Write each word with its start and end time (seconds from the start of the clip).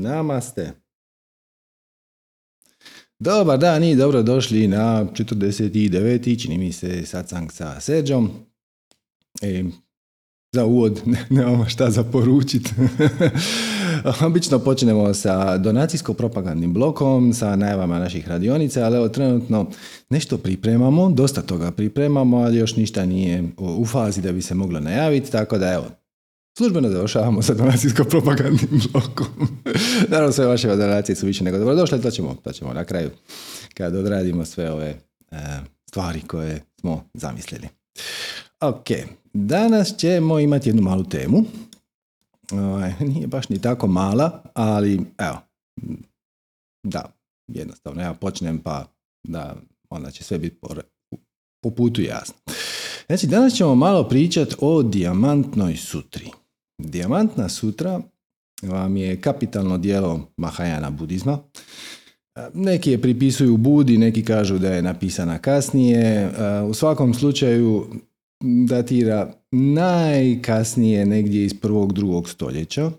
Namaste. 0.00 0.72
Dobar 3.18 3.58
dan 3.58 3.84
i 3.84 3.96
dobro 3.96 4.22
došli 4.22 4.68
na 4.68 5.06
49. 5.14 6.42
čini 6.42 6.58
mi 6.58 6.72
se 6.72 7.06
satsang 7.06 7.52
sa 7.52 7.80
Seđom. 7.80 8.30
E, 9.42 9.64
za 10.52 10.64
uvod 10.64 11.00
nemamo 11.30 11.68
šta 11.68 11.90
za 11.90 12.04
poručiti. 12.04 12.70
Obično 14.26 14.58
počnemo 14.58 15.14
sa 15.14 15.58
donacijsko-propagandnim 15.58 16.72
blokom, 16.72 17.32
sa 17.32 17.56
najavama 17.56 17.98
naših 17.98 18.28
radionica, 18.28 18.84
ali 18.84 18.96
evo 18.96 19.08
trenutno 19.08 19.66
nešto 20.10 20.38
pripremamo, 20.38 21.10
dosta 21.10 21.42
toga 21.42 21.70
pripremamo, 21.70 22.36
ali 22.36 22.58
još 22.58 22.76
ništa 22.76 23.06
nije 23.06 23.44
u 23.58 23.86
fazi 23.86 24.22
da 24.22 24.32
bi 24.32 24.42
se 24.42 24.54
moglo 24.54 24.80
najaviti, 24.80 25.32
tako 25.32 25.58
da 25.58 25.72
evo, 25.72 25.84
Službeno 26.58 26.88
završavamo 26.88 27.42
sa 27.42 27.54
donacijsko-propagandnim 27.54 28.80
blokom. 28.92 29.26
Naravno, 30.10 30.32
sve 30.32 30.46
vaše 30.46 30.76
donacije 30.76 31.16
su 31.16 31.26
više 31.26 31.44
nego 31.44 31.58
dobrodošle, 31.58 32.00
to 32.00 32.10
ćemo, 32.10 32.34
to 32.34 32.52
ćemo 32.52 32.72
na 32.72 32.84
kraju 32.84 33.10
kad 33.74 33.96
odradimo 33.96 34.44
sve 34.44 34.72
ove 34.72 34.86
e, 34.86 35.36
stvari 35.88 36.20
koje 36.20 36.62
smo 36.80 37.04
zamislili. 37.14 37.68
Ok, 38.60 38.86
danas 39.32 39.96
ćemo 39.96 40.38
imati 40.38 40.68
jednu 40.68 40.82
malu 40.82 41.04
temu. 41.04 41.44
Ovaj, 42.52 42.92
nije 43.00 43.26
baš 43.26 43.48
ni 43.48 43.60
tako 43.60 43.86
mala, 43.86 44.42
ali 44.54 45.00
evo, 45.18 45.38
da, 46.86 47.12
jednostavno, 47.48 48.02
ja 48.02 48.14
počnem 48.14 48.58
pa 48.58 48.86
da 49.28 49.56
onda 49.90 50.10
će 50.10 50.24
sve 50.24 50.38
biti 50.38 50.56
po, 50.56 50.68
po 51.62 51.70
putu 51.70 52.02
jasno. 52.02 52.34
Znači, 53.06 53.26
danas 53.26 53.54
ćemo 53.54 53.74
malo 53.74 54.08
pričati 54.08 54.54
o 54.60 54.82
dijamantnoj 54.82 55.76
sutri. 55.76 56.30
Dijamantna 56.84 57.48
sutra 57.48 58.00
vam 58.62 58.96
je 58.96 59.20
kapitalno 59.20 59.78
dijelo 59.78 60.28
Mahajana 60.36 60.90
budizma. 60.90 61.38
Neki 62.54 62.90
je 62.90 63.02
pripisuju 63.02 63.56
Budi, 63.56 63.98
neki 63.98 64.24
kažu 64.24 64.58
da 64.58 64.74
je 64.74 64.82
napisana 64.82 65.38
kasnije. 65.38 66.30
U 66.68 66.74
svakom 66.74 67.14
slučaju 67.14 67.86
datira 68.68 69.32
najkasnije 69.50 71.06
negdje 71.06 71.44
iz 71.44 71.54
prvog, 71.60 71.92
drugog 71.92 72.28
stoljeća. 72.28 72.90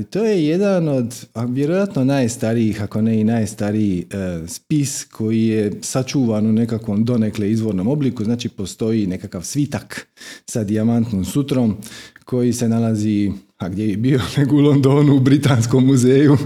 I 0.00 0.04
to 0.04 0.24
je 0.24 0.46
jedan 0.46 0.88
od, 0.88 1.26
vjerojatno 1.48 2.04
najstarijih, 2.04 2.82
ako 2.82 3.02
ne 3.02 3.20
i 3.20 3.24
najstariji 3.24 4.06
e, 4.10 4.48
spis 4.48 5.04
koji 5.04 5.46
je 5.46 5.72
sačuvan 5.82 6.46
u 6.46 6.52
nekakvom 6.52 7.04
donekle 7.04 7.50
izvornom 7.50 7.88
obliku, 7.88 8.24
znači 8.24 8.48
postoji 8.48 9.06
nekakav 9.06 9.42
svitak 9.42 10.08
sa 10.46 10.64
dijamantnom 10.64 11.24
sutrom 11.24 11.76
koji 12.24 12.52
se 12.52 12.68
nalazi, 12.68 13.32
a 13.58 13.68
gdje 13.68 13.88
je 13.88 13.96
bio, 13.96 14.20
nego 14.36 14.56
u 14.56 14.60
Londonu, 14.60 15.16
u 15.16 15.20
Britanskom 15.20 15.86
muzeju. 15.86 16.36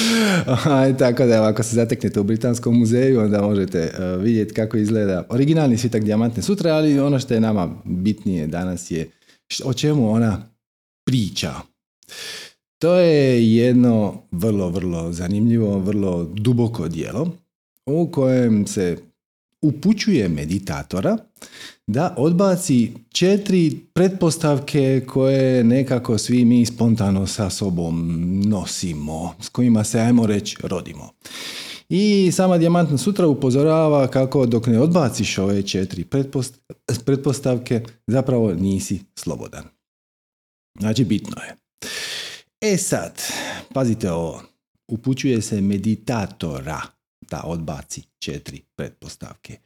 Tako 0.98 1.26
da 1.26 1.48
ako 1.48 1.62
se 1.62 1.76
zateknete 1.76 2.20
u 2.20 2.24
Britanskom 2.24 2.78
muzeju, 2.78 3.20
onda 3.20 3.42
možete 3.42 3.78
e, 3.78 4.16
vidjeti 4.16 4.54
kako 4.54 4.76
izgleda 4.76 5.26
originalni 5.28 5.78
svitak 5.78 6.04
dijamantne 6.04 6.42
sutre, 6.42 6.70
ali 6.70 7.00
ono 7.00 7.18
što 7.18 7.34
je 7.34 7.40
nama 7.40 7.74
bitnije 7.84 8.46
danas 8.46 8.90
je 8.90 9.10
o 9.64 9.74
čemu 9.74 10.12
ona 10.12 10.42
priča. 11.06 11.54
To 12.78 12.94
je 12.94 13.54
jedno 13.54 14.22
vrlo, 14.30 14.68
vrlo 14.68 15.12
zanimljivo, 15.12 15.78
vrlo 15.78 16.24
duboko 16.24 16.88
dijelo 16.88 17.30
u 17.86 18.10
kojem 18.12 18.66
se 18.66 18.96
upućuje 19.62 20.28
meditatora 20.28 21.16
da 21.86 22.14
odbaci 22.18 22.92
četiri 23.12 23.78
pretpostavke 23.94 25.04
koje 25.08 25.64
nekako 25.64 26.18
svi 26.18 26.44
mi 26.44 26.66
spontano 26.66 27.26
sa 27.26 27.50
sobom 27.50 28.20
nosimo, 28.44 29.34
s 29.40 29.48
kojima 29.48 29.84
se, 29.84 30.00
ajmo 30.00 30.26
reći, 30.26 30.56
rodimo. 30.62 31.10
I 31.88 32.30
sama 32.32 32.58
Dijamantna 32.58 32.98
sutra 32.98 33.26
upozorava 33.26 34.08
kako 34.08 34.46
dok 34.46 34.66
ne 34.66 34.80
odbaciš 34.80 35.38
ove 35.38 35.62
četiri 35.62 36.04
pretpostavke, 37.04 37.84
zapravo 38.06 38.54
nisi 38.54 39.00
slobodan. 39.14 39.64
Znači, 40.80 41.04
bitno 41.04 41.36
je. 41.42 41.56
E 42.60 42.76
sad, 42.76 43.22
pazite 43.74 44.10
ovo, 44.10 44.42
upućuje 44.88 45.42
se 45.42 45.60
meditatora 45.60 46.80
da 47.30 47.42
odbaci 47.44 48.02
četiri 48.18 48.62
pretpostavke. 48.76 49.56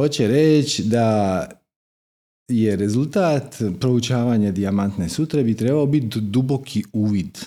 Hoće 0.00 0.28
reći 0.28 0.82
da 0.82 1.48
je 2.48 2.76
rezultat 2.76 3.62
proučavanja 3.80 4.50
dijamantne 4.50 5.08
sutre 5.08 5.44
bi 5.44 5.56
trebao 5.56 5.86
biti 5.86 6.20
duboki 6.20 6.82
uvid, 6.92 7.38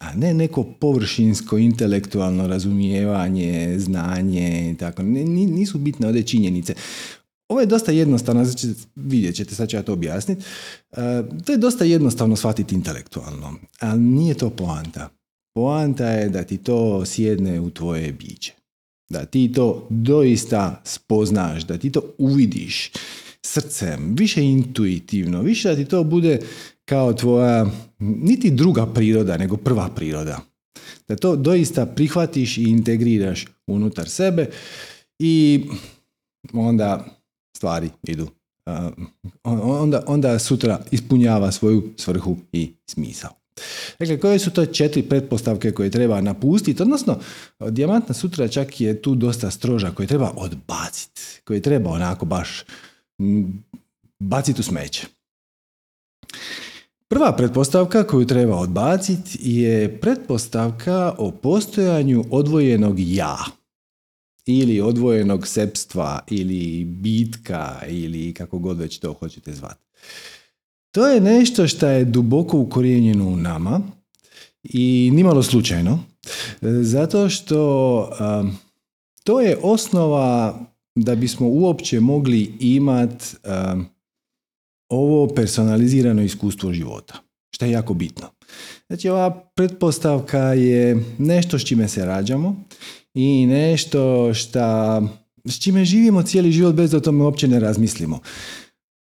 a 0.00 0.14
ne 0.14 0.34
neko 0.34 0.64
površinsko 0.80 1.58
intelektualno 1.58 2.46
razumijevanje, 2.46 3.78
znanje 3.78 4.70
i 4.70 4.76
tako. 4.76 5.02
Nisu 5.02 5.78
bitne 5.78 6.08
ode 6.08 6.22
činjenice. 6.22 6.74
Ovo 7.48 7.60
je 7.60 7.66
dosta 7.66 7.92
jednostavno, 7.92 8.44
znači 8.44 8.68
vidjet 8.94 9.34
ćete, 9.34 9.54
sad 9.54 9.68
ću 9.68 9.76
ja 9.76 9.82
to 9.82 9.92
objasniti. 9.92 10.44
E, 10.92 10.96
to 11.44 11.52
je 11.52 11.58
dosta 11.58 11.84
jednostavno 11.84 12.36
shvatiti 12.36 12.74
intelektualno, 12.74 13.54
ali 13.80 14.00
nije 14.00 14.34
to 14.34 14.50
poanta. 14.50 15.08
Poanta 15.54 16.06
je 16.06 16.28
da 16.28 16.44
ti 16.44 16.56
to 16.56 17.04
sjedne 17.04 17.60
u 17.60 17.70
tvoje 17.70 18.12
biće. 18.12 18.61
Da 19.12 19.24
ti 19.24 19.52
to 19.52 19.86
doista 19.90 20.82
spoznaš, 20.84 21.64
da 21.64 21.78
ti 21.78 21.92
to 21.92 22.02
uvidiš 22.18 22.90
srcem, 23.46 24.14
više 24.18 24.42
intuitivno, 24.42 25.42
više 25.42 25.68
da 25.68 25.76
ti 25.76 25.84
to 25.84 26.04
bude 26.04 26.40
kao 26.84 27.12
tvoja, 27.12 27.66
niti 27.98 28.50
druga 28.50 28.86
priroda, 28.86 29.36
nego 29.36 29.56
prva 29.56 29.88
priroda. 29.88 30.40
Da 31.08 31.16
to 31.16 31.36
doista 31.36 31.86
prihvatiš 31.86 32.58
i 32.58 32.62
integriraš 32.62 33.46
unutar 33.66 34.08
sebe 34.08 34.50
i 35.18 35.64
onda 36.52 37.04
stvari 37.56 37.90
idu. 38.02 38.28
onda, 39.44 40.04
onda 40.06 40.38
sutra 40.38 40.80
ispunjava 40.90 41.52
svoju 41.52 41.92
svrhu 41.96 42.36
i 42.52 42.72
smisao. 42.86 43.41
Dakle, 43.98 44.20
koje 44.20 44.38
su 44.38 44.50
to 44.50 44.66
četiri 44.66 45.02
pretpostavke 45.02 45.72
koje 45.72 45.90
treba 45.90 46.20
napustiti, 46.20 46.82
odnosno 46.82 47.18
dijamantna 47.70 48.14
sutra 48.14 48.48
čak 48.48 48.80
je 48.80 49.02
tu 49.02 49.14
dosta 49.14 49.50
stroža 49.50 49.90
koje 49.90 50.06
treba 50.06 50.32
odbaciti, 50.36 51.22
koje 51.44 51.62
treba 51.62 51.90
onako 51.90 52.26
baš 52.26 52.64
baciti 54.18 54.60
u 54.60 54.64
smeće. 54.64 55.06
Prva 57.08 57.36
pretpostavka 57.36 58.06
koju 58.06 58.26
treba 58.26 58.56
odbaciti 58.56 59.38
je 59.40 60.00
pretpostavka 60.00 61.14
o 61.18 61.30
postojanju 61.30 62.24
odvojenog 62.30 62.96
ja 62.98 63.36
ili 64.46 64.80
odvojenog 64.80 65.46
sepstva 65.46 66.20
ili 66.30 66.84
bitka 66.84 67.80
ili 67.88 68.34
kako 68.34 68.58
god 68.58 68.78
već 68.78 68.98
to 68.98 69.12
hoćete 69.12 69.52
zvati. 69.52 69.84
To 70.92 71.08
je 71.08 71.20
nešto 71.20 71.68
što 71.68 71.86
je 71.86 72.04
duboko 72.04 72.58
ukorijenjeno 72.58 73.28
u 73.28 73.36
nama 73.36 73.80
i 74.62 75.10
nimalo 75.12 75.42
slučajno, 75.42 75.98
zato 76.82 77.28
što 77.28 78.10
to 79.24 79.40
je 79.40 79.58
osnova 79.62 80.60
da 80.94 81.14
bismo 81.14 81.48
uopće 81.48 82.00
mogli 82.00 82.54
imati 82.60 83.24
ovo 84.88 85.34
personalizirano 85.34 86.22
iskustvo 86.22 86.72
života, 86.72 87.14
što 87.54 87.64
je 87.64 87.70
jako 87.70 87.94
bitno. 87.94 88.26
Znači 88.86 89.08
ova 89.08 89.30
pretpostavka 89.54 90.38
je 90.38 91.04
nešto 91.18 91.58
s 91.58 91.64
čime 91.64 91.88
se 91.88 92.04
rađamo 92.04 92.64
i 93.14 93.46
nešto 93.46 94.34
šta, 94.34 95.02
s 95.44 95.62
čime 95.62 95.84
živimo 95.84 96.22
cijeli 96.22 96.52
život 96.52 96.74
bez 96.74 96.90
da 96.90 96.96
o 96.96 97.00
tome 97.00 97.24
uopće 97.24 97.48
ne 97.48 97.60
razmislimo. 97.60 98.20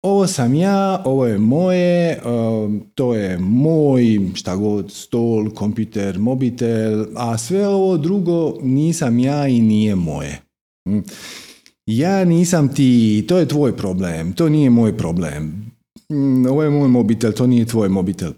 Ovo 0.07 0.27
sam 0.27 0.55
ja, 0.55 1.03
ovo 1.05 1.27
je 1.27 1.39
moje, 1.39 2.21
um, 2.25 2.83
to 2.95 3.15
je 3.15 3.39
moj, 3.39 4.21
šta 4.35 4.57
god, 4.57 4.93
stol, 4.93 5.51
kompjuter, 5.51 6.19
mobitel, 6.19 7.07
a 7.17 7.39
sve 7.39 7.69
ovo 7.69 7.97
drugo 7.97 8.59
nisam 8.63 9.19
ja 9.19 9.49
i 9.49 9.61
nije 9.61 9.95
moje. 9.95 10.41
Hm. 10.89 10.99
Ja 11.87 12.25
nisam 12.25 12.75
ti, 12.75 13.25
to 13.29 13.39
je 13.39 13.49
tvoj 13.49 13.77
problem, 13.77 14.33
to 14.33 14.49
nije 14.49 14.71
moj 14.71 14.97
problem. 14.97 15.73
Hm, 16.09 16.47
ovo 16.47 16.63
je 16.63 16.71
moj 16.71 16.89
mobitel, 16.89 17.33
to 17.33 17.47
nije 17.47 17.65
tvoj 17.65 17.89
mobitel. 17.89 18.33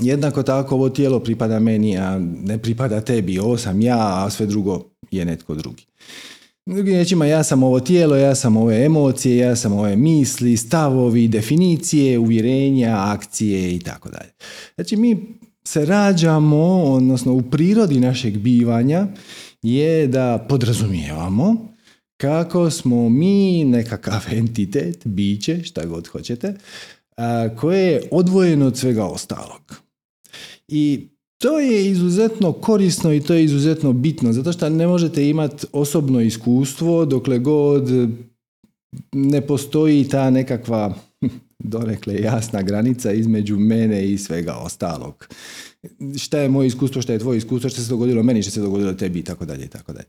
Jednako 0.00 0.42
tako 0.42 0.74
ovo 0.74 0.88
tijelo 0.88 1.20
pripada 1.20 1.58
meni, 1.58 1.98
a 1.98 2.18
ne 2.44 2.58
pripada 2.58 3.00
tebi. 3.00 3.38
Ovo 3.38 3.56
sam 3.56 3.80
ja, 3.80 4.24
a 4.24 4.30
sve 4.30 4.46
drugo 4.46 4.84
je 5.10 5.24
netko 5.24 5.54
drugi. 5.54 5.84
Drugim 6.66 6.94
riječima, 6.94 7.26
ja 7.26 7.44
sam 7.44 7.62
ovo 7.62 7.80
tijelo, 7.80 8.16
ja 8.16 8.34
sam 8.34 8.56
ove 8.56 8.84
emocije, 8.84 9.36
ja 9.36 9.56
sam 9.56 9.72
ove 9.72 9.96
misli, 9.96 10.56
stavovi, 10.56 11.28
definicije, 11.28 12.18
uvjerenja, 12.18 12.96
akcije 12.98 13.74
i 13.76 13.78
tako 13.78 14.08
dalje. 14.08 14.30
Znači 14.74 14.96
mi 14.96 15.38
se 15.64 15.86
rađamo, 15.86 16.82
odnosno 16.82 17.32
u 17.32 17.42
prirodi 17.42 18.00
našeg 18.00 18.38
bivanja 18.38 19.06
je 19.62 20.06
da 20.06 20.46
podrazumijevamo 20.48 21.74
kako 22.16 22.70
smo 22.70 23.08
mi 23.08 23.64
nekakav 23.64 24.24
entitet, 24.38 25.06
biće, 25.06 25.62
šta 25.64 25.86
god 25.86 26.06
hoćete, 26.06 26.54
koje 27.56 27.92
je 27.92 28.08
odvojeno 28.10 28.66
od 28.66 28.78
svega 28.78 29.04
ostalog. 29.04 29.76
I 30.68 31.08
to 31.44 31.60
je 31.60 31.90
izuzetno 31.90 32.52
korisno 32.52 33.12
i 33.12 33.20
to 33.20 33.34
je 33.34 33.44
izuzetno 33.44 33.92
bitno, 33.92 34.32
zato 34.32 34.52
što 34.52 34.68
ne 34.68 34.86
možete 34.86 35.28
imati 35.28 35.66
osobno 35.72 36.20
iskustvo 36.20 37.04
dokle 37.04 37.38
god 37.38 37.88
ne 39.12 39.40
postoji 39.40 40.08
ta 40.08 40.30
nekakva 40.30 40.94
dorekle 41.74 42.20
jasna 42.20 42.62
granica 42.62 43.12
između 43.12 43.58
mene 43.58 44.12
i 44.12 44.18
svega 44.18 44.54
ostalog. 44.54 45.28
Šta 46.16 46.38
je 46.38 46.48
moje 46.48 46.66
iskustvo, 46.66 47.02
šta 47.02 47.12
je 47.12 47.18
tvoje 47.18 47.38
iskustvo, 47.38 47.70
što 47.70 47.80
se 47.80 47.88
dogodilo 47.88 48.22
meni, 48.22 48.42
što 48.42 48.50
se 48.50 48.60
dogodilo 48.60 48.92
tebi 48.92 49.18
i 49.18 49.24
tako 49.24 49.44
dalje 49.44 49.64
i 49.64 49.68
tako 49.68 49.92
dalje. 49.92 50.08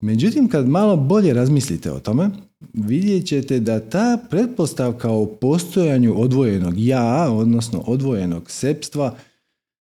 Međutim, 0.00 0.48
kad 0.48 0.68
malo 0.68 0.96
bolje 0.96 1.34
razmislite 1.34 1.92
o 1.92 2.00
tome, 2.00 2.30
vidjet 2.72 3.26
ćete 3.26 3.60
da 3.60 3.80
ta 3.80 4.18
pretpostavka 4.30 5.10
o 5.10 5.26
postojanju 5.26 6.20
odvojenog 6.20 6.74
ja, 6.76 7.30
odnosno 7.30 7.84
odvojenog 7.86 8.50
sepstva, 8.50 9.16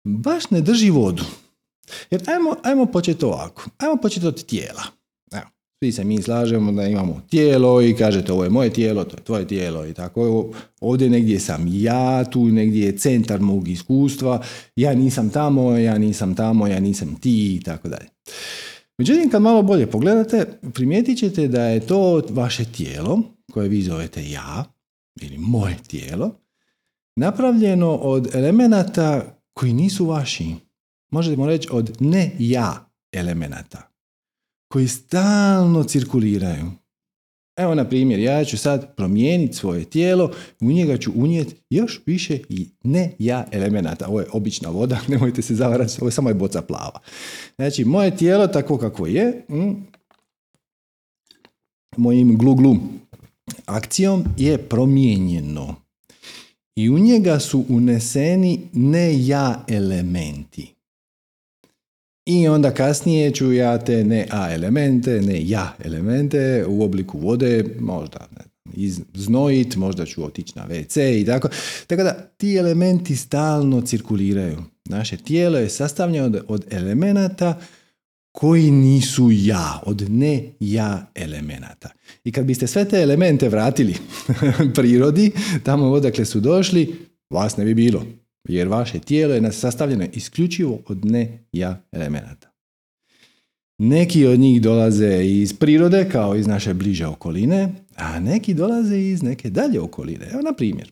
baš 0.07 0.50
ne 0.50 0.62
drži 0.62 0.89
vodu. 0.89 1.24
Jer 2.12 2.24
ajmo, 2.30 2.56
ajmo 2.63 2.86
početi 2.86 3.25
ovako. 3.25 3.69
Ajmo 3.77 3.95
početi 3.95 4.27
od 4.27 4.45
tijela. 4.45 4.83
Evo, 5.31 5.45
svi 5.80 5.92
se 5.92 6.04
mi 6.04 6.21
slažemo 6.21 6.71
da 6.71 6.88
imamo 6.88 7.21
tijelo 7.30 7.81
i 7.81 7.95
kažete 7.95 8.33
ovo 8.33 8.44
je 8.44 8.50
moje 8.50 8.69
tijelo, 8.69 9.04
to 9.04 9.18
je 9.18 9.24
tvoje 9.24 9.48
tijelo 9.48 9.86
i 9.86 9.94
tako. 9.94 10.51
Ovdje 10.81 11.09
negdje 11.09 11.39
sam 11.39 11.65
ja, 11.68 12.24
tu 12.24 12.45
negdje 12.45 12.86
je 12.86 12.98
centar 12.98 13.39
mog 13.39 13.68
iskustva, 13.68 14.44
ja 14.75 14.94
nisam 14.94 15.30
tamo, 15.30 15.77
ja 15.77 15.98
nisam 15.98 16.36
tamo, 16.36 16.68
ja 16.68 16.80
nisam 16.80 17.15
ti 17.15 17.56
i 17.56 17.62
tako 17.63 17.88
dalje. 17.88 18.07
Međutim, 18.98 19.30
kad 19.30 19.42
malo 19.42 19.62
bolje 19.62 19.88
pogledate, 19.88 20.45
primijetit 20.74 21.19
ćete 21.19 21.48
da 21.48 21.63
je 21.63 21.80
to 21.80 22.21
vaše 22.30 22.65
tijelo, 22.65 23.21
koje 23.51 23.69
vi 23.69 23.81
zovete 23.81 24.30
ja, 24.30 24.63
ili 25.21 25.38
moje 25.38 25.77
tijelo, 25.88 26.31
napravljeno 27.15 27.95
od 27.95 28.36
elemenata 28.36 29.37
koji 29.57 29.74
nisu 29.74 30.06
vaši. 30.06 30.56
Možemo 31.12 31.45
reći 31.45 31.68
od 31.71 31.98
ne 32.00 32.31
ja 32.39 32.89
elemenata, 33.12 33.89
koji 34.71 34.88
stalno 34.88 35.83
cirkuliraju. 35.83 36.71
Evo 37.56 37.75
na 37.75 37.89
primjer, 37.89 38.19
ja 38.19 38.45
ću 38.45 38.57
sad 38.57 38.95
promijeniti 38.95 39.54
svoje 39.54 39.86
tijelo, 39.86 40.31
u 40.59 40.71
njega 40.71 40.98
ću 40.98 41.12
unijeti 41.15 41.56
još 41.69 42.01
više 42.06 42.39
i 42.50 42.69
ne 42.83 43.15
ja 43.19 43.45
elemenata. 43.51 44.07
Ovo 44.07 44.19
je 44.19 44.27
obična 44.31 44.69
voda, 44.69 45.00
nemojte 45.07 45.42
se 45.42 45.56
zavarati, 45.56 45.98
ovo 46.01 46.07
je 46.07 46.12
samo 46.12 46.30
je 46.30 46.36
boca 46.36 46.62
plava. 46.62 47.00
Znači, 47.56 47.86
moje 47.86 48.18
tijelo 48.18 48.48
tako 48.48 48.77
kako 48.77 49.07
je, 49.07 49.45
mm, 49.50 49.71
mojim 51.98 52.38
glu-glu 52.38 52.77
akcijom 53.65 54.24
je 54.38 54.57
promijenjeno. 54.57 55.87
I 56.78 56.90
u 56.90 57.00
njega 57.00 57.40
su 57.40 57.66
uneseni 57.70 58.60
ne 58.74 59.28
ja 59.28 59.66
elementi. 59.68 60.74
I 62.26 62.48
onda 62.48 62.72
kasnije 62.72 63.32
ću 63.32 63.54
ja 63.54 63.78
te 63.78 64.04
ne 64.04 64.28
A 64.32 64.54
elemente, 64.54 65.22
ne 65.22 65.48
ja 65.48 65.76
elemente 65.84 66.66
u 66.68 66.84
obliku 66.84 67.20
vode, 67.20 67.66
možda 67.80 68.28
ne, 68.38 68.44
znojit, 69.14 69.76
možda 69.76 70.06
ću 70.06 70.26
otići 70.26 70.54
na 70.56 70.68
WC 70.68 71.22
i 71.22 71.26
tako. 71.26 71.50
Tako 71.88 72.04
da 72.04 72.14
ti 72.38 72.56
elementi 72.56 73.16
stalno 73.16 73.82
cirkuliraju. 73.82 74.64
Naše 74.86 75.18
tijelo 75.18 75.58
je 75.58 75.70
sastavljeno 75.70 76.26
od, 76.26 76.44
od 76.48 76.66
elemenata 76.72 77.60
koji 78.39 78.72
nisu 78.72 79.30
ja, 79.31 79.81
od 79.86 80.10
ne 80.10 80.44
ja 80.60 81.12
elemenata. 81.16 81.89
I 82.24 82.31
kad 82.31 82.45
biste 82.45 82.68
sve 82.68 82.89
te 82.89 83.01
elemente 83.01 83.50
vratili 83.50 83.95
prirodi, 84.75 85.31
tamo 85.63 85.86
odakle 85.86 86.25
su 86.25 86.39
došli, 86.39 86.95
vas 87.30 87.57
ne 87.57 87.66
bi 87.66 87.74
bilo 87.74 88.06
jer 88.48 88.68
vaše 88.68 89.00
tijelo 89.00 89.34
je 89.34 89.51
sastavljeno 89.51 90.06
isključivo 90.13 90.80
od 90.88 91.06
ne 91.06 91.45
ja 91.51 91.81
elemenata. 91.92 92.51
Neki 93.78 94.25
od 94.25 94.40
njih 94.40 94.62
dolaze 94.62 95.25
iz 95.25 95.54
prirode, 95.54 96.10
kao 96.12 96.36
iz 96.36 96.48
naše 96.48 96.74
bliže 96.74 97.06
okoline, 97.06 97.69
a 97.95 98.19
neki 98.19 98.54
dolaze 98.54 99.00
iz 99.00 99.24
neke 99.24 99.50
dalje 99.50 99.81
okoline. 99.81 100.25
Evo, 100.31 100.42
na 100.42 100.54
primjer, 100.54 100.92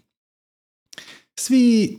svi 1.39 1.97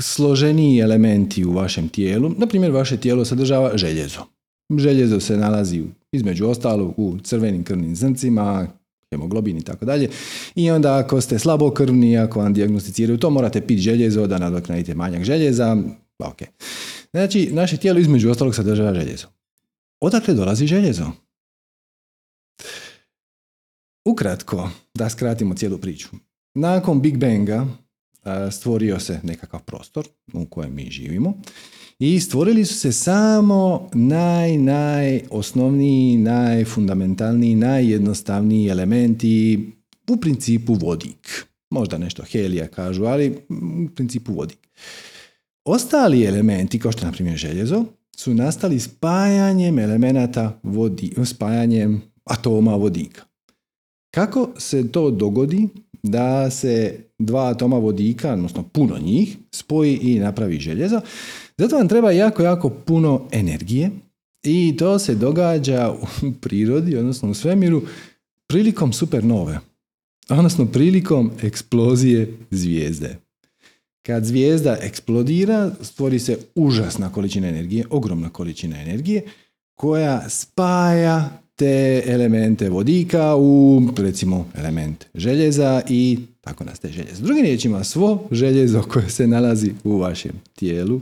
složeniji 0.00 0.80
elementi 0.80 1.44
u 1.44 1.52
vašem 1.52 1.88
tijelu, 1.88 2.30
na 2.38 2.46
primjer, 2.46 2.72
vaše 2.72 2.96
tijelo 2.96 3.24
sadržava 3.24 3.76
željezo. 3.76 4.37
Željezo 4.76 5.20
se 5.20 5.36
nalazi 5.36 5.82
između 6.12 6.46
ostalog 6.46 6.94
u 6.96 7.18
crvenim 7.18 7.64
krvnim 7.64 7.96
zrncima, 7.96 8.68
hemoglobin 9.10 9.58
i 9.58 9.64
tako 9.64 9.84
dalje. 9.84 10.10
I 10.54 10.70
onda 10.70 10.98
ako 10.98 11.20
ste 11.20 11.38
slabokrvni, 11.38 12.18
ako 12.18 12.40
vam 12.40 12.54
dijagnosticiraju 12.54 13.18
to, 13.18 13.30
morate 13.30 13.60
piti 13.60 13.82
željezo 13.82 14.26
da 14.26 14.38
nadoknadite 14.38 14.94
manjak 14.94 15.24
željeza. 15.24 15.76
Ok. 16.18 16.38
Znači, 17.10 17.48
naše 17.52 17.76
tijelo 17.76 17.98
između 17.98 18.30
ostalog 18.30 18.54
sadržava 18.54 18.94
željezo. 18.94 19.26
Odakle 20.00 20.34
dolazi 20.34 20.66
željezo? 20.66 21.06
Ukratko, 24.04 24.70
da 24.94 25.08
skratimo 25.08 25.54
cijelu 25.54 25.78
priču. 25.78 26.08
Nakon 26.54 27.00
Big 27.00 27.16
Banga 27.16 27.66
stvorio 28.50 29.00
se 29.00 29.20
nekakav 29.22 29.62
prostor 29.62 30.08
u 30.32 30.46
kojem 30.46 30.74
mi 30.74 30.90
živimo 30.90 31.42
i 31.98 32.20
stvorili 32.20 32.64
su 32.64 32.74
se 32.74 32.92
samo 32.92 33.88
naj, 33.94 34.58
najosnovniji, 34.58 36.16
najfundamentalniji, 36.16 37.54
najjednostavniji 37.54 38.68
elementi, 38.68 39.66
u 40.10 40.16
principu 40.16 40.74
vodik. 40.74 41.46
Možda 41.70 41.98
nešto 41.98 42.22
helija 42.22 42.68
kažu, 42.68 43.04
ali 43.04 43.38
u 43.48 43.94
principu 43.94 44.32
vodik. 44.32 44.58
Ostali 45.64 46.24
elementi, 46.24 46.78
kao 46.78 46.92
što 46.92 47.02
je 47.02 47.06
na 47.06 47.12
primjer 47.12 47.36
željezo, 47.36 47.84
su 48.16 48.34
nastali 48.34 48.80
spajanjem 48.80 49.78
elemenata 49.78 50.60
vodi, 50.62 51.14
spajanjem 51.24 52.02
atoma 52.24 52.74
vodika. 52.74 53.22
Kako 54.14 54.50
se 54.58 54.92
to 54.92 55.10
dogodi 55.10 55.68
da 56.02 56.50
se 56.50 57.00
dva 57.18 57.50
atoma 57.50 57.78
vodika, 57.78 58.32
odnosno 58.32 58.62
puno 58.62 58.98
njih, 58.98 59.36
spoji 59.52 59.98
i 60.02 60.18
napravi 60.18 60.58
željezo? 60.58 61.00
Zato 61.58 61.76
vam 61.76 61.88
treba 61.88 62.10
jako, 62.10 62.42
jako 62.42 62.70
puno 62.70 63.28
energije 63.32 63.90
i 64.42 64.76
to 64.78 64.98
se 64.98 65.14
događa 65.14 65.92
u 66.22 66.32
prirodi, 66.40 66.96
odnosno 66.96 67.30
u 67.30 67.34
svemiru, 67.34 67.82
prilikom 68.46 68.92
supernove, 68.92 69.58
odnosno 70.28 70.66
prilikom 70.66 71.30
eksplozije 71.42 72.34
zvijezde. 72.50 73.16
Kad 74.02 74.24
zvijezda 74.24 74.76
eksplodira, 74.82 75.70
stvori 75.80 76.18
se 76.18 76.38
užasna 76.54 77.12
količina 77.12 77.48
energije, 77.48 77.84
ogromna 77.90 78.30
količina 78.30 78.82
energije, 78.82 79.22
koja 79.74 80.28
spaja 80.28 81.40
te 81.56 82.02
elemente 82.06 82.70
vodika 82.70 83.36
u, 83.36 83.82
recimo, 83.96 84.46
element 84.54 85.04
željeza 85.14 85.82
i 85.88 86.18
tako 86.40 86.64
nastaje 86.64 86.92
željezo. 86.92 87.22
Drugim 87.22 87.44
riječima, 87.44 87.84
svo 87.84 88.28
željezo 88.30 88.82
koje 88.82 89.10
se 89.10 89.26
nalazi 89.26 89.72
u 89.84 89.98
vašem 89.98 90.32
tijelu 90.54 91.00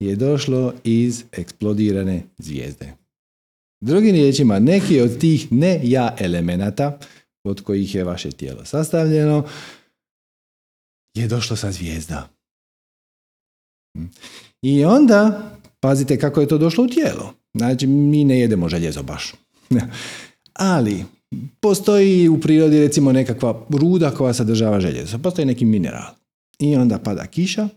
je 0.00 0.16
došlo 0.16 0.74
iz 0.84 1.24
eksplodirane 1.32 2.22
zvijezde. 2.38 2.92
Drugim 3.80 4.14
riječima, 4.14 4.58
neki 4.58 5.00
od 5.00 5.18
tih 5.18 5.52
ne 5.52 5.80
ja 5.82 6.16
elemenata 6.18 6.98
od 7.44 7.60
kojih 7.60 7.94
je 7.94 8.04
vaše 8.04 8.30
tijelo 8.30 8.64
sastavljeno 8.64 9.44
je 11.14 11.28
došlo 11.28 11.56
sa 11.56 11.72
zvijezda. 11.72 12.28
I 14.62 14.84
onda, 14.84 15.50
pazite 15.80 16.18
kako 16.18 16.40
je 16.40 16.48
to 16.48 16.58
došlo 16.58 16.84
u 16.84 16.88
tijelo. 16.88 17.34
Znači, 17.54 17.86
mi 17.86 18.24
ne 18.24 18.40
jedemo 18.40 18.68
željezo 18.68 19.02
baš. 19.02 19.34
Ali, 20.52 21.04
postoji 21.60 22.28
u 22.28 22.40
prirodi 22.40 22.80
recimo 22.80 23.12
nekakva 23.12 23.66
ruda 23.68 24.10
koja 24.10 24.34
sadržava 24.34 24.80
željezo. 24.80 25.18
Postoji 25.18 25.46
neki 25.46 25.64
mineral. 25.64 26.14
I 26.58 26.76
onda 26.76 26.98
pada 26.98 27.26
kiša 27.26 27.68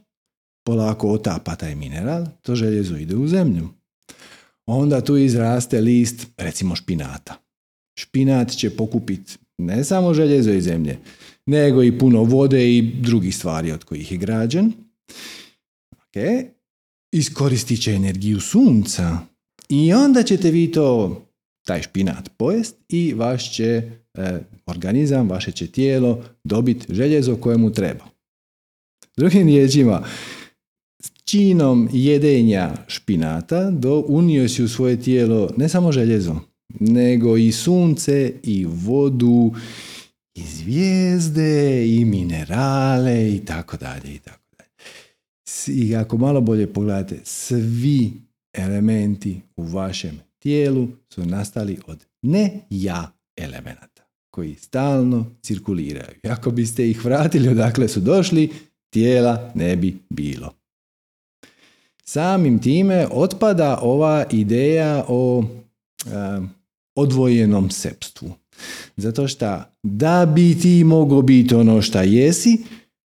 polako 0.63 1.12
otapa 1.12 1.56
taj 1.56 1.75
mineral, 1.75 2.25
to 2.42 2.56
željezo 2.56 2.98
ide 2.98 3.16
u 3.16 3.28
zemlju. 3.28 3.70
Onda 4.66 5.01
tu 5.01 5.18
izraste 5.18 5.82
list, 5.82 6.28
recimo 6.38 6.75
špinata. 6.75 7.36
Špinat 8.00 8.51
će 8.51 8.70
pokupiti 8.70 9.38
ne 9.58 9.84
samo 9.84 10.13
željezo 10.13 10.51
iz 10.51 10.63
zemlje, 10.63 10.98
nego 11.46 11.84
i 11.84 11.98
puno 11.98 12.24
vode 12.24 12.78
i 12.78 12.82
drugih 12.82 13.36
stvari 13.36 13.72
od 13.72 13.84
kojih 13.84 14.12
je 14.12 14.18
građen. 14.18 14.72
Okay. 15.92 16.46
Iskoristit 17.12 17.82
će 17.82 17.92
energiju 17.92 18.39
sunca 18.39 19.18
i 19.70 19.94
onda 19.94 20.24
ćete 20.24 20.51
vi 20.51 20.72
to, 20.72 21.22
taj 21.66 21.82
špinat 21.82 22.30
pojest 22.38 22.75
i 22.89 23.13
vaš 23.13 23.54
će 23.56 23.92
e, 24.13 24.39
organizam, 24.66 25.30
vaše 25.30 25.51
će 25.51 25.68
tijelo 25.68 26.24
dobiti 26.44 26.94
željezo 26.94 27.36
koje 27.36 27.58
mu 27.58 27.74
treba. 27.74 28.06
Drugim 29.18 29.48
riječima, 29.48 30.04
činom 31.30 31.90
jedenja 31.94 32.74
špinata 32.88 33.72
do 33.72 34.06
unio 34.08 34.50
si 34.50 34.64
u 34.64 34.68
svoje 34.68 35.02
tijelo 35.02 35.50
ne 35.58 35.70
samo 35.70 35.92
željezo, 35.92 36.36
nego 36.80 37.38
i 37.38 37.52
sunce 37.52 38.34
i 38.44 38.66
vodu 38.66 39.54
i 40.36 40.42
zvijezde 40.42 41.88
i 41.88 42.06
minerale 42.06 43.36
i 43.36 43.46
tako 43.46 43.78
dalje 43.78 44.16
i 44.16 44.20
tako 44.20 44.44
dalje. 44.58 44.70
i 45.80 45.96
ako 45.96 46.18
malo 46.18 46.42
bolje 46.42 46.74
pogledate, 46.74 47.20
svi 47.24 48.12
elementi 48.54 49.42
u 49.56 49.64
vašem 49.64 50.20
tijelu 50.40 50.88
su 51.14 51.26
nastali 51.26 51.78
od 51.88 52.06
ne 52.22 52.60
ja 52.70 53.12
elemenata 53.38 54.04
koji 54.32 54.56
stalno 54.56 55.26
cirkuliraju. 55.42 56.20
Ako 56.30 56.52
biste 56.52 56.90
ih 56.90 57.06
vratili 57.06 57.50
odakle 57.50 57.88
su 57.88 58.00
došli, 58.00 58.50
tijela 58.90 59.52
ne 59.56 59.76
bi 59.76 59.98
bilo. 60.10 60.59
Samim 62.12 62.60
time 62.60 63.08
otpada 63.12 63.80
ova 63.82 64.25
ideja 64.32 65.06
o 65.08 65.44
odvojenom 66.96 67.70
sepstvu. 67.70 68.32
Zato 68.98 69.28
što 69.28 69.62
da 69.84 70.32
bi 70.36 70.60
ti 70.62 70.84
mogao 70.84 71.22
biti 71.22 71.56
ono 71.56 71.82
što 71.82 72.01
jesi, 72.01 72.58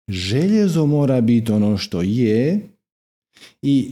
željezo 0.09 0.87
mora 0.87 1.21
biti 1.21 1.53
ono 1.53 1.79
što 1.79 2.03
je 2.03 2.61
i 3.63 3.91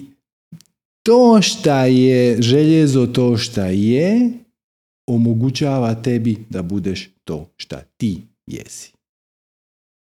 to 1.02 1.42
šta 1.42 1.84
je 1.84 2.42
željezo 2.42 3.06
to 3.06 3.36
šta 3.36 3.66
je 3.66 4.30
omogućava 5.06 5.94
tebi 6.02 6.36
da 6.50 6.62
budeš 6.62 7.10
to 7.24 7.48
šta 7.56 7.82
ti 7.96 8.22
jesi. 8.46 8.92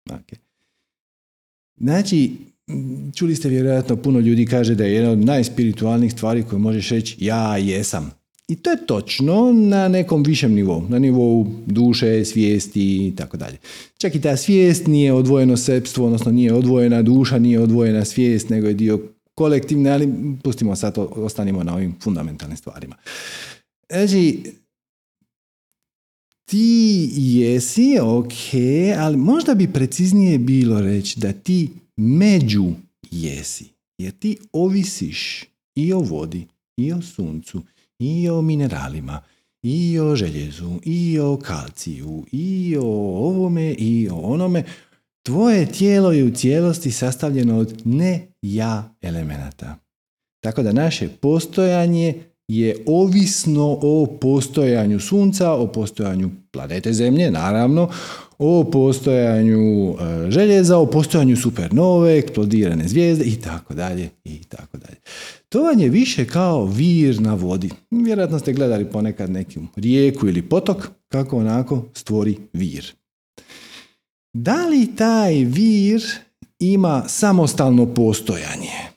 Okay. 0.09 0.39
Znači, 1.77 2.50
čuli 3.15 3.37
ste 3.37 3.49
vjerojatno 3.49 3.97
puno 3.97 4.19
ljudi 4.21 4.47
kaže 4.47 4.75
da 4.75 4.85
je 4.85 4.95
jedna 4.95 5.11
od 5.11 5.19
najspiritualnijih 5.19 6.13
stvari 6.13 6.43
koje 6.43 6.59
možeš 6.59 6.89
reći 6.89 7.17
ja 7.25 7.57
jesam. 7.57 8.11
I 8.49 8.57
to 8.57 8.71
je 8.71 8.87
točno 8.87 9.53
na 9.53 9.89
nekom 9.89 10.23
višem 10.23 10.55
nivou, 10.55 10.89
na 10.89 10.99
nivou 10.99 11.47
duše, 11.67 12.25
svijesti 12.25 13.07
i 13.07 13.13
tako 13.17 13.37
dalje. 13.37 13.57
Čak 13.99 14.15
i 14.15 14.21
ta 14.21 14.37
svijest 14.37 14.87
nije 14.87 15.13
odvojeno 15.13 15.57
sepstvo, 15.57 16.07
odnosno 16.07 16.33
nije 16.33 16.55
odvojena 16.55 17.03
duša, 17.03 17.39
nije 17.39 17.61
odvojena 17.61 18.05
svijest, 18.05 18.49
nego 18.49 18.67
je 18.67 18.75
dio 18.75 19.01
kolektivne, 19.35 19.91
ali 19.91 20.13
pustimo 20.43 20.77
sad, 20.77 20.95
ostanimo 20.99 21.65
na 21.65 21.75
ovim 21.75 21.95
fundamentalnim 22.01 22.57
stvarima. 22.57 22.97
Znači, 23.93 24.43
ti 26.45 27.11
jesi, 27.17 27.99
ok, 28.03 28.33
ali 28.99 29.17
možda 29.17 29.55
bi 29.55 29.73
preciznije 29.73 30.39
bilo 30.39 30.81
reći 30.81 31.21
da 31.21 31.33
ti 31.33 31.69
među 31.97 32.73
jesi. 33.11 33.69
Jer 33.99 34.13
ti 34.19 34.39
ovisiš 34.53 35.45
i 35.75 35.93
o 35.93 35.99
vodi, 35.99 36.47
i 36.77 36.93
o 36.93 37.03
suncu, 37.03 37.63
i 37.99 38.29
o 38.29 38.43
mineralima, 38.43 39.23
i 39.63 39.99
o 39.99 40.17
željezu, 40.17 40.81
i 40.85 41.19
o 41.19 41.37
kalciju, 41.37 42.27
i 42.33 42.77
o 42.81 43.19
ovome, 43.27 43.75
i 43.79 44.09
o 44.13 44.17
onome. 44.17 44.65
Tvoje 45.23 45.67
tijelo 45.67 46.13
je 46.13 46.25
u 46.25 46.35
cijelosti 46.35 46.91
sastavljeno 46.91 47.59
od 47.59 47.83
ne 47.85 48.27
ja 48.43 48.95
elemenata. 49.03 49.77
Tako 50.43 50.63
da 50.63 50.73
naše 50.73 51.09
postojanje 51.09 52.23
je 52.49 52.85
ovisno 52.87 53.79
o 53.83 54.19
postojanju 54.21 55.01
sunca, 55.01 55.53
o 55.53 55.67
postojanju 55.67 56.31
planete 56.51 56.93
Zemlje, 56.93 57.31
naravno, 57.31 57.91
o 58.43 58.65
postojanju 58.65 59.91
e, 59.91 60.31
željeza, 60.31 60.79
o 60.79 60.87
postojanju 60.87 61.37
supernove, 61.37 62.19
eksplodirane 62.19 62.89
zvijezde 62.89 63.25
i 63.25 63.37
tako 63.37 63.75
dalje 63.75 64.09
i 64.25 64.45
tako 64.45 64.79
dalje. 64.79 64.97
To 65.49 65.63
vam 65.63 65.79
je 65.79 65.89
više 65.89 66.25
kao 66.25 66.65
vir 66.65 67.21
na 67.21 67.35
vodi. 67.35 67.71
Vjerojatno 67.91 68.39
ste 68.39 68.53
gledali 68.53 68.85
ponekad 68.85 69.31
neku 69.31 69.61
rijeku 69.77 70.29
ili 70.29 70.43
potok 70.43 70.89
kako 71.09 71.39
onako 71.39 71.85
stvori 71.95 72.37
vir. 72.53 72.93
Da 74.33 74.67
li 74.67 74.97
taj 74.97 75.35
vir 75.45 76.03
ima 76.59 77.05
samostalno 77.09 77.95
postojanje? 77.95 78.91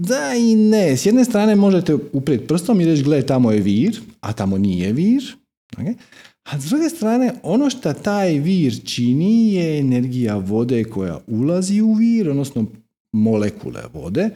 Da 0.00 0.34
i 0.34 0.56
ne. 0.56 0.96
S 0.96 1.06
jedne 1.06 1.24
strane 1.24 1.56
možete 1.56 1.94
uprijeti 2.12 2.46
prstom 2.46 2.80
i 2.80 2.84
reći 2.84 3.02
gle 3.02 3.26
tamo 3.26 3.52
je 3.52 3.60
vir, 3.60 4.00
a 4.20 4.32
tamo 4.32 4.58
nije 4.58 4.92
vir. 4.92 5.36
Okay? 5.76 5.94
A 6.42 6.60
s 6.60 6.64
druge 6.64 6.88
strane, 6.88 7.34
ono 7.42 7.70
što 7.70 7.92
taj 7.92 8.38
vir 8.38 8.80
čini 8.84 9.54
je 9.54 9.78
energija 9.78 10.36
vode 10.36 10.84
koja 10.84 11.18
ulazi 11.26 11.80
u 11.80 11.94
vir, 11.94 12.30
odnosno 12.30 12.66
molekule 13.12 13.82
vode, 13.92 14.30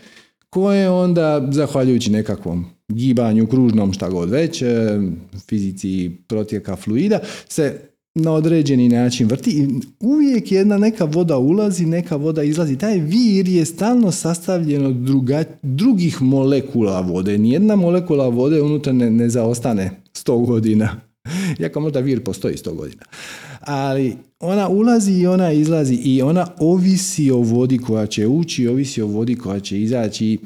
koje 0.50 0.90
onda, 0.90 1.48
zahvaljujući 1.52 2.10
nekakvom 2.10 2.64
gibanju, 2.88 3.46
kružnom, 3.46 3.92
šta 3.92 4.08
god 4.08 4.30
već, 4.30 4.62
e, 4.62 4.66
fizici 5.48 6.10
protjeka 6.28 6.76
fluida, 6.76 7.20
se 7.48 7.80
na 8.14 8.32
određeni 8.32 8.88
način 8.88 9.26
vrti 9.26 9.50
i 9.50 9.68
uvijek 10.00 10.52
jedna 10.52 10.78
neka 10.78 11.04
voda 11.04 11.38
ulazi, 11.38 11.86
neka 11.86 12.16
voda 12.16 12.42
izlazi. 12.42 12.76
Taj 12.76 12.98
vir 12.98 13.48
je 13.48 13.64
stalno 13.64 14.12
sastavljen 14.12 14.86
od 14.86 14.94
druga, 14.94 15.44
drugih 15.62 16.22
molekula 16.22 17.00
vode. 17.00 17.38
Nijedna 17.38 17.76
molekula 17.76 18.28
vode 18.28 18.62
unutar 18.62 18.94
ne, 18.94 19.10
ne 19.10 19.28
zaostane 19.28 19.90
100 20.14 20.46
godina. 20.46 21.05
Iako 21.60 21.80
možda 21.80 22.00
vir 22.00 22.24
postoji 22.24 22.56
100 22.56 22.74
godina. 22.74 23.02
Ali 23.60 24.16
ona 24.40 24.68
ulazi 24.68 25.12
i 25.12 25.26
ona 25.26 25.52
izlazi 25.52 25.94
i 25.94 26.22
ona 26.22 26.46
ovisi 26.58 27.30
o 27.30 27.36
vodi 27.36 27.78
koja 27.78 28.06
će 28.06 28.26
ući, 28.26 28.68
ovisi 28.68 29.02
o 29.02 29.06
vodi 29.06 29.34
koja 29.34 29.60
će 29.60 29.80
izaći. 29.80 30.38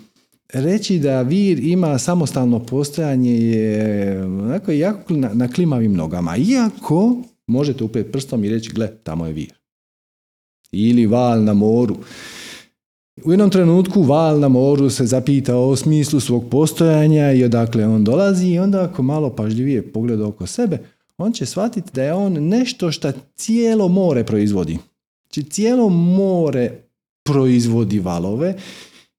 Reći 0.53 0.99
da 0.99 1.23
vir 1.23 1.65
ima 1.65 1.99
samostalno 1.99 2.59
postojanje 2.67 3.39
je 3.39 4.23
onako 4.25 4.73
jako 4.73 5.15
na, 5.15 5.35
na 5.35 5.49
klimavim 5.49 5.93
nogama. 5.93 6.37
Iako 6.37 7.23
možete 7.47 7.85
upet 7.85 8.13
prstom 8.13 8.45
i 8.45 8.49
reći, 8.49 8.71
gle, 8.71 8.89
tamo 9.03 9.27
je 9.27 9.33
vir. 9.33 9.53
Ili 10.73 11.07
val 11.07 11.45
na 11.45 11.55
moru. 11.55 11.97
U 13.25 13.33
jednom 13.33 13.51
trenutku 13.51 14.03
val 14.03 14.41
na 14.41 14.49
moru 14.49 14.91
se 14.91 15.07
zapita 15.07 15.57
o 15.57 15.77
smislu 15.77 16.21
svog 16.21 16.45
postojanja 16.51 17.33
i 17.33 17.45
odakle 17.45 17.87
on 17.87 18.05
dolazi 18.05 18.47
i 18.47 18.59
onda 18.59 18.83
ako 18.83 19.03
malo 19.03 19.31
pažljivije 19.31 19.93
pogleda 19.93 20.27
oko 20.27 20.47
sebe, 20.47 20.79
on 21.19 21.33
će 21.33 21.47
shvatiti 21.47 21.91
da 21.95 22.03
je 22.03 22.15
on 22.15 22.33
nešto 22.33 22.93
što 22.93 23.13
cijelo 23.37 23.89
more 23.89 24.25
proizvodi. 24.25 24.79
Znači 25.33 25.51
cijelo 25.51 25.89
more 25.89 26.71
proizvodi 27.25 27.99
valove 27.99 28.55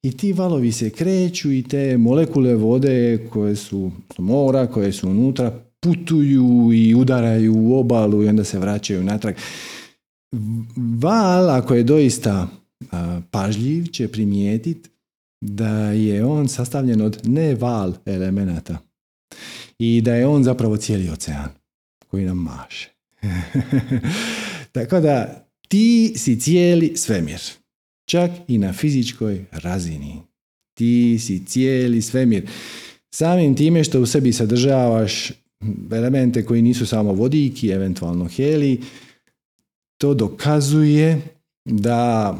i 0.03 0.17
ti 0.17 0.33
valovi 0.33 0.71
se 0.71 0.89
kreću 0.89 1.51
i 1.51 1.63
te 1.63 1.97
molekule 1.97 2.55
vode 2.55 3.27
koje 3.29 3.55
su 3.55 3.91
mora, 4.17 4.67
koje 4.67 4.91
su 4.91 5.09
unutra, 5.09 5.59
putuju 5.79 6.69
i 6.73 6.95
udaraju 6.95 7.55
u 7.57 7.79
obalu 7.79 8.23
i 8.23 8.27
onda 8.27 8.43
se 8.43 8.59
vraćaju 8.59 9.03
natrag. 9.03 9.35
Val, 11.01 11.49
ako 11.49 11.75
je 11.75 11.83
doista 11.83 12.47
pažljiv, 13.31 13.85
će 13.85 14.07
primijetiti 14.07 14.89
da 15.41 15.91
je 15.91 16.25
on 16.25 16.47
sastavljen 16.47 17.01
od 17.01 17.21
ne 17.23 17.55
val 17.55 17.93
elemenata 18.05 18.77
i 19.79 20.01
da 20.01 20.15
je 20.15 20.27
on 20.27 20.43
zapravo 20.43 20.77
cijeli 20.77 21.09
ocean 21.09 21.49
koji 22.07 22.25
nam 22.25 22.37
maše. 22.37 22.89
Tako 24.71 24.99
da 24.99 25.45
ti 25.67 26.13
si 26.15 26.39
cijeli 26.39 26.93
svemir, 26.95 27.39
čak 28.05 28.31
i 28.47 28.57
na 28.57 28.73
fizičkoj 28.73 29.45
razini. 29.51 30.21
Ti 30.77 31.19
si 31.19 31.45
cijeli 31.45 32.01
svemir. 32.01 32.49
Samim 33.13 33.55
time 33.55 33.83
što 33.83 34.01
u 34.01 34.05
sebi 34.05 34.33
sadržavaš 34.33 35.31
elemente 35.91 36.45
koji 36.45 36.61
nisu 36.61 36.85
samo 36.85 37.13
vodik 37.13 37.63
i 37.63 37.69
eventualno 37.69 38.25
heli, 38.25 38.81
to 39.97 40.13
dokazuje 40.13 41.21
da 41.65 42.37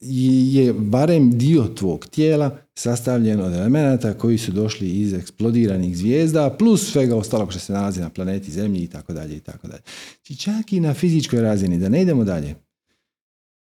je 0.00 0.72
barem 0.72 1.38
dio 1.38 1.64
tvog 1.64 2.06
tijela 2.06 2.58
sastavljen 2.74 3.40
od 3.40 3.52
elemenata 3.52 4.14
koji 4.14 4.38
su 4.38 4.52
došli 4.52 4.88
iz 4.88 5.14
eksplodiranih 5.14 5.96
zvijezda 5.96 6.56
plus 6.58 6.92
svega 6.92 7.16
ostalog 7.16 7.50
što 7.50 7.60
se 7.60 7.72
nalazi 7.72 8.00
na 8.00 8.10
planeti 8.10 8.50
Zemlji 8.50 8.82
i 8.82 8.86
tako 8.86 9.12
dalje 9.12 9.36
i 9.36 9.40
tako 9.40 9.68
dalje. 9.68 9.82
Znači, 10.26 10.42
čak 10.42 10.72
i 10.72 10.80
na 10.80 10.94
fizičkoj 10.94 11.40
razini, 11.40 11.78
da 11.78 11.88
ne 11.88 12.02
idemo 12.02 12.24
dalje. 12.24 12.54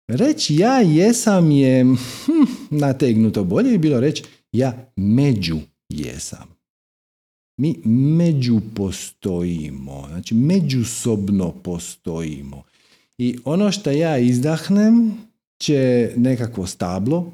Reći 0.07 0.55
ja 0.55 0.79
jesam 0.79 1.51
je 1.51 1.83
hm, 1.83 1.95
nategnuto. 2.69 3.43
Bolje 3.43 3.71
bi 3.71 3.77
bilo 3.77 3.99
reći 3.99 4.23
ja 4.51 4.91
među 4.95 5.57
jesam. 5.89 6.53
Mi 7.57 7.75
među 7.85 8.61
postojimo, 8.75 10.07
znači 10.09 10.35
međusobno 10.35 11.51
postojimo. 11.51 12.63
I 13.17 13.37
ono 13.45 13.71
što 13.71 13.91
ja 13.91 14.17
izdahnem 14.17 15.17
će 15.63 16.11
nekakvo 16.15 16.67
stablo 16.67 17.33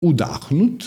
udahnut, 0.00 0.84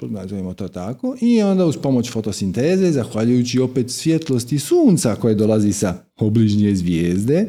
nazovimo 0.00 0.54
to 0.54 0.68
tako, 0.68 1.16
i 1.20 1.42
onda 1.42 1.66
uz 1.66 1.76
pomoć 1.76 2.10
fotosinteze, 2.10 2.92
zahvaljujući 2.92 3.60
opet 3.60 3.90
svjetlosti 3.90 4.58
sunca 4.58 5.14
koje 5.14 5.34
dolazi 5.34 5.72
sa 5.72 6.04
obližnje 6.16 6.74
zvijezde, 6.74 7.48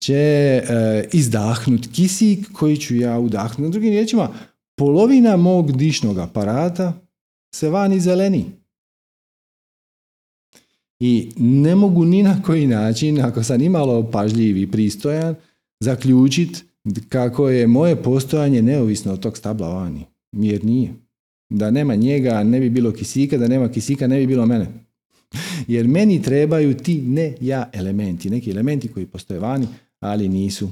će 0.00 0.14
e, 0.14 0.62
izdahnut 1.12 1.86
kisik 1.92 2.52
koji 2.52 2.76
ću 2.76 2.96
ja 2.96 3.18
udahnuti. 3.18 3.72
Drugim 3.72 3.90
riječima, 3.90 4.28
polovina 4.76 5.36
mog 5.36 5.72
dišnog 5.72 6.18
aparata 6.18 6.92
se 7.54 7.70
vani 7.70 8.00
zeleni. 8.00 8.44
I 11.00 11.30
ne 11.36 11.74
mogu 11.74 12.04
ni 12.04 12.22
na 12.22 12.42
koji 12.42 12.66
način, 12.66 13.20
ako 13.20 13.42
sam 13.42 13.62
imalo 13.62 14.10
pažljiv 14.10 14.56
i 14.56 14.70
pristojan, 14.70 15.34
zaključiti 15.80 16.65
kako 17.08 17.48
je 17.48 17.66
moje 17.66 18.02
postojanje 18.02 18.62
neovisno 18.62 19.12
od 19.12 19.20
tog 19.20 19.36
stabla 19.36 19.68
vani. 19.68 20.04
Jer 20.32 20.64
nije. 20.64 20.94
Da 21.50 21.70
nema 21.70 21.94
njega 21.94 22.44
ne 22.44 22.60
bi 22.60 22.70
bilo 22.70 22.92
kisika, 22.92 23.38
da 23.38 23.48
nema 23.48 23.68
kisika 23.68 24.06
ne 24.06 24.18
bi 24.18 24.26
bilo 24.26 24.46
mene. 24.46 24.66
Jer 25.74 25.88
meni 25.88 26.22
trebaju 26.22 26.76
ti 26.76 27.00
ne 27.00 27.34
ja 27.40 27.70
elementi, 27.72 28.30
neki 28.30 28.50
elementi 28.50 28.88
koji 28.88 29.06
postoje 29.06 29.40
vani, 29.40 29.66
ali 30.00 30.28
nisu. 30.28 30.70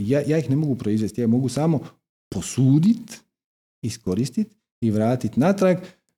ja, 0.00 0.22
ja 0.26 0.38
ih 0.38 0.50
ne 0.50 0.56
mogu 0.56 0.74
proizvesti, 0.74 1.20
ja 1.20 1.26
mogu 1.26 1.48
samo 1.48 1.80
posuditi, 2.28 3.18
iskoristiti 3.82 4.56
i 4.80 4.90
vratiti 4.90 5.40
natrag 5.40 5.76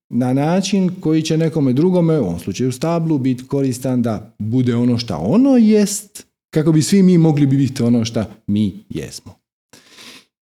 na 0.09 0.33
način 0.33 0.91
koji 1.01 1.23
će 1.23 1.37
nekome 1.37 1.73
drugome, 1.73 2.21
u 2.21 2.25
ovom 2.25 2.39
slučaju 2.39 2.73
stablu, 2.73 3.19
biti 3.19 3.47
koristan 3.47 4.03
da 4.03 4.35
bude 4.39 4.75
ono 4.77 4.99
što 4.99 5.17
ono 5.17 5.57
jest, 5.57 6.27
kako 6.57 6.73
bi 6.73 6.83
svi 6.83 7.03
mi 7.03 7.19
mogli 7.19 7.47
biti 7.47 7.83
ono 7.83 8.05
što 8.05 8.25
mi 8.47 8.85
jesmo. 8.89 9.35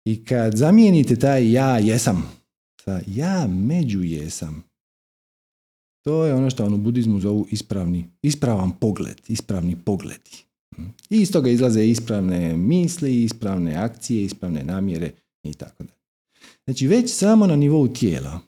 I 0.05 0.25
kad 0.25 0.57
zamijenite 0.57 1.17
taj 1.17 1.53
ja 1.53 1.79
jesam 1.79 2.33
sa 2.85 3.01
ja 3.07 3.47
među 3.47 4.03
jesam, 4.03 4.65
to 6.05 6.25
je 6.25 6.35
ono 6.35 6.51
što 6.51 6.65
on 6.65 6.75
u 6.75 6.79
budizmu 6.79 7.21
zovu 7.21 7.47
ispravni, 7.51 8.05
ispravan 8.23 8.73
pogled, 8.81 9.21
ispravni 9.29 9.77
pogledi. 9.85 10.45
I 11.11 11.17
iz 11.17 11.33
toga 11.33 11.51
izlaze 11.51 11.87
ispravne 11.87 12.57
misli, 12.57 13.25
ispravne 13.25 13.75
akcije, 13.75 14.25
ispravne 14.25 14.65
namjere 14.65 15.11
i 15.45 15.55
tako 15.55 15.85
dalje. 15.85 16.01
Znači 16.65 16.87
već 16.87 17.15
samo 17.15 17.47
na 17.47 17.57
nivou 17.57 17.89
tijela 17.89 18.41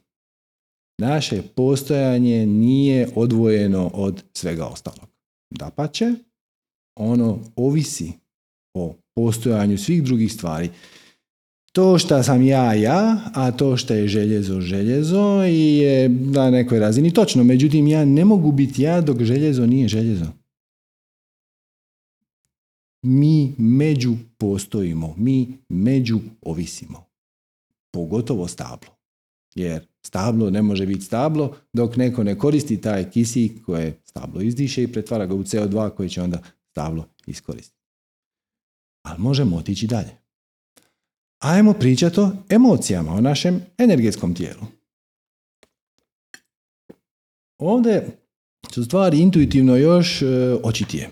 naše 0.98 1.42
postojanje 1.42 2.46
nije 2.46 3.08
odvojeno 3.14 3.90
od 3.94 4.22
svega 4.32 4.66
ostalog. 4.66 5.08
Da 5.50 5.70
pa 5.70 5.86
će, 5.86 6.14
ono 6.96 7.38
ovisi 7.56 8.12
o 8.74 8.94
postojanju 9.14 9.78
svih 9.78 10.02
drugih 10.02 10.32
stvari. 10.32 10.70
To 11.72 11.98
što 11.98 12.22
sam 12.22 12.42
ja, 12.42 12.74
ja, 12.74 13.30
a 13.34 13.50
to 13.50 13.76
što 13.76 13.94
je 13.94 14.08
željezo, 14.08 14.60
željezo 14.60 15.42
je 15.42 16.08
na 16.08 16.50
nekoj 16.50 16.78
razini 16.78 17.10
točno. 17.10 17.44
Međutim, 17.44 17.86
ja 17.86 18.04
ne 18.04 18.24
mogu 18.24 18.52
biti 18.52 18.82
ja 18.82 19.00
dok 19.00 19.22
željezo 19.22 19.66
nije 19.66 19.88
željezo. 19.88 20.26
Mi 23.02 23.54
među 23.58 24.14
postojimo, 24.38 25.14
mi 25.16 25.58
među 25.68 26.20
ovisimo. 26.42 27.04
Pogotovo 27.90 28.48
stablo. 28.48 28.90
Jer 29.54 29.86
stablo 30.02 30.50
ne 30.50 30.62
može 30.62 30.86
biti 30.86 31.04
stablo 31.04 31.56
dok 31.72 31.96
neko 31.96 32.24
ne 32.24 32.38
koristi 32.38 32.80
taj 32.80 33.10
kisik 33.10 33.64
koje 33.66 34.00
stablo 34.04 34.40
izdiše 34.40 34.82
i 34.82 34.92
pretvara 34.92 35.26
ga 35.26 35.34
u 35.34 35.42
CO2 35.42 35.90
koji 35.90 36.08
će 36.08 36.22
onda 36.22 36.42
stablo 36.74 37.08
iskoristiti. 37.26 37.80
Ali 39.02 39.22
možemo 39.22 39.56
otići 39.56 39.86
dalje. 39.86 40.10
Ajmo 41.38 41.72
pričati 41.72 42.20
o 42.20 42.30
emocijama, 42.48 43.12
o 43.12 43.20
našem 43.20 43.60
energetskom 43.78 44.34
tijelu. 44.34 44.66
Ovdje 47.58 48.06
su 48.72 48.84
stvari 48.84 49.18
intuitivno 49.20 49.76
još 49.76 50.22
e, 50.22 50.26
očitije. 50.62 51.10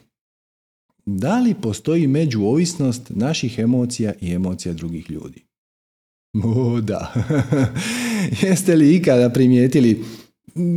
Da 1.06 1.40
li 1.40 1.54
postoji 1.54 2.06
međuovisnost 2.06 3.10
naših 3.10 3.58
emocija 3.58 4.12
i 4.20 4.32
emocija 4.32 4.74
drugih 4.74 5.10
ljudi? 5.10 5.44
O, 6.44 6.80
da. 6.80 7.14
Jeste 8.42 8.74
li 8.74 8.96
ikada 8.96 9.30
primijetili 9.30 10.04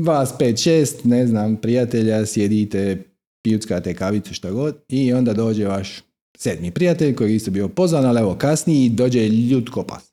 vas 0.05 0.37
pet, 0.39 0.63
šest, 0.63 1.03
ne 1.03 1.27
znam, 1.27 1.55
prijatelja, 1.55 2.25
sjedite, 2.25 3.14
pijuckate 3.45 3.93
kavicu, 3.93 4.33
šta 4.33 4.51
god, 4.51 4.75
i 4.89 5.13
onda 5.13 5.33
dođe 5.33 5.67
vaš 5.67 6.03
sedmi 6.37 6.71
prijatelj 6.71 7.15
koji 7.15 7.29
je 7.31 7.35
isto 7.35 7.51
bio 7.51 7.67
pozvan, 7.67 8.05
ali 8.05 8.19
evo 8.19 8.35
kasniji 8.35 8.89
dođe 8.89 9.29
ljudko 9.29 9.83
pas. 9.83 10.03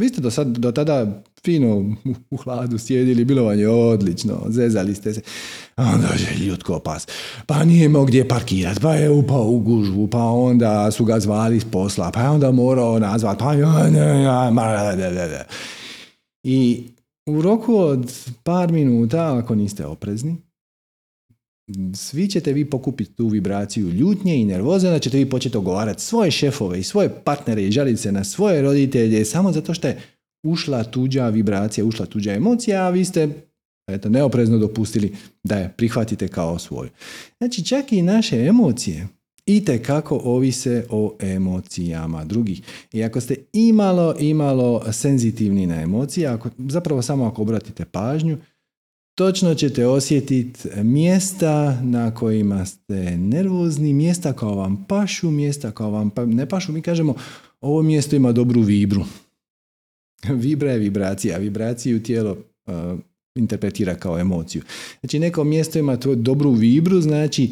Vi 0.00 0.08
ste 0.08 0.20
do, 0.20 0.30
sad, 0.30 0.46
do 0.58 0.72
tada 0.72 1.22
fino 1.44 1.94
u 2.30 2.36
hladu 2.36 2.78
sjedili, 2.78 3.24
bilo 3.24 3.44
vam 3.44 3.58
je 3.58 3.68
odlično, 3.68 4.46
zezali 4.48 4.94
ste 4.94 5.14
se. 5.14 5.20
A 5.76 5.84
onda 5.94 6.08
dođe 6.08 6.44
ljudko 6.46 6.78
pas. 6.78 7.06
Pa 7.46 7.64
nije 7.64 7.84
imao 7.84 8.04
gdje 8.04 8.28
parkirati, 8.28 8.80
pa 8.80 8.94
je 8.94 9.10
upao 9.10 9.46
u 9.48 9.58
gužvu, 9.58 10.08
pa 10.08 10.24
onda 10.24 10.90
su 10.90 11.04
ga 11.04 11.20
zvali 11.20 11.60
s 11.60 11.64
posla, 11.64 12.10
pa 12.10 12.22
je 12.22 12.28
onda 12.28 12.52
morao 12.52 12.98
nazvat, 12.98 13.38
pa 13.38 13.54
I 16.44 16.84
u 17.26 17.42
roku 17.42 17.76
od 17.76 18.12
par 18.42 18.72
minuta, 18.72 19.38
ako 19.38 19.54
niste 19.54 19.86
oprezni, 19.86 20.36
svi 21.94 22.28
ćete 22.28 22.52
vi 22.52 22.64
pokupiti 22.64 23.14
tu 23.14 23.28
vibraciju 23.28 23.88
ljutnje 23.88 24.36
i 24.36 24.44
nervoze, 24.44 24.90
da 24.90 24.98
ćete 24.98 25.18
vi 25.18 25.30
početi 25.30 25.56
ogovarati 25.56 26.02
svoje 26.02 26.30
šefove 26.30 26.80
i 26.80 26.82
svoje 26.82 27.08
partnere 27.24 27.62
i 27.62 27.70
žaliti 27.70 28.02
se 28.02 28.12
na 28.12 28.24
svoje 28.24 28.62
roditelje 28.62 29.24
samo 29.24 29.52
zato 29.52 29.74
što 29.74 29.88
je 29.88 30.00
ušla 30.46 30.84
tuđa 30.84 31.28
vibracija, 31.28 31.84
ušla 31.84 32.06
tuđa 32.06 32.32
emocija, 32.32 32.82
a 32.82 32.90
vi 32.90 33.04
ste 33.04 33.28
eto, 33.86 34.08
neoprezno 34.08 34.58
dopustili 34.58 35.16
da 35.44 35.56
je 35.58 35.74
prihvatite 35.76 36.28
kao 36.28 36.58
svoju. 36.58 36.90
Znači 37.38 37.64
čak 37.64 37.92
i 37.92 38.02
naše 38.02 38.36
emocije 38.46 39.08
i 39.46 39.64
kako 39.82 40.20
ovise 40.24 40.84
o 40.90 41.16
emocijama 41.20 42.24
drugih. 42.24 42.62
I 42.92 43.04
ako 43.04 43.20
ste 43.20 43.36
imalo, 43.52 44.14
imalo 44.20 44.92
senzitivni 44.92 45.66
na 45.66 45.82
emocije, 45.82 46.26
ako, 46.26 46.50
zapravo 46.58 47.02
samo 47.02 47.24
ako 47.24 47.42
obratite 47.42 47.84
pažnju, 47.84 48.38
točno 49.14 49.54
ćete 49.54 49.86
osjetiti 49.86 50.68
mjesta 50.82 51.80
na 51.82 52.14
kojima 52.14 52.66
ste 52.66 53.16
nervozni, 53.16 53.92
mjesta 53.92 54.32
kao 54.32 54.54
vam 54.54 54.84
pašu, 54.88 55.30
mjesta 55.30 55.70
kao 55.70 55.90
vam 55.90 56.10
pa, 56.10 56.26
ne 56.26 56.48
pašu. 56.48 56.72
Mi 56.72 56.82
kažemo 56.82 57.14
ovo 57.60 57.82
mjesto 57.82 58.16
ima 58.16 58.32
dobru 58.32 58.60
vibru. 58.60 59.04
Vibra 60.42 60.72
je 60.72 60.78
vibracija, 60.78 61.38
vibraciju 61.38 62.02
tijelo 62.02 62.36
uh, 62.66 62.98
interpretira 63.34 63.94
kao 63.94 64.18
emociju. 64.18 64.62
Znači 65.00 65.18
neko 65.18 65.44
mjesto 65.44 65.78
ima 65.78 65.96
dobru 66.16 66.50
vibru, 66.50 67.00
znači 67.00 67.50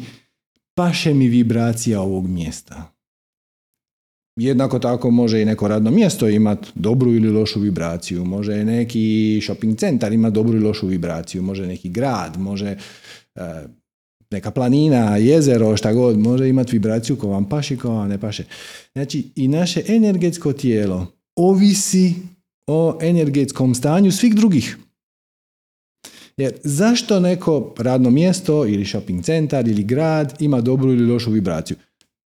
paše 0.75 1.13
mi 1.13 1.27
vibracija 1.27 2.01
ovog 2.01 2.27
mjesta. 2.27 2.91
Jednako 4.35 4.79
tako 4.79 5.11
može 5.11 5.41
i 5.41 5.45
neko 5.45 5.67
radno 5.67 5.91
mjesto 5.91 6.29
imati 6.29 6.67
dobru 6.75 7.13
ili 7.13 7.29
lošu 7.29 7.59
vibraciju, 7.59 8.25
može 8.25 8.65
neki 8.65 9.39
shopping 9.43 9.77
centar 9.77 10.13
imati 10.13 10.33
dobru 10.33 10.57
ili 10.57 10.65
lošu 10.65 10.87
vibraciju, 10.87 11.41
može 11.41 11.67
neki 11.67 11.89
grad, 11.89 12.39
može 12.39 12.77
e, 13.35 13.41
neka 14.31 14.51
planina, 14.51 15.17
jezero, 15.17 15.77
šta 15.77 15.93
god, 15.93 16.17
može 16.17 16.49
imati 16.49 16.71
vibraciju 16.71 17.15
ko 17.15 17.27
vam 17.27 17.49
paši, 17.49 17.77
ko 17.77 17.89
vam 17.89 18.09
ne 18.09 18.17
paše. 18.17 18.43
Znači 18.93 19.31
i 19.35 19.47
naše 19.47 19.83
energetsko 19.87 20.53
tijelo 20.53 21.07
ovisi 21.35 22.13
o 22.67 22.97
energetskom 23.01 23.75
stanju 23.75 24.11
svih 24.11 24.35
drugih. 24.35 24.77
Jer 26.37 26.53
zašto 26.63 27.19
neko 27.19 27.73
radno 27.77 28.09
mjesto 28.09 28.65
ili 28.65 28.85
shopping 28.85 29.23
centar 29.23 29.67
ili 29.67 29.83
grad 29.83 30.33
ima 30.39 30.61
dobru 30.61 30.91
ili 30.91 31.11
lošu 31.11 31.31
vibraciju? 31.31 31.77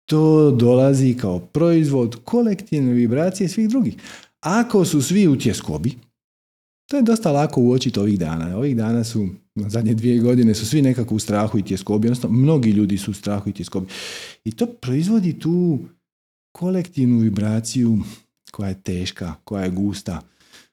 To 0.07 0.51
dolazi 0.51 1.17
kao 1.21 1.39
proizvod 1.39 2.17
kolektivne 2.25 2.93
vibracije 2.93 3.49
svih 3.49 3.69
drugih. 3.69 3.95
Ako 4.41 4.85
su 4.85 5.03
svi 5.03 5.29
u 5.29 5.39
tjeskobi, 5.39 5.93
to 6.91 6.97
je 6.97 7.03
dosta 7.03 7.33
lako 7.33 7.61
uočiti 7.61 8.01
ovih 8.01 8.19
dana. 8.19 8.57
Ovih 8.57 8.77
dana 8.77 9.05
su, 9.05 9.29
zadnje 9.55 9.95
dvije 9.95 10.21
godine 10.21 10.55
su 10.55 10.67
svi 10.67 10.83
nekako 10.83 11.15
u 11.15 11.19
strahu 11.19 11.59
i 11.59 11.63
tjeskobi, 11.63 12.09
odnosno 12.09 12.29
mnogi 12.29 12.71
ljudi 12.71 12.99
su 12.99 13.11
u 13.11 13.15
strahu 13.15 13.51
i 13.51 13.53
tjeskobi. 13.53 13.87
I 14.45 14.53
to 14.53 14.67
proizvodi 14.67 15.39
tu 15.39 15.79
kolektivnu 16.53 17.19
vibraciju 17.19 17.99
koja 18.51 18.69
je 18.69 18.83
teška, 18.83 19.35
koja 19.45 19.65
je 19.65 19.71
gusta, 19.71 20.21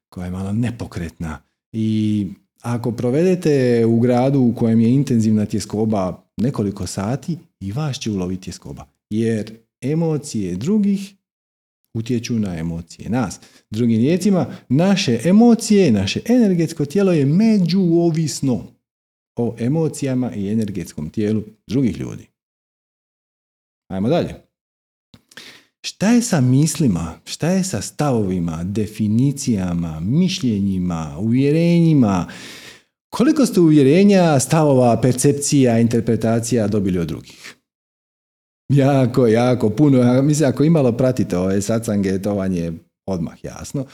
koja 0.09 0.25
je 0.25 0.31
malo 0.31 0.53
nepokretna. 0.53 1.39
I 1.73 2.27
ako 2.61 2.91
provedete 2.91 3.85
u 3.85 3.99
gradu 3.99 4.39
u 4.39 4.55
kojem 4.55 4.79
je 4.79 4.93
intenzivna 4.93 5.45
tjeskoba 5.45 6.23
nekoliko 6.37 6.87
sati, 6.87 7.37
i 7.59 7.71
vas 7.71 7.99
će 7.99 8.11
uloviti 8.11 8.43
tjeskoba 8.43 8.90
jer 9.11 9.53
emocije 9.81 10.55
drugih 10.55 11.13
utječu 11.93 12.39
na 12.39 12.57
emocije 12.57 13.09
nas. 13.09 13.39
Drugim 13.69 13.97
riječima, 13.97 14.55
naše 14.69 15.19
emocije, 15.23 15.91
naše 15.91 16.19
energetsko 16.25 16.85
tijelo 16.85 17.11
je 17.11 17.25
međuovisno 17.25 18.63
o 19.35 19.55
emocijama 19.59 20.35
i 20.35 20.49
energetskom 20.49 21.09
tijelu 21.09 21.43
drugih 21.67 21.97
ljudi. 21.97 22.27
Ajmo 23.87 24.09
dalje. 24.09 24.35
Šta 25.83 26.11
je 26.11 26.21
sa 26.21 26.41
mislima, 26.41 27.19
šta 27.25 27.49
je 27.49 27.63
sa 27.63 27.81
stavovima, 27.81 28.63
definicijama, 28.63 29.99
mišljenjima, 29.99 31.17
uvjerenjima? 31.19 32.27
Koliko 33.09 33.45
ste 33.45 33.59
uvjerenja, 33.59 34.39
stavova, 34.39 35.01
percepcija, 35.01 35.79
interpretacija 35.79 36.67
dobili 36.67 36.99
od 36.99 37.07
drugih? 37.07 37.60
Jako, 38.71 39.27
jako 39.27 39.69
puno. 39.69 40.21
Mislim, 40.21 40.49
ako 40.49 40.63
imalo 40.63 40.91
pratite 40.91 41.37
ove 41.37 41.61
sacange, 41.61 42.21
to 42.21 42.33
vam 42.33 42.53
je 42.53 42.73
odmah 43.05 43.43
jasno. 43.43 43.85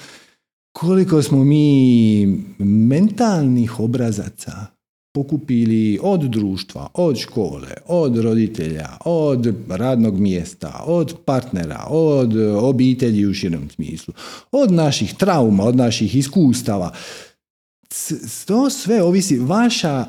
Koliko 0.72 1.22
smo 1.22 1.44
mi 1.44 2.26
mentalnih 2.60 3.80
obrazaca 3.80 4.66
pokupili 5.14 6.00
od 6.02 6.22
društva, 6.22 6.90
od 6.94 7.18
škole, 7.18 7.70
od 7.86 8.18
roditelja, 8.18 8.90
od 9.06 9.56
radnog 9.70 10.20
mjesta, 10.20 10.84
od 10.86 11.16
partnera, 11.26 11.86
od 11.90 12.36
obitelji 12.62 13.26
u 13.26 13.34
širem 13.34 13.70
smislu, 13.70 14.14
od 14.52 14.72
naših 14.72 15.14
trauma, 15.14 15.64
od 15.64 15.76
naših 15.76 16.16
iskustava, 16.16 16.94
to 18.46 18.70
sve 18.70 19.04
ovisi, 19.04 19.40
vaša, 19.40 20.06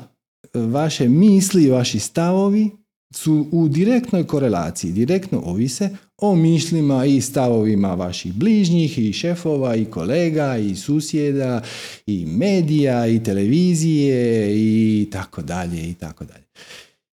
vaše 0.53 1.07
misli, 1.07 1.69
vaši 1.69 1.99
stavovi 1.99 2.78
su 3.13 3.47
u 3.51 3.67
direktnoj 3.67 4.27
korelaciji, 4.27 4.91
direktno 4.91 5.41
ovise 5.45 5.89
o 6.17 6.35
mišljima 6.35 7.05
i 7.05 7.21
stavovima 7.21 7.93
vaših 7.93 8.33
bližnjih 8.33 8.99
i 8.99 9.13
šefova 9.13 9.75
i 9.75 9.85
kolega 9.85 10.57
i 10.57 10.75
susjeda 10.75 11.61
i 12.05 12.25
medija 12.25 13.07
i 13.07 13.23
televizije 13.23 14.47
i 14.55 15.09
tako 15.11 15.41
dalje 15.41 15.89
i 15.89 15.93
tako 15.93 16.25
dalje. 16.25 16.45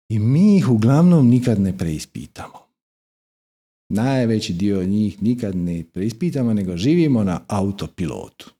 I 0.09 0.19
mi 0.19 0.57
ih 0.57 0.69
uglavnom 0.69 1.27
nikad 1.27 1.59
ne 1.59 1.77
preispitamo. 1.77 2.61
Najveći 3.89 4.53
dio 4.53 4.83
njih 4.83 5.23
nikad 5.23 5.55
ne 5.55 5.83
preispitamo, 5.93 6.53
nego 6.53 6.77
živimo 6.77 7.23
na 7.23 7.41
autopilotu. 7.47 8.51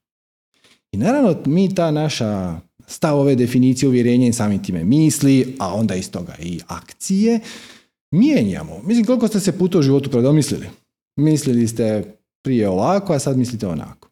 I 0.92 0.96
naravno 0.96 1.36
mi 1.46 1.74
ta 1.74 1.90
naša 1.90 2.60
stavove, 2.86 3.34
definicije, 3.34 3.88
uvjerenja 3.88 4.28
i 4.28 4.32
samim 4.32 4.62
time 4.62 4.84
misli, 4.84 5.56
a 5.58 5.74
onda 5.74 5.94
iz 5.94 6.10
toga 6.10 6.34
i 6.42 6.60
akcije, 6.66 7.40
mijenjamo. 8.10 8.80
Mislim, 8.84 9.06
koliko 9.06 9.28
ste 9.28 9.40
se 9.40 9.58
puta 9.58 9.78
u 9.78 9.82
životu 9.82 10.10
predomislili? 10.10 10.66
Mislili 11.16 11.68
ste 11.68 12.04
prije 12.42 12.68
ovako, 12.68 13.12
a 13.12 13.18
sad 13.18 13.38
mislite 13.38 13.66
onako. 13.66 14.08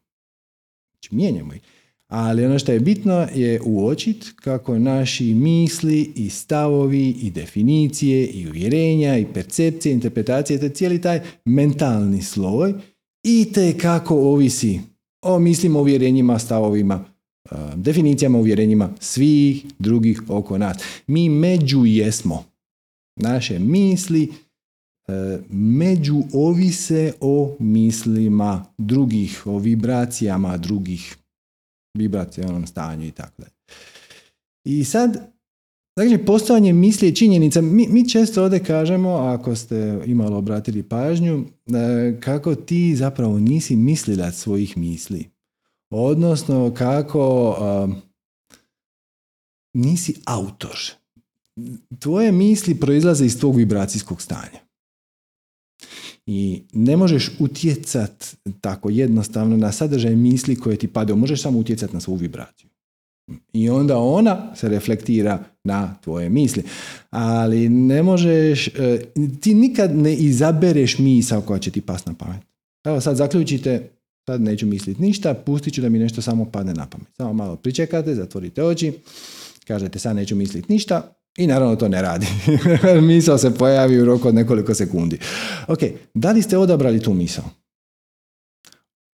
Znači, 0.91 1.15
mijenjamo 1.15 1.53
ih. 1.53 1.61
Ali 2.07 2.45
ono 2.45 2.59
što 2.59 2.71
je 2.71 2.79
bitno 2.79 3.27
je 3.33 3.61
uočiti 3.65 4.27
kako 4.35 4.79
naši 4.79 5.33
misli 5.33 6.11
i 6.15 6.29
stavovi 6.29 7.09
i 7.09 7.31
definicije 7.31 8.27
i 8.27 8.47
uvjerenja 8.47 9.17
i 9.17 9.25
percepcije, 9.33 9.93
interpretacije, 9.93 10.59
te 10.59 10.69
cijeli 10.69 11.01
taj 11.01 11.21
mentalni 11.45 12.21
sloj 12.21 12.73
i 13.23 13.51
te 13.53 13.77
kako 13.77 14.15
ovisi 14.15 14.79
o 15.21 15.39
mislima, 15.39 15.79
uvjerenjima, 15.79 16.39
stavovima, 16.39 17.05
definicijama, 17.75 18.37
uvjerenjima 18.37 18.89
svih 18.99 19.65
drugih 19.79 20.21
oko 20.27 20.57
nas. 20.57 20.77
Mi 21.07 21.29
među 21.29 21.85
jesmo. 21.85 22.45
Naše 23.15 23.59
misli 23.59 24.31
e, 25.07 25.39
među 25.49 26.23
ovise 26.33 27.13
o 27.19 27.55
mislima 27.59 28.65
drugih, 28.77 29.41
o 29.45 29.57
vibracijama 29.57 30.57
drugih, 30.57 31.17
vibracionalnom 31.97 32.67
stanju 32.67 33.07
i 33.07 33.11
tako 33.11 33.41
dalje. 33.41 33.53
I 34.65 34.83
sad, 34.83 35.31
Dakle, 35.97 36.25
postojanje 36.25 36.73
misli 36.73 37.07
i 37.07 37.15
činjenica, 37.15 37.61
mi, 37.61 37.87
mi 37.87 38.09
često 38.09 38.43
ovdje 38.43 38.63
kažemo, 38.63 39.09
ako 39.09 39.55
ste 39.55 39.99
imalo 40.05 40.37
obratili 40.37 40.83
pažnju, 40.83 41.45
e, 41.67 42.19
kako 42.19 42.55
ti 42.55 42.95
zapravo 42.95 43.39
nisi 43.39 43.75
mislilac 43.75 44.35
svojih 44.35 44.77
misli. 44.77 45.25
Odnosno, 45.91 46.73
kako 46.73 47.55
nisi 49.73 50.15
autor. 50.25 50.77
Tvoje 51.99 52.31
misli 52.31 52.75
proizlaze 52.75 53.25
iz 53.25 53.39
tvog 53.39 53.55
vibracijskog 53.55 54.21
stanja. 54.21 54.59
I 56.25 56.63
ne 56.73 56.97
možeš 56.97 57.31
utjecat 57.39 58.35
tako 58.61 58.89
jednostavno 58.89 59.57
na 59.57 59.71
sadržaj 59.71 60.15
misli 60.15 60.55
koje 60.55 60.77
ti 60.77 60.87
padaju. 60.87 61.17
Možeš 61.17 61.41
samo 61.41 61.59
utjecati 61.59 61.93
na 61.93 61.99
svu 61.99 62.15
vibraciju. 62.15 62.69
I 63.53 63.69
onda 63.69 63.97
ona 63.97 64.55
se 64.55 64.69
reflektira 64.69 65.43
na 65.63 65.95
tvoje 66.03 66.29
misli. 66.29 66.63
Ali 67.09 67.69
ne 67.69 68.03
možeš, 68.03 68.67
e, 68.67 69.05
ti 69.41 69.53
nikad 69.53 69.95
ne 69.95 70.15
izabereš 70.15 70.97
misao 70.97 71.41
koja 71.41 71.59
će 71.59 71.71
ti 71.71 71.81
pas 71.81 72.05
na 72.05 72.13
pamet. 72.13 72.41
Evo 72.83 73.01
sad 73.01 73.15
zaključite, 73.15 73.89
sad 74.25 74.41
neću 74.41 74.65
misliti 74.65 75.01
ništa, 75.01 75.33
pustit 75.33 75.73
ću 75.73 75.81
da 75.81 75.89
mi 75.89 75.99
nešto 75.99 76.21
samo 76.21 76.45
padne 76.45 76.73
na 76.73 76.87
pamet. 76.87 77.07
Samo 77.17 77.33
malo 77.33 77.55
pričekate, 77.55 78.15
zatvorite 78.15 78.63
oči, 78.63 78.93
kažete 79.67 79.99
sad 79.99 80.15
neću 80.15 80.35
misliti 80.35 80.73
ništa 80.73 81.15
i 81.37 81.47
naravno 81.47 81.75
to 81.75 81.87
ne 81.87 82.01
radi. 82.01 82.25
misao 83.01 83.37
se 83.37 83.55
pojavi 83.55 84.01
u 84.01 84.05
roku 84.05 84.27
od 84.27 84.35
nekoliko 84.35 84.73
sekundi. 84.73 85.19
Ok, 85.67 85.79
da 86.13 86.31
li 86.31 86.41
ste 86.41 86.57
odabrali 86.57 87.01
tu 87.01 87.13
misao? 87.13 87.43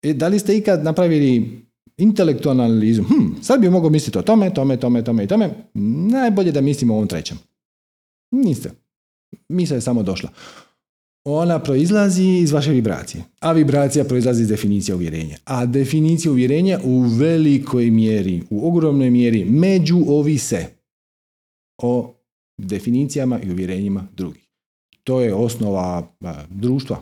E, 0.03 0.13
da 0.13 0.27
li 0.27 0.39
ste 0.39 0.57
ikad 0.57 0.83
napravili 0.83 1.61
intelektualnu 1.97 2.63
analizu? 2.63 3.03
Hm, 3.03 3.41
sad 3.41 3.61
bi 3.61 3.69
mogao 3.69 3.89
misliti 3.89 4.17
o 4.17 4.21
tome, 4.21 4.53
tome, 4.53 4.77
tome, 4.77 5.03
tome 5.03 5.23
i 5.23 5.27
tome. 5.27 5.49
Najbolje 6.11 6.51
da 6.51 6.61
mislimo 6.61 6.93
o 6.93 6.97
ovom 6.97 7.07
trećem. 7.07 7.37
Niste. 8.31 8.71
Misao 9.49 9.75
je 9.75 9.81
samo 9.81 10.03
došla 10.03 10.29
ona 11.33 11.59
proizlazi 11.59 12.23
iz 12.23 12.51
vaše 12.51 12.71
vibracije, 12.71 13.23
a 13.39 13.51
vibracija 13.51 14.05
proizlazi 14.05 14.41
iz 14.41 14.47
definicije 14.47 14.95
uvjerenja. 14.95 15.37
A 15.45 15.65
definicija 15.65 16.31
uvjerenja 16.31 16.79
u 16.83 17.01
velikoj 17.01 17.91
mjeri, 17.91 18.43
u 18.49 18.67
ogromnoj 18.67 19.09
mjeri 19.09 19.45
među 19.45 19.97
ovise 20.07 20.65
o 21.81 22.13
definicijama 22.57 23.39
i 23.41 23.51
uvjerenjima 23.51 24.07
drugih. 24.15 24.47
To 25.03 25.21
je 25.21 25.33
osnova 25.33 26.07
društva 26.49 27.01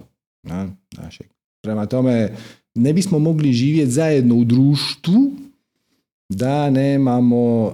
našeg. 0.97 1.27
Prema 1.63 1.85
tome, 1.85 2.35
ne 2.75 2.93
bismo 2.93 3.19
mogli 3.19 3.53
živjeti 3.53 3.91
zajedno 3.91 4.35
u 4.35 4.43
društvu 4.43 5.31
da 6.29 6.69
nemamo 6.69 7.73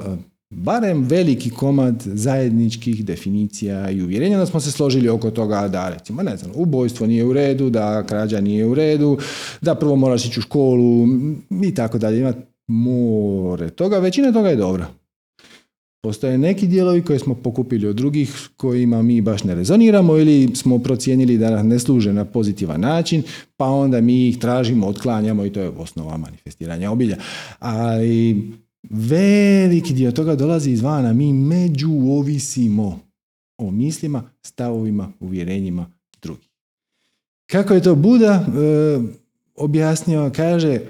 barem 0.52 1.04
veliki 1.04 1.50
komad 1.50 2.04
zajedničkih 2.06 3.06
definicija 3.06 3.90
i 3.90 4.04
uvjerenja 4.04 4.38
da 4.38 4.46
smo 4.46 4.60
se 4.60 4.72
složili 4.72 5.10
oko 5.10 5.32
toga 5.32 5.68
da 5.68 5.90
recimo 5.90 6.24
ne 6.24 6.38
znam, 6.38 6.52
ubojstvo 6.56 7.08
nije 7.08 7.26
u 7.26 7.34
redu, 7.34 7.70
da 7.70 8.04
krađa 8.04 8.42
nije 8.42 8.66
u 8.66 8.74
redu, 8.74 9.18
da 9.62 9.76
prvo 9.76 9.96
moraš 9.96 10.26
ići 10.26 10.40
u 10.40 10.44
školu 10.44 11.08
i 11.64 11.76
tako 11.76 11.98
dalje. 11.98 12.20
Ima 12.20 12.34
more 12.68 13.70
toga, 13.70 14.00
većina 14.00 14.32
toga 14.32 14.50
je 14.50 14.56
dobra. 14.56 14.88
Postoje 16.04 16.38
neki 16.38 16.68
dijelovi 16.68 17.02
koje 17.02 17.20
smo 17.20 17.36
pokupili 17.36 17.88
od 17.88 17.96
drugih 17.96 18.50
kojima 18.58 19.02
mi 19.02 19.22
baš 19.22 19.44
ne 19.44 19.56
rezoniramo 19.56 20.18
ili 20.18 20.56
smo 20.56 20.80
procijenili 20.80 21.38
da 21.38 21.50
nas 21.50 21.66
ne 21.66 21.80
služe 21.80 22.14
na 22.14 22.26
pozitivan 22.26 22.82
način, 22.82 23.24
pa 23.58 23.66
onda 23.66 24.02
mi 24.02 24.28
ih 24.28 24.38
tražimo, 24.38 24.88
otklanjamo 24.88 25.46
i 25.46 25.50
to 25.50 25.60
je 25.60 25.70
osnova 25.70 26.18
manifestiranja 26.18 26.92
obilja. 26.92 27.18
Ali 27.60 28.52
veliki 28.90 29.94
dio 29.94 30.12
toga 30.12 30.36
dolazi 30.36 30.72
izvana. 30.72 31.14
Mi 31.14 31.34
među 31.34 31.92
ovisimo 31.92 33.00
o 33.58 33.72
mislima, 33.72 34.30
stavovima, 34.42 35.12
uvjerenjima 35.20 35.92
drugih. 36.22 36.50
Kako 37.52 37.74
je 37.74 37.84
to 37.84 37.96
Buda 37.96 38.34
e, 38.34 39.00
objasnio? 39.56 40.32
Kaže, 40.36 40.82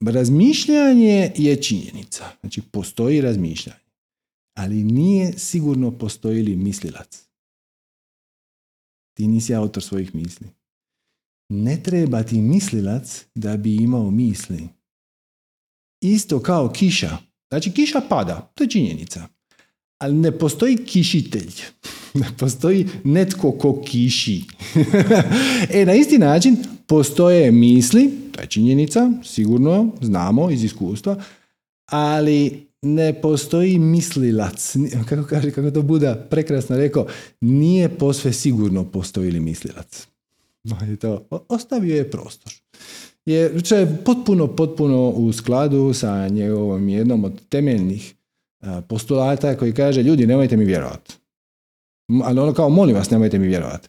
razmišljanje 0.00 1.32
je 1.36 1.62
činjenica. 1.62 2.24
Znači, 2.40 2.62
postoji 2.62 3.20
razmišljanje. 3.20 3.80
Ali 4.54 4.84
nije 4.84 5.38
sigurno 5.38 5.98
postoji 5.98 6.42
li 6.42 6.56
mislilac. 6.56 7.28
Ti 9.16 9.26
nisi 9.26 9.54
autor 9.54 9.82
svojih 9.82 10.14
misli. 10.14 10.46
Ne 11.48 11.82
treba 11.82 12.22
ti 12.22 12.40
mislilac 12.40 13.24
da 13.34 13.56
bi 13.56 13.76
imao 13.76 14.10
misli. 14.10 14.68
Isto 16.00 16.42
kao 16.42 16.68
kiša 16.68 17.29
Znači 17.50 17.70
kiša 17.70 18.00
pada, 18.08 18.50
to 18.54 18.64
je 18.64 18.70
činjenica. 18.70 19.26
Ali 19.98 20.14
ne 20.14 20.38
postoji 20.38 20.76
kišitelj. 20.76 21.52
Ne 22.14 22.26
postoji 22.38 22.88
netko 23.04 23.52
ko 23.52 23.82
kiši. 23.86 24.42
e, 25.74 25.84
na 25.84 25.94
isti 25.94 26.18
način 26.18 26.56
postoje 26.86 27.52
misli, 27.52 28.10
to 28.32 28.40
je 28.40 28.46
činjenica, 28.46 29.10
sigurno, 29.24 29.92
znamo 30.02 30.50
iz 30.50 30.64
iskustva, 30.64 31.22
ali 31.86 32.66
ne 32.82 33.20
postoji 33.20 33.78
mislilac. 33.78 34.76
Kako 35.08 35.24
kaže, 35.24 35.50
kako 35.50 35.70
to 35.70 35.82
Buda 35.82 36.26
prekrasno 36.30 36.76
rekao, 36.76 37.06
nije 37.40 37.88
posve 37.88 38.32
sigurno 38.32 38.90
postoji 38.90 39.30
li 39.30 39.40
mislilac. 39.40 40.06
Ostavio 41.48 41.96
je 41.96 42.10
prostor 42.10 42.52
je 43.30 43.60
će 43.60 43.86
potpuno, 44.04 44.46
potpuno 44.46 45.08
u 45.08 45.32
skladu 45.32 45.92
sa 45.92 46.28
njegovom 46.28 46.88
jednom 46.88 47.24
od 47.24 47.48
temeljnih 47.48 48.14
postulata 48.88 49.56
koji 49.56 49.72
kaže 49.72 50.02
ljudi 50.02 50.26
nemojte 50.26 50.56
mi 50.56 50.64
vjerovati. 50.64 51.14
Ali 52.24 52.40
ono 52.40 52.54
kao 52.54 52.68
molim 52.68 52.96
vas 52.96 53.10
nemojte 53.10 53.38
mi 53.38 53.46
vjerovati. 53.46 53.88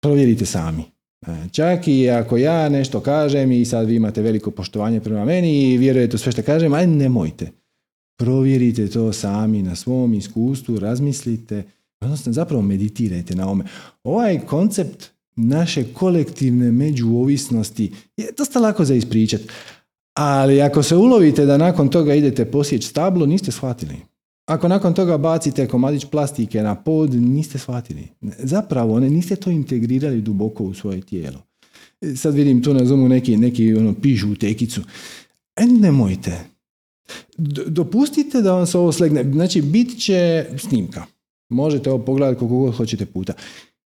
Provjerite 0.00 0.46
sami. 0.46 0.82
Čak 1.52 1.88
i 1.88 2.10
ako 2.10 2.36
ja 2.36 2.68
nešto 2.68 3.00
kažem 3.00 3.52
i 3.52 3.64
sad 3.64 3.86
vi 3.86 3.96
imate 3.96 4.22
veliko 4.22 4.50
poštovanje 4.50 5.00
prema 5.00 5.24
meni 5.24 5.72
i 5.72 5.78
vjerujete 5.78 6.16
u 6.16 6.18
sve 6.18 6.32
što 6.32 6.42
kažem, 6.42 6.72
aj 6.72 6.86
nemojte. 6.86 7.50
Provjerite 8.18 8.88
to 8.88 9.12
sami 9.12 9.62
na 9.62 9.76
svom 9.76 10.14
iskustvu, 10.14 10.78
razmislite, 10.78 11.62
odnosno 12.00 12.32
zapravo 12.32 12.62
meditirajte 12.62 13.34
na 13.34 13.50
ome. 13.50 13.64
Ovaj 14.04 14.40
koncept 14.40 15.10
naše 15.36 15.84
kolektivne 15.84 16.72
međuovisnosti 16.72 17.92
je 18.16 18.28
dosta 18.38 18.60
lako 18.60 18.84
za 18.84 18.94
ispričati. 18.94 19.44
Ali 20.14 20.62
ako 20.62 20.82
se 20.82 20.96
ulovite 20.96 21.46
da 21.46 21.56
nakon 21.56 21.88
toga 21.88 22.14
idete 22.14 22.44
posjeći 22.44 22.88
stablo, 22.88 23.26
niste 23.26 23.52
shvatili. 23.52 23.96
ako 24.46 24.68
nakon 24.68 24.94
toga 24.94 25.18
bacite 25.18 25.68
komadić 25.68 26.04
plastike 26.04 26.62
na 26.62 26.74
pod, 26.74 27.14
niste 27.14 27.58
shvatili. 27.58 28.08
Zapravo, 28.38 29.00
ne, 29.00 29.10
niste 29.10 29.36
to 29.36 29.50
integrirali 29.50 30.20
duboko 30.20 30.64
u 30.64 30.74
svoje 30.74 31.00
tijelo. 31.00 31.38
E, 32.00 32.16
sad 32.16 32.34
vidim 32.34 32.62
tu 32.62 32.74
na 32.74 32.84
Zoomu 32.84 33.08
neki, 33.08 33.36
neki 33.36 33.74
ono, 33.74 33.94
pišu 33.94 34.32
u 34.32 34.34
tekicu. 34.34 34.80
E, 35.56 35.66
nemojte. 35.66 36.40
dopustite 37.66 38.42
da 38.42 38.52
vam 38.52 38.66
se 38.66 38.78
ovo 38.78 38.92
slegne. 38.92 39.24
Znači, 39.32 39.62
bit 39.62 40.00
će 40.00 40.46
snimka. 40.58 41.04
Možete 41.48 41.90
ovo 41.90 42.04
pogledati 42.04 42.38
koliko 42.38 42.56
god 42.56 42.74
hoćete 42.74 43.06
puta. 43.06 43.32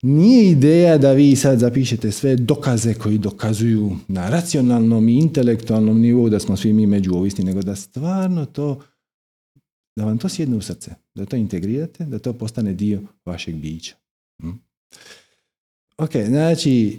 Nije 0.02 0.50
ideja 0.50 0.98
da 0.98 1.12
vi 1.12 1.36
sad 1.36 1.58
zapišete 1.58 2.12
sve 2.12 2.36
dokaze 2.36 2.94
koji 2.94 3.18
dokazuju 3.18 3.96
na 4.08 4.30
racionalnom 4.30 5.08
i 5.08 5.18
intelektualnom 5.18 6.00
nivou 6.00 6.28
da 6.28 6.40
smo 6.40 6.56
svi 6.56 6.72
mi 6.72 6.86
međuovisni, 6.86 7.44
nego 7.44 7.62
da 7.62 7.76
stvarno 7.76 8.46
to, 8.46 8.82
da 9.96 10.04
vam 10.04 10.18
to 10.18 10.28
sjedne 10.28 10.56
u 10.56 10.62
srce, 10.62 10.94
da 11.14 11.26
to 11.26 11.36
integrirate, 11.36 12.04
da 12.04 12.18
to 12.18 12.32
postane 12.32 12.74
dio 12.74 13.00
vašeg 13.24 13.54
bića. 13.54 13.94
Hm? 14.42 14.50
Ok, 15.98 16.16
znači, 16.26 16.98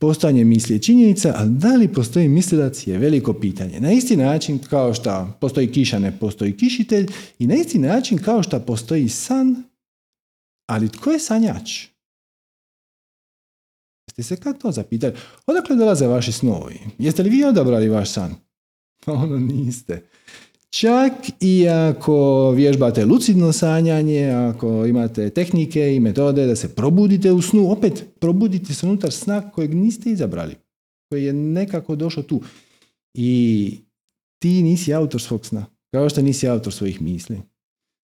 postojanje 0.00 0.44
misli 0.44 0.74
je 0.74 0.82
činjenica, 0.82 1.34
ali 1.36 1.50
da 1.50 1.74
li 1.76 1.92
postoji 1.92 2.28
mislilac 2.28 2.86
je 2.86 2.98
veliko 2.98 3.32
pitanje. 3.32 3.80
Na 3.80 3.92
isti 3.92 4.16
način 4.16 4.58
kao 4.58 4.94
što 4.94 5.38
postoji 5.40 5.72
kiša, 5.72 5.98
ne 5.98 6.18
postoji 6.18 6.56
kišitelj 6.56 7.06
i 7.38 7.46
na 7.46 7.54
isti 7.54 7.78
način 7.78 8.18
kao 8.18 8.42
što 8.42 8.60
postoji 8.60 9.08
san, 9.08 9.62
ali 10.66 10.88
tko 10.88 11.10
je 11.10 11.18
sanjač? 11.18 11.91
Jeste 14.16 14.34
se 14.34 14.40
kad 14.40 14.58
to 14.58 14.72
zapitali? 14.72 15.14
Odakle 15.46 15.76
dolaze 15.76 16.06
vaši 16.06 16.32
snovi? 16.32 16.80
Jeste 16.98 17.22
li 17.22 17.30
vi 17.30 17.44
odabrali 17.44 17.88
vaš 17.88 18.10
san? 18.10 18.34
Ono 19.06 19.38
niste. 19.38 20.02
Čak 20.70 21.12
i 21.40 21.68
ako 21.68 22.50
vježbate 22.50 23.04
lucidno 23.04 23.52
sanjanje, 23.52 24.30
ako 24.30 24.86
imate 24.86 25.30
tehnike 25.30 25.94
i 25.94 26.00
metode 26.00 26.46
da 26.46 26.56
se 26.56 26.74
probudite 26.74 27.32
u 27.32 27.42
snu, 27.42 27.70
opet 27.70 28.04
probudite 28.20 28.74
se 28.74 28.86
unutar 28.86 29.12
sna 29.12 29.50
kojeg 29.50 29.74
niste 29.74 30.10
izabrali, 30.10 30.54
koji 31.10 31.24
je 31.24 31.32
nekako 31.32 31.96
došao 31.96 32.22
tu. 32.22 32.40
I 33.14 33.70
ti 34.38 34.62
nisi 34.62 34.94
autor 34.94 35.20
svog 35.20 35.46
sna, 35.46 35.66
kao 35.90 36.08
što 36.08 36.22
nisi 36.22 36.48
autor 36.48 36.72
svojih 36.72 37.02
misli. 37.02 37.40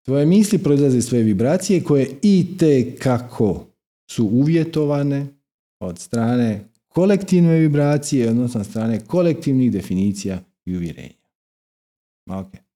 Tvoje 0.05 0.27
misli 0.27 0.59
proizlaze 0.59 0.99
iz 0.99 1.05
svoje 1.05 1.25
vibracije 1.25 1.85
koje 1.85 2.11
i 2.23 2.47
te 2.59 2.97
kako 2.97 3.67
su 4.11 4.27
uvjetovane 4.27 5.27
od 5.81 5.99
strane 5.99 6.69
kolektivne 6.89 7.59
vibracije, 7.59 8.31
odnosno 8.31 8.61
od 8.61 8.67
strane 8.67 9.01
kolektivnih 9.01 9.73
definicija 9.73 10.41
i 10.65 10.77
uvjerenja. 10.77 11.15
Ok. 12.31 12.69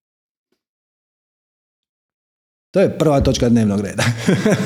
To 2.71 2.81
je 2.81 2.99
prva 2.99 3.21
točka 3.21 3.49
dnevnog 3.49 3.81
reda. 3.81 4.05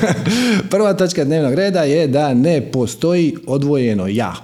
prva 0.71 0.93
točka 0.93 1.25
dnevnog 1.25 1.53
reda 1.53 1.83
je 1.83 2.07
da 2.07 2.33
ne 2.33 2.71
postoji 2.71 3.35
odvojeno 3.47 4.07
ja. 4.07 4.35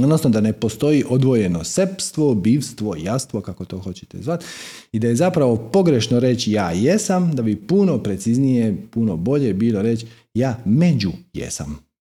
Odnosno 0.00 0.30
da 0.30 0.40
ne 0.40 0.52
postoji 0.52 1.04
odvojeno 1.08 1.64
sepstvo, 1.64 2.34
bivstvo, 2.34 2.96
jastvo, 2.96 3.40
kako 3.40 3.64
to 3.64 3.78
hoćete 3.78 4.18
zvati. 4.22 4.46
I 4.92 4.98
da 4.98 5.08
je 5.08 5.16
zapravo 5.16 5.56
pogrešno 5.56 6.20
reći 6.20 6.52
ja 6.52 6.70
jesam, 6.70 7.32
da 7.34 7.42
bi 7.42 7.66
puno 7.66 7.98
preciznije, 7.98 8.76
puno 8.90 9.16
bolje 9.16 9.54
bilo 9.54 9.82
reći 9.82 10.06
ja 10.34 10.58
među 10.64 11.12
jesam. 11.32 11.91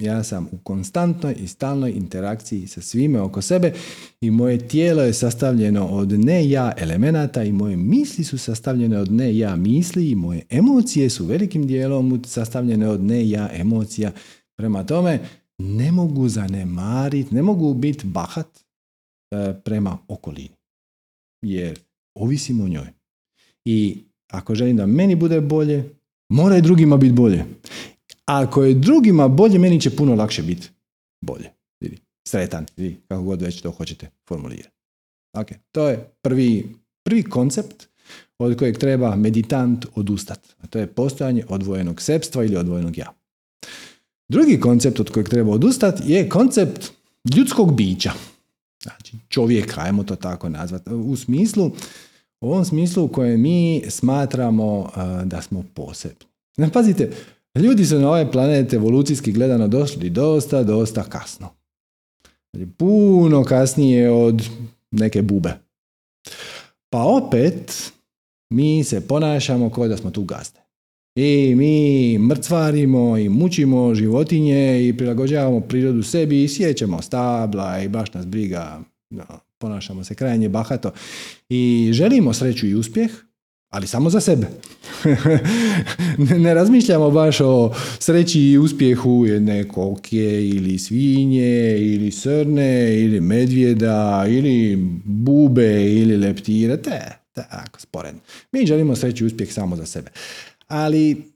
Ja 0.00 0.24
sam 0.24 0.48
u 0.52 0.58
konstantnoj 0.58 1.34
i 1.38 1.46
stalnoj 1.46 1.90
interakciji 1.90 2.66
sa 2.66 2.80
svime 2.80 3.20
oko 3.20 3.42
sebe 3.42 3.72
i 4.20 4.30
moje 4.30 4.68
tijelo 4.68 5.02
je 5.02 5.12
sastavljeno 5.12 5.86
od 5.86 6.12
ne 6.12 6.48
ja 6.50 6.72
elemenata 6.76 7.42
i 7.42 7.52
moje 7.52 7.76
misli 7.76 8.24
su 8.24 8.38
sastavljene 8.38 8.98
od 8.98 9.12
ne 9.12 9.38
ja 9.38 9.56
misli 9.56 10.10
i 10.10 10.14
moje 10.14 10.42
emocije 10.50 11.10
su 11.10 11.26
velikim 11.26 11.66
dijelom 11.66 12.22
sastavljene 12.26 12.88
od 12.88 13.02
ne 13.02 13.28
ja 13.28 13.50
emocija. 13.52 14.12
Prema 14.56 14.84
tome, 14.84 15.20
ne 15.58 15.92
mogu 15.92 16.28
zanemariti, 16.28 17.34
ne 17.34 17.42
mogu 17.42 17.74
biti 17.74 18.06
bahat 18.06 18.46
e, 19.30 19.54
prema 19.64 19.98
okolini. 20.08 20.56
Jer 21.42 21.78
ovisim 22.14 22.60
o 22.60 22.68
njoj. 22.68 22.86
I 23.64 23.98
ako 24.30 24.54
želim 24.54 24.76
da 24.76 24.86
meni 24.86 25.16
bude 25.16 25.40
bolje, 25.40 25.90
mora 26.28 26.56
i 26.56 26.62
drugima 26.62 26.96
biti 26.96 27.12
bolje. 27.12 27.44
Ako 28.24 28.64
je 28.64 28.74
drugima 28.74 29.28
bolje, 29.28 29.58
meni 29.58 29.80
će 29.80 29.96
puno 29.96 30.14
lakše 30.14 30.42
biti 30.42 30.68
bolje. 31.20 31.50
Vidi, 31.80 31.98
sretan, 32.28 32.66
vidi, 32.76 32.96
kako 33.08 33.22
god 33.22 33.42
već 33.42 33.60
to 33.60 33.70
hoćete 33.70 34.10
formulirati. 34.28 34.74
Ok, 35.32 35.46
to 35.72 35.88
je 35.88 36.10
prvi, 36.22 36.76
prvi 37.02 37.22
koncept 37.22 37.88
od 38.38 38.58
kojeg 38.58 38.78
treba 38.78 39.16
meditant 39.16 39.86
odustati. 39.94 40.48
A 40.60 40.66
to 40.66 40.78
je 40.78 40.86
postojanje 40.86 41.44
odvojenog 41.48 42.02
sepstva 42.02 42.44
ili 42.44 42.56
odvojenog 42.56 42.98
ja. 42.98 43.12
Drugi 44.28 44.60
koncept 44.60 45.00
od 45.00 45.10
kojeg 45.10 45.28
treba 45.28 45.50
odustati 45.50 46.12
je 46.12 46.28
koncept 46.28 46.92
ljudskog 47.36 47.76
bića. 47.76 48.12
Znači 48.82 49.16
čovjeka, 49.28 49.80
ajmo 49.80 50.04
to 50.04 50.16
tako 50.16 50.48
nazvati. 50.48 50.90
U 50.90 51.16
smislu, 51.16 51.70
u 52.40 52.52
ovom 52.52 52.64
smislu 52.64 53.04
u 53.04 53.08
kojem 53.08 53.40
mi 53.40 53.82
smatramo 53.88 54.90
da 55.24 55.42
smo 55.42 55.64
posebni. 55.74 56.26
Pazite, 56.72 57.10
Ljudi 57.58 57.84
su 57.84 57.98
na 57.98 58.08
ovaj 58.08 58.30
planet 58.32 58.72
evolucijski 58.72 59.32
gledano 59.32 59.68
došli 59.68 60.10
dosta, 60.10 60.62
dosta 60.62 61.02
kasno. 61.02 61.48
Znači, 62.52 62.70
puno 62.70 63.44
kasnije 63.44 64.10
od 64.10 64.48
neke 64.90 65.22
bube. 65.22 65.52
Pa 66.90 67.02
opet 67.02 67.92
mi 68.50 68.84
se 68.84 69.08
ponašamo 69.08 69.70
kao 69.70 69.88
da 69.88 69.96
smo 69.96 70.10
tu 70.10 70.24
gazde. 70.24 70.60
I 71.16 71.54
mi 71.56 72.18
mrcvarimo 72.18 73.18
i 73.18 73.28
mučimo 73.28 73.94
životinje 73.94 74.88
i 74.88 74.96
prilagođavamo 74.96 75.60
prirodu 75.60 76.02
sebi 76.02 76.44
i 76.44 76.48
sjećemo 76.48 77.02
stabla 77.02 77.82
i 77.82 77.88
baš 77.88 78.12
nas 78.12 78.26
briga. 78.26 78.80
ponašamo 79.58 80.04
se 80.04 80.14
krajnje 80.14 80.48
bahato. 80.48 80.90
I 81.48 81.90
želimo 81.92 82.32
sreću 82.32 82.66
i 82.66 82.74
uspjeh, 82.74 83.10
ali 83.74 83.86
samo 83.86 84.10
za 84.10 84.20
sebe. 84.20 84.46
ne 86.44 86.54
razmišljamo 86.54 87.10
baš 87.10 87.40
o 87.40 87.74
sreći 87.98 88.40
i 88.40 88.58
uspjehu 88.58 89.26
jedne 89.26 89.68
koke 89.68 90.48
ili 90.48 90.78
svinje 90.78 91.78
ili 91.78 92.10
srne 92.10 93.00
ili 93.00 93.20
medvjeda 93.20 94.24
ili 94.28 94.76
bube 95.04 95.92
ili 95.92 96.16
leptire. 96.16 96.76
Te, 96.76 97.00
tako, 97.32 97.80
sporedno. 97.80 98.20
Mi 98.52 98.66
želimo 98.66 98.96
sreći 98.96 99.24
i 99.24 99.26
uspjeh 99.26 99.52
samo 99.52 99.76
za 99.76 99.86
sebe. 99.86 100.10
Ali 100.66 101.32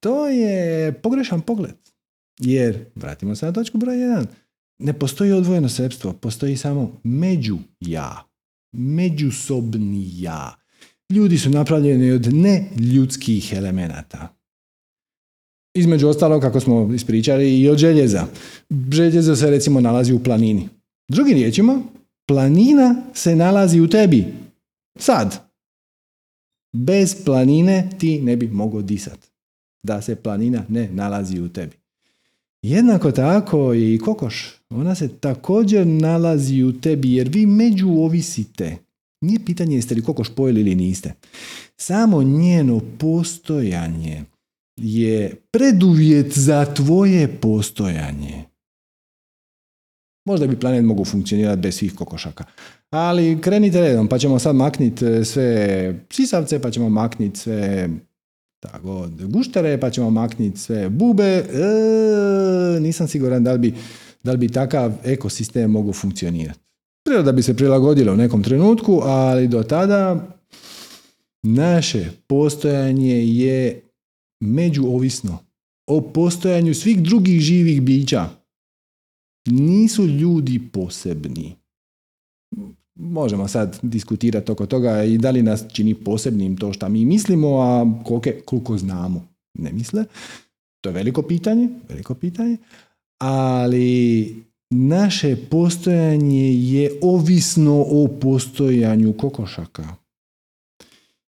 to 0.00 0.28
je 0.28 0.92
pogrešan 0.92 1.40
pogled. 1.40 1.74
Jer, 2.40 2.84
vratimo 2.94 3.34
se 3.36 3.46
na 3.46 3.52
točku 3.52 3.78
broj 3.78 3.96
1, 3.96 4.26
ne 4.78 4.92
postoji 4.92 5.32
odvojeno 5.32 5.68
sredstvo, 5.68 6.12
postoji 6.12 6.56
samo 6.56 7.00
među 7.02 7.58
ja. 7.80 8.24
Međusobni 8.72 10.22
ja 10.22 10.59
Ljudi 11.10 11.38
su 11.38 11.50
napravljeni 11.50 12.10
od 12.10 12.34
neljudskih 12.34 13.52
elemenata. 13.52 14.28
Između 15.74 16.08
ostalog, 16.08 16.42
kako 16.42 16.60
smo 16.60 16.94
ispričali, 16.94 17.60
i 17.60 17.68
od 17.68 17.78
željeza. 17.78 18.26
Željezo 18.92 19.36
se 19.36 19.50
recimo 19.50 19.80
nalazi 19.80 20.12
u 20.12 20.22
planini. 20.22 20.68
Drugim 21.08 21.34
riječima, 21.34 21.82
planina 22.28 23.02
se 23.14 23.36
nalazi 23.36 23.80
u 23.80 23.88
tebi. 23.88 24.24
Sad. 24.98 25.50
Bez 26.76 27.24
planine 27.24 27.90
ti 27.98 28.20
ne 28.20 28.36
bi 28.36 28.48
mogao 28.48 28.82
disati. 28.82 29.28
Da 29.82 30.02
se 30.02 30.16
planina 30.16 30.64
ne 30.68 30.88
nalazi 30.92 31.40
u 31.40 31.48
tebi. 31.48 31.76
Jednako 32.62 33.12
tako 33.12 33.74
i 33.74 33.98
kokoš. 34.04 34.54
Ona 34.70 34.94
se 34.94 35.08
također 35.08 35.86
nalazi 35.86 36.62
u 36.62 36.80
tebi 36.80 37.14
jer 37.14 37.28
vi 37.28 37.46
među 37.46 37.88
ovisite. 37.88 38.76
Nije 39.20 39.44
pitanje 39.44 39.76
jeste 39.76 39.94
li 39.94 40.02
kokoš 40.02 40.34
pojeli 40.34 40.60
ili 40.60 40.74
niste. 40.74 41.14
Samo 41.76 42.22
njeno 42.22 42.80
postojanje 42.98 44.24
je 44.76 45.34
preduvjet 45.50 46.38
za 46.38 46.64
tvoje 46.74 47.40
postojanje. 47.40 48.44
Možda 50.26 50.46
bi 50.46 50.60
planet 50.60 50.84
mogao 50.84 51.04
funkcionirati 51.04 51.60
bez 51.60 51.74
svih 51.74 51.94
kokošaka. 51.94 52.44
Ali 52.90 53.40
krenite 53.40 53.80
redom, 53.80 54.08
pa 54.08 54.18
ćemo 54.18 54.38
sad 54.38 54.56
makniti 54.56 55.04
e, 55.04 55.24
sve 55.24 56.00
sisavce, 56.10 56.62
pa 56.62 56.70
ćemo 56.70 56.88
makniti 56.88 57.38
sve 57.38 57.88
tako, 58.60 59.08
guštere, 59.28 59.80
pa 59.80 59.90
ćemo 59.90 60.10
makniti 60.10 60.58
sve 60.58 60.88
bube. 60.88 61.24
E, 61.24 62.80
nisam 62.80 63.08
siguran 63.08 63.44
da 63.44 63.52
li 63.52 63.58
bi, 63.58 63.74
da 64.22 64.32
li 64.32 64.38
bi 64.38 64.48
takav 64.48 64.92
ekosistem 65.04 65.70
mogao 65.70 65.92
funkcionirati 65.92 66.69
da 67.04 67.32
bi 67.32 67.42
se 67.42 67.56
prilagodila 67.56 68.12
u 68.12 68.16
nekom 68.16 68.42
trenutku, 68.42 69.00
ali 69.04 69.48
do 69.48 69.62
tada 69.62 70.28
naše 71.42 72.10
postojanje 72.26 73.24
je 73.24 73.82
međuovisno 74.40 75.38
o 75.86 76.00
postojanju 76.00 76.74
svih 76.74 77.02
drugih 77.02 77.40
živih 77.40 77.82
bića. 77.82 78.28
Nisu 79.46 80.06
ljudi 80.06 80.60
posebni. 80.72 81.56
možemo 82.94 83.48
sad 83.48 83.78
diskutirati 83.82 84.52
oko 84.52 84.66
toga 84.66 85.04
i 85.04 85.18
da 85.18 85.30
li 85.30 85.42
nas 85.42 85.64
čini 85.72 85.94
posebnim 85.94 86.56
to 86.56 86.72
što 86.72 86.88
mi 86.88 87.04
mislimo, 87.04 87.60
a 87.60 88.02
koliko, 88.04 88.30
koliko 88.44 88.78
znamo 88.78 89.28
ne 89.54 89.72
misle. 89.72 90.04
To 90.80 90.88
je 90.88 90.92
veliko 90.92 91.22
pitanje, 91.22 91.68
veliko 91.88 92.14
pitanje, 92.14 92.56
ali 93.18 94.49
naše 94.70 95.36
postojanje 95.50 96.54
je 96.54 96.92
ovisno 97.02 97.86
o 97.88 98.08
postojanju 98.20 99.12
kokošaka. 99.12 99.96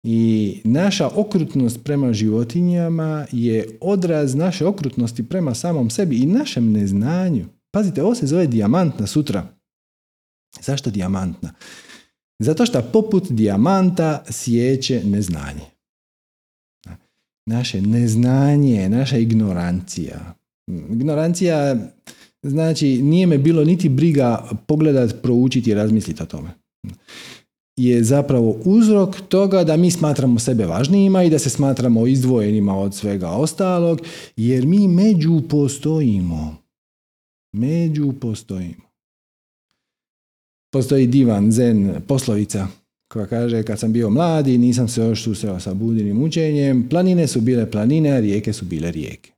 I 0.03 0.61
naša 0.63 1.07
okrutnost 1.07 1.83
prema 1.83 2.13
životinjama 2.13 3.25
je 3.31 3.77
odraz 3.81 4.35
naše 4.35 4.65
okrutnosti 4.65 5.29
prema 5.29 5.55
samom 5.55 5.89
sebi 5.89 6.17
i 6.17 6.25
našem 6.25 6.71
neznanju. 6.71 7.45
Pazite, 7.71 8.03
ovo 8.03 8.15
se 8.15 8.27
zove 8.27 8.47
dijamantna 8.47 9.07
sutra. 9.07 9.47
Zašto 10.61 10.89
dijamantna? 10.89 11.53
Zato 12.39 12.65
što 12.65 12.81
poput 12.81 13.31
dijamanta 13.31 14.23
sjeće 14.29 15.03
neznanje. 15.03 15.65
Naše 17.45 17.81
neznanje, 17.81 18.89
naša 18.89 19.17
ignorancija. 19.17 20.35
Ignorancija 20.91 21.75
znači 22.43 23.01
nije 23.01 23.27
me 23.27 23.37
bilo 23.37 23.63
niti 23.63 23.89
briga 23.89 24.49
pogledat, 24.67 25.21
proučiti 25.21 25.69
i 25.69 25.73
razmisliti 25.73 26.23
o 26.23 26.25
tome 26.25 26.49
je 27.79 28.03
zapravo 28.03 28.57
uzrok 28.65 29.21
toga 29.29 29.63
da 29.63 29.77
mi 29.77 29.91
smatramo 29.91 30.39
sebe 30.39 30.65
važnijima 30.65 31.23
i 31.23 31.29
da 31.29 31.39
se 31.39 31.49
smatramo 31.49 32.07
izdvojenima 32.07 32.77
od 32.77 32.95
svega 32.95 33.29
ostalog, 33.29 34.01
jer 34.35 34.65
mi 34.65 34.87
među 34.87 35.41
postojimo. 35.49 36.55
Među 37.53 38.13
postojimo. 38.21 38.89
Postoji 40.71 41.07
divan 41.07 41.51
zen 41.51 41.95
poslovica 42.07 42.67
koja 43.11 43.25
kaže 43.25 43.63
kad 43.63 43.79
sam 43.79 43.93
bio 43.93 44.09
mladi 44.09 44.57
nisam 44.57 44.87
se 44.87 45.01
još 45.01 45.23
susreo 45.23 45.59
sa 45.59 45.73
budinim 45.73 46.23
učenjem, 46.23 46.89
planine 46.89 47.27
su 47.27 47.41
bile 47.41 47.71
planine, 47.71 48.11
a 48.11 48.19
rijeke 48.19 48.53
su 48.53 48.65
bile 48.65 48.91
rijeke. 48.91 49.31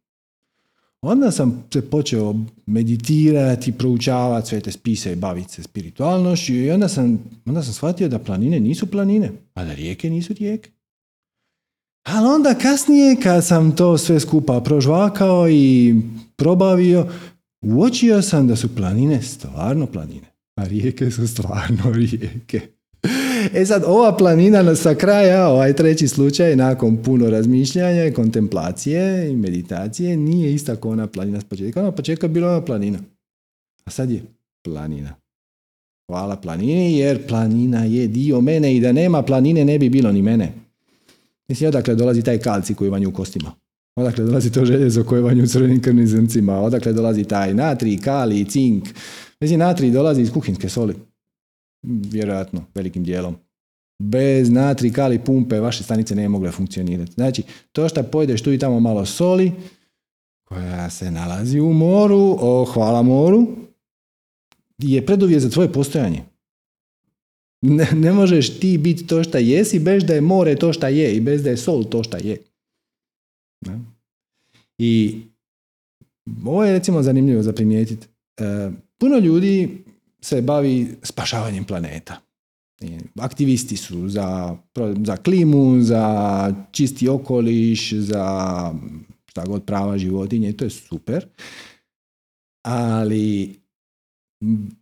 Onda 1.01 1.31
sam 1.31 1.63
se 1.73 1.89
počeo 1.89 2.35
meditirati, 2.65 3.71
proučavati 3.71 4.47
sve 4.47 4.59
te 4.59 4.71
spise 4.71 5.11
i 5.11 5.15
baviti 5.15 5.53
se 5.53 5.63
spiritualnošću 5.63 6.53
i 6.53 6.71
onda 6.71 6.87
sam, 6.87 7.23
onda 7.45 7.63
sam 7.63 7.73
shvatio 7.73 8.09
da 8.09 8.19
planine 8.19 8.59
nisu 8.59 8.91
planine, 8.91 9.31
a 9.53 9.65
da 9.65 9.73
rijeke 9.73 10.09
nisu 10.09 10.33
rijeke. 10.33 10.71
Ali 12.03 12.27
onda 12.27 12.53
kasnije 12.53 13.15
kad 13.23 13.45
sam 13.45 13.75
to 13.75 13.97
sve 13.97 14.19
skupa 14.19 14.61
prožvakao 14.61 15.49
i 15.49 15.95
probavio, 16.35 17.07
uočio 17.61 18.21
sam 18.21 18.47
da 18.47 18.55
su 18.55 18.75
planine 18.75 19.21
stvarno 19.21 19.85
planine, 19.85 20.27
a 20.55 20.63
rijeke 20.63 21.11
su 21.11 21.27
stvarno 21.27 21.91
rijeke. 22.11 22.61
E 23.53 23.65
sad, 23.65 23.83
ova 23.85 24.17
planina 24.17 24.75
sa 24.75 24.95
kraja, 24.95 25.47
ovaj 25.47 25.73
treći 25.73 26.07
slučaj, 26.07 26.55
nakon 26.55 26.97
puno 26.97 27.29
razmišljanja, 27.29 28.13
kontemplacije 28.13 29.31
i 29.31 29.35
meditacije, 29.35 30.17
nije 30.17 30.53
ista 30.53 30.75
kao 30.75 30.91
ona 30.91 31.07
planina 31.07 31.41
s 31.41 31.43
početka. 31.43 31.79
Ona 31.79 31.91
početka 31.91 32.27
bila 32.27 32.51
ona 32.51 32.65
planina. 32.65 32.99
A 33.85 33.91
sad 33.91 34.11
je 34.11 34.21
planina. 34.63 35.15
Hvala 36.07 36.35
planini, 36.35 36.97
jer 36.97 37.27
planina 37.27 37.83
je 37.83 38.07
dio 38.07 38.41
mene 38.41 38.75
i 38.75 38.79
da 38.79 38.91
nema 38.91 39.21
planine 39.21 39.65
ne 39.65 39.79
bi 39.79 39.89
bilo 39.89 40.11
ni 40.11 40.21
mene. 40.21 40.53
Mislim, 41.47 41.67
odakle 41.67 41.95
dolazi 41.95 42.21
taj 42.21 42.37
kalci 42.37 42.73
koji 42.73 42.89
vanju 42.89 43.09
u 43.09 43.13
kostima? 43.13 43.51
Odakle 43.95 44.25
dolazi 44.25 44.51
to 44.51 44.65
željezo 44.65 45.03
koje 45.03 45.21
vanju 45.21 45.43
u 45.43 45.47
crvenim 45.47 45.81
krvnim 45.81 46.07
zrncima? 46.07 46.59
Odakle 46.59 46.93
dolazi 46.93 47.23
taj 47.23 47.53
natrij, 47.53 47.97
kali, 47.97 48.45
cink? 48.45 48.83
Mislim, 49.39 49.59
natrij 49.59 49.91
dolazi 49.91 50.21
iz 50.21 50.31
kuhinske 50.31 50.69
soli 50.69 51.10
vjerojatno 51.83 52.63
velikim 52.75 53.03
dijelom. 53.03 53.35
Bez 53.99 54.49
natri, 54.49 54.93
kali, 54.93 55.19
pumpe 55.19 55.59
vaše 55.59 55.83
stanice 55.83 56.15
ne 56.15 56.29
mogle 56.29 56.51
funkcionirati. 56.51 57.11
Znači, 57.11 57.43
to 57.71 57.89
što 57.89 58.03
pojedeš 58.03 58.41
tu 58.41 58.53
i 58.53 58.59
tamo 58.59 58.79
malo 58.79 59.05
soli, 59.05 59.51
koja 60.43 60.89
se 60.89 61.11
nalazi 61.11 61.59
u 61.59 61.73
moru, 61.73 62.37
o 62.39 62.65
hvala 62.73 63.01
moru, 63.01 63.47
je 64.77 65.05
preduvjet 65.05 65.41
za 65.41 65.49
tvoje 65.49 65.73
postojanje. 65.73 66.23
Ne, 67.61 67.87
ne 67.93 68.13
možeš 68.13 68.59
ti 68.59 68.77
biti 68.77 69.07
to 69.07 69.23
što 69.23 69.37
jesi 69.37 69.79
bez 69.79 70.03
da 70.03 70.13
je 70.13 70.21
more 70.21 70.55
to 70.55 70.73
što 70.73 70.87
je 70.87 71.15
i 71.15 71.21
bez 71.21 71.43
da 71.43 71.49
je 71.49 71.57
sol 71.57 71.83
to 71.83 72.03
što 72.03 72.17
je. 72.17 72.37
I 74.77 75.21
ovo 76.45 76.65
je 76.65 76.73
recimo 76.73 77.03
zanimljivo 77.03 77.43
za 77.43 77.53
primijetiti. 77.53 78.07
E, 78.37 78.71
puno 78.97 79.17
ljudi 79.17 79.83
se 80.23 80.41
bavi 80.41 80.97
spašavanjem 81.03 81.63
planeta. 81.63 82.19
Aktivisti 83.19 83.77
su 83.77 84.09
za, 84.09 84.57
za 85.05 85.17
klimu, 85.17 85.81
za 85.81 86.55
čisti 86.71 87.09
okoliš, 87.09 87.93
za 87.93 88.25
šta 89.25 89.45
god 89.45 89.63
prava 89.63 89.97
životinje 89.97 90.53
to 90.53 90.65
je 90.65 90.69
super. 90.69 91.25
Ali 92.65 93.55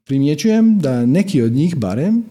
primjećujem 0.03 0.79
da 0.79 1.05
neki 1.05 1.41
od 1.41 1.51
njih 1.51 1.75
barem 1.75 2.23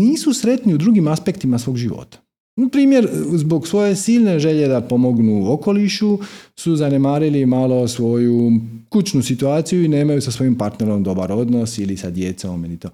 nisu 0.00 0.34
sretni 0.34 0.74
u 0.74 0.78
drugim 0.78 1.08
aspektima 1.08 1.58
svog 1.58 1.76
života. 1.76 2.25
Primjer, 2.72 3.08
zbog 3.34 3.68
svoje 3.68 3.96
silne 3.96 4.38
želje 4.38 4.68
da 4.68 4.80
pomognu 4.80 5.52
okolišu 5.52 6.18
su 6.56 6.76
zanemarili 6.76 7.46
malo 7.46 7.88
svoju 7.88 8.50
kućnu 8.88 9.22
situaciju 9.22 9.84
i 9.84 9.88
nemaju 9.88 10.20
sa 10.20 10.30
svojim 10.30 10.58
partnerom 10.58 11.02
dobar 11.02 11.32
odnos 11.32 11.78
ili 11.78 11.96
sa 11.96 12.10
djecom 12.10 12.64
ili 12.64 12.76
to. 12.76 12.90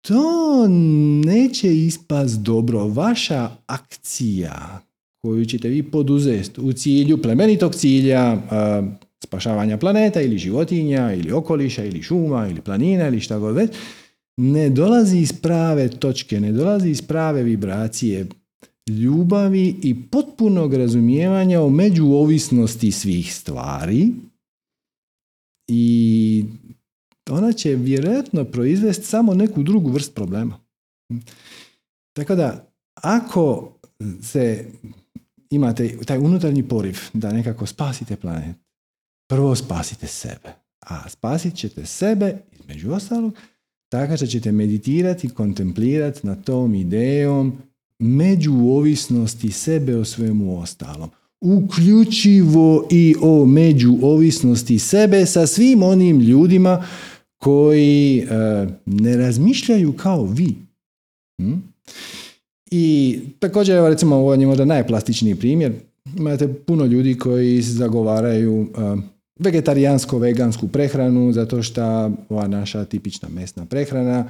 To 0.00 0.66
neće 1.24 1.76
ispast 1.76 2.40
dobro. 2.40 2.88
Vaša 2.88 3.50
akcija 3.66 4.80
koju 5.22 5.44
ćete 5.44 5.68
vi 5.68 5.82
poduzeti 5.82 6.60
u 6.60 6.72
cilju 6.72 7.22
plemenitog 7.22 7.74
cilja 7.74 8.36
spašavanja 9.24 9.78
planeta 9.78 10.20
ili 10.20 10.38
životinja 10.38 11.14
ili 11.14 11.32
okoliša 11.32 11.84
ili 11.84 12.02
šuma 12.02 12.48
ili 12.48 12.60
planina 12.60 13.08
ili 13.08 13.20
šta 13.20 13.38
god 13.38 13.54
već, 13.54 13.70
ne 14.36 14.70
dolazi 14.70 15.18
iz 15.18 15.32
prave 15.32 15.88
točke, 15.88 16.40
ne 16.40 16.52
dolazi 16.52 16.90
iz 16.90 17.02
prave 17.02 17.42
vibracije 17.42 18.26
ljubavi 18.88 19.76
i 19.82 20.02
potpunog 20.10 20.74
razumijevanja 20.74 21.60
o 21.60 21.70
međuovisnosti 21.70 22.92
svih 22.92 23.34
stvari 23.34 24.12
i 25.68 26.44
ona 27.30 27.52
će 27.52 27.74
vjerojatno 27.74 28.44
proizvesti 28.44 29.06
samo 29.06 29.34
neku 29.34 29.62
drugu 29.62 29.90
vrst 29.90 30.14
problema. 30.14 30.60
Tako 32.16 32.34
da, 32.34 32.72
ako 32.94 33.72
se 34.22 34.70
imate 35.50 35.98
taj 36.06 36.18
unutarnji 36.18 36.68
poriv 36.68 36.98
da 37.12 37.32
nekako 37.32 37.66
spasite 37.66 38.16
planet, 38.16 38.56
prvo 39.28 39.56
spasite 39.56 40.06
sebe. 40.06 40.52
A 40.80 41.08
spasit 41.08 41.54
ćete 41.54 41.86
sebe, 41.86 42.38
između 42.52 42.92
ostalog, 42.92 43.36
tako 43.92 44.16
što 44.16 44.26
ćete 44.26 44.52
meditirati, 44.52 45.28
kontemplirati 45.28 46.26
na 46.26 46.34
tom 46.34 46.74
idejom 46.74 47.58
međuovisnosti 47.98 49.50
sebe 49.50 49.96
o 49.96 50.04
svemu 50.04 50.60
ostalom. 50.60 51.10
Uključivo 51.40 52.86
i 52.90 53.14
o 53.22 53.46
međuovisnosti 53.46 54.78
sebe 54.78 55.26
sa 55.26 55.46
svim 55.46 55.82
onim 55.82 56.20
ljudima 56.20 56.84
koji 57.38 58.18
e, 58.18 58.24
ne 58.86 59.16
razmišljaju 59.16 59.92
kao 59.92 60.24
vi. 60.24 60.54
Hm? 61.42 61.54
I 62.70 63.18
također, 63.38 63.76
evo 63.76 63.88
recimo, 63.88 64.16
ovo 64.16 64.34
je 64.34 64.46
možda 64.46 64.64
najplastičniji 64.64 65.34
primjer. 65.34 65.72
Imate 66.16 66.54
puno 66.54 66.84
ljudi 66.84 67.18
koji 67.18 67.62
zagovaraju 67.62 68.60
uh, 68.60 68.68
vegetarijansko-vegansku 69.38 70.68
prehranu 70.68 71.32
zato 71.32 71.62
što 71.62 72.10
ova 72.28 72.48
naša 72.48 72.84
tipična 72.84 73.28
mesna 73.28 73.66
prehrana 73.66 74.28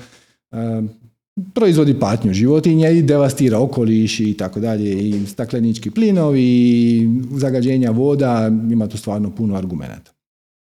proizvodi 1.54 2.00
patnju 2.00 2.32
životinja 2.32 2.90
i 2.90 3.02
devastira 3.02 3.58
okoliš 3.58 4.20
i 4.20 4.36
tako 4.36 4.60
dalje 4.60 5.08
i 5.08 5.26
staklenički 5.26 5.90
plinovi 5.90 6.42
i 6.42 7.08
zagađenja 7.30 7.90
voda, 7.90 8.50
ima 8.70 8.88
tu 8.88 8.96
stvarno 8.96 9.34
puno 9.34 9.56
argumenata. 9.56 10.12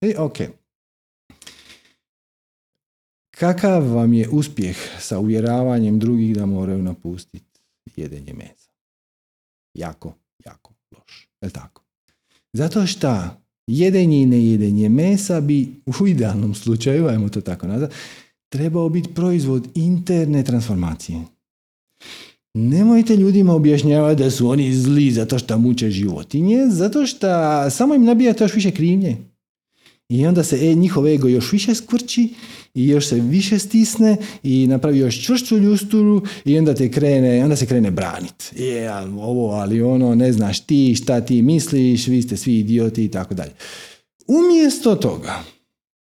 I 0.00 0.08
e, 0.08 0.18
ok. 0.18 0.36
Kakav 3.38 3.94
vam 3.94 4.12
je 4.12 4.28
uspjeh 4.28 4.76
sa 4.98 5.18
uvjeravanjem 5.18 5.98
drugih 5.98 6.34
da 6.34 6.46
moraju 6.46 6.82
napustiti 6.82 7.60
jedenje 7.96 8.32
mesa? 8.32 8.70
Jako, 9.74 10.14
jako 10.44 10.74
loš. 10.92 11.28
Je 11.40 11.50
tako? 11.50 11.82
Zato 12.52 12.86
što 12.86 13.24
jedenje 13.66 14.22
i 14.22 14.26
nejedenje 14.26 14.88
mesa 14.88 15.40
bi 15.40 15.74
u 16.00 16.06
idealnom 16.06 16.54
slučaju, 16.54 17.06
ajmo 17.06 17.28
to 17.28 17.40
tako 17.40 17.66
nazvati, 17.66 17.94
trebao 18.56 18.88
biti 18.88 19.14
proizvod 19.14 19.68
interne 19.74 20.44
transformacije. 20.44 21.20
Nemojte 22.54 23.16
ljudima 23.16 23.54
objašnjavati 23.54 24.22
da 24.22 24.30
su 24.30 24.48
oni 24.48 24.74
zli 24.74 25.10
zato 25.10 25.38
što 25.38 25.58
muče 25.58 25.90
životinje, 25.90 26.66
zato 26.70 27.06
što 27.06 27.26
samo 27.70 27.94
im 27.94 28.04
nabijate 28.04 28.44
još 28.44 28.54
više 28.54 28.70
krivnje. 28.70 29.16
i 30.08 30.26
onda 30.26 30.44
se 30.44 30.70
e, 30.70 30.74
njihov 30.74 31.06
ego 31.06 31.28
još 31.28 31.52
više 31.52 31.74
skvrči 31.74 32.28
i 32.74 32.88
još 32.88 33.06
se 33.06 33.20
više 33.20 33.58
stisne 33.58 34.16
i 34.42 34.66
napravi 34.66 34.98
još 34.98 35.24
čvršću 35.24 35.58
ljusturu 35.58 36.22
i 36.44 36.58
onda 36.58 36.74
te 36.74 36.90
krene, 36.90 37.44
onda 37.44 37.56
se 37.56 37.66
krene 37.66 37.90
branit. 37.90 38.52
Je, 38.56 38.90
ovo, 39.00 39.50
ali 39.50 39.82
ono, 39.82 40.14
ne 40.14 40.32
znaš 40.32 40.60
ti, 40.60 40.94
šta 40.94 41.20
ti 41.20 41.42
misliš, 41.42 42.06
vi 42.06 42.22
ste 42.22 42.36
svi 42.36 42.58
idioti 42.58 43.04
i 43.04 43.10
tako 43.10 43.34
dalje. 43.34 43.52
Umjesto 44.26 44.94
toga, 44.94 45.44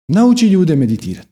nauči 0.09 0.47
ljude 0.47 0.77
meditirati. 0.77 1.32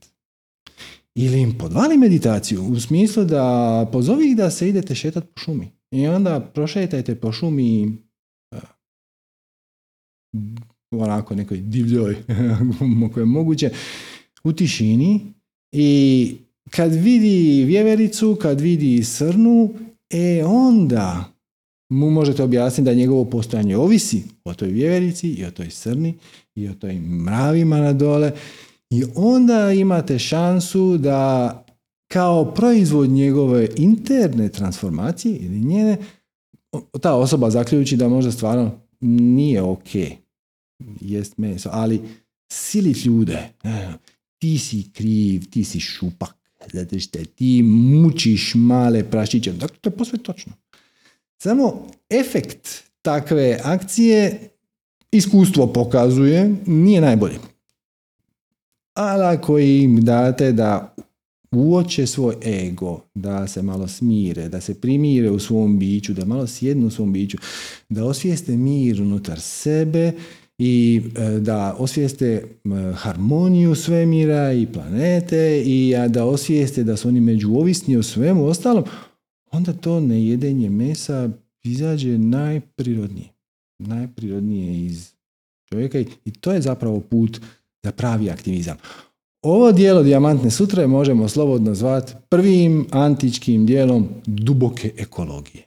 Ili 1.14 1.40
im 1.40 1.58
podvali 1.58 1.98
meditaciju 1.98 2.64
u 2.64 2.80
smislu 2.80 3.24
da 3.24 3.88
pozovi 3.92 4.30
ih 4.30 4.36
da 4.36 4.50
se 4.50 4.68
idete 4.68 4.94
šetati 4.94 5.26
po 5.26 5.40
šumi. 5.40 5.70
I 5.90 6.06
onda 6.06 6.40
prošetajte 6.54 7.14
po 7.14 7.32
šumi 7.32 7.98
onako 10.90 11.34
nekoj 11.34 11.58
divljoj 11.58 12.16
ako 13.10 13.20
je 13.20 13.26
moguće 13.26 13.70
u 14.44 14.52
tišini 14.52 15.20
i 15.72 16.32
kad 16.70 16.94
vidi 16.94 17.64
vjevericu, 17.64 18.38
kad 18.42 18.60
vidi 18.60 19.04
srnu, 19.04 19.74
e 20.10 20.44
onda 20.44 21.32
mu 21.90 22.10
možete 22.10 22.42
objasniti 22.42 22.84
da 22.84 22.94
njegovo 22.94 23.24
postojanje 23.24 23.76
ovisi 23.76 24.22
o 24.44 24.54
toj 24.54 24.68
vjeverici 24.68 25.28
i 25.28 25.44
o 25.44 25.50
toj 25.50 25.70
srni 25.70 26.18
i 26.54 26.68
o 26.68 26.74
toj 26.74 26.94
mravima 27.00 27.78
na 27.78 27.92
dole 27.92 28.32
i 28.90 29.04
onda 29.14 29.72
imate 29.72 30.18
šansu 30.18 30.98
da 30.98 31.64
kao 32.08 32.54
proizvod 32.54 33.10
njegove 33.10 33.68
interne 33.76 34.48
transformacije 34.48 35.36
ili 35.36 35.60
njene 35.60 35.96
ta 37.00 37.14
osoba 37.14 37.50
zaključi 37.50 37.96
da 37.96 38.08
možda 38.08 38.32
stvarno 38.32 38.70
nije 39.00 39.62
ok 39.62 39.88
jest 41.00 41.38
meso, 41.38 41.68
ali 41.72 42.00
silit 42.52 43.04
ljude, 43.04 43.48
ti 44.38 44.58
si 44.58 44.90
kriv, 44.92 45.50
ti 45.50 45.64
si 45.64 45.80
šupak, 45.80 46.34
zato 46.72 46.98
što 46.98 47.18
ti 47.34 47.62
mučiš 47.62 48.52
male 48.54 49.10
prašiće. 49.10 49.52
Dakle, 49.52 49.76
to 49.80 49.90
je 49.90 49.96
posve 49.96 50.18
točno. 50.18 50.52
Samo 51.42 51.86
efekt 52.10 52.84
takve 53.02 53.58
akcije 53.62 54.50
iskustvo 55.12 55.72
pokazuje, 55.72 56.56
nije 56.66 57.00
najbolji. 57.00 57.36
Ali 59.00 59.24
ako 59.24 59.58
im 59.58 60.04
date 60.04 60.52
da 60.52 60.94
uoče 61.52 62.06
svoj 62.06 62.34
ego, 62.44 63.00
da 63.14 63.46
se 63.46 63.62
malo 63.62 63.88
smire, 63.88 64.48
da 64.48 64.60
se 64.60 64.80
primire 64.80 65.30
u 65.30 65.38
svom 65.38 65.78
biću, 65.78 66.14
da 66.14 66.24
malo 66.24 66.46
sjednu 66.46 66.86
u 66.86 66.90
svom 66.90 67.12
biću, 67.12 67.38
da 67.88 68.04
osvijeste 68.04 68.56
mir 68.56 69.02
unutar 69.02 69.40
sebe 69.40 70.12
i 70.58 71.02
e, 71.16 71.40
da 71.40 71.76
osvijeste 71.78 72.44
harmoniju 72.94 73.74
svemira 73.74 74.52
i 74.52 74.66
planete 74.66 75.62
i 75.66 75.94
da 76.08 76.24
osvijeste 76.24 76.84
da 76.84 76.96
su 76.96 77.08
oni 77.08 77.20
međuovisni 77.20 77.96
o 77.96 78.02
svemu 78.02 78.46
ostalom, 78.46 78.84
onda 79.52 79.72
to 79.72 80.00
nejedenje 80.00 80.70
mesa 80.70 81.30
izađe 81.62 82.18
najprirodnije. 82.18 83.28
Najprirodnije 83.78 84.86
iz 84.86 85.12
čovjeka 85.68 85.98
i 86.24 86.30
to 86.40 86.52
je 86.52 86.60
zapravo 86.60 87.00
put 87.00 87.40
za 87.84 87.92
pravi 87.92 88.30
aktivizam. 88.30 88.76
Ovo 89.42 89.72
dijelo 89.72 90.02
Dijamantne 90.02 90.50
sutre 90.50 90.86
možemo 90.86 91.28
slobodno 91.28 91.74
zvati 91.74 92.12
prvim 92.28 92.86
antičkim 92.90 93.66
dijelom 93.66 94.08
duboke 94.26 94.92
ekologije. 94.98 95.64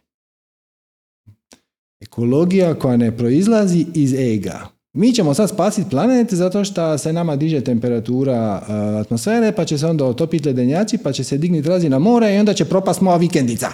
Ekologija 2.02 2.74
koja 2.74 2.98
ne 2.98 3.18
proizlazi 3.18 3.86
iz 3.94 4.14
ega. 4.14 4.68
Mi 4.96 5.14
ćemo 5.14 5.34
sad 5.34 5.50
spasiti 5.50 5.90
planet 5.90 6.34
zato 6.34 6.64
što 6.64 6.98
se 6.98 7.14
nama 7.14 7.36
diže 7.36 7.62
temperatura 7.62 8.62
uh, 8.62 9.02
atmosfere, 9.02 9.52
pa 9.52 9.66
će 9.66 9.78
se 9.78 9.88
onda 9.88 10.06
otopiti 10.06 10.48
ledenjaci, 10.48 10.98
pa 10.98 11.12
će 11.12 11.24
se 11.24 11.38
dignuti 11.38 11.70
razina 11.70 12.00
more 12.00 12.36
i 12.36 12.38
onda 12.38 12.54
će 12.54 12.66
propast 12.66 13.02
moja 13.02 13.18
vikendica 13.18 13.72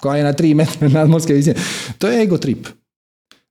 koja 0.00 0.16
je 0.16 0.24
na 0.24 0.32
3 0.32 0.54
metra 0.54 0.88
nadmorske 1.00 1.34
visine. 1.34 1.56
To 1.98 2.08
je 2.08 2.22
ego 2.22 2.38
trip. 2.38 2.66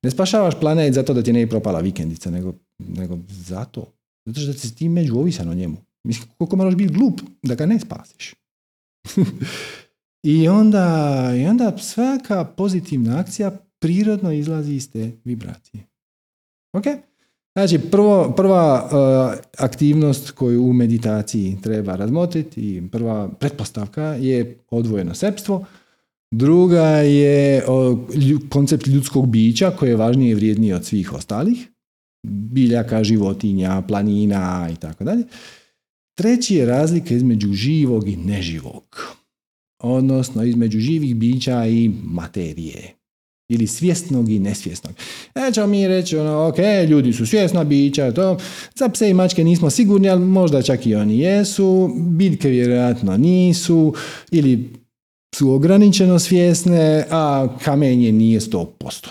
Ne 0.04 0.12
spašavaš 0.12 0.60
planet 0.60 0.94
zato 0.94 1.14
da 1.14 1.24
ti 1.24 1.34
ne 1.34 1.40
je 1.40 1.50
propala 1.50 1.80
vikendica, 1.80 2.32
nego, 2.32 2.54
nego 2.80 3.18
zato 3.30 3.86
zato 4.30 4.42
što 4.42 4.54
si 4.54 4.76
ti 4.76 4.90
među 4.90 5.18
ovisan 5.18 5.50
o 5.50 5.54
njemu. 5.54 5.78
Mislim, 6.04 6.30
koliko 6.38 6.56
moraš 6.56 6.76
biti 6.76 6.94
glup 6.94 7.22
da 7.44 7.56
ga 7.56 7.66
ne 7.66 7.80
spasiš. 7.80 8.36
I 10.24 10.48
onda, 10.48 11.34
I 11.38 11.46
onda 11.46 11.78
svaka 11.78 12.46
pozitivna 12.46 13.20
akcija 13.20 13.52
prirodno 13.80 14.32
izlazi 14.32 14.74
iz 14.74 14.92
te 14.92 15.12
vibracije. 15.24 15.84
Ok? 16.74 16.86
Znači, 17.56 17.80
prvo, 17.92 18.34
prva 18.38 18.86
uh, 18.86 19.40
aktivnost 19.58 20.32
koju 20.32 20.64
u 20.64 20.74
meditaciji 20.74 21.58
treba 21.64 21.96
razmotriti 21.96 22.62
i 22.62 22.90
prva 22.92 23.30
pretpostavka 23.30 24.04
je 24.04 24.58
odvojeno 24.70 25.14
sepstvo. 25.14 25.66
Druga 26.32 26.88
je 26.88 27.64
koncept 28.50 28.88
ljudskog 28.88 29.28
bića 29.28 29.72
koje 29.72 29.90
je 29.90 29.96
važnije 29.96 30.32
i 30.32 30.36
vrijednije 30.36 30.76
od 30.76 30.86
svih 30.86 31.14
ostalih 31.14 31.68
biljaka, 32.28 33.04
životinja, 33.04 33.82
planina 33.88 34.70
i 34.74 34.76
tako 34.76 35.04
dalje. 35.04 35.24
Treći 36.18 36.56
je 36.56 36.66
razlika 36.66 37.14
između 37.14 37.54
živog 37.54 38.08
i 38.08 38.16
neživog. 38.16 39.16
Odnosno 39.84 40.44
između 40.44 40.80
živih 40.80 41.16
bića 41.16 41.66
i 41.66 41.92
materije. 42.04 42.94
Ili 43.50 43.68
svjesnog 43.68 44.30
i 44.30 44.40
nesvjesnog. 44.40 44.94
E 45.36 45.52
ćemo 45.54 45.68
mi 45.68 45.88
reći, 45.88 46.18
ono, 46.18 46.48
ok, 46.48 46.58
ljudi 46.90 47.14
su 47.14 47.26
svjesna 47.26 47.64
bića, 47.64 48.12
to, 48.12 48.38
za 48.76 48.90
pse 48.90 49.10
i 49.10 49.14
mačke 49.14 49.44
nismo 49.44 49.70
sigurni, 49.70 50.10
ali 50.10 50.26
možda 50.26 50.62
čak 50.62 50.88
i 50.88 50.96
oni 50.96 51.20
jesu, 51.20 51.90
biljke 51.96 52.50
vjerojatno 52.50 53.18
nisu, 53.18 53.94
ili 54.32 54.70
su 55.36 55.52
ograničeno 55.52 56.20
svjesne, 56.20 57.06
a 57.10 57.48
kamenje 57.64 58.12
nije 58.12 58.40
100%. 58.40 59.08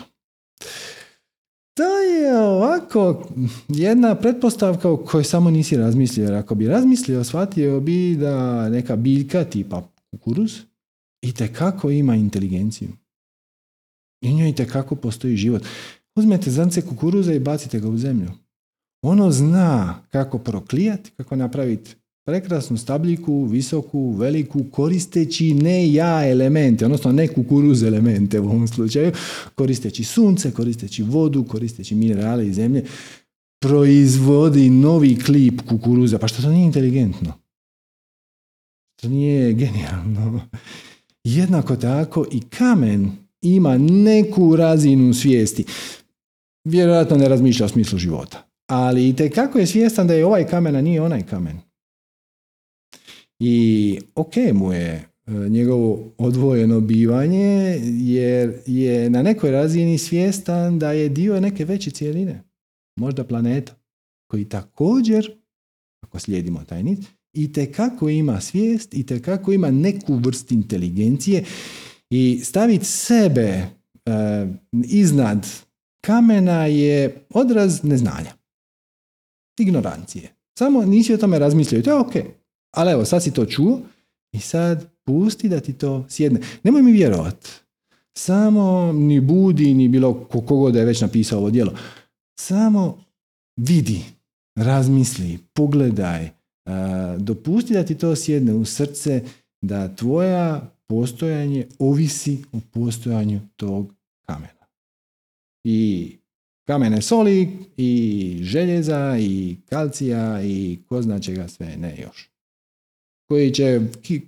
To 1.79 1.99
je 1.99 2.39
ovako 2.39 3.29
jedna 3.69 4.15
pretpostavka 4.15 4.91
o 4.91 4.97
kojoj 4.97 5.25
samo 5.25 5.51
nisi 5.51 5.77
razmislio. 5.77 6.25
Jer 6.25 6.35
ako 6.35 6.55
bi 6.55 6.69
razmislio, 6.69 7.25
shvatio 7.25 7.81
bi 7.81 8.17
da 8.17 8.69
neka 8.69 8.97
biljka 8.97 9.45
tipa 9.45 9.89
kukuruz 10.11 10.53
i 11.23 11.33
kako 11.53 11.91
ima 11.91 12.15
inteligenciju. 12.15 12.89
I 14.23 14.35
njoj 14.35 14.55
kako 14.73 14.97
postoji 14.97 15.37
život. 15.37 15.63
Uzmete 16.17 16.51
zance 16.51 16.83
kukuruza 16.83 17.35
i 17.35 17.41
bacite 17.41 17.81
ga 17.81 17.89
u 17.89 17.97
zemlju. 17.97 18.31
Ono 19.03 19.31
zna 19.31 20.03
kako 20.09 20.39
proklijati, 20.39 21.11
kako 21.11 21.37
napraviti 21.37 21.97
prekrasnu 22.29 22.77
stabljiku, 22.77 23.45
visoku, 23.45 24.13
veliku, 24.13 24.65
koristeći 24.71 25.55
ne 25.55 25.93
ja 25.93 26.31
elemente, 26.31 26.85
odnosno 26.85 27.13
ne 27.13 27.29
kukuruz 27.29 27.83
elemente 27.83 28.41
u 28.41 28.45
ovom 28.45 28.69
slučaju, 28.69 29.13
koristeći 29.55 30.05
sunce, 30.05 30.51
koristeći 30.51 31.03
vodu, 31.03 31.45
koristeći 31.45 31.95
minerale 31.95 32.47
i 32.47 32.53
zemlje, 32.53 32.85
proizvodi 33.61 34.71
novi 34.71 35.19
klip 35.19 35.61
kukuruza. 35.69 36.19
Pa 36.19 36.29
što 36.29 36.43
to 36.43 36.51
nije 36.51 36.67
inteligentno? 36.67 37.33
To 39.01 39.09
nije 39.09 39.53
genijalno. 39.53 40.41
Jednako 41.25 41.77
tako 41.77 42.27
i 42.33 42.41
kamen 42.41 43.11
ima 43.43 43.79
neku 43.79 44.57
razinu 44.57 45.15
svijesti. 45.15 45.65
Vjerojatno 46.65 47.17
ne 47.17 47.29
razmišlja 47.29 47.67
o 47.67 47.69
smislu 47.69 47.99
života. 47.99 48.47
Ali 48.67 49.09
i 49.09 49.31
kako 49.35 49.59
je 49.59 49.67
svjestan 49.67 50.07
da 50.07 50.15
je 50.15 50.27
ovaj 50.27 50.47
kamen, 50.47 50.77
a 50.77 50.81
nije 50.81 51.03
onaj 51.03 51.23
kamen. 51.23 51.68
I 53.41 53.99
ok 54.15 54.35
mu 54.53 54.73
je 54.73 55.09
e, 55.27 55.33
njegovo 55.49 56.13
odvojeno 56.19 56.81
bivanje 56.81 57.81
jer 57.85 58.53
je 58.67 59.11
na 59.11 59.23
nekoj 59.23 59.51
razini 59.51 59.99
svjestan 59.99 60.79
da 60.79 60.93
je 60.93 61.09
dio 61.09 61.41
neke 61.41 61.65
veće 61.65 61.91
cijeline, 61.91 62.43
možda 62.97 63.25
planeta, 63.25 63.75
koji 64.31 64.45
također, 64.45 65.31
ako 66.03 66.19
slijedimo 66.19 66.65
taj 66.65 66.83
nit, 66.83 67.01
i 67.33 67.73
kako 67.73 68.09
ima 68.09 68.41
svijest 68.41 68.95
i 68.95 69.21
kako 69.25 69.53
ima 69.53 69.71
neku 69.71 70.15
vrst 70.15 70.53
inteligencije 70.53 71.45
i 72.11 72.41
staviti 72.45 72.85
sebe 72.85 73.43
e, 73.43 73.69
iznad 74.85 75.47
kamena 76.05 76.67
je 76.67 77.27
odraz 77.31 77.85
neznanja, 77.85 78.33
ignorancije. 79.61 80.35
Samo 80.59 80.85
nisi 80.85 81.15
o 81.15 81.17
tome 81.17 81.39
razmislio 81.39 81.79
i 81.79 81.83
to 81.83 81.91
je 81.91 81.97
ok. 81.97 82.13
Ali 82.71 82.93
evo, 82.93 83.05
sad 83.05 83.23
si 83.23 83.35
to 83.35 83.47
čuo 83.47 83.81
i 84.33 84.41
sad 84.41 84.91
pusti 85.05 85.49
da 85.49 85.61
ti 85.61 85.73
to 85.73 86.05
sjedne. 86.09 86.41
Nemoj 86.63 86.83
mi 86.83 86.93
vjerovat. 86.93 87.49
Samo 88.17 88.93
ni 88.93 89.21
budi, 89.21 89.75
ni 89.75 89.89
bilo 89.89 90.25
kogod 90.25 90.73
da 90.73 90.79
je 90.79 90.85
već 90.85 91.01
napisao 91.01 91.39
ovo 91.39 91.51
djelo. 91.51 91.75
Samo 92.41 93.05
vidi, 93.57 94.05
razmisli, 94.57 95.39
pogledaj, 95.53 96.31
dopusti 97.19 97.75
da 97.75 97.85
ti 97.85 97.99
to 97.99 98.17
sjedne 98.17 98.55
u 98.55 98.65
srce, 98.65 99.25
da 99.63 99.97
tvoja 99.97 100.75
postojanje 100.87 101.67
ovisi 101.79 102.45
o 102.53 102.61
postojanju 102.73 103.41
tog 103.57 103.95
kamena. 104.27 104.67
I 105.65 106.13
kamene 106.67 107.03
soli 107.03 107.49
i 107.77 108.39
željeza 108.43 109.17
i 109.21 109.57
kalcija 109.69 110.43
i 110.43 110.79
ko 110.89 111.03
zna 111.03 111.21
čega 111.21 111.49
sve 111.49 111.77
ne 111.77 112.01
još. 112.03 112.31
Koji 113.29 113.51
će, 113.51 113.81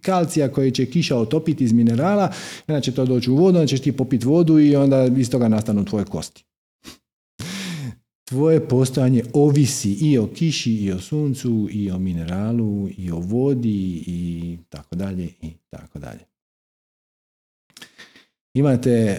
kalcija 0.02 0.52
koji 0.52 0.70
će 0.70 0.86
kiša 0.86 1.16
otopiti 1.16 1.64
iz 1.64 1.72
minerala, 1.72 2.32
onda 2.68 2.80
će 2.80 2.92
to 2.92 3.04
doći 3.04 3.30
u 3.30 3.36
vodu, 3.36 3.58
onda 3.58 3.66
ćeš 3.66 3.80
ti 3.80 3.92
popiti 3.92 4.26
vodu 4.26 4.58
i 4.58 4.76
onda 4.76 5.06
iz 5.16 5.30
toga 5.30 5.48
nastanu 5.48 5.84
tvoje 5.84 6.04
kosti. 6.04 6.44
Tvoje 8.28 8.68
postojanje 8.68 9.22
ovisi 9.32 9.92
i 9.92 10.18
o 10.18 10.26
kiši, 10.26 10.72
i 10.72 10.92
o 10.92 10.98
suncu, 10.98 11.68
i 11.70 11.90
o 11.90 11.98
mineralu, 11.98 12.88
i 12.96 13.10
o 13.10 13.18
vodi, 13.18 14.04
i 14.06 14.58
tako 14.68 14.96
dalje, 14.96 15.28
i 15.42 15.50
tako 15.70 15.98
dalje. 15.98 16.29
Imate, 18.60 18.90
eh, 18.90 19.18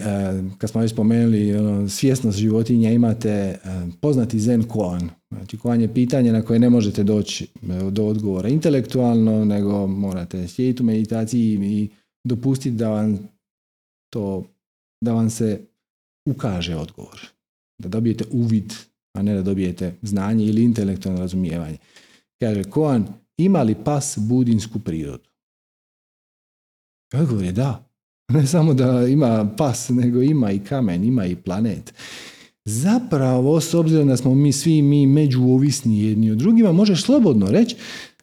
kad 0.58 0.70
smo 0.70 0.80
već 0.80 0.92
spomenuli 0.92 1.56
ono, 1.56 1.88
svjesnost 1.88 2.38
životinja, 2.38 2.90
imate 2.90 3.28
eh, 3.28 3.58
poznati 4.00 4.40
zen 4.40 4.62
koan. 4.62 5.10
Znači, 5.30 5.58
koan 5.58 5.80
je 5.80 5.94
pitanje 5.94 6.32
na 6.32 6.42
koje 6.42 6.58
ne 6.58 6.70
možete 6.70 7.02
doći 7.02 7.44
eh, 7.44 7.90
do 7.90 8.06
odgovora 8.06 8.48
intelektualno, 8.48 9.44
nego 9.44 9.86
morate 9.86 10.48
sjediti 10.48 10.82
u 10.82 10.86
meditaciji 10.86 11.58
i 11.62 11.90
dopustiti 12.24 12.76
da 12.76 12.88
vam 12.90 13.28
to, 14.12 14.44
da 15.04 15.12
vam 15.12 15.30
se 15.30 15.60
ukaže 16.28 16.76
odgovor. 16.76 17.20
Da 17.82 17.88
dobijete 17.88 18.24
uvid, 18.32 18.72
a 19.18 19.22
ne 19.22 19.34
da 19.34 19.42
dobijete 19.42 19.94
znanje 20.02 20.44
ili 20.44 20.64
intelektualno 20.64 21.20
razumijevanje. 21.20 21.76
Kaže, 22.42 22.64
koan, 22.64 23.06
ima 23.36 23.62
li 23.62 23.74
pas 23.84 24.18
budinsku 24.18 24.78
prirodu? 24.78 25.28
Odgovor 27.14 27.44
je 27.44 27.52
da. 27.52 27.91
Ne 28.34 28.46
samo 28.46 28.74
da 28.74 29.06
ima 29.08 29.54
pas, 29.56 29.88
nego 29.88 30.22
ima 30.22 30.52
i 30.52 30.58
kamen, 30.58 31.04
ima 31.04 31.26
i 31.26 31.36
planet. 31.36 31.94
Zapravo, 32.64 33.60
s 33.60 33.74
obzirom 33.74 34.08
da 34.08 34.16
smo 34.16 34.34
mi 34.34 34.52
svi 34.52 34.82
mi 34.82 35.06
međuovisni 35.06 36.04
jedni 36.04 36.30
od 36.30 36.38
drugima, 36.38 36.72
možeš 36.72 37.02
slobodno 37.02 37.50
reći 37.50 37.76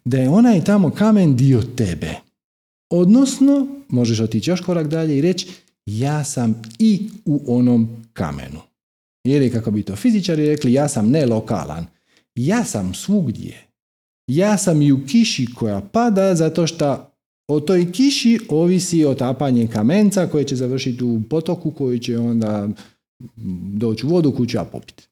da 0.06 0.18
je 0.18 0.30
onaj 0.30 0.64
tamo 0.64 0.90
kamen 0.90 1.36
dio 1.36 1.62
tebe. 1.62 2.14
Odnosno, 2.90 3.68
možeš 3.90 4.20
otići 4.20 4.50
još 4.50 4.62
korak 4.62 4.88
dalje 4.88 5.18
i 5.18 5.22
reći 5.22 5.48
ja 5.86 6.24
sam 6.24 6.62
i 6.80 7.10
u 7.26 7.58
onom 7.58 8.04
kamenu. 8.14 8.60
Ili 9.24 9.52
kako 9.52 9.72
bi 9.72 9.84
to 9.84 9.96
fizičari 9.96 10.48
rekli, 10.48 10.74
ja 10.74 10.88
sam 10.88 11.10
ne 11.10 11.26
lokalan. 11.26 11.86
Ja 12.36 12.64
sam 12.64 12.94
svugdje. 12.94 13.66
Ja 14.28 14.58
sam 14.58 14.82
i 14.82 14.92
u 14.92 15.06
kiši 15.08 15.48
koja 15.56 15.82
pada 15.82 16.36
zato 16.36 16.68
što 16.68 17.09
o 17.50 17.60
toj 17.60 17.92
kiši 17.92 18.40
ovisi 18.50 19.06
otapanje 19.06 19.68
kamenca 19.68 20.28
koje 20.28 20.44
će 20.44 20.56
završiti 20.56 21.04
u 21.04 21.22
potoku 21.30 21.72
koji 21.72 22.00
će 22.00 22.18
onda 22.18 22.70
doći 23.74 24.06
u 24.06 24.10
vodu 24.10 24.32
koju 24.32 24.46
ću 24.46 24.58
ja 24.58 24.64
popiti. 24.64 25.08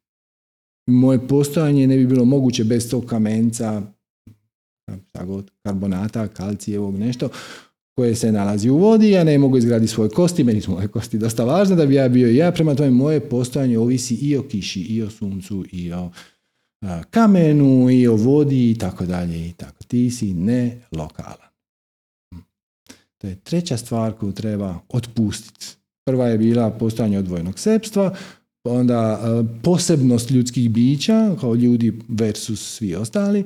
Moje 0.89 1.27
postojanje 1.27 1.87
ne 1.87 1.97
bi 1.97 2.07
bilo 2.07 2.25
moguće 2.25 2.63
bez 2.63 2.89
tog 2.89 3.05
kamenca, 3.05 3.81
karbonata, 5.63 6.27
kalcijevog, 6.27 6.97
nešto, 6.97 7.29
koje 7.95 8.15
se 8.15 8.31
nalazi 8.31 8.69
u 8.69 8.77
vodi, 8.77 9.11
ja 9.11 9.23
ne 9.23 9.37
mogu 9.37 9.57
izgraditi 9.57 9.91
svoje 9.91 10.09
kosti, 10.09 10.43
meni 10.43 10.61
su 10.61 10.71
moje 10.71 10.87
kosti 10.87 11.17
dosta 11.17 11.43
važne 11.43 11.75
da 11.75 11.85
bi 11.85 11.95
ja 11.95 12.09
bio 12.09 12.31
ja, 12.31 12.51
prema 12.51 12.75
tome 12.75 12.89
moje 12.89 13.19
postojanje 13.19 13.79
ovisi 13.79 14.15
i 14.15 14.37
o 14.37 14.43
kiši, 14.43 14.81
i 14.81 15.01
o 15.01 15.09
suncu, 15.09 15.65
i 15.71 15.93
o 15.93 16.11
kamenu, 17.09 17.89
i 17.89 18.07
o 18.07 18.15
vodi, 18.15 18.71
i 18.71 18.77
tako 18.77 19.05
dalje, 19.05 19.49
i 19.49 19.53
tako. 19.53 19.83
Ti 19.83 20.11
si 20.11 20.33
ne 20.33 20.81
lokalan. 20.91 21.46
To 23.17 23.27
je 23.27 23.35
treća 23.35 23.77
stvar 23.77 24.13
koju 24.13 24.31
treba 24.31 24.79
otpustiti. 24.89 25.65
Prva 26.05 26.27
je 26.27 26.37
bila 26.37 26.71
postojanje 26.71 27.19
odvojenog 27.19 27.59
sepstva, 27.59 28.15
pa 28.63 28.71
onda 28.71 29.19
e, 29.21 29.61
posebnost 29.63 30.31
ljudskih 30.31 30.69
bića 30.69 31.35
kao 31.39 31.55
ljudi 31.55 31.99
versus 32.07 32.75
svi 32.75 32.95
ostali. 32.95 33.43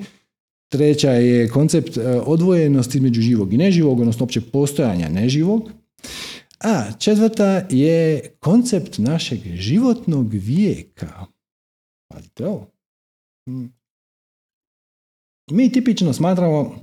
Treća 0.72 1.12
je 1.12 1.50
koncept 1.50 1.98
e, 1.98 2.20
odvojenosti 2.26 2.98
između 2.98 3.22
živog 3.22 3.54
i 3.54 3.58
neživog, 3.58 4.00
odnosno 4.00 4.24
opće 4.24 4.42
postojanja 4.42 5.10
neživog. 5.10 5.72
A 6.60 6.92
četvrta 7.00 7.68
je 7.70 8.30
koncept 8.40 8.98
našeg 8.98 9.40
životnog 9.56 10.34
vijeka. 10.34 11.26
Pazite 12.14 12.48
ovo. 12.48 12.68
Hmm. 13.50 13.74
Mi 15.52 15.72
tipično 15.72 16.14
smatramo 16.14 16.76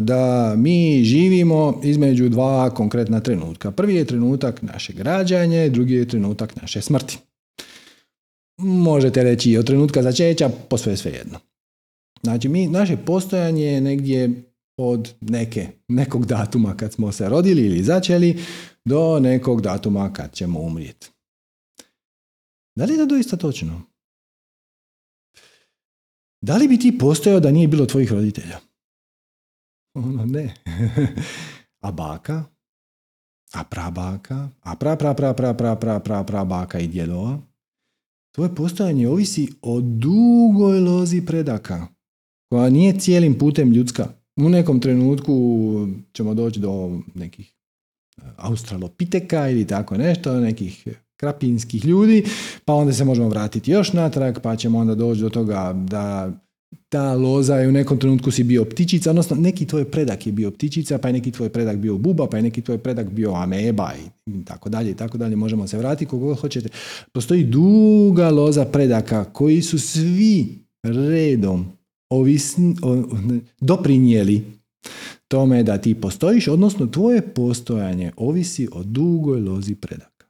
da 0.00 0.54
mi 0.56 1.04
živimo 1.04 1.80
između 1.84 2.28
dva 2.28 2.70
konkretna 2.70 3.20
trenutka. 3.20 3.70
Prvi 3.70 3.94
je 3.94 4.04
trenutak 4.04 4.62
našeg 4.62 5.00
rađanja, 5.00 5.68
drugi 5.68 5.94
je 5.94 6.08
trenutak 6.08 6.56
naše 6.56 6.80
smrti. 6.80 7.18
Možete 8.58 9.22
reći 9.22 9.50
i 9.50 9.58
od 9.58 9.66
trenutka 9.66 10.02
začeća, 10.02 10.50
posve 10.68 10.96
sve 10.96 11.12
jedno. 11.12 11.38
Znači, 12.22 12.48
mi, 12.48 12.68
naše 12.68 12.96
postojanje 12.96 13.64
je 13.64 13.80
negdje 13.80 14.42
od 14.78 15.14
neke, 15.20 15.68
nekog 15.88 16.26
datuma 16.26 16.76
kad 16.76 16.92
smo 16.92 17.12
se 17.12 17.28
rodili 17.28 17.62
ili 17.62 17.82
začeli 17.82 18.38
do 18.84 19.20
nekog 19.20 19.60
datuma 19.60 20.12
kad 20.12 20.32
ćemo 20.32 20.60
umrijeti. 20.60 21.10
Da 22.78 22.84
li 22.84 22.92
je 22.92 22.98
to 22.98 23.06
doista 23.06 23.36
točno? 23.36 23.82
Da 26.44 26.56
li 26.56 26.68
bi 26.68 26.78
ti 26.78 26.98
postojao 26.98 27.40
da 27.40 27.50
nije 27.50 27.68
bilo 27.68 27.86
tvojih 27.86 28.12
roditelja? 28.12 28.60
Ono 29.94 30.24
ne. 30.26 30.54
a 31.86 31.92
baka? 31.92 32.44
A 33.54 33.64
prabaka? 33.64 34.50
A 34.62 34.76
pra, 34.76 34.96
pra, 34.96 35.14
pra, 35.14 35.34
pra, 35.34 35.54
pra, 35.54 35.76
pra, 35.76 36.00
pra, 36.00 36.24
pra 36.24 36.44
baka 36.44 36.78
i 36.78 36.88
djedova? 36.88 37.38
Tvoje 38.34 38.54
postojanje 38.54 39.08
ovisi 39.08 39.48
o 39.62 39.80
dugoj 39.80 40.80
lozi 40.80 41.26
predaka, 41.26 41.86
koja 42.48 42.70
nije 42.70 42.98
cijelim 43.00 43.38
putem 43.38 43.72
ljudska. 43.72 44.08
U 44.36 44.48
nekom 44.48 44.80
trenutku 44.80 45.34
ćemo 46.12 46.34
doći 46.34 46.60
do 46.60 47.00
nekih 47.14 47.54
e, 48.16 48.22
australopiteka 48.36 49.48
ili 49.48 49.66
tako 49.66 49.96
nešto, 49.96 50.40
nekih 50.40 50.88
krapinskih 51.16 51.84
ljudi, 51.84 52.24
pa 52.64 52.74
onda 52.74 52.92
se 52.92 53.04
možemo 53.04 53.28
vratiti 53.28 53.70
još 53.70 53.92
natrag, 53.92 54.38
pa 54.42 54.56
ćemo 54.56 54.78
onda 54.78 54.94
doći 54.94 55.20
do 55.20 55.28
toga 55.30 55.72
da 55.72 56.32
ta 56.94 57.14
loza 57.14 57.56
je 57.56 57.68
u 57.68 57.72
nekom 57.72 57.98
trenutku 57.98 58.30
si 58.30 58.44
bio 58.44 58.64
ptičica, 58.64 59.10
odnosno 59.10 59.36
neki 59.36 59.66
tvoj 59.66 59.84
predak 59.84 60.26
je 60.26 60.32
bio 60.32 60.50
ptičica, 60.50 60.98
pa 60.98 61.08
je 61.08 61.12
neki 61.12 61.30
tvoj 61.30 61.48
predak 61.48 61.76
bio 61.76 61.98
buba, 61.98 62.26
pa 62.26 62.36
je 62.36 62.42
neki 62.42 62.62
tvoj 62.62 62.78
predak 62.78 63.10
bio 63.10 63.32
ameba 63.32 63.90
i 64.26 64.44
tako 64.44 64.68
dalje 64.68 64.90
i 64.90 64.94
tako 64.94 65.18
dalje. 65.18 65.36
Možemo 65.36 65.66
se 65.66 65.78
vratiti 65.78 66.10
kogo 66.10 66.34
hoćete. 66.34 66.68
Postoji 67.12 67.44
duga 67.44 68.30
loza 68.30 68.64
predaka 68.64 69.24
koji 69.24 69.62
su 69.62 69.78
svi 69.78 70.58
redom 70.82 71.66
ovisni, 72.10 72.76
doprinijeli 73.60 74.44
tome 75.28 75.62
da 75.62 75.78
ti 75.78 75.94
postojiš, 75.94 76.48
odnosno 76.48 76.86
tvoje 76.86 77.22
postojanje 77.22 78.12
ovisi 78.16 78.68
o 78.72 78.82
dugoj 78.82 79.40
lozi 79.40 79.74
predaka. 79.74 80.26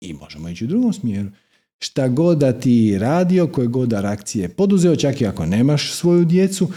I 0.00 0.12
možemo 0.12 0.48
ići 0.48 0.64
u 0.64 0.68
drugom 0.68 0.92
smjeru 0.92 1.28
šta 1.78 2.08
god 2.08 2.38
da 2.38 2.52
ti 2.52 2.98
radio, 2.98 3.46
koje 3.46 3.68
god 3.68 3.88
da 3.88 4.00
reakcije 4.00 4.48
poduzeo, 4.48 4.96
čak 4.96 5.20
i 5.20 5.26
ako 5.26 5.46
nemaš 5.46 5.92
svoju 5.92 6.24
djecu, 6.24 6.68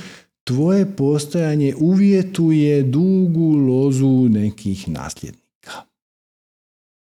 tvoje 0.44 0.96
postojanje 0.96 1.74
uvjetuje 1.80 2.84
dugu 2.84 3.56
lozu 3.56 4.30
nekih 4.30 4.90
nasljednika. 4.90 5.48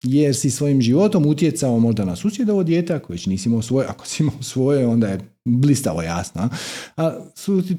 Jer 0.04 0.36
si 0.36 0.50
svojim 0.50 0.82
životom 0.82 1.26
utjecao 1.26 1.80
možda 1.80 2.06
na 2.06 2.16
susjedovo 2.16 2.64
dijete, 2.64 2.94
ako 2.94 3.14
već 3.14 3.26
nisi 3.26 3.50
imao 3.50 3.62
svoje, 3.62 3.88
ako 3.88 4.06
si 4.06 4.24
imao 4.24 4.42
svoje, 4.42 4.88
onda 4.88 5.08
je 5.08 5.20
blistavo 5.46 6.02
jasno. 6.02 6.50
A 6.98 7.20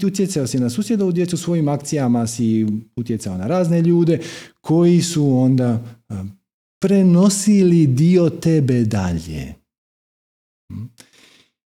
utjecao 0.07 0.47
si 0.47 0.61
na 0.61 0.71
susjedovu 0.71 1.13
djecu, 1.13 1.37
svojim 1.37 1.69
akcijama 1.69 2.27
si 2.27 2.67
utjecao 2.97 3.37
na 3.39 3.47
razne 3.47 3.83
ljude 3.83 4.21
koji 4.61 5.03
su 5.03 5.37
onda 5.39 5.83
prenosili 6.81 7.87
dio 7.87 8.31
tebe 8.31 8.85
dalje. 8.85 9.58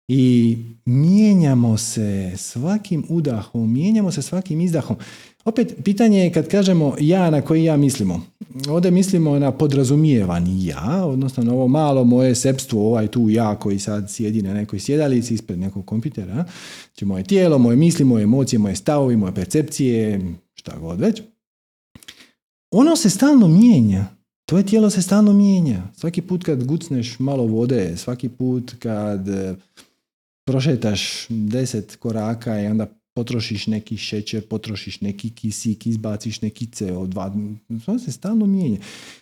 I 0.07 0.57
mijenjamo 0.85 1.77
se 1.77 2.33
svakim 2.37 3.03
udahom, 3.09 3.73
mijenjamo 3.73 4.11
se 4.11 4.21
svakim 4.21 4.61
izdahom. 4.61 4.97
Opet, 5.45 5.75
pitanje 5.83 6.19
je 6.19 6.33
kad 6.33 6.47
kažemo 6.47 6.95
ja 6.99 7.29
na 7.29 7.41
koji 7.41 7.63
ja 7.63 7.77
mislimo. 7.77 8.21
Ovdje 8.69 8.91
mislimo 8.91 9.39
na 9.39 9.51
podrazumijevani 9.51 10.65
ja, 10.65 11.05
odnosno 11.05 11.43
na 11.43 11.53
ovo 11.53 11.67
malo 11.67 12.03
moje 12.03 12.35
sepstvo, 12.35 12.87
ovaj 12.87 13.07
tu 13.07 13.29
ja 13.29 13.55
koji 13.55 13.79
sad 13.79 14.11
sjedi 14.11 14.41
na 14.41 14.53
nekoj 14.53 14.79
sjedalici 14.79 15.33
ispred 15.33 15.59
nekog 15.59 15.85
kompitera. 15.85 16.45
Znači 16.85 17.05
moje 17.05 17.23
tijelo, 17.23 17.57
moje 17.57 17.77
misli, 17.77 18.05
moje 18.05 18.23
emocije, 18.23 18.59
moje 18.59 18.75
stavovi, 18.75 19.15
moje 19.15 19.35
percepcije, 19.35 20.21
šta 20.53 20.79
god 20.79 20.99
već. 20.99 21.21
Ono 22.71 22.95
se 22.95 23.09
stalno 23.09 23.47
mijenja. 23.47 24.05
Tvoje 24.45 24.65
tijelo 24.65 24.89
se 24.89 25.01
stalno 25.01 25.33
mijenja. 25.33 25.83
Svaki 25.95 26.21
put 26.21 26.43
kad 26.43 26.65
gucneš 26.65 27.19
malo 27.19 27.43
vode, 27.43 27.97
svaki 27.97 28.29
put 28.29 28.75
kad 28.79 29.27
prošetaš 30.47 31.25
deset 31.29 31.95
koraka 31.95 32.61
i 32.61 32.67
onda 32.67 32.87
potrošiš 33.15 33.67
neki 33.67 33.97
šećer, 33.97 34.47
potrošiš 34.47 35.01
neki 35.01 35.29
kisik, 35.29 35.87
izbaciš 35.87 36.41
neki 36.41 36.65
CO2, 36.65 37.55
to 37.85 37.99
se 37.99 38.11
stalno 38.11 38.45
mijenja. 38.45 38.77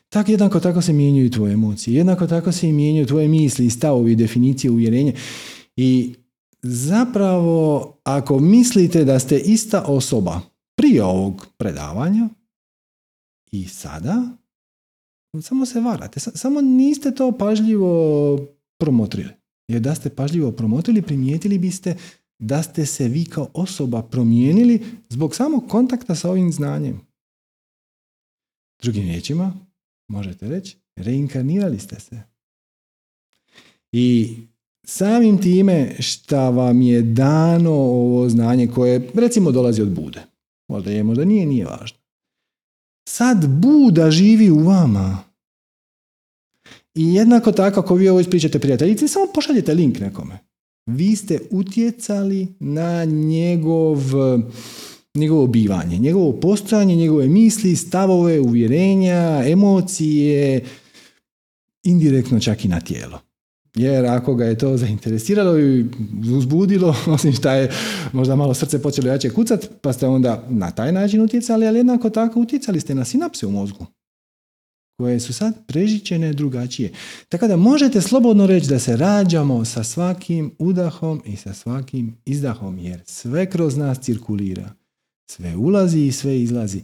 Tako 0.10 0.32
jednako 0.32 0.60
tako 0.60 0.82
se 0.82 0.94
mijenjaju 0.94 1.32
tvoje 1.32 1.54
emocije, 1.54 1.98
jednako 1.98 2.28
tako 2.28 2.52
se 2.52 2.70
i 2.70 2.74
mijenjaju 2.74 3.06
tvoje 3.06 3.28
misli, 3.28 3.70
stavovi, 3.70 4.16
definicije, 4.16 4.72
uvjerenje. 4.72 5.14
I 5.76 6.16
zapravo, 6.62 7.94
ako 8.04 8.40
mislite 8.40 9.04
da 9.04 9.20
ste 9.20 9.40
ista 9.40 9.82
osoba 9.82 10.42
prije 10.76 11.04
ovog 11.04 11.48
predavanja 11.58 12.30
i 13.52 13.68
sada, 13.68 14.24
samo 15.42 15.66
se 15.66 15.80
varate. 15.80 16.20
Samo 16.20 16.62
niste 16.62 17.12
to 17.12 17.38
pažljivo 17.38 18.38
promotrili. 18.80 19.45
Jer 19.68 19.82
da 19.82 19.96
ste 19.96 20.10
pažljivo 20.10 20.52
promotrili, 20.52 21.02
primijetili 21.02 21.58
biste 21.58 21.96
da 22.40 22.64
ste 22.64 22.86
se 22.86 23.08
vi 23.08 23.26
kao 23.26 23.50
osoba 23.54 24.02
promijenili 24.02 24.86
zbog 25.10 25.36
samog 25.36 25.70
kontakta 25.70 26.16
sa 26.16 26.30
ovim 26.30 26.52
znanjem. 26.52 27.02
Drugim 28.82 29.04
riječima, 29.04 29.54
možete 30.08 30.48
reći, 30.48 30.78
reinkarnirali 30.96 31.80
ste 31.80 32.00
se. 32.00 32.22
I 33.92 34.36
samim 34.84 35.42
time 35.42 35.96
šta 36.00 36.50
vam 36.50 36.82
je 36.82 37.02
dano 37.02 37.72
ovo 37.72 38.30
znanje 38.30 38.68
koje 38.68 39.12
recimo 39.14 39.52
dolazi 39.52 39.82
od 39.82 39.90
Bude. 39.90 40.22
Možda 40.68 40.92
je, 40.92 41.04
možda 41.04 41.26
nije, 41.26 41.46
nije 41.46 41.66
važno. 41.66 41.98
Sad 43.10 43.48
Buda 43.48 44.12
živi 44.12 44.50
u 44.52 44.60
vama. 44.60 45.24
I 46.96 47.14
jednako 47.14 47.52
tako 47.52 47.80
ako 47.80 47.96
vi 47.96 48.10
ovo 48.10 48.20
ispričate 48.20 48.60
prijateljici, 48.60 49.08
samo 49.08 49.26
pošaljete 49.34 49.74
link 49.74 50.00
nekome. 50.00 50.40
Vi 50.86 51.16
ste 51.16 51.40
utjecali 51.52 52.48
na 52.60 53.06
njegov, 53.06 53.98
njegovo 55.16 55.48
bivanje, 55.48 55.98
njegovo 55.98 56.40
postojanje, 56.40 56.96
njegove 56.96 57.28
misli, 57.28 57.76
stavove, 57.76 58.40
uvjerenja, 58.40 59.44
emocije, 59.48 60.64
indirektno 61.84 62.40
čak 62.40 62.66
i 62.66 62.68
na 62.68 62.80
tijelo. 62.80 63.20
Jer 63.76 64.06
ako 64.06 64.36
ga 64.36 64.46
je 64.46 64.58
to 64.58 64.78
zainteresiralo 64.78 65.60
i 65.60 65.86
uzbudilo, 66.38 66.96
osim 67.16 67.34
šta 67.34 67.54
je 67.54 67.72
možda 68.14 68.36
malo 68.36 68.54
srce 68.54 68.82
počelo 68.82 69.08
jače 69.08 69.30
kucat, 69.30 69.70
pa 69.82 69.94
ste 69.94 70.08
onda 70.08 70.44
na 70.50 70.72
taj 70.72 70.92
način 70.92 71.22
utjecali, 71.22 71.68
ali 71.68 71.80
jednako 71.80 72.10
tako 72.10 72.40
utjecali 72.40 72.80
ste 72.80 72.96
na 72.96 73.06
sinapse 73.06 73.48
u 73.48 73.52
mozgu 73.52 73.86
koje 74.98 75.20
su 75.20 75.34
sad 75.34 75.66
prežičene 75.68 76.34
drugačije. 76.34 76.92
Tako 77.30 77.48
da 77.48 77.58
možete 77.58 78.02
slobodno 78.02 78.48
reći 78.48 78.70
da 78.70 78.80
se 78.80 78.98
rađamo 78.98 79.66
sa 79.66 79.84
svakim 79.84 80.52
udahom 80.60 81.22
i 81.26 81.36
sa 81.36 81.54
svakim 81.54 82.18
izdahom, 82.26 82.80
jer 82.80 83.02
sve 83.06 83.50
kroz 83.50 83.78
nas 83.78 84.00
cirkulira. 84.00 84.70
Sve 85.32 85.56
ulazi 85.56 86.00
i 86.00 86.12
sve 86.12 86.42
izlazi. 86.42 86.82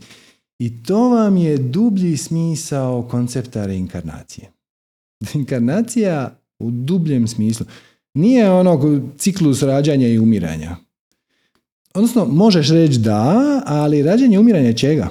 I 0.60 0.84
to 0.84 1.10
vam 1.10 1.38
je 1.38 1.58
dublji 1.58 2.18
smisao 2.18 3.08
koncepta 3.12 3.66
reinkarnacije. 3.66 4.52
Reinkarnacija 5.34 6.40
u 6.60 6.72
dubljem 6.72 7.28
smislu 7.28 7.66
nije 8.14 8.52
ono 8.52 9.02
ciklus 9.18 9.62
rađanja 9.62 10.08
i 10.08 10.20
umiranja. 10.20 10.76
Odnosno, 11.94 12.26
možeš 12.26 12.70
reći 12.70 13.00
da, 13.00 13.62
ali 13.66 14.04
rađanje 14.04 14.36
i 14.36 14.40
umiranje 14.40 14.78
čega? 14.78 15.10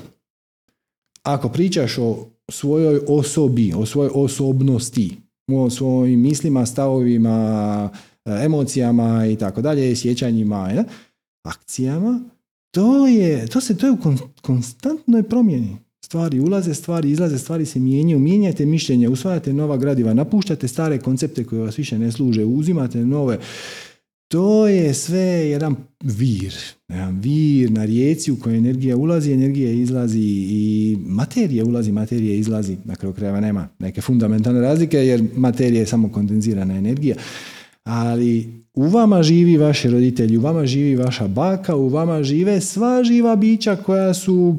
Ako 1.22 1.48
pričaš 1.48 1.98
o 1.98 2.26
svojoj 2.50 3.00
osobi, 3.08 3.72
o 3.76 3.86
svojoj 3.86 4.10
osobnosti, 4.14 5.16
o 5.52 5.70
svojim 5.70 6.20
mislima, 6.20 6.66
stavovima, 6.66 7.90
emocijama 8.24 9.26
i 9.26 9.36
tako 9.36 9.62
dalje, 9.62 9.96
sjećanjima, 9.96 10.84
akcijama, 11.42 12.20
to 12.70 13.06
je, 13.06 13.46
to 13.46 13.60
se 13.60 13.76
to 13.76 13.86
je 13.86 13.92
u 13.92 13.98
konstantnoj 14.42 15.22
promjeni. 15.22 15.76
Stvari 16.04 16.40
ulaze, 16.40 16.74
stvari 16.74 17.10
izlaze, 17.10 17.38
stvari 17.38 17.66
se 17.66 17.80
mijenjaju, 17.80 18.18
mijenjate 18.18 18.66
mišljenje, 18.66 19.08
usvajate 19.08 19.52
nova 19.52 19.76
gradiva, 19.76 20.14
napuštate 20.14 20.68
stare 20.68 20.98
koncepte 20.98 21.44
koje 21.44 21.62
vas 21.62 21.78
više 21.78 21.98
ne 21.98 22.12
služe, 22.12 22.44
uzimate 22.44 23.04
nove. 23.04 23.38
To 24.30 24.68
je 24.68 24.94
sve 24.94 25.50
jedan 25.50 25.76
vir, 26.02 26.54
jedan 26.88 27.20
vir 27.20 27.70
na 27.70 27.84
rijeci 27.84 28.32
u 28.32 28.36
kojoj 28.36 28.58
energija 28.58 28.96
ulazi, 28.96 29.32
energija 29.32 29.72
izlazi 29.72 30.20
i 30.50 30.96
materija 31.06 31.64
ulazi, 31.64 31.92
materija 31.92 32.34
izlazi. 32.34 32.76
Na 32.84 32.94
kraju 32.94 33.14
krajeva 33.14 33.40
nema 33.40 33.68
neke 33.78 34.00
fundamentalne 34.00 34.60
razlike 34.60 34.96
jer 34.96 35.24
materija 35.36 35.80
je 35.80 35.86
samo 35.86 36.08
kondenzirana 36.08 36.74
energija. 36.74 37.16
Ali 37.84 38.64
u 38.74 38.82
vama 38.82 39.22
živi 39.22 39.56
vaši 39.56 39.90
roditelji, 39.90 40.36
u 40.36 40.40
vama 40.40 40.66
živi 40.66 40.96
vaša 40.96 41.28
baka, 41.28 41.76
u 41.76 41.88
vama 41.88 42.22
žive 42.22 42.60
sva 42.60 43.04
živa 43.04 43.36
bića 43.36 43.76
koja 43.76 44.14
su 44.14 44.56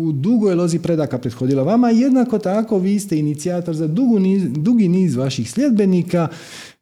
u 0.00 0.12
dugoj 0.12 0.54
lozi 0.54 0.78
predaka 0.78 1.18
prethodila 1.18 1.62
vama. 1.62 1.90
Jednako 1.90 2.38
tako 2.38 2.78
vi 2.78 2.98
ste 2.98 3.18
inicijator 3.18 3.74
za 3.74 3.86
dugu 3.86 4.18
niz, 4.18 4.42
dugi 4.56 4.88
niz 4.88 5.16
vaših 5.16 5.50
sljedbenika 5.50 6.28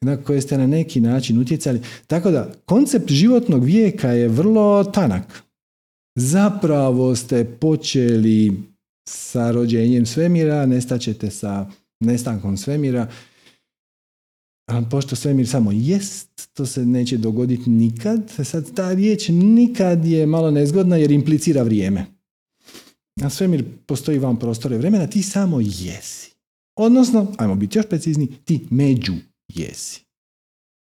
na 0.04 0.16
koje 0.16 0.40
ste 0.40 0.58
na 0.58 0.66
neki 0.66 1.00
način 1.00 1.38
utjecali. 1.38 1.80
Tako 2.06 2.30
da, 2.30 2.52
koncept 2.64 3.10
životnog 3.10 3.64
vijeka 3.64 4.08
je 4.08 4.28
vrlo 4.28 4.84
tanak. 4.84 5.42
Zapravo 6.18 7.16
ste 7.16 7.44
počeli 7.44 8.62
sa 9.08 9.50
rođenjem 9.50 10.06
svemira, 10.06 10.66
nestaćete 10.66 11.30
sa 11.30 11.66
nestankom 12.00 12.56
svemira. 12.56 13.08
A 14.70 14.82
pošto 14.90 15.16
svemir 15.16 15.48
samo 15.48 15.72
jest, 15.72 16.50
to 16.54 16.66
se 16.66 16.86
neće 16.86 17.16
dogoditi 17.16 17.70
nikad. 17.70 18.32
Sad 18.44 18.74
ta 18.74 18.92
riječ 18.92 19.28
nikad 19.28 20.04
je 20.04 20.26
malo 20.26 20.50
nezgodna 20.50 20.96
jer 20.96 21.10
implicira 21.10 21.62
vrijeme. 21.62 22.06
A 23.22 23.30
svemir 23.30 23.64
postoji 23.86 24.18
vam 24.18 24.38
prostore 24.38 24.78
vremena, 24.78 25.06
ti 25.06 25.22
samo 25.22 25.60
jesi. 25.60 26.30
Odnosno, 26.76 27.32
ajmo 27.38 27.54
biti 27.54 27.78
još 27.78 27.86
precizni, 27.88 28.26
ti 28.44 28.60
među 28.70 29.12
jesi. 29.48 30.04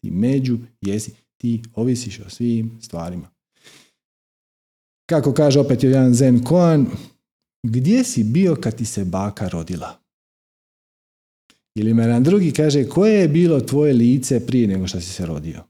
Ti 0.01 0.11
među 0.11 0.57
jesi, 0.81 1.11
ti 1.37 1.61
ovisiš 1.75 2.19
o 2.19 2.29
svim 2.29 2.79
stvarima. 2.81 3.29
Kako 5.09 5.33
kaže 5.33 5.59
opet 5.59 5.83
jedan 5.83 6.13
Zen 6.13 6.43
Koan, 6.43 6.87
gdje 7.63 8.03
si 8.03 8.23
bio 8.23 8.55
kad 8.55 8.77
ti 8.77 8.85
se 8.85 9.05
baka 9.05 9.47
rodila? 9.47 9.99
Ili 11.75 11.89
jedan 11.89 12.23
drugi 12.23 12.51
kaže, 12.51 12.87
koje 12.87 13.21
je 13.21 13.27
bilo 13.27 13.59
tvoje 13.59 13.93
lice 13.93 14.45
prije 14.45 14.67
nego 14.67 14.87
što 14.87 15.01
si 15.01 15.09
se 15.09 15.25
rodio? 15.25 15.63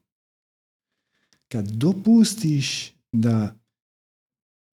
Kad 1.47 1.67
dopustiš 1.67 2.93
da 3.11 3.55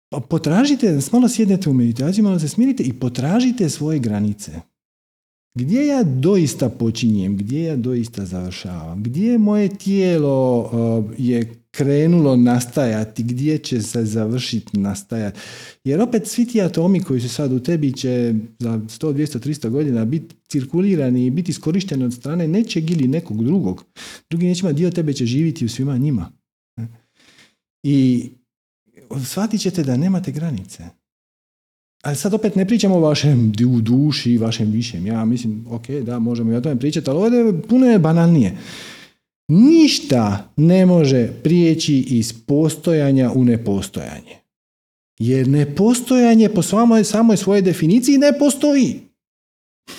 pa 0.09 0.21
potražite, 0.21 0.99
malo 1.13 1.29
sjednete 1.29 1.71
u 1.71 1.75
meditaciju, 1.75 2.25
malo 2.25 2.39
se 2.39 2.49
smirite 2.49 2.83
i 2.83 2.93
potražite 2.93 3.71
svoje 3.71 3.99
granice. 3.99 4.53
Gdje 5.55 5.87
ja 5.87 6.03
doista 6.03 6.69
počinjem, 6.69 7.37
gdje 7.37 7.63
ja 7.63 7.77
doista 7.77 8.25
završavam, 8.25 9.03
gdje 9.03 9.39
moje 9.39 9.69
tijelo 9.69 10.61
uh, 10.61 11.05
je 11.19 11.55
krenulo 11.71 12.37
nastajati, 12.37 13.23
gdje 13.23 13.59
će 13.59 13.83
se 13.83 14.05
završiti 14.05 14.79
nastajati. 14.79 15.41
Jer 15.85 16.01
opet 16.01 16.27
svi 16.27 16.47
ti 16.47 16.63
atomi 16.63 17.01
koji 17.01 17.21
su 17.21 17.29
sad 17.29 17.53
u 17.53 17.61
tebi 17.61 17.93
će 17.93 18.35
za 18.59 18.71
100, 18.71 19.13
200, 19.13 19.49
300 19.49 19.69
godina 19.69 20.05
biti 20.05 20.35
cirkulirani 20.49 21.27
i 21.27 21.31
biti 21.31 21.51
iskorišteni 21.51 22.05
od 22.05 22.15
strane 22.15 22.49
nečeg 22.49 22.91
ili 22.91 23.09
nekog 23.09 23.45
drugog. 23.45 23.85
Drugi 24.31 24.47
nećima 24.47 24.73
dio 24.73 24.91
tebe 24.91 25.13
će 25.13 25.27
živiti 25.27 25.65
u 25.65 25.69
svima 25.69 25.99
njima. 25.99 26.33
I 27.83 28.31
shvatit 29.25 29.61
ćete 29.61 29.83
da 29.83 29.97
nemate 29.97 30.33
granice. 30.33 30.85
Ali 32.05 32.17
sad 32.17 32.35
opet 32.35 32.57
ne 32.57 32.67
pričamo 32.67 32.97
o 32.97 33.01
vašem 33.01 33.53
u 33.69 33.81
duši, 33.81 34.39
vašem 34.39 34.71
višem. 34.71 35.07
Ja 35.07 35.25
mislim, 35.25 35.67
ok, 35.71 35.89
da, 35.89 36.19
možemo 36.19 36.53
i 36.53 36.57
o 36.57 36.61
tome 36.61 36.79
pričati, 36.79 37.11
ali 37.11 37.19
ovdje 37.19 37.63
puno 37.69 37.87
je 37.87 37.99
banalnije. 37.99 38.57
Ništa 39.49 40.53
ne 40.57 40.87
može 40.87 41.29
prijeći 41.43 41.99
iz 41.99 42.33
postojanja 42.47 43.31
u 43.35 43.45
nepostojanje. 43.45 44.37
Jer 45.19 45.49
nepostojanje 45.49 46.49
po 46.49 46.63
samoj, 46.63 47.05
samoj 47.05 47.37
svojoj 47.37 47.63
definiciji 47.63 48.19
ne 48.19 48.39
postoji. 48.39 49.01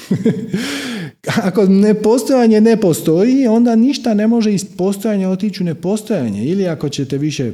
Ako 1.48 1.66
nepostojanje 1.66 2.62
ne 2.62 2.82
postoji, 2.82 3.48
onda 3.48 3.76
ništa 3.76 4.14
ne 4.14 4.28
može 4.28 4.54
iz 4.54 4.66
postojanja 4.78 5.30
otići 5.30 5.64
u 5.64 5.66
nepostojanje. 5.66 6.46
Ili 6.46 6.68
ako 6.68 6.90
ćete 6.90 7.18
više 7.18 7.52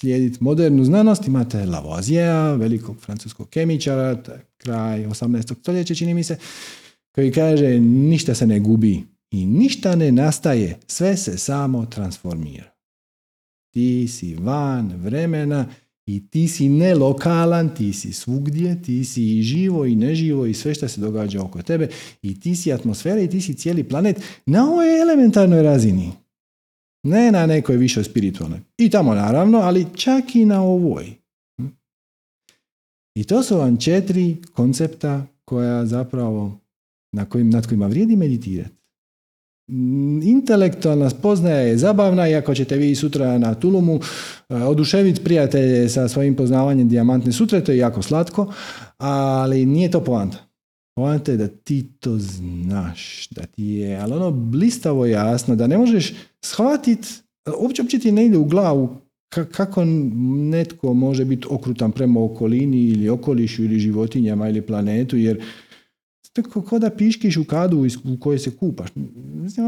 slijediti 0.00 0.38
modernu 0.40 0.84
znanost, 0.84 1.26
imate 1.26 1.66
Lavoisier, 1.66 2.56
velikog 2.56 3.00
francuskog 3.00 3.48
kemičara, 3.48 4.22
kraj 4.58 5.06
18. 5.06 5.54
stoljeća 5.60 5.94
čini 5.94 6.14
mi 6.14 6.24
se, 6.24 6.38
koji 7.14 7.32
kaže 7.32 7.80
ništa 7.80 8.34
se 8.34 8.46
ne 8.46 8.60
gubi 8.60 9.02
i 9.30 9.46
ništa 9.46 9.96
ne 9.96 10.12
nastaje, 10.12 10.78
sve 10.86 11.16
se 11.16 11.38
samo 11.38 11.86
transformira. 11.86 12.70
Ti 13.72 14.08
si 14.08 14.34
van 14.34 14.92
vremena 15.04 15.66
i 16.06 16.28
ti 16.30 16.48
si 16.48 16.68
nelokalan, 16.68 17.74
ti 17.74 17.92
si 17.92 18.12
svugdje, 18.12 18.82
ti 18.82 19.04
si 19.04 19.38
i 19.38 19.42
živo 19.42 19.86
i 19.86 19.96
neživo 19.96 20.46
i 20.46 20.54
sve 20.54 20.74
što 20.74 20.88
se 20.88 21.00
događa 21.00 21.42
oko 21.42 21.62
tebe 21.62 21.88
i 22.22 22.40
ti 22.40 22.56
si 22.56 22.72
atmosfera 22.72 23.20
i 23.20 23.30
ti 23.30 23.40
si 23.40 23.54
cijeli 23.54 23.84
planet 23.84 24.20
na 24.46 24.70
ovoj 24.70 25.00
elementarnoj 25.00 25.62
razini. 25.62 26.12
Ne 27.06 27.32
na 27.32 27.46
nekoj 27.46 27.76
višoj 27.76 28.04
spiritualnoj. 28.04 28.60
I 28.78 28.90
tamo 28.90 29.14
naravno, 29.14 29.58
ali 29.58 29.86
čak 29.94 30.36
i 30.36 30.44
na 30.44 30.62
ovoj. 30.62 31.14
I 33.14 33.24
to 33.24 33.42
su 33.42 33.56
vam 33.56 33.76
četiri 33.76 34.36
koncepta 34.54 35.26
koja 35.44 35.86
zapravo 35.86 36.58
na 37.12 37.24
kojim, 37.24 37.50
nad 37.50 37.66
kojima 37.66 37.86
vrijedi 37.86 38.16
meditirati. 38.16 38.74
Intelektualna 40.22 41.10
spoznaja 41.10 41.60
je 41.60 41.78
zabavna 41.78 42.28
i 42.28 42.34
ako 42.34 42.54
ćete 42.54 42.76
vi 42.76 42.94
sutra 42.94 43.38
na 43.38 43.54
Tulumu 43.54 44.00
eh, 44.48 44.54
oduševiti 44.54 45.24
prijatelje 45.24 45.88
sa 45.88 46.08
svojim 46.08 46.34
poznavanjem 46.34 46.88
dijamantne 46.88 47.32
sutre, 47.32 47.64
to 47.64 47.72
je 47.72 47.78
jako 47.78 48.02
slatko, 48.02 48.52
ali 48.98 49.66
nije 49.66 49.90
to 49.90 50.04
poanta. 50.04 50.45
Poanta 50.96 51.36
da 51.36 51.48
ti 51.48 51.88
to 52.00 52.18
znaš, 52.18 53.28
da 53.28 53.46
ti 53.46 53.64
je, 53.64 53.96
ali 53.96 54.12
ono 54.12 54.30
blistavo 54.30 55.06
jasno, 55.06 55.56
da 55.56 55.66
ne 55.66 55.78
možeš 55.78 56.14
shvatiti, 56.40 57.08
uopće, 57.60 57.82
uopće 57.82 57.98
ti 57.98 58.12
ne 58.12 58.26
ide 58.26 58.38
u 58.38 58.44
glavu 58.44 58.96
kako 59.28 59.84
netko 60.50 60.94
može 60.94 61.24
biti 61.24 61.46
okrutan 61.50 61.92
prema 61.92 62.24
okolini 62.24 62.84
ili 62.84 63.08
okolišu 63.08 63.64
ili 63.64 63.78
životinjama 63.78 64.48
ili 64.48 64.62
planetu, 64.62 65.16
jer 65.16 65.42
to 66.32 66.42
ko 66.42 66.78
da 66.78 66.90
piškiš 66.90 67.36
u 67.36 67.44
kadu 67.44 67.86
u 68.04 68.20
kojoj 68.20 68.38
se 68.38 68.56
kupaš. 68.56 68.90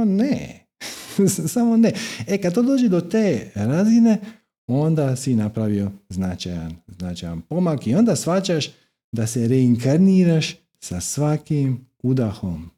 Ne. 0.06 0.66
Samo 1.54 1.76
ne. 1.76 1.92
E, 2.26 2.38
kad 2.38 2.54
to 2.54 2.62
dođe 2.62 2.88
do 2.88 3.00
te 3.00 3.50
razine, 3.54 4.18
onda 4.66 5.16
si 5.16 5.34
napravio 5.34 5.90
značajan, 6.08 6.76
značajan 6.86 7.40
pomak 7.40 7.86
i 7.86 7.94
onda 7.94 8.16
svačaš 8.16 8.70
da 9.12 9.26
se 9.26 9.48
reinkarniraš 9.48 10.67
sa 10.84 11.00
svakim 11.00 11.86
udahom. 12.02 12.70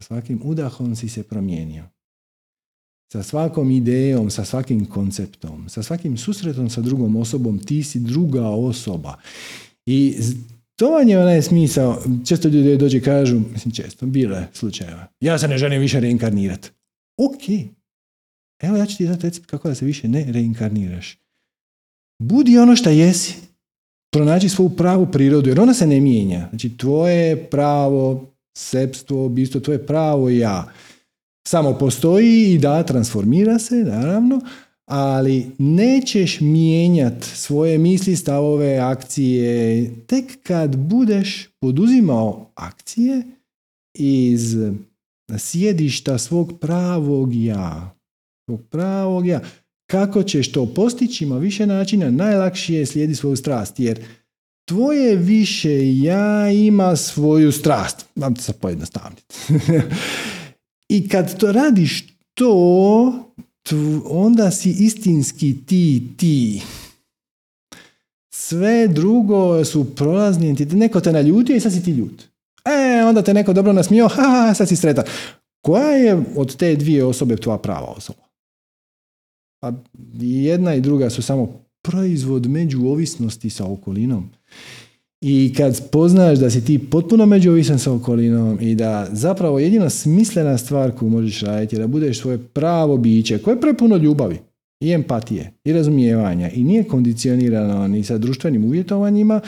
Sa 0.00 0.06
svakim 0.06 0.40
udahom 0.44 0.96
si 0.96 1.08
se 1.08 1.22
promijenio. 1.22 1.84
Sa 3.12 3.22
svakom 3.22 3.70
idejom, 3.70 4.30
sa 4.30 4.44
svakim 4.44 4.86
konceptom, 4.86 5.68
sa 5.68 5.82
svakim 5.82 6.16
susretom 6.18 6.70
sa 6.70 6.80
drugom 6.80 7.16
osobom, 7.16 7.58
ti 7.58 7.82
si 7.82 8.00
druga 8.00 8.48
osoba. 8.48 9.18
I 9.86 10.16
to 10.76 10.90
vam 10.90 11.08
je 11.08 11.20
onaj 11.20 11.42
smisao, 11.42 12.02
često 12.26 12.48
ljudi 12.48 12.76
dođe 12.76 12.98
i 12.98 13.02
kažu, 13.02 13.40
mislim 13.52 13.74
često, 13.74 14.06
bilo 14.06 14.36
je 14.36 14.48
slučajeva, 14.52 15.06
ja 15.20 15.38
se 15.38 15.48
ne 15.48 15.58
želim 15.58 15.80
više 15.80 16.00
reinkarnirati. 16.00 16.70
Ok, 17.18 17.48
evo 18.62 18.76
ja 18.76 18.86
ću 18.86 18.96
ti 18.96 19.06
dati 19.06 19.22
recept 19.22 19.46
kako 19.46 19.68
da 19.68 19.74
se 19.74 19.84
više 19.84 20.08
ne 20.08 20.24
reinkarniraš. 20.32 21.18
Budi 22.18 22.58
ono 22.58 22.76
što 22.76 22.90
jesi, 22.90 23.34
pronaći 24.16 24.48
svoju 24.48 24.68
pravu 24.68 25.06
prirodu, 25.12 25.48
jer 25.48 25.60
ona 25.60 25.74
se 25.74 25.86
ne 25.86 26.00
mijenja. 26.00 26.46
Znači, 26.50 26.76
tvoje 26.76 27.36
pravo, 27.36 28.30
sepstvo, 28.58 29.28
bistvo, 29.28 29.60
tvoje 29.60 29.86
pravo 29.86 30.28
ja. 30.28 30.72
Samo 31.48 31.78
postoji 31.78 32.52
i 32.52 32.58
da, 32.58 32.82
transformira 32.82 33.58
se, 33.58 33.74
naravno, 33.74 34.40
ali 34.90 35.46
nećeš 35.58 36.40
mijenjat 36.40 37.24
svoje 37.24 37.78
misli, 37.78 38.16
stavove, 38.16 38.78
akcije 38.78 39.90
tek 40.06 40.42
kad 40.42 40.76
budeš 40.76 41.48
poduzimao 41.60 42.50
akcije 42.54 43.22
iz 43.98 44.56
sjedišta 45.38 46.18
svog 46.18 46.52
pravog 46.60 47.34
ja. 47.34 47.96
Svog 48.48 48.60
pravog 48.70 49.26
ja. 49.26 49.40
Kako 49.86 50.22
ćeš 50.22 50.52
to 50.52 50.66
postići? 50.74 51.24
Ima 51.24 51.38
više 51.38 51.66
načina. 51.66 52.10
Najlakše 52.10 52.74
je 52.74 52.86
slijedi 52.86 53.14
svoju 53.14 53.36
strast, 53.36 53.80
jer 53.80 54.00
tvoje 54.64 55.16
više 55.16 55.96
ja 55.96 56.50
ima 56.50 56.96
svoju 56.96 57.52
strast. 57.52 58.06
Vam 58.16 58.34
to 58.34 58.42
sad 58.42 58.56
pojednostaviti. 58.56 59.22
I 60.96 61.08
kad 61.08 61.38
to 61.38 61.52
radiš 61.52 62.16
to, 62.34 63.12
onda 64.04 64.50
si 64.50 64.70
istinski 64.70 65.56
ti, 65.66 66.02
ti. 66.16 66.62
Sve 68.34 68.88
drugo 68.88 69.64
su 69.64 69.94
prolazni. 69.94 70.52
Neko 70.72 71.00
te 71.00 71.12
naljutio 71.12 71.56
i 71.56 71.60
sad 71.60 71.72
si 71.72 71.84
ti 71.84 71.90
ljut. 71.90 72.22
E, 72.64 73.04
onda 73.04 73.22
te 73.22 73.34
neko 73.34 73.52
dobro 73.52 73.72
nasmio, 73.72 74.08
ha, 74.14 74.54
sad 74.54 74.68
si 74.68 74.76
sretan. 74.76 75.04
Koja 75.60 75.90
je 75.90 76.22
od 76.36 76.56
te 76.56 76.76
dvije 76.76 77.04
osobe 77.04 77.36
tvoja 77.36 77.58
prava 77.58 77.86
osoba? 77.86 78.25
Pa 79.66 79.72
jedna 80.20 80.74
i 80.74 80.80
druga 80.80 81.10
su 81.10 81.22
samo 81.22 81.60
proizvod 81.82 82.46
međuovisnosti 82.46 83.50
sa 83.50 83.72
okolinom. 83.72 84.30
I 85.20 85.54
kad 85.56 85.90
poznaš 85.90 86.38
da 86.38 86.50
si 86.50 86.64
ti 86.64 86.78
potpuno 86.78 87.26
međuovisan 87.26 87.78
sa 87.78 87.92
okolinom 87.92 88.58
i 88.60 88.74
da 88.74 89.08
zapravo 89.12 89.58
jedina 89.58 89.90
smislena 89.90 90.58
stvar 90.58 90.90
koju 90.90 91.10
možeš 91.10 91.40
raditi 91.40 91.76
je 91.76 91.80
da 91.80 91.86
budeš 91.86 92.20
svoje 92.20 92.38
pravo 92.38 92.96
biće 92.96 93.38
koje 93.38 93.54
je 93.54 93.60
prepuno 93.60 93.96
ljubavi 93.96 94.38
i 94.80 94.92
empatije 94.92 95.52
i 95.64 95.72
razumijevanja 95.72 96.50
i 96.50 96.64
nije 96.64 96.84
kondicionirano 96.84 97.88
ni 97.88 98.04
sa 98.04 98.18
društvenim 98.18 98.64
uvjetovanjima 98.64 99.40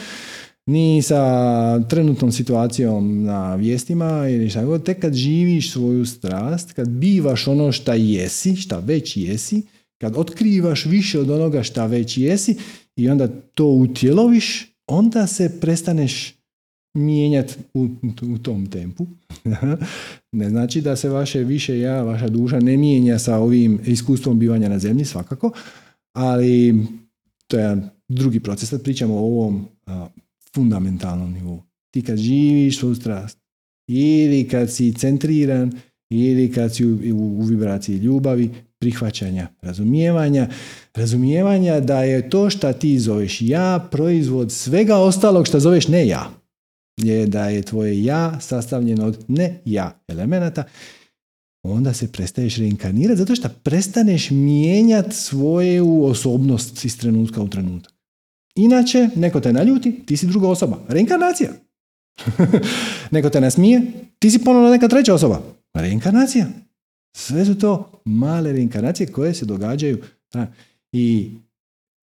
ni 0.65 1.01
sa 1.01 1.83
trenutnom 1.83 2.31
situacijom 2.31 3.23
na 3.23 3.55
vijestima 3.55 4.29
ili 4.29 4.49
šta 4.49 4.65
god, 4.65 4.83
tek 4.83 4.99
kad 4.99 5.13
živiš 5.13 5.71
svoju 5.71 6.05
strast, 6.05 6.73
kad 6.73 6.89
bivaš 6.89 7.47
ono 7.47 7.71
šta 7.71 7.93
jesi, 7.93 8.55
šta 8.55 8.79
već 8.79 9.17
jesi, 9.17 9.61
kad 10.01 10.17
otkrivaš 10.17 10.85
više 10.85 11.19
od 11.19 11.29
onoga 11.29 11.63
šta 11.63 11.85
već 11.85 12.17
jesi 12.17 12.55
i 12.95 13.09
onda 13.09 13.27
to 13.27 13.65
utjeloviš, 13.65 14.75
onda 14.87 15.27
se 15.27 15.59
prestaneš 15.61 16.35
mijenjati 16.93 17.55
u, 17.73 17.87
u 18.21 18.37
tom 18.37 18.65
tempu. 18.65 19.07
ne 20.31 20.49
znači 20.49 20.81
da 20.81 20.95
se 20.95 21.09
vaše 21.09 21.43
više 21.43 21.79
ja, 21.79 22.03
vaša 22.03 22.27
duša 22.27 22.59
ne 22.59 22.77
mijenja 22.77 23.19
sa 23.19 23.37
ovim 23.37 23.79
iskustvom 23.85 24.39
bivanja 24.39 24.69
na 24.69 24.79
zemlji, 24.79 25.05
svakako, 25.05 25.51
ali 26.13 26.85
to 27.47 27.57
je 27.57 27.77
drugi 28.07 28.39
proces. 28.39 28.69
Sad 28.69 28.83
pričamo 28.83 29.15
o 29.15 29.25
ovom 29.25 29.67
fundamentalnom 30.53 31.33
nivou. 31.33 31.63
Ti 31.93 32.01
kad 32.01 32.17
živiš 32.17 32.79
svoju 32.79 32.95
strast, 32.95 33.37
ili 33.87 34.47
kad 34.47 34.73
si 34.73 34.93
centriran, 34.93 35.71
ili 36.09 36.51
kad 36.51 36.75
si 36.75 36.85
u, 36.85 36.99
u, 37.13 37.39
u 37.39 37.41
vibraciji 37.41 37.97
ljubavi, 37.97 38.49
prihvaćanja, 38.79 39.47
razumijevanja, 39.61 40.47
razumijevanja 40.95 41.79
da 41.79 42.03
je 42.03 42.29
to 42.29 42.49
što 42.49 42.73
ti 42.73 42.99
zoveš 42.99 43.41
ja 43.41 43.87
proizvod 43.91 44.51
svega 44.51 44.97
ostalog 44.97 45.47
što 45.47 45.59
zoveš 45.59 45.87
ne 45.87 46.07
ja. 46.07 46.29
Je 46.97 47.25
da 47.25 47.49
je 47.49 47.61
tvoje 47.61 48.03
ja 48.03 48.39
sastavljeno 48.39 49.05
od 49.05 49.25
ne 49.27 49.61
ja 49.65 49.99
elemenata, 50.07 50.63
onda 51.63 51.93
se 51.93 52.11
prestaješ 52.11 52.57
reinkarnirati 52.57 53.17
zato 53.19 53.35
što 53.35 53.49
prestaneš 53.63 54.29
mijenjati 54.29 55.15
svoju 55.15 56.03
osobnost 56.03 56.85
iz 56.85 56.97
trenutka 56.97 57.41
u 57.41 57.47
trenutak. 57.47 57.93
Inače, 58.55 59.09
neko 59.15 59.39
te 59.39 59.53
naljuti, 59.53 60.05
ti 60.05 60.17
si 60.17 60.27
druga 60.27 60.49
osoba. 60.49 60.77
Reinkarnacija. 60.87 61.49
neko 63.11 63.29
te 63.29 63.41
nasmije, 63.41 63.81
ti 64.19 64.31
si 64.31 64.43
ponovno 64.43 64.69
neka 64.69 64.87
treća 64.87 65.13
osoba. 65.13 65.41
Reinkarnacija. 65.73 66.45
Sve 67.15 67.45
su 67.45 67.55
to 67.55 68.01
male 68.05 68.51
reinkarnacije 68.51 69.11
koje 69.11 69.33
se 69.33 69.45
događaju. 69.45 70.03
I 70.91 71.31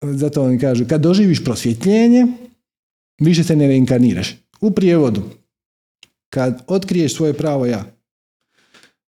zato 0.02 0.42
oni 0.42 0.58
kažu, 0.58 0.84
kad 0.88 1.00
doživiš 1.00 1.44
prosvjetljenje, 1.44 2.26
više 3.20 3.44
se 3.44 3.56
ne 3.56 3.66
reinkarniraš. 3.66 4.34
U 4.60 4.70
prijevodu, 4.70 5.22
kad 6.30 6.64
otkriješ 6.66 7.14
svoje 7.14 7.32
pravo 7.34 7.66
ja, 7.66 7.84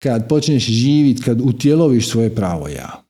kad 0.02 0.28
počneš 0.28 0.66
živjeti, 0.66 1.22
kad 1.22 1.40
utjeloviš 1.40 2.08
svoje 2.08 2.34
pravo 2.34 2.68
ja, 2.68 3.02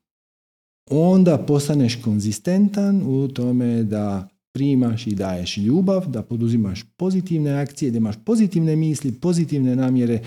onda 0.90 1.38
postaneš 1.38 2.02
konzistentan 2.04 3.02
u 3.06 3.28
tome 3.28 3.82
da 3.82 4.28
primaš 4.52 5.06
i 5.06 5.14
daješ 5.14 5.56
ljubav, 5.56 6.06
da 6.08 6.22
poduzimaš 6.22 6.84
pozitivne 6.96 7.52
akcije, 7.52 7.90
da 7.90 7.96
imaš 7.96 8.16
pozitivne 8.24 8.76
misli, 8.76 9.12
pozitivne 9.12 9.76
namjere 9.76 10.20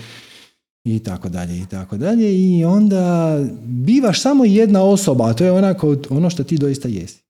i 0.84 0.98
tako 0.98 1.28
dalje 1.28 1.58
i 1.58 1.66
tako 1.66 1.96
dalje 1.96 2.34
i 2.34 2.64
onda 2.64 3.38
bivaš 3.64 4.22
samo 4.22 4.44
jedna 4.44 4.82
osoba, 4.82 5.30
a 5.30 5.34
to 5.34 5.44
je 5.44 5.52
onako 5.52 5.96
ono 6.10 6.30
što 6.30 6.44
ti 6.44 6.58
doista 6.58 6.88
jesi. 6.88 7.22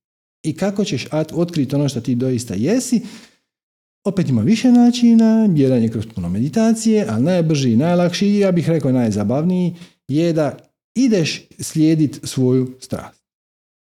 I 0.42 0.56
kako 0.56 0.84
ćeš 0.84 1.06
otkriti 1.32 1.74
ono 1.74 1.88
što 1.88 2.00
ti 2.00 2.14
doista 2.14 2.54
jesi? 2.54 3.00
Opet 4.04 4.28
ima 4.28 4.42
više 4.42 4.72
načina, 4.72 5.48
jedan 5.56 5.82
je 5.82 5.90
kroz 5.90 6.06
puno 6.14 6.28
meditacije, 6.28 7.06
ali 7.08 7.22
najbrži 7.22 7.72
i 7.72 7.76
najlakši, 7.76 8.34
ja 8.34 8.52
bih 8.52 8.68
rekao 8.68 8.92
najzabavniji, 8.92 9.74
je 10.08 10.32
da 10.32 10.56
ideš 10.94 11.42
slijediti 11.58 12.26
svoju 12.26 12.74
strast. 12.80 13.20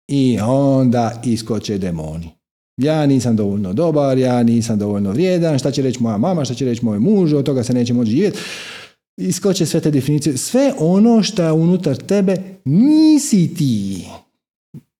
I 0.08 0.38
onda 0.40 1.22
iskoče 1.24 1.78
demoni. 1.78 2.30
Ja 2.76 3.06
nisam 3.06 3.36
dovoljno 3.36 3.72
dobar, 3.72 4.18
ja 4.18 4.42
nisam 4.42 4.78
dovoljno 4.78 5.10
vrijedan, 5.10 5.58
šta 5.58 5.70
će 5.70 5.82
reći 5.82 6.02
moja 6.02 6.18
mama, 6.18 6.44
šta 6.44 6.54
će 6.54 6.64
reći 6.64 6.84
moj 6.84 6.98
muž, 6.98 7.32
od 7.32 7.46
toga 7.46 7.64
se 7.64 7.74
neće 7.74 7.94
moći 7.94 8.10
živjeti 8.10 8.38
iskoče 9.16 9.66
sve 9.66 9.80
te 9.80 9.90
definicije, 9.90 10.36
sve 10.36 10.72
ono 10.78 11.22
što 11.22 11.42
je 11.42 11.52
unutar 11.52 11.96
tebe 11.96 12.36
nisi 12.64 13.54
ti. 13.54 14.06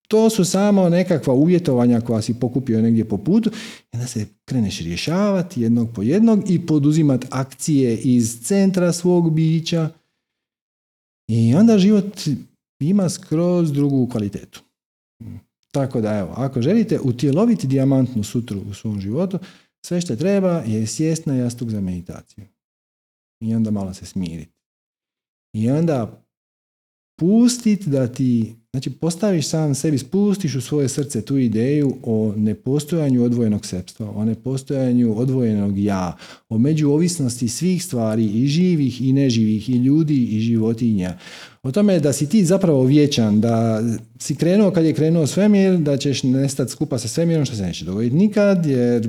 To 0.09 0.31
su 0.31 0.45
samo 0.45 0.89
nekakva 0.89 1.35
uvjetovanja 1.35 2.01
koja 2.01 2.23
si 2.23 2.35
pokupio 2.35 2.83
negdje 2.83 3.09
po 3.09 3.19
putu 3.19 3.51
i 3.93 3.97
onda 3.97 4.07
se 4.07 4.27
kreneš 4.45 4.81
rješavati 4.81 5.63
jednog 5.63 5.89
po 5.95 6.03
jednog 6.03 6.51
i 6.51 6.67
poduzimati 6.67 7.27
akcije 7.31 7.97
iz 7.99 8.41
centra 8.43 8.93
svog 8.93 9.35
bića 9.35 9.89
i 11.29 11.55
onda 11.55 11.79
život 11.79 12.21
ima 12.81 13.09
skroz 13.09 13.73
drugu 13.73 14.09
kvalitetu. 14.09 14.63
Tako 15.73 16.01
da 16.01 16.19
evo, 16.19 16.35
ako 16.37 16.63
želite 16.63 17.01
utjeloviti 17.01 17.67
dijamantnu 17.67 18.23
sutru 18.23 18.61
u 18.71 18.75
svom 18.75 19.01
životu, 19.01 19.39
sve 19.87 20.01
što 20.01 20.17
treba 20.17 20.63
je 20.67 20.87
sjest 20.87 21.27
na 21.27 21.35
jastuk 21.35 21.69
za 21.69 21.81
meditaciju. 21.81 22.45
I 23.43 23.55
onda 23.55 23.71
malo 23.71 23.95
se 23.95 24.07
smiriti. 24.07 24.53
I 25.55 25.71
onda 25.71 26.25
pustit 27.21 27.87
da 27.87 28.07
ti, 28.09 28.55
znači 28.73 28.91
postaviš 28.91 29.49
sam 29.49 29.75
sebi, 29.75 29.99
spustiš 29.99 30.55
u 30.55 30.61
svoje 30.61 30.89
srce 30.89 31.23
tu 31.23 31.39
ideju 31.39 31.97
o 32.03 32.33
nepostojanju 32.37 33.25
odvojenog 33.25 33.67
sepstva, 33.67 34.11
o 34.11 34.25
nepostojanju 34.25 35.19
odvojenog 35.19 35.79
ja, 35.79 36.17
o 36.49 36.59
međuovisnosti 36.59 37.49
svih 37.49 37.85
stvari 37.85 38.27
i 38.27 38.47
živih 38.47 39.03
i 39.03 39.13
neživih 39.13 39.69
i 39.69 39.77
ljudi 39.77 40.25
i 40.25 40.41
životinja. 40.41 41.19
O 41.63 41.73
tome 41.73 42.01
da 42.01 42.13
si 42.13 42.29
ti 42.29 42.45
zapravo 42.45 42.85
vječan, 42.85 43.41
da 43.41 43.83
si 44.19 44.35
krenuo 44.35 44.71
kad 44.71 44.85
je 44.85 44.95
krenuo 44.95 45.27
svemir, 45.27 45.79
da 45.79 45.97
ćeš 45.97 46.23
nestati 46.23 46.71
skupa 46.71 46.99
sa 46.99 47.09
svemirom 47.09 47.45
što 47.45 47.57
se 47.57 47.63
neće 47.63 47.85
dogoditi 47.85 48.17
nikad, 48.17 48.67
jer 48.67 49.09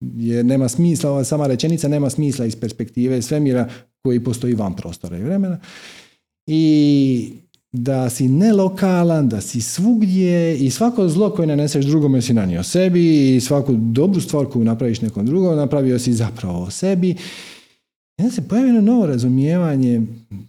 jer 0.00 0.44
nema 0.44 0.68
smisla, 0.68 1.10
ova 1.10 1.24
sama 1.24 1.46
rečenica 1.46 1.88
nema 1.88 2.10
smisla 2.10 2.46
iz 2.46 2.56
perspektive 2.56 3.22
svemira 3.22 3.68
koji 4.02 4.24
postoji 4.24 4.54
van 4.54 4.76
prostora 4.76 5.18
i 5.18 5.22
vremena 5.22 5.58
i 6.46 7.32
da 7.72 8.10
si 8.10 8.28
nelokalan, 8.28 9.28
da 9.28 9.40
si 9.40 9.60
svugdje 9.60 10.58
i 10.58 10.70
svako 10.70 11.08
zlo 11.08 11.30
koje 11.30 11.46
naneseš 11.46 11.84
drugome 11.84 12.22
si 12.22 12.34
nanio 12.34 12.62
sebi 12.62 13.36
i 13.36 13.40
svaku 13.40 13.72
dobru 13.76 14.20
stvar 14.20 14.46
koju 14.46 14.64
napraviš 14.64 15.00
nekom 15.00 15.26
drugom 15.26 15.56
napravio 15.56 15.98
si 15.98 16.12
zapravo 16.12 16.62
o 16.62 16.70
sebi. 16.70 17.10
I 17.10 18.22
onda 18.22 18.34
se 18.34 18.48
pojavi 18.48 18.72
novo 18.72 19.06
razumijevanje. 19.06 20.02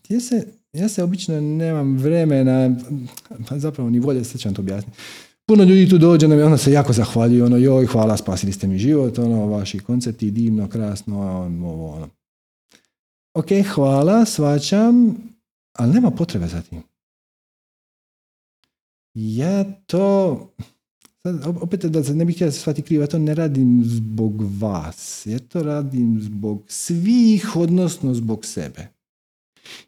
Ja 0.10 0.20
se, 0.20 0.48
ja 0.74 0.90
se 0.90 1.04
obično 1.04 1.42
nemam 1.42 1.98
vremena, 1.98 2.76
pa 3.50 3.60
zapravo 3.60 3.90
ni 3.90 4.00
volje, 4.00 4.24
sad 4.24 4.42
ću 4.42 4.54
to 4.54 4.62
objasniti. 4.62 4.98
Puno 5.50 5.64
ljudi 5.64 5.90
tu 5.90 5.98
dođe 5.98 6.28
i 6.28 6.42
onda 6.42 6.58
se 6.58 6.72
jako 6.72 6.94
zahvaljuju, 6.94 7.46
ono, 7.46 7.58
joj, 7.58 7.86
hvala, 7.86 8.18
spasili 8.18 8.52
ste 8.52 8.68
mi 8.68 8.78
život, 8.78 9.20
ono, 9.20 9.46
vaši 9.46 9.80
koncerti, 9.80 10.32
divno, 10.32 10.68
krasno, 10.70 11.20
ovo, 11.20 11.92
ono. 11.92 12.10
Ok, 13.34 13.48
hvala, 13.74 14.26
svačam, 14.26 15.18
ali 15.78 15.94
nema 15.94 16.12
potrebe 16.12 16.48
za 16.48 16.62
tim. 16.62 16.84
Ja 19.14 19.64
to, 19.86 20.40
sad, 21.24 21.46
opet 21.62 21.86
da 21.86 22.04
se 22.04 22.16
ne 22.16 22.26
bih 22.26 22.36
htio 22.36 22.48
da 22.48 22.52
se 22.52 22.60
shvati 22.60 22.82
krivo, 22.82 23.04
ja 23.04 23.08
to 23.08 23.20
ne 23.20 23.36
radim 23.36 23.82
zbog 23.86 24.62
vas, 24.62 25.26
ja 25.26 25.40
to 25.40 25.64
radim 25.64 26.20
zbog 26.22 26.64
svih, 26.68 27.56
odnosno 27.56 28.14
zbog 28.14 28.46
sebe. 28.46 28.88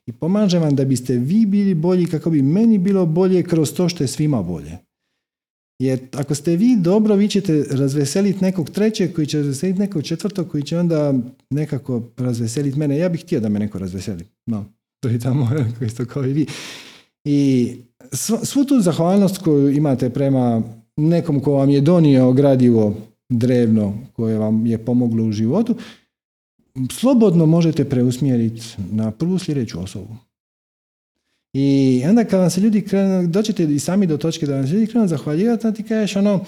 I 0.05 0.11
pomažem 0.11 0.61
vam 0.61 0.75
da 0.75 0.85
biste 0.85 1.15
vi 1.15 1.45
bili 1.45 1.73
bolji 1.73 2.05
kako 2.05 2.29
bi 2.29 2.41
meni 2.41 2.77
bilo 2.77 3.05
bolje 3.05 3.43
kroz 3.43 3.73
to 3.73 3.89
što 3.89 4.03
je 4.03 4.07
svima 4.07 4.43
bolje. 4.43 4.90
Jer 5.81 5.99
ako 6.11 6.35
ste 6.35 6.55
vi 6.55 6.75
dobro, 6.79 7.15
vi 7.15 7.27
ćete 7.27 7.65
razveseliti 7.71 8.41
nekog 8.41 8.69
trećeg 8.69 9.13
koji 9.13 9.27
će 9.27 9.37
razveseliti 9.37 9.79
nekog 9.79 10.03
četvrtog 10.03 10.47
koji 10.47 10.63
će 10.63 10.79
onda 10.79 11.13
nekako 11.49 12.03
razveseliti 12.17 12.79
mene. 12.79 12.97
Ja 12.97 13.09
bih 13.09 13.21
htio 13.21 13.39
da 13.39 13.49
me 13.49 13.59
neko 13.59 13.79
razveseli. 13.79 14.25
No, 14.45 14.65
to 14.99 15.09
je 15.09 15.19
tamo 15.19 15.49
isto 15.87 16.05
kao 16.05 16.25
i 16.25 16.33
vi. 16.33 16.45
I 17.25 17.71
svu 18.43 18.65
tu 18.65 18.81
zahvalnost 18.81 19.37
koju 19.37 19.69
imate 19.69 20.09
prema 20.09 20.61
nekom 20.97 21.39
ko 21.39 21.51
vam 21.51 21.69
je 21.69 21.81
donio 21.81 22.31
gradivo 22.31 22.95
drevno 23.29 23.97
koje 24.13 24.37
vam 24.37 24.65
je 24.65 24.77
pomoglo 24.77 25.23
u 25.23 25.31
životu, 25.31 25.75
slobodno 26.91 27.45
možete 27.45 27.89
preusmjeriti 27.89 28.61
na 28.91 29.11
prvu 29.11 29.39
sljedeću 29.39 29.79
osobu. 29.79 30.15
I 31.53 32.03
onda 32.09 32.25
kad 32.25 32.39
vam 32.39 32.49
se 32.49 32.61
ljudi 32.61 32.81
krenu, 32.81 33.27
doćete 33.27 33.63
i 33.63 33.79
sami 33.79 34.07
do 34.07 34.17
točke 34.17 34.45
da 34.45 34.55
vam 34.55 34.67
se 34.67 34.73
ljudi 34.73 34.87
krenu 34.87 35.07
zahvaljivati, 35.07 35.67
onda 35.67 35.77
ti 35.77 35.83
kažeš 35.83 36.15
ono, 36.15 36.45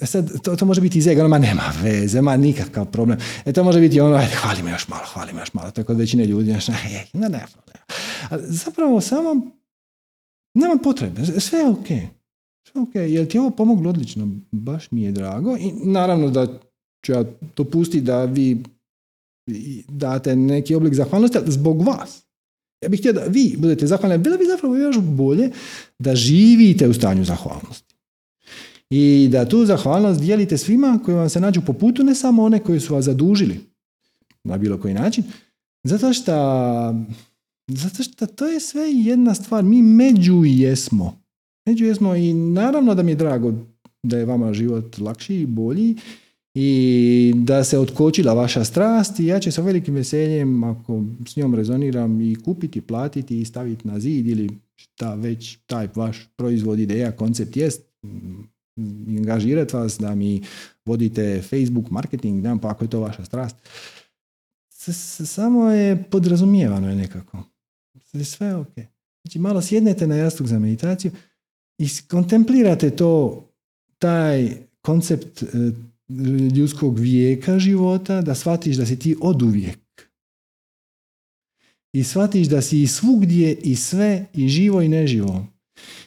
E 0.00 0.06
sad, 0.06 0.42
to, 0.42 0.56
to 0.56 0.66
može 0.66 0.80
biti 0.80 0.98
iz 0.98 1.06
ega, 1.06 1.28
ma 1.28 1.38
nema 1.38 1.62
veze, 1.82 2.22
ma 2.22 2.36
nikakav 2.36 2.86
problem. 2.86 3.18
E 3.44 3.52
to 3.52 3.64
može 3.64 3.80
biti 3.80 4.00
ono, 4.00 4.16
ajde, 4.16 4.34
hvali 4.34 4.62
me 4.62 4.70
još 4.70 4.88
malo, 4.88 5.02
hvali 5.12 5.32
me 5.32 5.40
još 5.40 5.54
malo. 5.54 5.70
To 5.70 5.80
je 5.80 5.84
kod 5.84 5.98
većine 5.98 6.26
ljudi, 6.26 6.50
znaš, 6.50 6.68
ej, 6.92 7.04
ne, 7.12 7.28
ne, 7.28 7.46
A 8.30 8.38
zapravo 8.38 9.00
samo, 9.00 9.50
nema 10.54 10.76
potrebe, 10.82 11.40
sve 11.40 11.58
je 11.58 11.68
ok. 11.68 11.86
Sve 12.68 12.80
ok, 12.82 12.94
jel 12.94 13.26
ti 13.26 13.36
je 13.36 13.40
ovo 13.40 13.50
pomoglo 13.50 13.90
odlično, 13.90 14.28
baš 14.52 14.90
mi 14.90 15.02
je 15.02 15.12
drago. 15.12 15.56
I 15.56 15.72
naravno 15.72 16.30
da 16.30 16.46
ću 17.06 17.12
ja 17.12 17.24
to 17.54 17.64
pustiti 17.64 18.00
da 18.00 18.24
vi 18.24 18.62
date 19.88 20.36
neki 20.36 20.74
oblik 20.74 20.94
zahvalnosti, 20.94 21.38
zbog 21.46 21.82
vas. 21.82 22.23
Ja 22.84 22.88
bih 22.88 23.00
htio 23.00 23.12
da 23.12 23.24
vi 23.24 23.54
budete 23.58 23.86
zahvalni, 23.86 24.18
bilo 24.18 24.36
bi 24.36 24.44
zapravo 24.44 24.76
još 24.76 24.96
bolje 24.98 25.50
da 25.98 26.16
živite 26.16 26.88
u 26.88 26.94
stanju 26.94 27.24
zahvalnosti 27.24 27.94
i 28.90 29.28
da 29.32 29.48
tu 29.48 29.66
zahvalnost 29.66 30.20
dijelite 30.20 30.58
svima 30.58 31.00
koji 31.04 31.14
vam 31.14 31.28
se 31.28 31.40
nađu 31.40 31.60
po 31.66 31.72
putu, 31.72 32.04
ne 32.04 32.14
samo 32.14 32.42
one 32.42 32.58
koji 32.58 32.80
su 32.80 32.94
vas 32.94 33.04
zadužili 33.04 33.60
na 34.44 34.58
bilo 34.58 34.78
koji 34.78 34.94
način, 34.94 35.24
zato 35.84 36.12
što, 36.12 36.34
zato 37.68 38.02
što 38.02 38.26
to 38.26 38.46
je 38.46 38.60
sve 38.60 38.92
jedna 38.92 39.34
stvar. 39.34 39.64
Mi 39.64 39.82
među 39.82 40.42
jesmo. 40.44 41.20
Među 41.66 41.84
jesmo 41.84 42.14
i 42.14 42.34
naravno 42.34 42.94
da 42.94 43.02
mi 43.02 43.10
je 43.10 43.16
drago 43.16 43.54
da 44.02 44.18
je 44.18 44.24
vama 44.24 44.52
život 44.52 44.98
lakši 44.98 45.34
i 45.34 45.46
bolji 45.46 45.96
i 46.54 47.32
da 47.36 47.64
se 47.64 47.78
otkočila 47.78 48.32
vaša 48.32 48.64
strast 48.64 49.20
i 49.20 49.26
ja 49.26 49.40
ću 49.40 49.52
sa 49.52 49.62
velikim 49.62 49.94
veseljem 49.94 50.64
ako 50.64 51.02
s 51.28 51.36
njom 51.36 51.54
rezoniram 51.54 52.20
i 52.20 52.36
kupiti, 52.44 52.80
platiti 52.80 53.40
i 53.40 53.44
staviti 53.44 53.88
na 53.88 54.00
zid 54.00 54.26
ili 54.26 54.50
šta 54.76 55.14
već 55.14 55.58
taj 55.66 55.88
vaš 55.94 56.28
proizvod, 56.36 56.78
ideja, 56.78 57.12
koncept 57.12 57.56
jest 57.56 57.82
angažirati 59.08 59.76
vas 59.76 59.98
da 59.98 60.14
mi 60.14 60.42
vodite 60.84 61.42
Facebook 61.42 61.90
marketing, 61.90 62.40
znam 62.40 62.58
pa 62.58 62.68
ako 62.68 62.84
je 62.84 62.90
to 62.90 63.00
vaša 63.00 63.24
strast. 63.24 63.56
Samo 65.26 65.70
je 65.70 66.04
podrazumijevano 66.10 66.90
je 66.90 66.96
nekako. 66.96 67.42
Sve 68.24 68.46
je 68.46 68.56
ok. 68.56 68.74
Znači 69.22 69.38
malo 69.38 69.62
sjednete 69.62 70.06
na 70.06 70.16
jastuk 70.16 70.46
za 70.46 70.58
meditaciju 70.58 71.10
i 71.78 71.88
kontemplirate 72.08 72.90
to, 72.90 73.44
taj 73.98 74.56
koncept 74.82 75.42
e, 75.42 75.46
ljudskog 76.54 76.98
vijeka 76.98 77.58
života, 77.58 78.22
da 78.22 78.34
shvatiš 78.34 78.76
da 78.76 78.86
si 78.86 78.98
ti 78.98 79.16
od 79.20 79.42
uvijek. 79.42 80.10
I 81.92 82.04
shvatiš 82.04 82.48
da 82.48 82.62
si 82.62 82.82
i 82.82 82.86
svugdje 82.86 83.54
i 83.54 83.76
sve 83.76 84.26
i 84.32 84.48
živo 84.48 84.82
i 84.82 84.88
neživo 84.88 85.46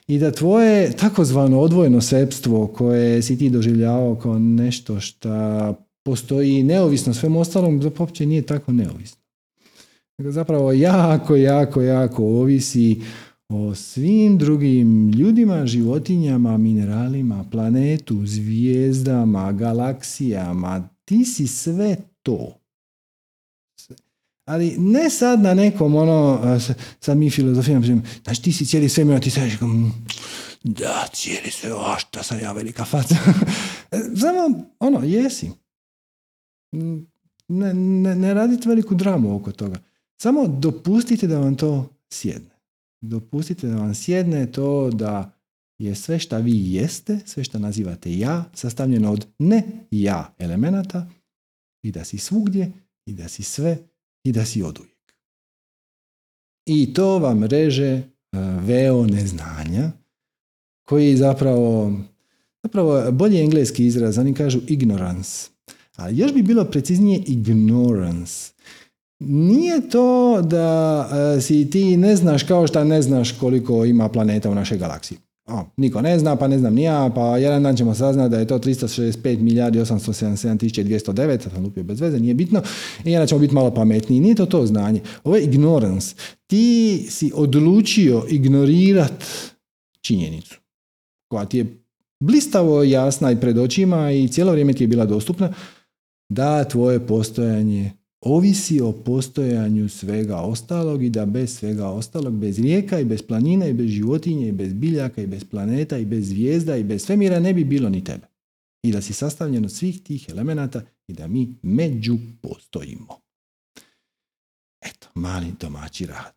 i 0.07 0.19
da 0.19 0.31
tvoje 0.31 0.91
takozvano 0.91 1.59
odvojeno 1.59 2.01
sepstvo 2.01 2.67
koje 2.67 3.21
si 3.21 3.37
ti 3.37 3.49
doživljavao 3.49 4.15
kao 4.15 4.39
nešto 4.39 4.99
što 4.99 5.29
postoji 6.05 6.63
neovisno 6.63 7.13
svem 7.13 7.35
ostalom, 7.35 7.81
zapravo 7.81 8.03
uopće 8.03 8.25
nije 8.25 8.41
tako 8.41 8.73
neovisno. 8.73 9.21
Zapravo 10.19 10.71
jako, 10.71 11.35
jako, 11.35 11.81
jako 11.81 12.23
ovisi 12.23 13.01
o 13.49 13.75
svim 13.75 14.37
drugim 14.37 15.11
ljudima, 15.11 15.65
životinjama, 15.65 16.57
mineralima, 16.57 17.45
planetu, 17.51 18.25
zvijezdama, 18.25 19.51
galaksijama. 19.51 20.89
Ti 21.05 21.25
si 21.25 21.47
sve 21.47 21.97
to. 22.23 22.53
Ali 24.45 24.75
ne 24.77 25.09
sad 25.09 25.41
na 25.41 25.53
nekom 25.53 25.95
ono, 25.95 26.39
sad 26.99 27.17
mi 27.17 27.29
filozofijama, 27.29 28.01
znači 28.23 28.41
ti 28.41 28.51
si 28.51 28.65
cijeli 28.65 28.89
svemir, 28.89 29.15
a 29.15 29.19
ti 29.19 29.29
sad 29.29 29.43
mm, 29.61 29.91
da, 30.63 31.07
cijeli 31.13 31.51
sve, 31.51 31.73
o, 31.73 31.99
šta 31.99 32.23
sam 32.23 32.39
ja 32.39 32.51
velika 32.51 32.85
faca. 32.85 33.15
Samo, 34.21 34.65
ono, 34.79 35.03
jesi. 35.03 35.51
Ne, 37.47 37.73
ne, 37.73 38.15
ne 38.15 38.33
radite 38.33 38.69
veliku 38.69 38.95
dramu 38.95 39.35
oko 39.35 39.51
toga. 39.51 39.79
Samo 40.21 40.47
dopustite 40.47 41.27
da 41.27 41.39
vam 41.39 41.55
to 41.55 41.89
sjedne. 42.09 42.56
Dopustite 43.01 43.67
da 43.67 43.75
vam 43.75 43.95
sjedne 43.95 44.51
to 44.51 44.89
da 44.89 45.37
je 45.79 45.95
sve 45.95 46.19
što 46.19 46.37
vi 46.37 46.73
jeste, 46.73 47.19
sve 47.25 47.43
što 47.43 47.59
nazivate 47.59 48.17
ja, 48.17 48.45
sastavljeno 48.53 49.11
od 49.11 49.27
ne 49.39 49.63
ja 49.91 50.35
elemenata 50.39 51.09
i 51.83 51.91
da 51.91 52.03
si 52.03 52.17
svugdje 52.17 52.71
i 53.05 53.13
da 53.13 53.27
si 53.27 53.43
sve 53.43 53.77
i 54.23 54.31
da 54.31 54.45
si 54.45 54.63
odujek. 54.63 55.13
I 56.65 56.93
to 56.93 57.19
vam 57.19 57.43
reže 57.43 57.85
e, 57.85 58.03
veo 58.61 59.05
neznanja 59.07 59.91
koji 60.87 61.17
zapravo, 61.17 61.93
zapravo 62.63 63.11
bolji 63.11 63.39
engleski 63.39 63.85
izraz, 63.85 64.17
oni 64.17 64.33
kažu 64.33 64.59
ignorance. 64.67 65.49
Ali 65.95 66.17
još 66.17 66.33
bi 66.33 66.41
bilo 66.41 66.65
preciznije 66.65 67.23
ignorance. 67.27 68.51
Nije 69.19 69.89
to 69.89 70.41
da 70.41 71.09
e, 71.37 71.41
si 71.41 71.69
ti 71.69 71.97
ne 71.97 72.15
znaš 72.15 72.43
kao 72.43 72.67
što 72.67 72.83
ne 72.83 73.01
znaš 73.01 73.31
koliko 73.31 73.85
ima 73.85 74.09
planeta 74.09 74.49
u 74.49 74.55
našoj 74.55 74.77
galaksiji. 74.77 75.17
o, 75.47 75.65
niko 75.77 76.01
ne 76.01 76.19
zna, 76.19 76.35
pa 76.35 76.47
ne 76.47 76.59
znam 76.59 76.73
ni 76.73 76.83
ja, 76.83 77.11
pa 77.15 77.37
jedan 77.37 77.63
dan 77.63 77.75
ćemo 77.75 77.95
saznati 77.95 78.31
da 78.31 78.39
je 78.39 78.47
to 78.47 78.59
365 78.59 79.39
milijardi 79.39 79.79
877 79.79 80.59
tisuća 80.59 80.83
209, 80.83 81.53
sam 81.53 81.63
lupio 81.63 81.83
bez 81.83 82.01
veze, 82.01 82.19
nije 82.19 82.33
bitno, 82.33 82.61
i 83.05 83.11
jedan 83.11 83.27
ćemo 83.27 83.39
biti 83.39 83.53
malo 83.53 83.73
pametniji. 83.73 84.19
Nije 84.19 84.35
to 84.35 84.45
to 84.45 84.65
znanje. 84.65 85.01
Ovo 85.23 85.35
je 85.35 85.43
ignorance. 85.43 86.15
Ti 86.47 87.05
si 87.09 87.31
odlučio 87.35 88.25
ignorirat 88.29 89.23
činjenicu 90.01 90.59
koja 91.27 91.45
ti 91.45 91.57
je 91.57 91.83
blistavo 92.19 92.83
jasna 92.83 93.31
i 93.31 93.39
pred 93.39 93.57
očima 93.57 94.11
i 94.11 94.27
cijelo 94.27 94.51
vrijeme 94.51 94.73
ti 94.73 94.83
je 94.83 94.87
bila 94.87 95.05
dostupna, 95.05 95.53
da 96.29 96.63
tvoje 96.63 97.07
postojanje 97.07 97.91
ovisi 98.21 98.81
o 98.81 98.91
postojanju 98.91 99.89
svega 99.89 100.37
ostalog 100.37 101.03
i 101.03 101.09
da 101.09 101.25
bez 101.25 101.57
svega 101.57 101.87
ostalog, 101.87 102.33
bez 102.33 102.59
rijeka 102.59 102.99
i 102.99 103.05
bez 103.05 103.21
planina 103.21 103.67
i 103.67 103.73
bez 103.73 103.87
životinje 103.87 104.47
i 104.47 104.51
bez 104.51 104.73
biljaka 104.73 105.21
i 105.21 105.27
bez 105.27 105.43
planeta 105.43 105.97
i 105.97 106.05
bez 106.05 106.27
zvijezda 106.27 106.77
i 106.77 106.83
bez 106.83 107.05
svemira 107.05 107.39
ne 107.39 107.53
bi 107.53 107.63
bilo 107.63 107.89
ni 107.89 108.03
tebe. 108.03 108.27
I 108.83 108.91
da 108.91 109.01
si 109.01 109.13
sastavljen 109.13 109.65
od 109.65 109.71
svih 109.71 110.03
tih 110.03 110.29
elemenata 110.29 110.81
i 111.07 111.13
da 111.13 111.27
mi 111.27 111.55
među 111.61 112.17
postojimo. 112.41 113.19
Eto, 114.81 115.07
mali 115.15 115.53
domaći 115.59 116.05
rad. 116.05 116.33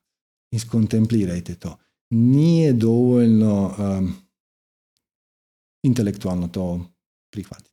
Iskontemplirajte 0.52 1.54
to. 1.54 1.78
Nije 2.10 2.72
dovoljno 2.72 3.74
um, 3.78 4.12
intelektualno 5.82 6.48
to 6.48 6.86
prihvatiti. 7.32 7.70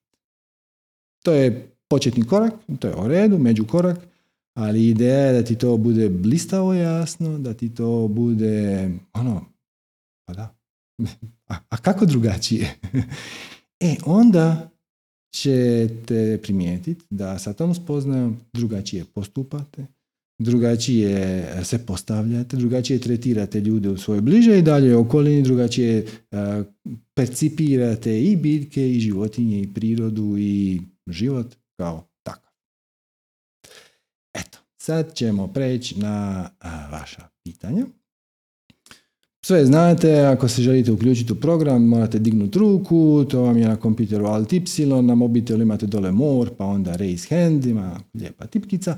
To 1.23 1.33
je 1.33 1.76
početni 1.89 2.27
korak, 2.27 2.53
to 2.79 2.87
je 2.87 2.95
u 2.95 3.07
redu, 3.07 3.37
među 3.37 3.65
korak, 3.67 3.97
ali 4.53 4.87
ideja 4.87 5.19
je 5.19 5.33
da 5.33 5.43
ti 5.43 5.55
to 5.55 5.77
bude 5.77 6.09
blistavo 6.09 6.73
jasno, 6.73 7.39
da 7.39 7.53
ti 7.53 7.75
to 7.75 8.07
bude 8.07 8.89
ono, 9.13 9.45
pa 10.27 10.33
da, 10.33 10.55
a, 11.47 11.55
a 11.69 11.77
kako 11.77 12.05
drugačije? 12.05 12.73
e, 13.79 13.95
onda 14.05 14.69
ćete 15.33 16.39
primijetiti 16.43 17.05
da 17.09 17.39
sa 17.39 17.53
tom 17.53 17.75
spoznajom 17.75 18.37
drugačije 18.53 19.05
postupate, 19.05 19.85
drugačije 20.39 21.45
se 21.63 21.85
postavljate, 21.85 22.57
drugačije 22.57 22.99
tretirate 22.99 23.59
ljude 23.59 23.89
u 23.89 23.97
svojoj 23.97 24.21
bliže 24.21 24.59
i 24.59 24.61
dalje 24.61 24.95
okolini, 24.95 25.41
drugačije 25.41 26.05
percipirate 27.13 28.23
i 28.23 28.35
biljke 28.35 28.91
i 28.91 28.99
životinje 28.99 29.61
i 29.61 29.73
prirodu 29.73 30.35
i 30.37 30.81
život 31.07 31.55
kao 31.77 32.07
takav. 32.23 32.51
Eto, 34.33 34.57
sad 34.77 35.13
ćemo 35.13 35.47
preći 35.47 35.99
na 35.99 36.49
vaša 36.91 37.27
pitanja. 37.43 37.85
Sve 39.45 39.65
znate, 39.65 40.19
ako 40.25 40.47
se 40.47 40.61
želite 40.61 40.91
uključiti 40.91 41.33
u 41.33 41.35
program, 41.35 41.87
morate 41.87 42.19
dignuti 42.19 42.59
ruku, 42.59 43.25
to 43.29 43.41
vam 43.41 43.57
je 43.57 43.67
na 43.67 43.75
kompjuteru 43.75 44.25
Alt 44.25 44.53
Y, 44.53 44.61
na 45.03 45.15
mobitelu 45.15 45.61
imate 45.61 45.85
dole 45.85 46.11
more, 46.11 46.51
pa 46.57 46.65
onda 46.65 46.95
raise 46.95 47.35
hand, 47.35 47.65
ima 47.65 47.99
lijepa 48.13 48.47
tipkica. 48.47 48.97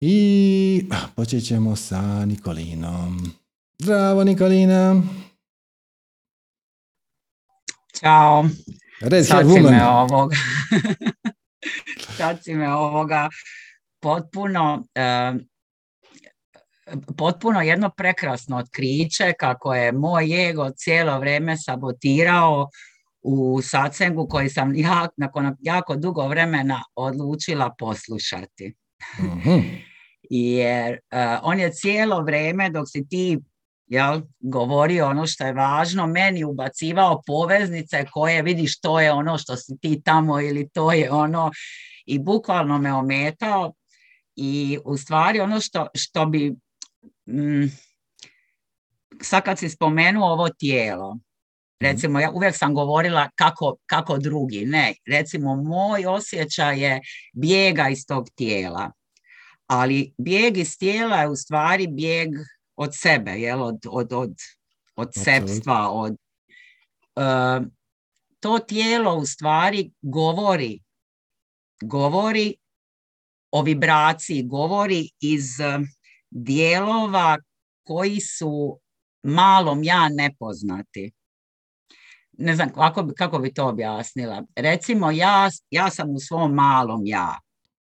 I 0.00 0.88
počet 1.14 1.44
ćemo 1.44 1.76
sa 1.76 2.24
Nikolinom. 2.24 3.32
Zdravo 3.78 4.24
Nikolina! 4.24 5.02
Ćao! 8.00 8.44
Sad 9.28 9.46
me 9.46 9.88
ovoga. 9.88 10.36
Sad 12.16 12.44
si 12.44 12.54
me 12.54 12.74
ovoga 12.74 13.28
potpuno 14.00 14.84
potpuno 17.16 17.62
jedno 17.62 17.90
prekrasno 17.90 18.56
otkriće 18.56 19.32
kako 19.38 19.74
je 19.74 19.92
moj 19.92 20.48
ego 20.48 20.70
cijelo 20.70 21.18
vrijeme 21.18 21.56
sabotirao 21.56 22.68
u 23.22 23.60
sacengu 23.62 24.28
koji 24.28 24.48
sam 24.48 24.76
ja, 24.76 25.08
nakon 25.16 25.56
jako 25.60 25.96
dugo 25.96 26.28
vremena 26.28 26.82
odlučila 26.94 27.74
poslušati. 27.78 28.74
Mhm. 29.20 29.58
Jer 30.30 30.92
uh, 30.92 31.18
on 31.42 31.60
je 31.60 31.72
cijelo 31.72 32.22
vrijeme 32.22 32.70
dok 32.70 32.84
si 32.88 33.08
ti 33.08 33.38
jel, 33.86 34.20
govorio 34.40 35.06
ono 35.06 35.26
što 35.26 35.44
je 35.44 35.52
važno, 35.52 36.06
meni 36.06 36.44
ubacivao 36.44 37.22
poveznice 37.26 38.04
koje 38.12 38.42
vidiš 38.42 38.80
to 38.80 39.00
je 39.00 39.12
ono 39.12 39.38
što 39.38 39.56
si 39.56 39.78
ti 39.80 40.02
tamo 40.04 40.40
ili 40.40 40.68
to 40.68 40.92
je 40.92 41.10
ono 41.10 41.50
i 42.06 42.18
bukvalno 42.18 42.78
me 42.78 42.92
ometao 42.92 43.72
i 44.36 44.78
u 44.84 44.96
stvari 44.96 45.40
ono 45.40 45.60
što, 45.60 45.86
što 45.94 46.26
bi 46.26 46.54
mm, 47.26 47.66
sad 49.22 49.42
kad 49.42 49.58
si 49.58 49.68
spomenuo 49.68 50.32
ovo 50.32 50.48
tijelo 50.48 51.14
mhm. 51.14 51.22
recimo 51.80 52.20
ja 52.20 52.30
uvijek 52.30 52.56
sam 52.56 52.74
govorila 52.74 53.30
kako, 53.34 53.76
kako 53.86 54.18
drugi, 54.18 54.66
ne, 54.66 54.94
recimo 55.06 55.56
moj 55.56 56.06
osjećaj 56.06 56.80
je 56.80 57.00
bijega 57.32 57.88
iz 57.88 58.06
tog 58.06 58.28
tijela 58.34 58.92
ali 59.66 60.12
bijeg 60.18 60.56
iz 60.56 60.78
tijela 60.78 61.16
je 61.16 61.28
u 61.28 61.36
stvari 61.36 61.86
bijeg 61.86 62.28
od 62.76 62.90
sebe, 62.94 63.30
jel? 63.30 63.62
od, 63.62 63.78
od, 63.90 64.12
od, 64.12 64.34
od 64.96 65.08
sebstva, 65.14 65.90
od, 65.90 66.12
uh, 67.16 67.66
to 68.40 68.58
tijelo 68.58 69.16
u 69.16 69.26
stvari 69.26 69.90
govori, 70.02 70.82
govori 71.82 72.54
o 73.50 73.62
vibraciji, 73.62 74.42
govori 74.42 75.10
iz 75.20 75.44
uh, 75.60 75.86
dijelova 76.30 77.38
koji 77.82 78.20
su 78.20 78.80
malom 79.22 79.82
ja 79.82 80.08
nepoznati. 80.08 81.12
Ne 82.38 82.54
znam 82.54 82.72
kako, 82.72 83.10
kako 83.16 83.38
bi 83.38 83.54
to 83.54 83.68
objasnila. 83.68 84.42
Recimo 84.56 85.10
ja, 85.10 85.50
ja 85.70 85.90
sam 85.90 86.10
u 86.10 86.20
svom 86.20 86.54
malom 86.54 87.00
ja. 87.04 87.38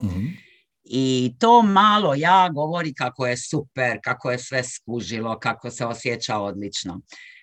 mm 0.02 0.49
i 0.92 1.34
to 1.38 1.62
malo 1.62 2.14
ja 2.14 2.48
govori 2.48 2.94
kako 2.94 3.26
je 3.26 3.36
super, 3.36 3.98
kako 4.02 4.30
je 4.30 4.38
sve 4.38 4.62
skužilo, 4.64 5.38
kako 5.38 5.70
se 5.70 5.86
osjeća 5.86 6.38
odlično. 6.38 7.00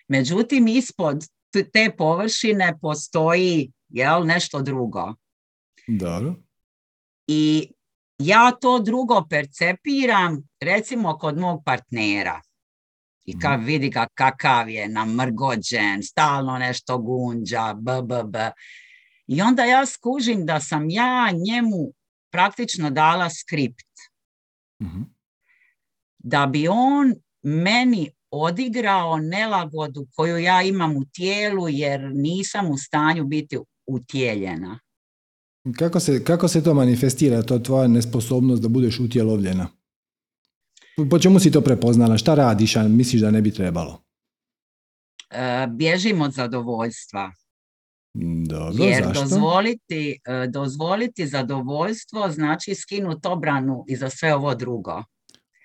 Međutim, 0.07 0.67
ispod 0.67 1.23
te 1.73 1.91
površine 1.97 2.77
postoji 2.81 3.71
jel, 3.89 4.25
nešto 4.25 4.61
drugo. 4.61 5.13
Dobro. 5.87 6.35
I 7.27 7.71
ja 8.19 8.51
to 8.61 8.79
drugo 8.79 9.25
percepiram 9.29 10.47
recimo 10.61 11.17
kod 11.17 11.37
mog 11.37 11.61
partnera. 11.65 12.41
I 13.25 13.39
kad 13.39 13.59
mhm. 13.59 13.65
vidi 13.65 13.89
ga 13.89 14.07
kakav 14.13 14.69
je 14.69 14.89
namrgođen, 14.89 16.03
stalno 16.03 16.57
nešto 16.57 16.97
gunđa, 16.97 17.73
b, 17.73 18.01
b, 18.01 18.23
b. 18.23 18.51
I 19.27 19.41
onda 19.41 19.65
ja 19.65 19.85
skužim 19.85 20.45
da 20.45 20.59
sam 20.59 20.89
ja 20.89 21.31
njemu 21.45 21.93
praktično 22.31 22.89
dala 22.89 23.29
skript. 23.29 23.93
Mhm. 24.83 25.01
Da 26.17 26.45
bi 26.45 26.67
on 26.67 27.13
meni 27.43 28.11
odigrao 28.31 29.17
nelagodu 29.17 30.07
koju 30.15 30.37
ja 30.37 30.61
imam 30.61 30.97
u 30.97 31.05
tijelu 31.13 31.69
jer 31.69 32.11
nisam 32.13 32.71
u 32.71 32.77
stanju 32.77 33.25
biti 33.25 33.57
utjeljena. 33.87 34.79
Kako 35.77 35.99
se, 35.99 36.23
kako 36.23 36.47
se 36.47 36.63
to 36.63 36.73
manifestira, 36.73 37.41
to 37.41 37.59
tvoja 37.59 37.87
nesposobnost 37.87 38.61
da 38.61 38.67
budeš 38.67 38.99
utjelovljena? 38.99 39.67
Po 41.09 41.19
čemu 41.19 41.39
si 41.39 41.51
to 41.51 41.61
prepoznala? 41.61 42.17
Šta 42.17 42.35
radiš, 42.35 42.75
a 42.75 42.87
misliš 42.87 43.21
da 43.21 43.31
ne 43.31 43.41
bi 43.41 43.51
trebalo? 43.51 44.01
E, 45.29 45.67
bježim 45.67 46.21
od 46.21 46.33
zadovoljstva. 46.33 47.31
Dobro, 48.19 48.83
Jer 48.83 49.03
zašto? 49.03 49.21
Dozvoliti, 49.21 50.19
e, 50.27 50.47
dozvoliti 50.47 51.27
zadovoljstvo 51.27 52.29
znači 52.29 52.75
skinuti 52.75 53.27
obranu 53.27 53.85
i 53.87 53.95
za 53.95 54.09
sve 54.09 54.35
ovo 54.35 54.55
drugo. 54.55 55.03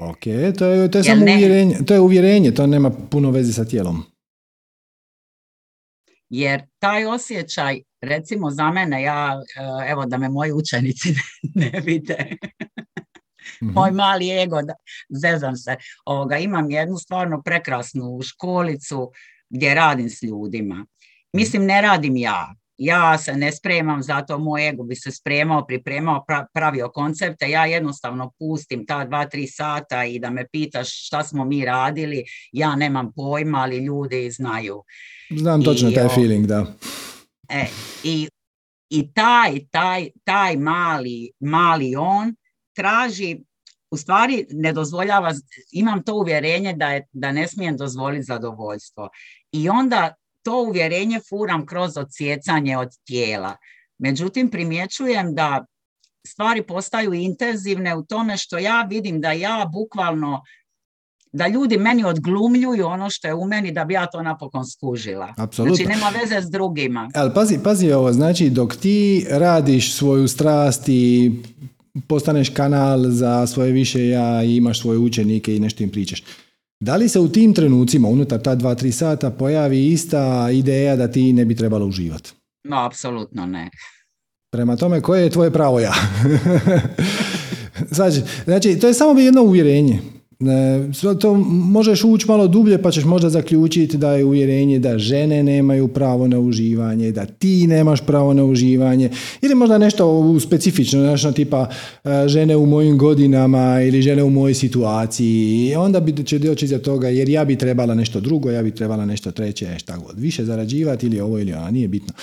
Ok, 0.01 0.23
to 0.59 0.67
je, 0.67 0.91
to 0.91 0.99
je 0.99 1.05
samo 1.05 1.23
uvjerenje, 1.23 1.77
to 1.87 1.95
je 1.95 2.01
uvjerenje, 2.01 2.55
to 2.55 2.67
nema 2.67 2.91
puno 2.91 3.31
veze 3.31 3.53
sa 3.53 3.65
tijelom. 3.65 4.03
Jer 6.29 6.63
taj 6.79 7.07
osjećaj, 7.07 7.81
recimo 8.01 8.51
za 8.51 8.71
mene, 8.71 9.03
ja, 9.03 9.41
e, 9.57 9.91
evo 9.91 10.07
da 10.07 10.19
me 10.19 10.29
moji 10.29 10.53
učenici 10.53 11.15
ne 11.55 11.83
vide, 11.85 12.37
mhm. 13.63 13.73
moj 13.73 13.91
mali 13.91 14.43
ego, 14.43 14.63
da, 14.63 14.75
zezam 15.09 15.57
se, 15.57 15.77
ovoga, 16.05 16.39
imam 16.39 16.71
jednu 16.71 16.99
stvarno 16.99 17.43
prekrasnu 17.43 18.19
školicu 18.23 19.11
gdje 19.51 19.75
radim 19.75 20.11
s 20.11 20.23
ljudima 20.23 20.87
Mislim, 21.33 21.65
ne 21.65 21.81
radim 21.83 22.17
ja. 22.17 22.55
Ja 22.77 23.19
se 23.19 23.33
ne 23.33 23.53
spremam, 23.53 24.03
zato 24.03 24.39
moj 24.39 24.69
ego 24.69 24.83
bi 24.83 24.97
se 24.97 25.11
spremao, 25.11 25.67
pripremao, 25.67 26.25
pravio 26.55 26.89
koncepte. 26.89 27.51
Ja 27.51 27.67
jednostavno 27.67 28.33
pustim 28.39 28.87
ta 28.87 29.05
dva, 29.05 29.27
tri 29.27 29.47
sata 29.47 30.05
i 30.05 30.19
da 30.19 30.31
me 30.31 30.47
pitaš 30.49 31.07
šta 31.07 31.25
smo 31.25 31.45
mi 31.45 31.65
radili. 31.65 32.25
Ja 32.53 32.77
nemam 32.77 33.13
pojma, 33.17 33.59
ali 33.59 33.77
ljudi 33.77 34.31
znaju. 34.31 34.83
Znam 35.31 35.65
točno 35.65 35.91
taj 35.91 36.09
feeling, 36.09 36.47
da. 36.47 36.67
E, 37.49 37.67
i, 38.05 38.29
i 38.91 39.13
taj, 39.13 39.61
taj, 39.71 40.09
taj 40.25 40.57
mali, 40.57 41.31
mali 41.41 41.97
on 41.97 42.35
traži 42.77 43.39
u 43.91 43.97
stvari 43.97 44.47
ne 44.51 44.73
dozvoljava, 44.73 45.33
imam 45.73 46.03
to 46.03 46.15
uvjerenje 46.15 46.73
da, 46.73 46.89
je, 46.89 47.07
da 47.13 47.33
ne 47.33 47.49
smijem 47.49 47.77
dozvoliti 47.77 48.23
zadovoljstvo. 48.23 49.09
I 49.53 49.69
onda 49.69 50.15
to 50.43 50.63
uvjerenje 50.63 51.21
furam 51.29 51.67
kroz 51.67 51.97
odsjecanje 51.97 52.79
od 52.79 52.89
tijela. 53.07 53.57
Međutim, 53.99 54.51
primjećujem 54.51 55.35
da 55.35 55.67
stvari 56.27 56.63
postaju 56.63 57.13
intenzivne 57.13 57.97
u 57.97 58.03
tome 58.03 58.37
što 58.37 58.59
ja 58.59 58.87
vidim 58.91 59.21
da 59.21 59.33
ja 59.33 59.71
bukvalno 59.73 60.43
da 61.33 61.49
ljudi 61.49 61.79
meni 61.79 62.05
odglumljuju 62.05 62.87
ono 62.87 63.11
što 63.11 63.29
je 63.29 63.35
u 63.35 63.45
meni 63.45 63.73
da 63.73 63.85
bi 63.85 63.95
ja 63.95 64.07
to 64.07 64.23
napokon 64.23 64.67
skužila. 64.67 65.35
Apsolutno. 65.37 65.75
Znači 65.75 65.89
nema 65.89 66.09
veze 66.09 66.43
s 66.43 66.51
drugima. 66.51 67.11
Ali 67.15 67.35
pazi, 67.35 67.59
pazi 67.65 67.93
ovo, 67.93 68.13
znači 68.13 68.51
dok 68.51 68.77
ti 68.77 69.27
radiš 69.31 69.95
svoju 69.95 70.29
strast 70.29 70.89
i 70.89 71.33
postaneš 72.07 72.49
kanal 72.49 73.11
za 73.11 73.47
svoje 73.47 73.73
više 73.73 74.09
ja 74.09 74.45
i 74.45 74.57
imaš 74.57 74.81
svoje 74.81 74.99
učenike 74.99 75.57
i 75.57 75.61
nešto 75.61 75.83
im 75.83 75.91
pričaš. 75.91 76.23
Da 76.85 76.97
li 76.97 77.09
se 77.09 77.21
u 77.21 77.29
tim 77.29 77.55
trenucima, 77.55 78.09
unutar 78.09 78.43
ta 78.43 78.55
dva, 78.55 78.75
tri 78.75 78.93
sata, 78.93 79.31
pojavi 79.31 79.87
ista 79.87 80.51
ideja 80.53 80.97
da 80.97 81.09
ti 81.09 81.33
ne 81.33 81.45
bi 81.45 81.55
trebalo 81.55 81.87
uživati? 81.87 82.33
No, 82.65 82.77
apsolutno 82.87 83.47
ne. 83.47 83.71
Prema 84.53 84.77
tome, 84.77 85.01
koje 85.01 85.23
je 85.23 85.31
tvoje 85.31 85.51
pravo 85.51 85.81
ja? 85.81 85.95
znači, 88.47 88.79
to 88.81 88.87
je 88.89 88.95
samo 88.95 89.21
jedno 89.21 89.43
uvjerenje. 89.43 89.99
To 91.21 91.35
možeš 91.51 92.05
ući 92.05 92.27
malo 92.29 92.49
dublje 92.49 92.83
pa 92.83 92.91
ćeš 92.91 93.05
možda 93.05 93.31
zaključiti 93.31 93.97
da 93.97 94.13
je 94.13 94.25
uvjerenje 94.25 94.79
da 94.79 94.99
žene 94.99 95.43
nemaju 95.43 95.89
pravo 95.89 96.29
na 96.29 96.39
uživanje, 96.39 97.13
da 97.13 97.27
ti 97.27 97.67
nemaš 97.67 98.01
pravo 98.01 98.35
na 98.35 98.45
uživanje 98.45 99.11
ili 99.43 99.55
možda 99.55 99.79
nešto 99.79 100.37
specifično, 100.41 101.03
nešto 101.03 101.33
tipa 101.33 101.69
e, 102.05 102.29
žene 102.29 102.57
u 102.57 102.67
mojim 102.67 102.99
godinama 102.99 103.81
ili 103.83 104.03
žene 104.03 104.23
u 104.23 104.31
mojoj 104.31 104.55
situaciji 104.55 105.69
i 105.69 105.75
onda 105.75 106.01
bi 106.01 106.25
će 106.25 106.39
doći 106.39 106.65
iza 106.65 106.79
toga 106.79 107.09
jer 107.09 107.29
ja 107.29 107.45
bi 107.45 107.57
trebala 107.57 107.95
nešto 107.95 108.21
drugo, 108.21 108.51
ja 108.51 108.63
bi 108.63 108.71
trebala 108.71 109.07
nešto 109.07 109.31
treće, 109.31 109.67
e, 109.67 109.79
šta 109.79 109.97
god, 109.97 110.19
više 110.19 110.45
zarađivati 110.45 111.07
ili 111.07 111.21
ovo 111.21 111.39
ili 111.39 111.53
a 111.53 111.71
nije 111.71 111.89
bitno. 111.89 112.15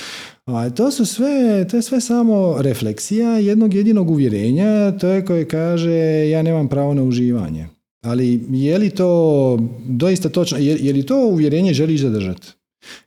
A 0.46 0.70
to 0.70 0.92
su 0.92 1.06
sve, 1.06 1.68
to 1.72 1.78
je 1.78 1.82
sve 1.82 2.02
samo 2.02 2.62
refleksija 2.62 3.30
jednog 3.30 3.74
jedinog 3.74 4.10
uvjerenja, 4.10 4.98
to 4.98 5.08
je 5.08 5.26
koje 5.26 5.48
kaže 5.48 6.30
ja 6.30 6.42
nemam 6.42 6.68
pravo 6.68 6.94
na 6.94 7.04
uživanje. 7.04 7.79
Ali 8.02 8.46
je 8.50 8.78
li 8.78 8.90
to 8.90 9.58
doista 9.86 10.30
točno, 10.30 10.58
je, 10.58 10.78
je 10.80 10.94
li 10.94 11.06
to 11.06 11.26
uvjerenje 11.26 11.74
želiš 11.74 12.02
zadržati? 12.02 12.48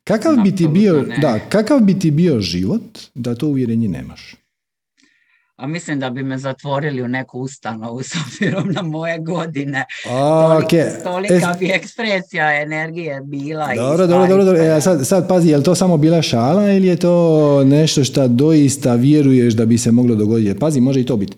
Kakav 0.05 0.37
bi, 0.45 0.57
ti 0.57 0.69
bio, 0.69 1.05
da, 1.21 1.39
kakav 1.49 1.81
bi 1.81 1.99
ti 1.99 2.11
bio 2.11 2.41
život 2.41 2.99
da 3.15 3.35
to 3.35 3.47
uvjerenje 3.47 3.89
nemaš? 3.89 4.35
A 5.57 5.67
mislim 5.67 6.01
da 6.01 6.11
bi 6.11 6.23
me 6.23 6.39
zatvorili 6.39 7.03
u 7.03 7.09
neku 7.09 7.41
ustanovu 7.41 8.03
s 8.03 8.13
obzirom 8.27 8.73
na 8.73 8.83
moje 8.83 9.19
godine. 9.19 9.85
Okay. 10.05 11.03
Tolika, 11.03 11.57
bi 11.59 11.71
ekspresija 11.71 12.63
energije 12.63 13.21
bila. 13.25 13.75
Dobro, 13.75 14.07
dobro, 14.07 14.27
dobro. 14.27 14.45
dobro. 14.45 14.63
E, 14.63 14.81
sad, 14.81 15.07
sad 15.07 15.29
pazi, 15.29 15.49
je 15.49 15.57
li 15.57 15.65
to 15.65 15.75
samo 15.75 15.97
bila 15.97 16.23
šala 16.23 16.73
ili 16.73 16.87
je 16.87 16.97
to 16.97 17.65
nešto 17.65 18.05
što 18.05 18.29
doista 18.29 18.95
vjeruješ 18.95 19.55
da 19.55 19.67
bi 19.67 19.79
se 19.79 19.91
moglo 19.91 20.15
dogoditi? 20.15 20.59
Pazi, 20.59 20.81
može 20.81 21.01
i 21.01 21.07
to 21.07 21.17
biti. 21.17 21.37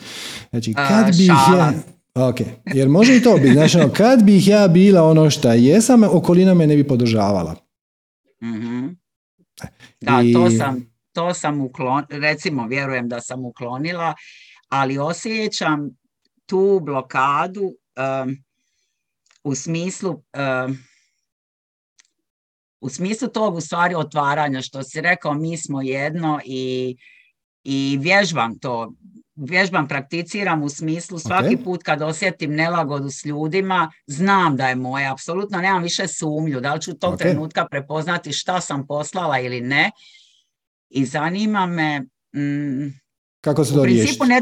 Znači, 0.50 0.74
kad 0.74 1.16
bi 1.16 1.26
ja, 1.26 1.72
Ok, 2.14 2.36
jer 2.74 2.88
može 2.88 3.16
i 3.16 3.22
to 3.22 3.36
biti. 3.36 3.52
Znači, 3.52 3.78
ono, 3.78 3.92
kad 3.92 4.22
bih 4.22 4.48
ja 4.48 4.68
bila 4.68 5.02
ono 5.02 5.30
što 5.30 5.52
jesam, 5.52 6.02
okolina 6.02 6.54
me 6.54 6.66
ne 6.66 6.76
bi 6.76 6.88
podržavala. 6.88 7.56
mm 8.42 8.88
Da, 10.00 10.22
to 10.32 10.50
sam, 10.50 10.94
to 11.12 11.34
sam 11.34 11.60
uklon, 11.60 12.04
recimo, 12.10 12.66
vjerujem 12.66 13.08
da 13.08 13.20
sam 13.20 13.44
uklonila, 13.44 14.14
ali 14.68 14.98
osjećam 14.98 15.90
tu 16.46 16.80
blokadu 16.82 17.62
um, 17.62 18.36
u 19.44 19.54
smislu 19.54 20.10
um, 20.10 20.78
u 22.80 22.88
smislu 22.88 23.28
tog 23.28 23.54
u 23.54 23.60
stvari 23.60 23.94
otvaranja, 23.94 24.62
što 24.62 24.82
si 24.82 25.00
rekao, 25.00 25.34
mi 25.34 25.56
smo 25.56 25.82
jedno 25.82 26.40
i, 26.44 26.96
i 27.64 27.98
vježbam 28.00 28.58
to 28.58 28.92
vježbam, 29.36 29.88
prakticiram 29.88 30.62
u 30.62 30.68
smislu 30.68 31.18
svaki 31.18 31.56
put 31.56 31.82
kad 31.82 32.02
osjetim 32.02 32.54
nelagodu 32.54 33.10
s 33.10 33.24
ljudima, 33.24 33.92
znam 34.06 34.56
da 34.56 34.68
je 34.68 34.74
moja, 34.74 35.12
apsolutno 35.12 35.58
nemam 35.58 35.82
više 35.82 36.08
sumnju, 36.08 36.60
da 36.60 36.74
li 36.74 36.82
ću 36.82 36.94
tog 36.94 37.18
trenutka 37.18 37.66
prepoznati 37.70 38.32
šta 38.32 38.60
sam 38.60 38.86
poslala 38.86 39.38
ili 39.38 39.60
ne. 39.60 39.90
I 40.90 41.04
zanima 41.04 41.66
me... 41.66 42.00
Mm, 42.36 43.00
kako 43.40 43.64
se 43.64 43.74
to 43.74 43.82
principu 43.82 44.24
ne, 44.24 44.40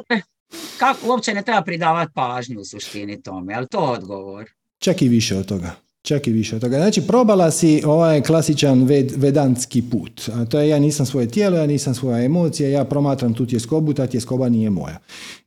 kako, 0.78 1.07
uopće 1.07 1.34
ne 1.34 1.43
treba 1.43 1.62
pridavati 1.62 2.12
pažnju 2.14 2.61
u 2.61 2.64
suštini 2.64 3.22
tome, 3.22 3.55
ali 3.55 3.68
to 3.68 3.78
odgovor. 3.78 4.51
Čak 4.78 5.03
i 5.03 5.09
više 5.09 5.36
od 5.36 5.47
toga. 5.47 5.82
Čak 6.03 6.26
i 6.26 6.32
više 6.32 6.57
od 6.57 6.62
toga. 6.62 6.76
Znači, 6.76 7.03
probala 7.03 7.50
si 7.50 7.82
ovaj 7.86 8.22
klasičan 8.22 8.84
ved, 8.84 9.12
vedantski 9.16 9.82
put. 9.82 10.30
A 10.34 10.44
to 10.44 10.61
je 10.61 10.68
ja 10.68 10.78
nisam 10.78 11.07
svoje 11.07 11.28
tijelo, 11.28 11.57
ja 11.57 11.66
nisam 11.66 11.94
svoja 11.94 12.24
emocija, 12.24 12.68
ja 12.68 12.84
promatram 12.84 13.34
tu 13.34 13.46
tjeskobu, 13.46 13.94
ta 13.94 14.07
tjeskoba 14.07 14.48
nije 14.48 14.70
moja. 14.70 14.98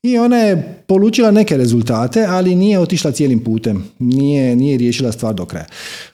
I 0.04 0.18
ona 0.18 0.38
je 0.38 0.84
polučila 0.88 1.32
neke 1.32 1.58
rezultate, 1.58 2.26
ali 2.30 2.56
nije 2.56 2.80
otišla 2.80 3.12
cijelim 3.12 3.44
putem. 3.44 3.84
Nije, 4.00 4.56
nije 4.56 4.78
riješila 4.78 5.12
stvar 5.12 5.36
do 5.36 5.46
kraja. 5.46 5.66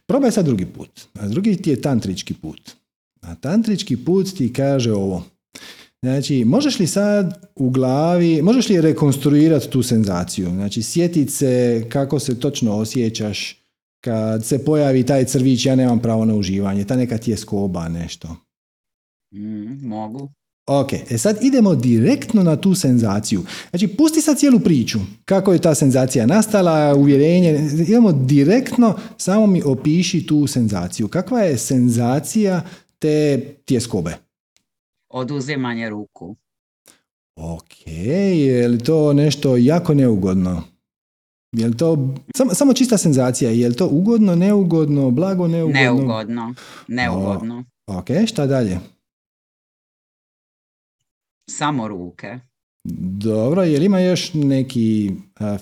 Probaj 0.05 0.31
sad 0.31 0.45
drugi 0.45 0.65
put. 0.65 1.01
A 1.19 1.27
drugi 1.27 1.55
ti 1.55 1.69
je 1.69 1.81
tantrički 1.81 2.33
put. 2.33 2.71
A 3.21 3.35
tantrički 3.35 3.97
put 3.97 4.37
ti 4.37 4.53
kaže 4.53 4.93
ovo. 4.93 5.23
Znači, 6.01 6.45
možeš 6.45 6.79
li 6.79 6.87
sad 6.87 7.51
u 7.55 7.69
glavi, 7.69 8.41
možeš 8.41 8.69
li 8.69 8.81
rekonstruirati 8.81 9.69
tu 9.69 9.83
senzaciju? 9.83 10.49
Znači, 10.49 10.83
sjetiti 10.83 11.31
se 11.31 11.85
kako 11.89 12.19
se 12.19 12.39
točno 12.39 12.75
osjećaš 12.75 13.60
kad 14.01 14.45
se 14.45 14.65
pojavi 14.65 15.05
taj 15.05 15.25
crvić, 15.25 15.65
ja 15.65 15.75
nemam 15.75 15.99
pravo 15.99 16.25
na 16.25 16.35
uživanje, 16.35 16.83
ta 16.83 16.95
neka 16.95 17.17
ti 17.17 17.31
je 17.31 17.37
skoba 17.37 17.89
nešto. 17.89 18.35
Mm, 19.33 19.87
mogu. 19.87 20.29
Ok, 20.67 20.93
e 21.09 21.17
sad 21.17 21.37
idemo 21.41 21.75
direktno 21.75 22.43
na 22.43 22.55
tu 22.55 22.75
senzaciju. 22.75 23.43
Znači, 23.69 23.87
pusti 23.87 24.21
sad 24.21 24.37
cijelu 24.37 24.59
priču. 24.59 24.99
Kako 25.25 25.53
je 25.53 25.59
ta 25.59 25.75
senzacija 25.75 26.25
nastala, 26.25 26.95
uvjerenje. 26.95 27.69
Idemo 27.73 28.11
direktno, 28.11 28.97
samo 29.17 29.47
mi 29.47 29.61
opiši 29.65 30.25
tu 30.25 30.47
senzaciju. 30.47 31.07
Kakva 31.07 31.39
je 31.39 31.57
senzacija 31.57 32.61
te 32.99 33.39
tjeskobe? 33.65 34.17
Oduzimanje 35.09 35.89
ruku. 35.89 36.35
Ok, 37.35 37.87
je 38.35 38.67
li 38.67 38.79
to 38.79 39.13
nešto 39.13 39.57
jako 39.57 39.93
neugodno? 39.93 40.63
Je 41.51 41.67
li 41.67 41.77
to 41.77 42.15
samo, 42.35 42.53
samo 42.53 42.73
čista 42.73 42.97
senzacija? 42.97 43.51
Je 43.51 43.69
li 43.69 43.75
to 43.75 43.87
ugodno, 43.87 44.35
neugodno, 44.35 45.11
blago, 45.11 45.47
neugodno? 45.47 45.79
Neugodno, 45.79 46.53
neugodno. 46.87 47.65
ok, 47.87 48.07
šta 48.27 48.45
dalje? 48.45 48.79
Samo 51.49 51.87
ruke. 51.87 52.39
Dobro, 53.23 53.63
je 53.63 53.79
li 53.79 53.85
ima 53.85 53.99
još 53.99 54.33
neki 54.33 55.11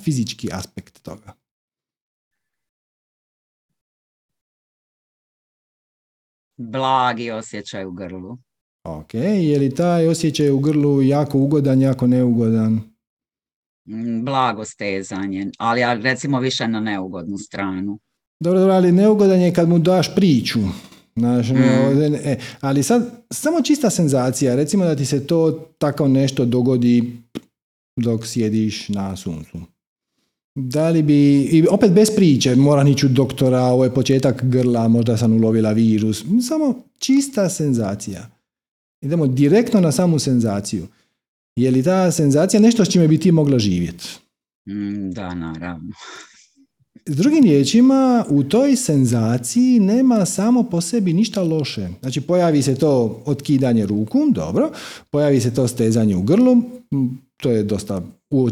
fizički 0.03 0.49
aspekt 0.53 1.01
toga? 1.01 1.33
Blagi 6.57 7.31
osjećaj 7.31 7.85
u 7.85 7.91
grlu. 7.91 8.37
Ok, 8.83 9.13
je 9.13 9.59
li 9.59 9.75
taj 9.75 10.07
osjećaj 10.07 10.51
u 10.51 10.59
grlu 10.59 11.01
jako 11.01 11.37
ugodan, 11.37 11.81
jako 11.81 12.07
neugodan? 12.07 12.88
Mm, 13.89 14.25
blago 14.25 14.65
stezanje, 14.65 15.51
ali 15.57 15.81
recimo 16.03 16.39
više 16.39 16.67
na 16.67 16.79
neugodnu 16.79 17.37
stranu. 17.37 17.99
Dobro, 18.39 18.59
dobro, 18.59 18.75
ali 18.75 18.91
neugodan 18.91 19.41
je 19.41 19.53
kad 19.53 19.69
mu 19.69 19.79
daš 19.79 20.15
priču. 20.15 20.59
Znaš, 21.15 21.49
mm. 21.49 21.57
e, 22.23 22.37
ali 22.61 22.83
sad, 22.83 23.23
samo 23.31 23.61
čista 23.61 23.89
senzacija, 23.89 24.55
recimo 24.55 24.85
da 24.85 24.95
ti 24.95 25.05
se 25.05 25.27
to 25.27 25.65
tako 25.77 26.07
nešto 26.07 26.45
dogodi 26.45 27.17
dok 27.95 28.25
sjediš 28.25 28.89
na 28.89 29.15
suncu. 29.15 29.57
Da 30.55 30.89
li 30.89 31.01
bi, 31.01 31.41
i 31.41 31.67
opet 31.69 31.91
bez 31.91 32.15
priče, 32.15 32.55
moram 32.55 32.87
ići 32.87 33.05
u 33.05 33.09
doktora, 33.09 33.61
ovo 33.61 33.83
je 33.83 33.93
početak 33.93 34.43
grla, 34.43 34.87
možda 34.87 35.17
sam 35.17 35.33
ulovila 35.33 35.71
virus. 35.71 36.25
Samo 36.47 36.81
čista 36.99 37.49
senzacija. 37.49 38.29
Idemo 39.01 39.27
direktno 39.27 39.79
na 39.79 39.91
samu 39.91 40.19
senzaciju. 40.19 40.87
Je 41.55 41.71
li 41.71 41.83
ta 41.83 42.11
senzacija 42.11 42.59
nešto 42.59 42.85
s 42.85 42.91
čime 42.91 43.07
bi 43.07 43.17
ti 43.17 43.31
mogla 43.31 43.59
živjeti? 43.59 44.05
Mm, 44.69 45.11
da, 45.11 45.33
naravno. 45.33 45.93
S 47.05 47.15
drugim 47.15 47.43
riječima, 47.43 48.25
u 48.29 48.43
toj 48.43 48.75
senzaciji 48.75 49.79
nema 49.79 50.25
samo 50.25 50.63
po 50.63 50.81
sebi 50.81 51.13
ništa 51.13 51.43
loše. 51.43 51.87
Znači, 52.01 52.21
pojavi 52.21 52.61
se 52.61 52.75
to 52.75 53.23
otkidanje 53.25 53.85
ruku, 53.85 54.19
dobro, 54.31 54.71
pojavi 55.09 55.41
se 55.41 55.53
to 55.53 55.67
stezanje 55.67 56.15
u 56.15 56.21
grlu, 56.21 56.61
to 57.37 57.51
je 57.51 57.63
dosta 57.63 58.01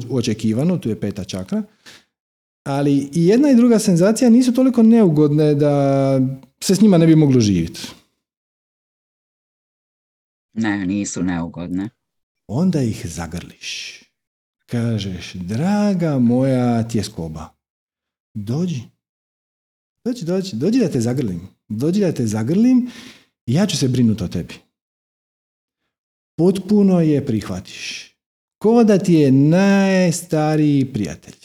očekivano, 0.10 0.78
tu 0.78 0.90
je 0.90 0.99
peta 0.99 1.24
čakra, 1.24 1.64
ali 2.64 3.10
i 3.14 3.28
jedna 3.28 3.52
i 3.52 3.56
druga 3.56 3.80
senzacija 3.80 4.30
nisu 4.30 4.53
toliko 4.53 4.84
neugodne 4.84 5.56
da 5.56 6.19
se 6.60 6.76
s 6.76 6.82
njima 6.82 6.98
ne 6.98 7.07
bi 7.07 7.15
moglo 7.15 7.40
živjeti. 7.40 7.88
Ne, 10.53 10.86
nisu 10.86 11.24
neugodne 11.24 11.90
onda 12.48 12.82
ih 12.82 13.06
zagrliš. 13.06 14.03
Kažeš, 14.65 15.34
draga 15.34 16.19
moja 16.19 16.88
tjeskoba, 16.88 17.49
dođi. 18.34 18.82
Dođi, 20.03 20.26
dođi, 20.26 20.56
dođi 20.56 20.80
da 20.80 20.91
te 20.91 21.02
zagrlim. 21.02 21.48
Dođi 21.68 21.99
da 22.02 22.11
te 22.11 22.28
zagrlim 22.28 22.90
ja 23.45 23.65
ću 23.65 23.78
se 23.78 23.88
brinuti 23.88 24.24
o 24.24 24.28
tebi. 24.28 24.53
Potpuno 26.38 26.99
je 26.99 27.26
prihvatiš. 27.26 28.14
Ko 28.57 28.84
da 28.84 28.99
ti 28.99 29.14
je 29.14 29.32
najstariji 29.32 30.94
prijatelj. 30.94 31.36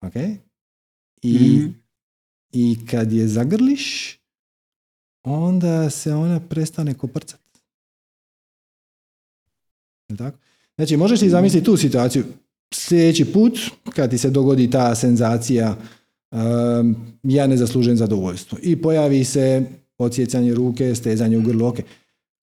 Ok? 0.00 0.14
I, 1.22 1.58
Mhm. 1.58 1.72
I 2.52 2.86
kad 2.90 3.12
je 3.12 3.28
zagrliš, 3.28 4.17
onda 5.32 5.90
se 5.90 6.14
ona 6.14 6.40
prestane 6.40 6.94
koprcat. 6.94 7.40
Tako? 10.18 10.38
Znači, 10.76 10.96
možeš 10.96 11.20
ti 11.20 11.30
zamisliti 11.30 11.64
tu 11.64 11.76
situaciju. 11.76 12.24
Sljedeći 12.74 13.32
put, 13.32 13.58
kad 13.94 14.10
ti 14.10 14.18
se 14.18 14.30
dogodi 14.30 14.70
ta 14.70 14.94
senzacija, 14.94 15.76
um, 16.30 16.96
ja 17.22 17.46
ne 17.46 17.56
zaslužujem 17.56 17.96
zadovoljstvo. 17.96 18.58
I 18.62 18.82
pojavi 18.82 19.24
se 19.24 19.66
odsjecanje 19.98 20.54
ruke, 20.54 20.94
stezanje 20.94 21.38
u 21.38 21.42
grlu, 21.42 21.66
ok. 21.66 21.76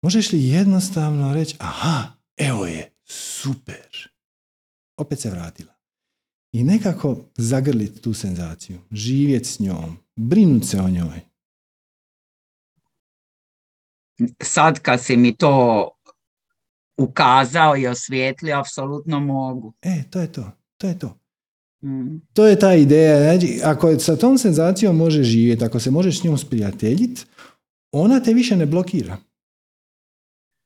Možeš 0.01 0.31
li 0.31 0.47
jednostavno 0.47 1.33
reći, 1.33 1.55
aha, 1.59 2.03
evo 2.37 2.65
je, 2.65 2.91
super. 3.05 4.09
Opet 4.97 5.19
se 5.19 5.29
vratila. 5.29 5.73
I 6.51 6.63
nekako 6.63 7.17
zagrliti 7.37 8.01
tu 8.01 8.13
senzaciju, 8.13 8.79
živjeti 8.91 9.49
s 9.49 9.59
njom, 9.59 9.97
brinuti 10.15 10.67
se 10.67 10.81
o 10.81 10.89
njoj. 10.89 11.32
Sad 14.41 14.79
kad 14.79 15.01
si 15.01 15.17
mi 15.17 15.35
to 15.35 15.89
ukazao 16.97 17.77
i 17.77 17.87
osvijetlio, 17.87 18.59
apsolutno 18.59 19.19
mogu. 19.19 19.73
E, 19.81 20.03
to 20.09 20.19
je 20.19 20.31
to, 20.31 20.51
to 20.77 20.87
je 20.87 20.99
to. 20.99 21.17
Mm. 21.83 22.17
To 22.33 22.47
je 22.47 22.59
ta 22.59 22.73
ideja. 22.73 23.19
Znači, 23.19 23.59
ako 23.63 23.99
sa 23.99 24.15
tom 24.15 24.37
senzacijom 24.37 24.97
možeš 24.97 25.27
živjeti, 25.27 25.65
ako 25.65 25.79
se 25.79 25.91
možeš 25.91 26.19
s 26.19 26.23
njom 26.23 26.37
sprijateljiti, 26.37 27.25
ona 27.91 28.19
te 28.19 28.33
više 28.33 28.55
ne 28.55 28.65
blokira. 28.65 29.17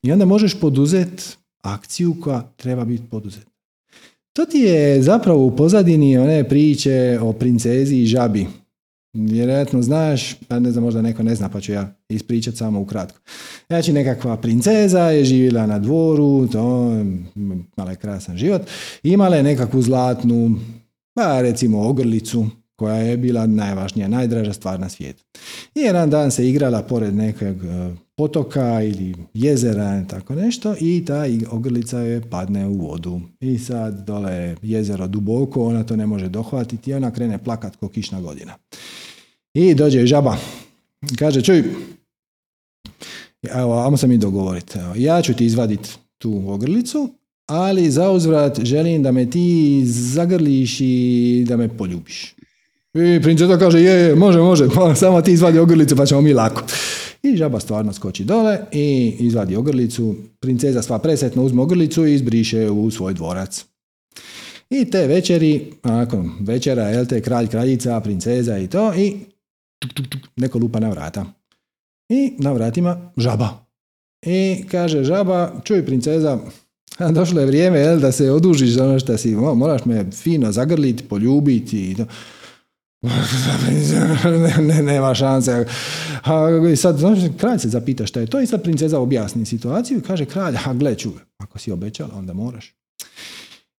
I 0.03 0.11
onda 0.11 0.25
možeš 0.25 0.59
poduzeti 0.59 1.23
akciju 1.61 2.15
koja 2.21 2.41
treba 2.55 2.85
biti 2.85 3.03
poduzeta. 3.09 3.51
To 4.33 4.45
ti 4.45 4.57
je 4.57 5.01
zapravo 5.01 5.45
u 5.45 5.55
pozadini 5.55 6.17
one 6.17 6.49
priče 6.49 7.19
o 7.21 7.33
princezi 7.33 7.95
i 7.95 8.05
žabi. 8.05 8.47
Vjerojatno 9.13 9.81
znaš, 9.81 10.35
a 10.49 10.59
ne 10.59 10.71
znam, 10.71 10.83
možda 10.83 11.01
neko 11.01 11.23
ne 11.23 11.35
zna, 11.35 11.49
pa 11.49 11.61
ću 11.61 11.71
ja 11.71 11.96
ispričati 12.09 12.57
samo 12.57 12.79
ukratko. 12.79 13.19
Znači, 13.67 13.93
nekakva 13.93 14.37
princeza 14.37 15.01
je 15.01 15.25
živjela 15.25 15.65
na 15.65 15.79
dvoru, 15.79 16.47
to, 16.47 16.91
imala 17.35 17.91
je 17.91 17.95
krasan 17.95 18.37
život, 18.37 18.61
imala 19.03 19.35
je 19.35 19.43
nekakvu 19.43 19.81
zlatnu, 19.81 20.59
pa 21.13 21.41
recimo 21.41 21.87
ogrlicu, 21.89 22.45
koja 22.75 22.95
je 22.95 23.17
bila 23.17 23.47
najvažnija, 23.47 24.07
najdraža 24.07 24.53
stvar 24.53 24.79
na 24.79 24.89
svijetu. 24.89 25.23
I 25.75 25.79
jedan 25.79 26.09
dan 26.09 26.31
se 26.31 26.49
igrala 26.49 26.81
pored 26.81 27.15
nekog 27.15 27.63
e, 27.63 27.95
potoka 28.15 28.81
ili 28.81 29.15
jezera, 29.33 30.03
tako 30.09 30.35
nešto, 30.35 30.75
i 30.79 31.05
ta 31.05 31.23
ogrlica 31.51 31.99
je 31.99 32.21
padne 32.29 32.67
u 32.67 32.73
vodu. 32.73 33.21
I 33.39 33.59
sad 33.59 34.05
dole 34.05 34.33
je 34.33 34.55
jezero 34.61 35.07
duboko, 35.07 35.63
ona 35.63 35.83
to 35.83 35.95
ne 35.95 36.05
može 36.05 36.29
dohvatiti 36.29 36.91
i 36.91 36.93
ona 36.93 37.11
krene 37.11 37.37
plakat 37.37 37.75
ko 37.75 37.89
kišna 37.89 38.21
godina. 38.21 38.53
I 39.53 39.73
dođe 39.73 40.05
žaba. 40.05 40.37
Kaže, 41.19 41.41
čuj, 41.41 41.63
evo, 43.53 43.79
ajmo 43.79 43.97
se 43.97 44.07
mi 44.07 44.17
dogovoriti. 44.17 44.79
Evo, 44.79 44.93
ja 44.95 45.21
ću 45.21 45.33
ti 45.33 45.45
izvaditi 45.45 45.89
tu 46.17 46.43
ogrlicu, 46.47 47.09
ali 47.45 47.91
za 47.91 48.11
uzvrat 48.11 48.59
želim 48.59 49.03
da 49.03 49.11
me 49.11 49.29
ti 49.29 49.81
zagrliš 49.85 50.77
i 50.79 51.45
da 51.47 51.57
me 51.57 51.77
poljubiš. 51.77 52.35
I 52.93 53.21
princeza 53.21 53.57
kaže, 53.57 53.81
je, 53.81 53.91
je, 53.91 54.15
može, 54.15 54.39
može, 54.39 54.67
pa 54.75 54.95
samo 54.95 55.21
ti 55.21 55.31
izvadi 55.31 55.59
ogrlicu 55.59 55.95
pa 55.95 56.05
ćemo 56.05 56.21
mi 56.21 56.33
lako. 56.33 56.63
I 57.23 57.35
žaba 57.35 57.59
stvarno 57.59 57.93
skoči 57.93 58.23
dole 58.23 58.59
i 58.71 59.15
izvadi 59.19 59.55
ogrlicu. 59.55 60.15
Princeza 60.39 60.81
sva 60.81 60.99
presretno 60.99 61.43
uzme 61.43 61.61
ogrlicu 61.61 62.05
i 62.05 62.13
izbriše 62.13 62.69
u 62.69 62.91
svoj 62.91 63.13
dvorac. 63.13 63.65
I 64.69 64.85
te 64.85 65.07
večeri, 65.07 65.71
onako, 65.83 66.25
večera, 66.39 66.83
jel 66.83 67.05
te, 67.05 67.21
kralj, 67.21 67.47
kraljica, 67.47 67.99
princeza 67.99 68.57
i 68.57 68.67
to, 68.67 68.93
i 68.95 69.15
tuk, 69.79 69.93
tuk, 69.93 70.07
tuk, 70.07 70.21
neko 70.35 70.59
lupa 70.59 70.79
na 70.79 70.89
vrata. 70.89 71.25
I 72.09 72.33
na 72.39 72.51
vratima 72.51 73.11
žaba. 73.17 73.49
I 74.25 74.65
kaže 74.71 75.03
žaba, 75.03 75.61
čuj 75.63 75.85
princeza, 75.85 76.39
došlo 77.17 77.39
je 77.39 77.45
vrijeme 77.45 77.79
jel, 77.79 77.99
da 77.99 78.11
se 78.11 78.31
odužiš 78.31 78.69
za 78.69 78.85
ono 78.85 78.99
što 78.99 79.17
si, 79.17 79.35
mo- 79.35 79.55
moraš 79.55 79.85
me 79.85 80.11
fino 80.11 80.51
zagrliti, 80.51 81.03
poljubiti 81.03 81.91
i 81.91 81.95
to. 81.95 82.05
ne, 84.23 84.55
ne, 84.73 84.83
nema 84.83 85.15
šanse. 85.15 85.65
A, 86.23 86.47
sad, 86.75 86.97
znaš, 86.97 87.19
kralj 87.37 87.59
se 87.59 87.69
zapita 87.69 88.05
šta 88.05 88.19
je 88.19 88.27
to 88.27 88.39
i 88.41 88.47
sad 88.47 88.63
princeza 88.63 88.99
objasni 88.99 89.45
situaciju 89.45 89.97
i 89.97 90.01
kaže 90.01 90.25
kralj, 90.25 90.55
a 90.65 90.73
gle 90.73 90.95
čuj, 90.95 91.13
ako 91.37 91.59
si 91.59 91.71
obećala, 91.71 92.15
onda 92.15 92.33
moraš. 92.33 92.73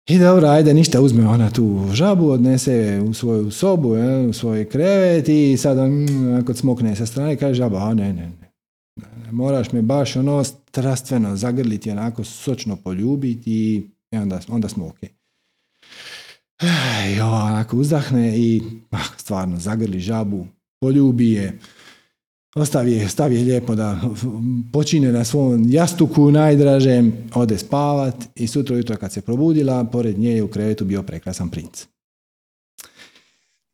I 0.09 0.18
dobro, 0.18 0.48
ajde, 0.48 0.74
ništa, 0.74 1.01
uzme 1.01 1.26
ona 1.26 1.51
tu 1.51 1.86
žabu, 1.93 2.28
odnese 2.28 3.02
u 3.09 3.14
svoju 3.14 3.51
sobu, 3.51 3.94
jel, 3.94 4.30
u 4.30 4.32
svoj 4.32 4.68
krevet 4.68 5.28
i 5.28 5.56
sad 5.56 5.78
on 5.78 6.06
onako 6.28 6.55
smokne 6.55 6.97
sa 6.97 7.06
strane 7.06 7.36
kaže 7.36 7.55
žaba, 7.55 7.78
a 7.78 7.94
ne, 7.94 8.12
ne, 8.12 8.32
ne. 8.40 8.52
Moraš 9.30 9.72
me 9.72 9.82
baš 9.82 10.16
ono 10.16 10.44
strastveno 10.44 11.36
zagrliti, 11.36 11.90
onako 11.90 12.24
sočno 12.24 12.76
poljubiti 12.76 13.51
i 14.10 14.16
onda, 14.16 14.40
onda 14.48 14.68
smo 14.68 14.86
ok. 14.86 14.98
I 17.16 17.20
onako 17.20 17.76
uzdahne 17.76 18.39
i 18.39 18.62
ah, 18.90 19.09
stvarno 19.16 19.59
zagrli 19.59 20.01
žabu, 20.01 20.47
poljubi 20.80 21.32
je, 21.32 21.59
ostavi 22.56 22.92
je, 22.92 23.08
stavi 23.08 23.36
je 23.36 23.44
lijepo 23.44 23.74
da 23.74 24.00
počine 24.72 25.12
na 25.12 25.24
svom 25.24 25.64
jastuku 25.68 26.30
najdražem, 26.30 27.12
ode 27.34 27.58
spavat 27.58 28.14
i 28.34 28.46
sutra 28.46 28.74
ujutro 28.74 28.96
kad 28.96 29.12
se 29.12 29.20
probudila, 29.20 29.84
pored 29.84 30.18
nje 30.18 30.30
je 30.30 30.42
u 30.42 30.48
krevetu 30.48 30.84
bio 30.84 31.02
prekrasan 31.02 31.50
princ. 31.50 31.86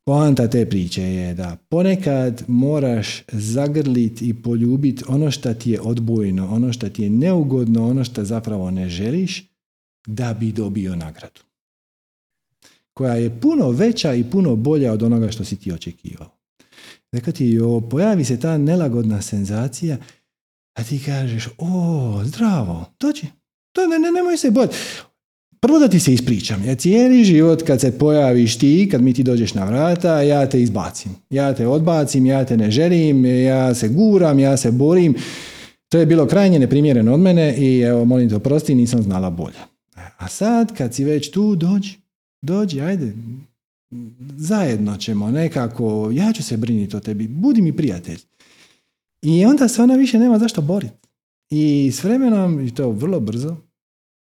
Poanta 0.07 0.49
te 0.49 0.67
priče 0.67 1.03
je 1.03 1.35
da 1.35 1.57
ponekad 1.69 2.45
moraš 2.49 3.23
zagrliti 3.33 4.29
i 4.29 4.43
poljubiti 4.43 5.05
ono 5.09 5.31
što 5.31 5.55
ti 5.55 5.71
je 5.71 5.81
odbojno, 5.81 6.49
ono 6.51 6.73
što 6.73 6.89
ti 6.89 7.03
je 7.03 7.11
neugodno, 7.11 7.89
ono 7.89 8.05
što 8.05 8.25
zapravo 8.25 8.71
ne 8.71 8.89
želiš, 8.89 9.45
da 10.07 10.35
bi 10.35 10.53
dobio 10.53 10.97
nagradu. 10.97 11.41
Koja 12.95 13.15
je 13.15 13.41
puno 13.41 13.71
veća 13.71 14.15
i 14.15 14.31
puno 14.31 14.57
bolja 14.57 14.93
od 14.93 15.03
onoga 15.03 15.31
što 15.31 15.45
si 15.45 15.57
ti 15.57 15.73
očekivao. 15.73 16.44
Dakle 17.15 17.33
ti 17.33 17.61
o, 17.61 17.81
pojavi 17.81 18.25
se 18.25 18.41
ta 18.41 18.59
nelagodna 18.59 19.23
senzacija, 19.23 19.97
a 20.79 20.85
ti 20.85 21.03
kažeš, 21.07 21.49
o, 21.59 22.21
zdravo, 22.25 22.85
dođi, 23.01 23.27
to 23.73 23.87
ne, 23.87 23.99
ne, 23.99 24.13
nemoj 24.13 24.37
se 24.37 24.51
bojati. 24.51 24.77
Prvo 25.61 25.79
da 25.79 25.89
ti 25.89 26.01
se 26.01 26.15
ispričam, 26.15 26.65
ja 26.65 26.75
cijeli 26.75 27.25
život 27.25 27.63
kad 27.63 27.81
se 27.81 27.99
pojaviš 27.99 28.59
ti, 28.59 28.89
kad 28.91 29.03
mi 29.03 29.13
ti 29.13 29.23
dođeš 29.23 29.55
na 29.55 29.65
vrata, 29.65 30.23
ja 30.23 30.49
te 30.49 30.63
izbacim. 30.63 31.13
Ja 31.31 31.55
te 31.55 31.67
odbacim, 31.67 32.27
ja 32.27 32.45
te 32.45 32.57
ne 32.57 32.71
želim, 32.71 33.27
ja 33.27 33.75
se 33.75 33.89
guram, 33.89 34.39
ja 34.39 34.57
se 34.57 34.71
borim. 34.71 35.15
To 35.89 35.99
je 35.99 36.07
bilo 36.07 36.27
krajnje 36.27 36.59
neprimjereno 36.59 37.15
od 37.15 37.21
mene 37.21 37.57
i 37.57 37.81
evo, 37.81 38.05
molim 38.05 38.29
te 38.29 38.37
oprosti, 38.37 38.75
nisam 38.75 39.03
znala 39.03 39.31
bolje. 39.31 39.59
A 40.17 40.29
sad, 40.29 40.77
kad 40.77 40.95
si 40.95 41.05
već 41.05 41.31
tu, 41.31 41.57
dođi, 41.57 41.97
dođi, 42.43 42.81
ajde, 42.81 43.13
zajedno 44.37 44.97
ćemo 44.97 45.31
nekako, 45.31 46.11
ja 46.15 46.33
ću 46.33 46.43
se 46.43 46.57
brinuti 46.57 46.97
o 46.97 47.01
tebi, 47.01 47.29
budi 47.29 47.63
mi 47.63 47.77
prijatelj. 47.77 48.19
I 49.23 49.45
onda 49.45 49.69
se 49.69 49.83
ona 49.83 49.95
više 49.95 50.19
nema 50.19 50.39
zašto 50.39 50.63
boriti. 50.63 51.09
I 51.51 51.91
s 51.93 52.05
vremenom, 52.05 52.61
i 52.67 52.75
to 52.75 52.91
vrlo 52.91 53.21
brzo, 53.21 53.57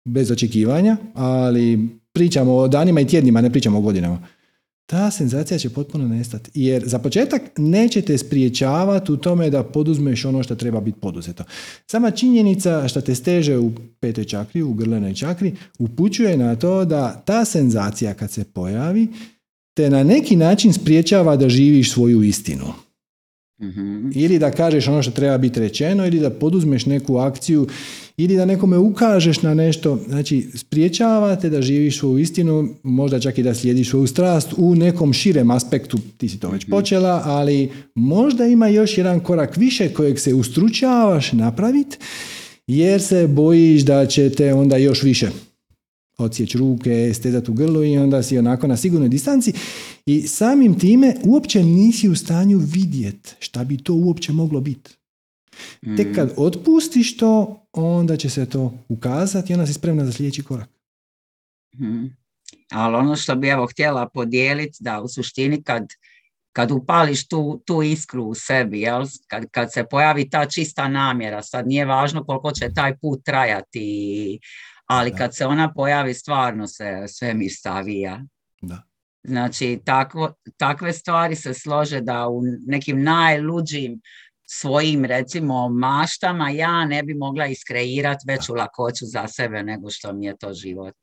bez 0.06 0.32
očekivanja, 0.32 0.98
ali 1.14 1.90
pričamo 2.14 2.56
o 2.56 2.68
danima 2.68 3.02
i 3.02 3.08
tjednima, 3.08 3.42
ne 3.42 3.50
pričamo 3.50 3.78
o 3.78 3.82
godinama. 3.82 4.28
Ta 4.86 5.12
senzacija 5.12 5.58
će 5.58 5.70
potpuno 5.70 6.08
nestati. 6.08 6.52
Jer 6.54 6.84
za 6.86 7.00
početak 7.00 7.42
neće 7.58 8.02
te 8.02 8.18
spriječavati 8.18 9.12
u 9.12 9.18
tome 9.18 9.50
da 9.50 9.64
poduzmeš 9.64 10.26
ono 10.26 10.44
što 10.44 10.56
treba 10.56 10.82
biti 10.82 11.00
poduzeto. 11.00 11.44
Sama 11.88 12.12
činjenica 12.12 12.88
što 12.88 13.02
te 13.02 13.16
steže 13.16 13.58
u 13.58 13.72
petoj 14.00 14.24
čakri, 14.24 14.62
u 14.62 14.74
grlenoj 14.74 15.14
čakri, 15.14 15.56
upućuje 15.80 16.38
na 16.38 16.56
to 16.56 16.86
da 16.86 17.24
ta 17.26 17.46
senzacija 17.46 18.14
kad 18.14 18.32
se 18.32 18.44
pojavi, 18.44 19.08
te 19.78 19.90
na 19.90 20.04
neki 20.04 20.36
način 20.36 20.74
spriječava 20.74 21.36
da 21.36 21.50
živiš 21.50 21.92
svoju 21.92 22.24
istinu. 22.24 22.66
Mhm. 23.62 24.10
Ili 24.16 24.40
da 24.40 24.52
kažeš 24.52 24.88
ono 24.88 25.04
što 25.04 25.12
treba 25.12 25.38
biti 25.38 25.60
rečeno, 25.60 26.08
ili 26.08 26.20
da 26.20 26.30
poduzmeš 26.30 26.86
neku 26.86 27.18
akciju, 27.18 27.68
ili 28.18 28.36
da 28.36 28.46
nekome 28.46 28.78
ukažeš 28.78 29.42
na 29.42 29.54
nešto. 29.54 30.00
Znači, 30.08 30.48
spriječavate 30.56 31.50
da 31.50 31.62
živiš 31.62 32.00
svoju 32.00 32.18
istinu, 32.18 32.70
možda 32.84 33.20
čak 33.20 33.38
i 33.38 33.44
da 33.44 33.54
slijediš 33.54 33.90
svoju 33.90 34.08
strast 34.08 34.54
u 34.58 34.76
nekom 34.76 35.14
širem 35.14 35.52
aspektu, 35.52 35.98
ti 36.18 36.30
si 36.30 36.40
to 36.40 36.50
već 36.50 36.66
počela, 36.70 37.22
ali 37.26 37.72
možda 37.96 38.46
ima 38.46 38.68
još 38.68 38.98
jedan 38.98 39.20
korak 39.20 39.58
više 39.58 39.94
kojeg 39.94 40.20
se 40.20 40.34
ustručavaš 40.34 41.32
napraviti, 41.32 41.98
jer 42.68 43.02
se 43.02 43.28
bojiš 43.28 43.82
da 43.82 44.06
će 44.06 44.30
te 44.30 44.54
onda 44.54 44.78
još 44.78 45.04
više 45.04 45.30
odsjeć 46.18 46.56
ruke, 46.56 47.14
stezati 47.14 47.52
u 47.52 47.54
grlu 47.54 47.84
i 47.84 47.98
onda 47.98 48.24
si 48.24 48.38
onako 48.38 48.68
na 48.68 48.78
sigurnoj 48.78 49.10
distanci 49.10 49.54
i 50.06 50.22
samim 50.22 50.80
time 50.80 51.16
uopće 51.24 51.64
nisi 51.64 52.10
u 52.10 52.16
stanju 52.16 52.58
vidjeti 52.58 53.36
šta 53.40 53.64
bi 53.64 53.78
to 53.78 53.94
uopće 53.94 54.32
moglo 54.32 54.62
biti. 54.62 54.92
Tek 55.98 56.16
kad 56.16 56.34
otpustiš 56.38 57.18
to, 57.18 57.62
onda 57.74 58.18
će 58.18 58.30
se 58.30 58.46
to 58.46 58.74
ukazati 58.90 59.54
i 59.54 59.56
onda 59.56 59.68
si 59.68 59.74
spremna 59.74 60.06
za 60.06 60.12
sljedeći 60.12 60.44
korak. 60.44 60.70
Mhm. 61.76 62.06
Ali 62.72 62.96
ono 62.96 63.16
što 63.16 63.36
bi 63.36 63.48
evo 63.48 63.68
htjela 63.68 64.10
podijeliti, 64.10 64.78
da 64.80 65.02
u 65.02 65.08
suštini 65.08 65.64
kad, 65.64 65.88
kad 66.52 66.72
upališ 66.72 67.28
tu, 67.28 67.62
tu 67.66 67.84
iskru 67.84 68.24
u 68.24 68.36
sebi, 68.36 68.82
jel? 68.82 69.06
Kad, 69.28 69.46
kad 69.52 69.74
se 69.74 69.86
pojavi 69.90 70.30
ta 70.30 70.46
čista 70.46 70.88
namjera, 70.88 71.44
sad 71.44 71.68
nije 71.68 71.86
važno 71.86 72.24
koliko 72.24 72.52
će 72.52 72.74
taj 72.76 72.98
put 72.98 73.24
trajati, 73.26 74.40
ali 74.88 75.16
kad 75.16 75.36
se 75.36 75.46
ona 75.46 75.74
pojavi 75.74 76.14
stvarno 76.14 76.68
se 76.68 77.04
sve 77.08 77.34
mi 77.34 77.50
savija. 77.50 78.24
Da. 78.62 78.82
Znači, 79.24 79.80
takvo, 79.86 80.34
takve 80.58 80.94
stvari 80.94 81.36
se 81.36 81.54
slože 81.54 82.02
da 82.02 82.28
u 82.28 82.42
nekim 82.66 83.04
najluđim 83.04 84.02
svojim 84.50 85.06
recimo 85.06 85.70
maštama 85.70 86.50
ja 86.50 86.86
ne 86.86 87.04
bi 87.04 87.14
mogla 87.14 87.48
iskreirati 87.48 88.26
veću 88.28 88.56
lakoću 88.56 89.06
za 89.06 89.28
sebe 89.28 89.64
nego 89.64 89.90
što 89.90 90.14
mi 90.14 90.26
je 90.26 90.38
to 90.38 90.54
život 90.54 90.96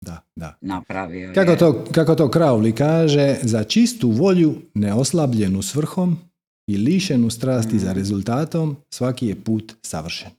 da, 0.00 0.22
da. 0.36 0.56
napravio. 0.60 1.32
Kako 1.34 1.56
to, 1.56 1.84
kako 1.92 2.14
to 2.14 2.28
Crowley 2.28 2.74
kaže, 2.74 3.36
za 3.42 3.64
čistu 3.64 4.10
volju, 4.10 4.54
neoslabljenu 4.74 5.62
svrhom 5.62 6.18
i 6.66 6.76
lišenu 6.76 7.30
strasti 7.30 7.78
za 7.78 7.92
Mm. 7.92 7.94
rezultatom, 7.94 8.76
svaki 8.90 9.26
je 9.26 9.44
put 9.44 9.74
savršen. 9.82 10.30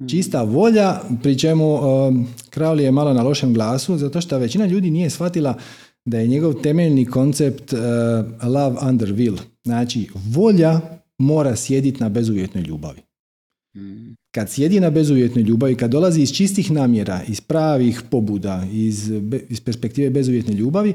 Mm. 0.00 0.08
Čista 0.08 0.42
volja, 0.42 1.00
pri 1.22 1.38
čemu 1.38 1.74
um, 1.74 2.26
Crowley 2.54 2.80
je 2.80 2.90
malo 2.90 3.12
na 3.12 3.22
lošem 3.22 3.54
glasu, 3.54 3.96
zato 3.96 4.20
što 4.20 4.38
većina 4.38 4.66
ljudi 4.66 4.90
nije 4.90 5.10
shvatila 5.10 5.58
da 6.04 6.18
je 6.18 6.26
njegov 6.26 6.54
temeljni 6.54 7.06
koncept 7.06 7.72
uh, 7.72 7.78
love 8.48 8.76
under 8.88 9.14
will. 9.14 9.38
Znači, 9.64 10.08
volja 10.14 10.80
mora 11.18 11.56
sjediti 11.56 12.00
na 12.00 12.08
bezuvjetnoj 12.08 12.64
ljubavi. 12.64 13.00
Mm. 13.76 14.14
Kad 14.34 14.50
sjedi 14.50 14.80
na 14.80 14.90
bezuvjetnoj 14.90 15.44
ljubavi, 15.44 15.74
kad 15.74 15.90
dolazi 15.90 16.22
iz 16.22 16.32
čistih 16.32 16.70
namjera, 16.70 17.20
iz 17.28 17.40
pravih 17.40 18.02
pobuda, 18.10 18.66
iz, 18.72 19.10
be- 19.10 19.44
iz 19.48 19.60
perspektive 19.60 20.10
bezuvjetne 20.10 20.54
ljubavi, 20.54 20.94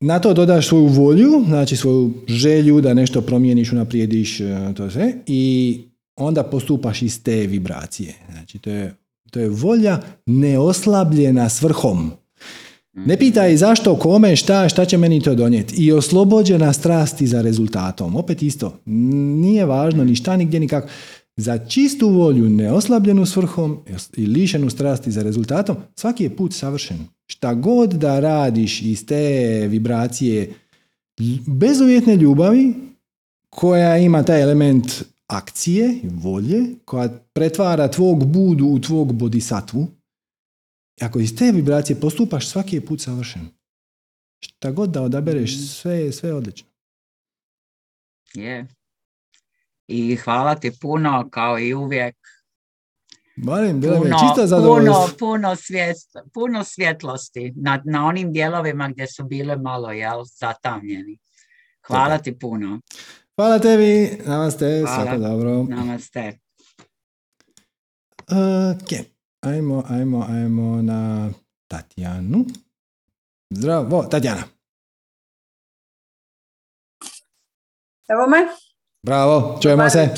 na 0.00 0.18
to 0.18 0.34
dodaš 0.34 0.68
svoju 0.68 0.86
volju, 0.86 1.44
znači 1.46 1.76
svoju 1.76 2.14
želju 2.28 2.80
da 2.80 2.94
nešto 2.94 3.20
promijeniš, 3.20 3.72
unaprijediš, 3.72 4.40
e, 4.40 4.74
to 4.76 4.90
sve, 4.90 5.14
i 5.26 5.78
onda 6.18 6.42
postupaš 6.42 7.02
iz 7.02 7.22
te 7.22 7.46
vibracije. 7.46 8.14
Znači, 8.32 8.58
to 8.58 8.70
je, 8.70 8.94
to 9.30 9.40
je 9.40 9.48
volja 9.48 10.00
neoslabljena 10.26 11.48
svrhom. 11.48 12.12
Ne 13.06 13.16
pitaj 13.16 13.56
zašto, 13.56 13.96
kome, 13.96 14.36
šta, 14.36 14.68
šta 14.68 14.84
će 14.84 14.96
meni 14.98 15.20
to 15.20 15.34
donijeti. 15.34 15.74
I 15.84 15.92
oslobođena 15.92 16.72
strasti 16.72 17.26
za 17.26 17.42
rezultatom. 17.42 18.16
Opet 18.16 18.42
isto, 18.42 18.78
nije 18.84 19.64
važno 19.64 20.04
ni 20.04 20.14
šta, 20.14 20.36
ni 20.36 20.44
gdje, 20.44 20.60
ni 20.60 20.68
kako. 20.68 20.88
Za 21.36 21.58
čistu 21.58 22.08
volju, 22.08 22.48
neoslabljenu 22.48 23.26
svrhom 23.26 23.78
i 24.16 24.26
lišenu 24.26 24.70
strasti 24.70 25.10
za 25.10 25.22
rezultatom, 25.22 25.76
svaki 25.94 26.24
je 26.24 26.36
put 26.36 26.54
savršen. 26.54 26.98
Šta 27.26 27.54
god 27.54 27.92
da 27.92 28.20
radiš 28.20 28.82
iz 28.82 29.06
te 29.06 29.66
vibracije 29.68 30.52
bezuvjetne 31.46 32.16
ljubavi, 32.16 32.74
koja 33.50 33.98
ima 33.98 34.22
taj 34.22 34.42
element 34.42 35.04
akcije, 35.28 36.00
volje, 36.04 36.60
koja 36.84 37.08
pretvara 37.32 37.88
tvog 37.88 38.26
budu 38.26 38.66
u 38.66 38.78
tvog 38.78 39.12
bodhisattvu, 39.12 39.86
ako 41.00 41.18
iz 41.18 41.36
te 41.36 41.52
vibracije 41.52 42.00
postupaš, 42.00 42.48
svaki 42.48 42.76
je 42.76 42.86
put 42.86 43.00
savršen. 43.00 43.48
Šta 44.40 44.70
god 44.70 44.90
da 44.90 45.02
odabereš, 45.02 45.68
sve 45.68 45.94
je 45.94 46.12
sve 46.12 46.34
odlično. 46.34 46.68
Je. 48.34 48.66
I 49.88 50.16
hvala 50.16 50.54
ti 50.54 50.72
puno, 50.80 51.28
kao 51.30 51.58
i 51.58 51.74
uvijek. 51.74 52.16
Barem, 53.36 53.82
je 53.82 53.88
Puno, 53.90 54.04
čisto 54.04 54.34
puno, 54.34 54.46
zadovoljstvo. 54.46 55.16
puno, 55.18 55.56
svijest, 55.56 56.16
puno 56.34 56.64
svjetlosti 56.64 57.52
na, 57.56 57.82
na 57.84 58.06
onim 58.06 58.32
dijelovima 58.32 58.88
gdje 58.88 59.06
su 59.06 59.24
bile 59.24 59.56
malo 59.56 59.92
jel, 59.92 60.24
zatamljeni. 60.24 61.18
Hvala 61.86 62.18
Super. 62.18 62.32
ti 62.32 62.38
puno. 62.38 62.80
Hvala 63.38 63.58
tebi, 63.58 64.18
namaste, 64.26 64.66
Hvala. 64.86 65.04
svako 65.04 65.18
dobro. 65.18 65.62
Namaste. 65.68 66.38
Ok, 68.30 68.90
ajmo, 69.40 69.84
ajmo, 69.88 70.26
ajmo 70.28 70.82
na 70.82 71.30
Tatjanu. 71.68 72.44
Zdravo, 73.50 74.02
Tatjana. 74.02 74.42
Evo 78.08 78.26
me, 78.26 78.36
Bravo, 79.06 79.58
čujemo 79.62 79.82
Dobar 79.82 79.90
se. 79.90 80.08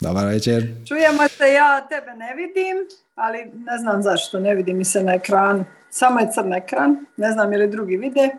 Dobar 0.00 0.26
večer. 0.26 0.62
čujemo 0.88 1.28
se, 1.28 1.52
ja 1.52 1.86
tebe 1.88 2.14
ne 2.16 2.34
vidim, 2.34 2.76
ali 3.14 3.38
ne 3.54 3.78
znam 3.78 4.02
zašto, 4.02 4.40
ne 4.40 4.54
vidi 4.54 4.74
mi 4.74 4.84
se 4.84 5.02
na 5.02 5.14
ekranu. 5.14 5.64
Samo 5.90 6.20
je 6.20 6.30
crn 6.34 6.52
ekran, 6.52 7.06
ne 7.16 7.32
znam 7.32 7.52
je 7.52 7.58
li 7.58 7.68
drugi 7.70 7.96
vide, 7.96 8.30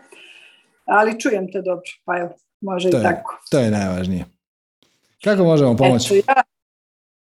ali 0.84 1.20
čujem 1.20 1.52
te 1.52 1.62
dobro, 1.62 1.90
pa 2.04 2.18
evo, 2.18 2.34
može 2.64 2.90
To 2.90 2.96
i 2.96 3.00
je, 3.00 3.04
tako. 3.04 3.38
to 3.50 3.58
je 3.58 3.70
najvažnije. 3.70 4.24
Kako 5.24 5.44
možemo 5.44 5.76
pomoći? 5.76 6.18
Eto, 6.18 6.32
ja, 6.32 6.42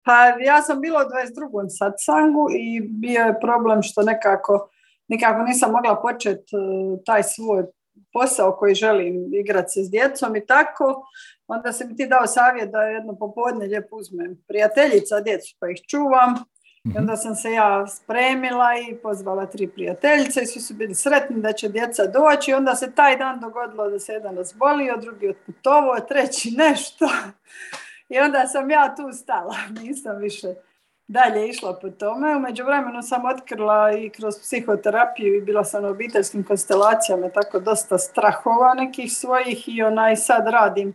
pa 0.04 0.26
ja 0.44 0.62
sam 0.62 0.80
bila 0.80 1.00
u 1.00 1.08
22. 1.08 1.66
satsangu 1.78 2.48
i 2.50 2.80
bio 2.80 3.20
je 3.20 3.40
problem 3.40 3.82
što 3.82 4.02
nekako, 4.02 4.68
nekako 5.08 5.42
nisam 5.42 5.72
mogla 5.72 6.00
početi 6.02 6.52
taj 7.06 7.22
svoj 7.22 7.64
posao 8.12 8.56
koji 8.58 8.74
želim 8.74 9.34
igrati 9.34 9.70
se 9.72 9.84
s 9.84 9.90
djecom 9.90 10.36
i 10.36 10.46
tako. 10.46 11.04
Onda 11.46 11.72
si 11.72 11.84
mi 11.84 11.96
ti 11.96 12.06
dao 12.06 12.26
savjet 12.26 12.70
da 12.70 12.82
jedno 12.82 13.16
popodne 13.18 13.66
lijepo 13.66 13.96
uzmem 13.96 14.44
prijateljica 14.48 15.20
djecu 15.20 15.56
pa 15.60 15.66
ih 15.70 15.78
čuvam. 15.88 16.34
I 16.84 16.88
Mhm. 16.88 16.98
onda 16.98 17.16
sam 17.16 17.34
se 17.34 17.50
ja 17.50 17.86
spremila 17.86 18.68
i 18.78 18.94
pozvala 18.94 19.46
tri 19.46 19.66
prijateljice 19.68 20.42
i 20.42 20.46
svi 20.46 20.60
su 20.60 20.74
bili 20.74 20.94
sretni 20.94 21.40
da 21.40 21.52
će 21.52 21.68
djeca 21.68 22.06
doći. 22.06 22.50
I 22.50 22.54
onda 22.54 22.74
se 22.74 22.92
taj 22.92 23.16
dan 23.16 23.40
dogodilo 23.40 23.90
da 23.90 23.98
se 23.98 24.12
jedan 24.12 24.36
razbolio, 24.36 24.96
drugi 24.96 25.28
otputovao, 25.28 26.00
treći 26.00 26.50
nešto. 26.58 27.08
I 28.08 28.18
onda 28.18 28.46
sam 28.46 28.70
ja 28.70 28.94
tu 28.96 29.12
stala, 29.12 29.54
nisam 29.82 30.16
više 30.16 30.48
dalje 31.08 31.48
išla 31.48 31.78
po 31.78 31.90
tome. 31.90 32.36
U 32.36 32.40
međuvremenu 32.40 33.02
sam 33.02 33.24
otkrila 33.24 33.92
i 33.92 34.10
kroz 34.10 34.34
psihoterapiju 34.38 35.34
i 35.34 35.40
bila 35.40 35.64
sam 35.64 35.84
u 35.84 35.88
obiteljskim 35.88 36.44
konstelacijama, 36.44 37.28
tako 37.28 37.60
dosta 37.60 37.98
strahova 37.98 38.74
nekih 38.74 39.12
svojih 39.12 39.68
i 39.68 39.82
onaj 39.82 40.16
sad 40.16 40.46
radim 40.48 40.94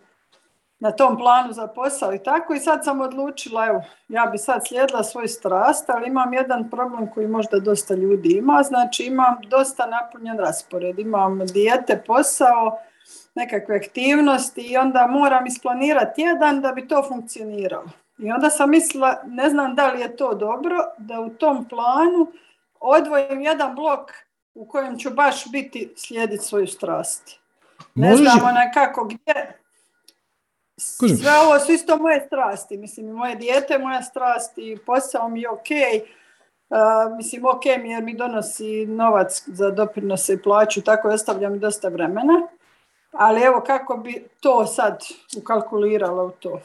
na 0.79 0.91
tom 0.91 1.17
planu 1.17 1.53
za 1.53 1.67
posao 1.67 2.13
i 2.13 2.23
tako. 2.23 2.53
I 2.53 2.59
sad 2.59 2.83
sam 2.83 3.01
odlučila, 3.01 3.67
evo, 3.67 3.81
ja 4.07 4.25
bi 4.25 4.37
sad 4.37 4.67
slijedila 4.67 5.03
svoj 5.03 5.27
strast, 5.27 5.89
ali 5.89 6.07
imam 6.07 6.33
jedan 6.33 6.69
problem 6.69 7.11
koji 7.13 7.27
možda 7.27 7.59
dosta 7.59 7.93
ljudi 7.93 8.29
ima. 8.29 8.63
Znači 8.63 9.03
imam 9.03 9.35
dosta 9.49 9.85
napunjen 9.85 10.39
raspored. 10.39 10.99
Imam 10.99 11.39
dijete, 11.39 12.03
posao, 12.07 12.79
nekakve 13.35 13.75
aktivnosti 13.75 14.61
i 14.61 14.77
onda 14.77 15.07
moram 15.07 15.45
isplanirati 15.45 16.15
tjedan 16.15 16.61
da 16.61 16.71
bi 16.71 16.87
to 16.87 17.03
funkcioniralo. 17.07 17.89
I 18.17 18.31
onda 18.31 18.49
sam 18.49 18.69
mislila, 18.69 19.21
ne 19.25 19.49
znam 19.49 19.75
da 19.75 19.91
li 19.91 20.01
je 20.01 20.15
to 20.15 20.33
dobro, 20.33 20.77
da 20.97 21.19
u 21.19 21.29
tom 21.29 21.65
planu 21.65 22.27
odvojim 22.79 23.41
jedan 23.41 23.75
blok 23.75 24.11
u 24.53 24.65
kojem 24.67 24.99
ću 24.99 25.09
baš 25.09 25.51
biti 25.51 25.93
slijediti 25.97 26.43
svoju 26.43 26.67
strast. 26.67 27.39
Ne 27.95 28.09
Možeš- 28.09 28.31
znam 28.31 28.49
ona 28.49 28.71
kako 28.71 29.03
gdje. 29.05 29.59
Kužim. 30.99 31.17
Sve 31.17 31.31
ovo 31.39 31.59
su 31.59 31.71
isto 31.71 31.97
moje 31.97 32.23
strasti. 32.27 32.77
Mislim, 32.77 33.07
i 33.07 33.13
moje 33.13 33.35
dijete 33.35 33.73
je 33.73 33.79
moja 33.79 34.03
strast 34.03 34.57
i 34.57 34.77
posao 34.77 35.29
mi 35.29 35.41
je 35.41 35.49
ok. 35.49 35.67
Uh, 36.69 36.77
mislim, 37.17 37.45
ok 37.45 37.65
mi 37.65 37.89
je 37.89 37.93
jer 37.93 38.03
mi 38.03 38.15
donosi 38.15 38.85
novac 38.85 39.43
za 39.47 39.69
doprinose 39.71 40.33
i 40.33 40.41
plaću, 40.41 40.81
tako 40.81 41.09
ostavlja 41.09 41.49
mi 41.49 41.59
dosta 41.59 41.87
vremena. 41.87 42.33
Ali 43.11 43.41
evo 43.41 43.61
kako 43.61 43.97
bi 43.97 44.25
to 44.39 44.65
sad 44.65 45.03
ukalkulirala 45.37 46.23
u 46.23 46.31
to. 46.31 46.61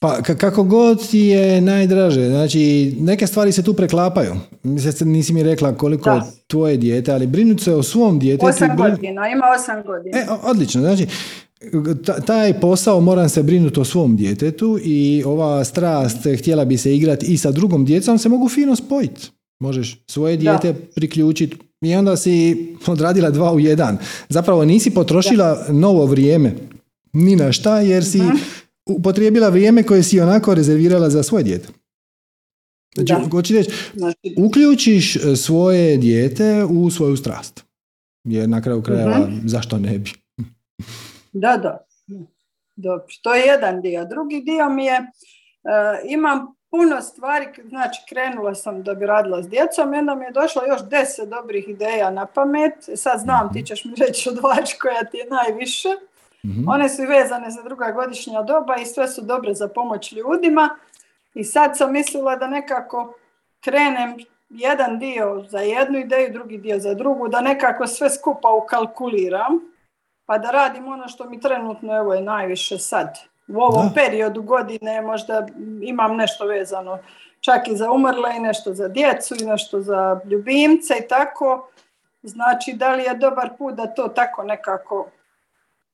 Pa 0.00 0.08
ka- 0.08 0.36
kako 0.36 0.62
god 0.62 1.10
ti 1.10 1.18
je 1.18 1.60
najdraže, 1.60 2.20
znači 2.20 2.60
neke 3.00 3.26
stvari 3.26 3.52
se 3.52 3.64
tu 3.64 3.74
preklapaju. 3.74 4.34
Nisi 5.00 5.32
mi 5.32 5.42
rekla 5.42 5.74
koliko 5.74 6.04
Da. 6.04 6.12
je 6.12 6.20
tvoje 6.46 6.76
dijete, 6.76 7.12
ali 7.12 7.26
brinuti 7.26 7.62
se 7.64 7.74
o 7.74 7.82
svom 7.82 8.18
djetetu. 8.18 8.46
Osam 8.46 8.68
brin- 8.70 8.90
godina, 8.90 9.28
ima 9.28 9.44
osam 9.54 9.82
godina. 9.82 10.18
E, 10.18 10.26
odlično, 10.44 10.80
znači 10.80 11.06
taj 12.26 12.60
posao 12.60 13.00
moram 13.00 13.28
se 13.28 13.42
brinuti 13.42 13.80
o 13.80 13.84
svom 13.84 14.16
djetetu 14.16 14.78
i 14.84 15.22
ova 15.26 15.64
strast 15.64 16.18
htjela 16.38 16.64
bi 16.64 16.76
se 16.76 16.96
igrati 16.96 17.26
i 17.26 17.36
sa 17.36 17.50
drugom 17.50 17.84
djecom 17.84 18.18
se 18.18 18.28
mogu 18.28 18.48
fino 18.48 18.76
spojiti. 18.76 19.28
Možeš 19.60 19.98
svoje 20.06 20.36
dijete 20.36 20.74
priključiti 20.94 21.56
i 21.82 21.94
onda 21.94 22.16
si 22.16 22.56
odradila 22.86 23.30
dva 23.30 23.52
u 23.52 23.60
jedan. 23.60 23.98
Zapravo 24.28 24.64
nisi 24.64 24.90
potrošila 24.90 25.66
novo 25.68 26.06
vrijeme 26.06 26.54
ni 27.12 27.36
na 27.36 27.52
šta 27.52 27.80
jer 27.80 28.04
si 28.04 28.20
upotrijebila 28.90 29.48
vrijeme 29.48 29.82
koje 29.82 30.02
si 30.02 30.20
onako 30.20 30.54
rezervirala 30.54 31.10
za 31.10 31.22
svoje 31.22 31.44
dijete. 31.44 31.68
Znači, 32.94 33.12
Da. 33.12 33.28
hoću 33.30 33.54
reći, 33.54 33.70
Znači, 33.94 34.34
uključiš 34.36 35.16
e, 35.16 35.36
svoje 35.36 35.96
dijete 35.96 36.64
u 36.64 36.90
svoju 36.90 37.16
strast. 37.16 37.64
Jer 38.24 38.48
na 38.48 38.62
kraju 38.62 38.82
krajeva, 38.82 39.18
Mhm. 39.18 39.48
zašto 39.48 39.78
ne 39.78 39.98
bi? 39.98 40.10
Da, 41.40 41.56
da. 41.56 41.84
Dobro, 42.76 43.06
to 43.22 43.34
je 43.34 43.42
jedan 43.46 43.80
dio. 43.80 44.04
Drugi 44.04 44.40
dio 44.40 44.68
mi 44.68 44.84
je, 44.84 44.96
e, 44.96 45.02
imam 46.04 46.54
puno 46.70 47.00
stvari, 47.00 47.46
znači 47.68 48.00
krenula 48.08 48.54
sam 48.54 48.82
da 48.82 48.94
bi 48.94 49.06
radila 49.06 49.42
s 49.42 49.48
djecom 49.48 49.94
i 49.94 49.98
onda 49.98 50.14
mi 50.14 50.24
je 50.24 50.30
došlo 50.30 50.62
još 50.66 50.80
deset 50.88 51.28
dobrih 51.28 51.68
ideja 51.68 52.10
na 52.10 52.26
pamet. 52.26 52.74
Sad 52.96 53.20
znam, 53.20 53.52
ti 53.52 53.62
ćeš 53.62 53.84
mi 53.84 53.94
reći 54.06 54.28
od 54.28 54.38
vač 54.42 54.74
koja 54.82 55.04
ti 55.04 55.16
je 55.16 55.26
najviše. 55.26 55.88
Mhm. 56.46 56.68
One 56.68 56.88
su 56.88 57.02
vezane 57.02 57.50
za 57.50 57.62
druga 57.62 57.92
godišnja 57.92 58.42
doba 58.42 58.76
i 58.76 58.86
sve 58.86 59.08
su 59.08 59.22
dobre 59.22 59.54
za 59.54 59.68
pomoć 59.68 60.12
ljudima. 60.12 60.68
I 61.34 61.44
sad 61.44 61.76
sam 61.76 61.92
mislila 61.92 62.36
da 62.36 62.46
nekako 62.46 63.14
krenem 63.60 64.16
jedan 64.50 64.98
dio 64.98 65.44
za 65.48 65.58
jednu 65.58 65.98
ideju, 65.98 66.32
drugi 66.32 66.58
dio 66.58 66.78
za 66.78 66.94
drugu, 66.94 67.28
da 67.28 67.40
nekako 67.40 67.86
sve 67.86 68.10
skupa 68.10 68.50
ukalkuliram, 68.50 69.60
pa 70.28 70.38
da 70.38 70.50
radim 70.50 70.88
ono 70.88 71.08
što 71.08 71.28
mi 71.30 71.40
trenutno 71.40 71.96
evo 71.96 72.14
je 72.14 72.22
najviše 72.22 72.78
sad. 72.78 73.18
U 73.46 73.60
ovom 73.60 73.88
Da. 73.88 73.94
periodu 73.94 74.42
godine 74.42 75.02
možda 75.02 75.46
imam 75.82 76.16
nešto 76.16 76.46
vezano 76.46 76.98
čak 77.40 77.68
i 77.68 77.76
za 77.76 77.90
umrle 77.90 78.36
i 78.36 78.40
nešto 78.40 78.74
za 78.74 78.88
djecu 78.88 79.34
i 79.40 79.44
nešto 79.44 79.80
za 79.80 80.20
ljubimce 80.24 80.94
i 81.04 81.08
tako. 81.08 81.70
Znači, 82.22 82.72
da 82.72 82.94
li 82.94 83.02
je 83.02 83.14
dobar 83.14 83.56
put 83.58 83.74
da 83.74 83.86
to 83.86 84.08
tako 84.08 84.42
nekako 84.42 85.10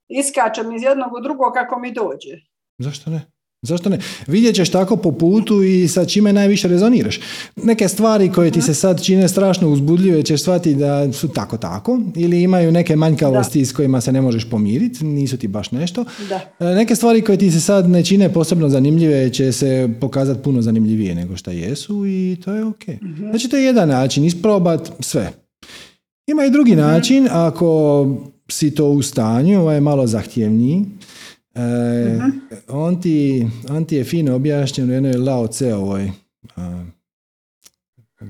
iskačem 0.09 0.73
iz 0.73 0.83
jednog 0.83 1.13
u 1.13 1.21
drugo 1.21 1.53
kako 1.53 1.79
mi 1.79 1.93
dođe. 1.93 2.37
Zašto 2.79 3.11
ne? 3.11 3.21
Zašto 3.65 3.89
ne? 3.89 3.99
Vidjet 4.27 4.55
ćeš 4.55 4.71
tako 4.71 4.97
po 4.97 5.13
putu 5.13 5.63
i 5.63 5.89
sa 5.89 6.05
čime 6.05 6.33
najviše 6.33 6.69
rezoniraš. 6.69 7.21
Neke 7.57 7.89
stvari 7.89 8.33
koje 8.33 8.51
ti 8.51 8.63
se 8.63 8.75
sad 8.75 9.03
čine 9.03 9.29
strašno 9.29 9.69
uzbudljive 9.69 10.23
ćeš 10.23 10.43
shvatiti 10.43 10.79
da 10.79 11.13
su 11.13 11.29
tako 11.29 11.57
tako 11.57 12.01
ili 12.17 12.43
imaju 12.43 12.73
neke 12.73 12.97
manjkavosti 12.97 13.65
s 13.65 13.73
kojima 13.73 14.01
se 14.01 14.13
ne 14.13 14.21
možeš 14.21 14.51
pomiriti, 14.51 15.05
nisu 15.05 15.37
ti 15.37 15.49
baš 15.49 15.71
nešto. 15.71 16.05
Da. 16.29 16.67
E, 16.67 16.75
Neke 16.75 16.97
stvari 16.97 17.23
koje 17.23 17.39
ti 17.39 17.51
se 17.51 17.61
sad 17.61 17.91
ne 17.91 18.05
čine 18.05 18.33
posebno 18.33 18.69
zanimljive 18.69 19.31
će 19.31 19.53
se 19.53 19.89
pokazati 20.01 20.43
puno 20.43 20.63
zanimljivije 20.63 21.15
nego 21.15 21.37
što 21.37 21.51
jesu 21.51 22.07
i 22.07 22.37
to 22.45 22.53
je 22.53 22.65
ok. 22.65 22.85
Znači 23.31 23.49
to 23.49 23.57
je 23.57 23.65
jedan 23.65 23.89
način, 23.89 24.25
isprobat 24.25 24.93
sve. 25.01 25.33
Ima 26.27 26.45
i 26.45 26.51
drugi 26.51 26.77
način, 26.77 27.29
ako 27.31 28.07
si 28.51 28.75
to 28.75 28.89
u 28.89 29.03
stanju, 29.03 29.61
ovaj 29.61 29.77
je 29.77 29.81
malo 29.81 30.07
zahtjevniji. 30.07 30.85
E, 31.55 32.19
on, 32.69 33.01
ti, 33.01 33.47
on 33.69 33.85
ti 33.85 33.97
je 33.97 34.05
fino 34.05 34.35
objašnjen 34.35 34.91
u 34.91 34.93
jednoj 34.93 35.13
Lao 35.13 35.47
Tse-ovoj 35.49 36.13
a, 36.57 36.85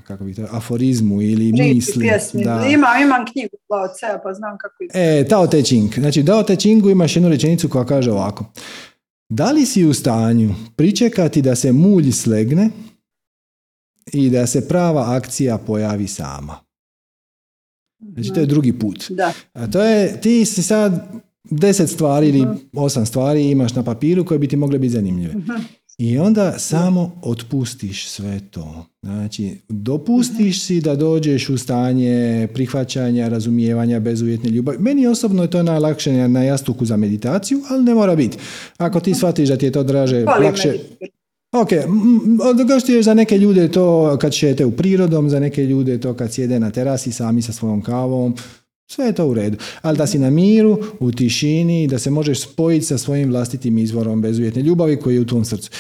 kako 0.07 0.25
bi 0.25 0.35
to, 0.35 0.47
aforizmu 0.51 1.23
ili 1.23 1.53
misli. 1.53 2.01
pjesmi. 2.09 2.45
Da. 2.45 2.67
Imam, 2.67 3.03
imam 3.03 3.25
knjigu 3.33 3.57
Lao 3.71 3.89
Tsea, 3.89 4.21
pa 4.23 4.35
znam 4.35 4.59
kako 4.59 4.75
ide. 4.85 5.21
E, 5.21 5.29
Tao 5.29 5.47
Te 5.47 5.63
Ching. 5.63 5.95
Znači, 5.95 6.25
Tao 6.25 6.43
Te 6.43 6.57
Chingu 6.57 6.91
imaš 6.91 7.17
jednu 7.17 7.29
rečenicu 7.29 7.69
koja 7.69 7.85
kaže 7.85 8.11
ovako. 8.13 8.45
Da 9.29 9.51
li 9.51 9.67
si 9.67 9.85
u 9.85 9.95
stanju 9.95 10.55
pričekati 10.77 11.43
da 11.43 11.55
se 11.55 11.73
mulj 11.73 12.13
slegne 12.13 12.71
i 14.13 14.31
da 14.31 14.47
se 14.47 14.69
prava 14.69 15.17
akcija 15.17 15.59
pojavi 15.59 16.07
sama? 16.07 16.57
Znači, 18.13 18.33
to 18.35 18.41
je 18.41 18.47
drugi 18.47 18.79
put. 18.79 19.05
Da. 19.11 19.33
A 19.53 19.71
to 19.71 19.83
je, 19.83 20.21
ti 20.21 20.45
si 20.45 20.63
sad 20.63 21.09
deset 21.51 21.91
stvari 21.91 22.29
ili 22.29 22.47
osam 22.73 23.07
stvari 23.07 23.51
imaš 23.51 23.75
na 23.75 23.83
papiru 23.83 24.25
koje 24.25 24.39
bi 24.39 24.49
ti 24.49 24.57
mogle 24.57 24.79
biti 24.79 24.93
zanimljive. 24.93 25.35
I 25.99 26.19
onda 26.19 26.59
samo 26.59 27.21
otpustiš 27.23 28.09
sve 28.09 28.41
to. 28.51 28.87
Znači, 29.03 29.57
dopustiš 29.69 30.63
si 30.63 30.81
da 30.81 30.97
dođeš 30.97 31.49
u 31.49 31.59
stanje 31.59 32.49
prihvaćanja, 32.55 33.29
razumijevanja, 33.29 34.01
bezuvjetne 34.01 34.51
ljubavi. 34.51 34.79
Meni 34.79 35.07
osobno 35.07 35.43
je 35.43 35.51
to 35.51 35.63
najlakše 35.63 36.29
na 36.29 36.43
jastuku 36.43 36.85
za 36.85 36.97
meditaciju, 36.97 37.61
ali 37.71 37.85
ne 37.85 37.95
mora 37.95 38.17
biti. 38.17 38.39
Ako 38.77 39.01
ti 39.01 39.15
shvatiš 39.15 39.49
da 39.49 39.57
ti 39.57 39.67
je 39.67 39.73
to 39.73 39.83
draže, 39.83 40.25
lakše. 40.25 40.79
Ok, 41.53 41.73
je 42.89 43.03
za 43.03 43.15
neke 43.15 43.39
ljude 43.39 43.69
to 43.69 44.17
kad 44.21 44.33
šete 44.33 44.65
u 44.65 44.71
prirodom, 44.71 45.31
za 45.31 45.41
neke 45.41 45.67
ljude 45.67 46.01
to 46.01 46.15
kad 46.15 46.33
sjede 46.33 46.61
na 46.61 46.71
terasi 46.71 47.13
sami 47.13 47.43
sa 47.43 47.53
svojom 47.53 47.83
kavom, 47.83 48.35
sve 48.91 49.07
je 49.07 49.13
to 49.13 49.27
u 49.29 49.35
redu. 49.35 49.57
Ali 49.83 49.99
da 49.99 50.07
si 50.07 50.19
na 50.19 50.31
miru, 50.31 50.79
u 51.01 51.13
tišini, 51.13 51.87
da 51.87 51.99
se 51.99 52.11
možeš 52.11 52.41
spojiti 52.41 52.87
sa 52.87 52.99
svojim 52.99 53.31
vlastitim 53.31 53.79
izvorom 53.79 54.23
bezuvjetne 54.23 54.63
ljubavi 54.63 55.01
koji 55.01 55.15
je 55.15 55.21
u 55.21 55.27
tvom 55.27 55.45
srcu. 55.45 55.71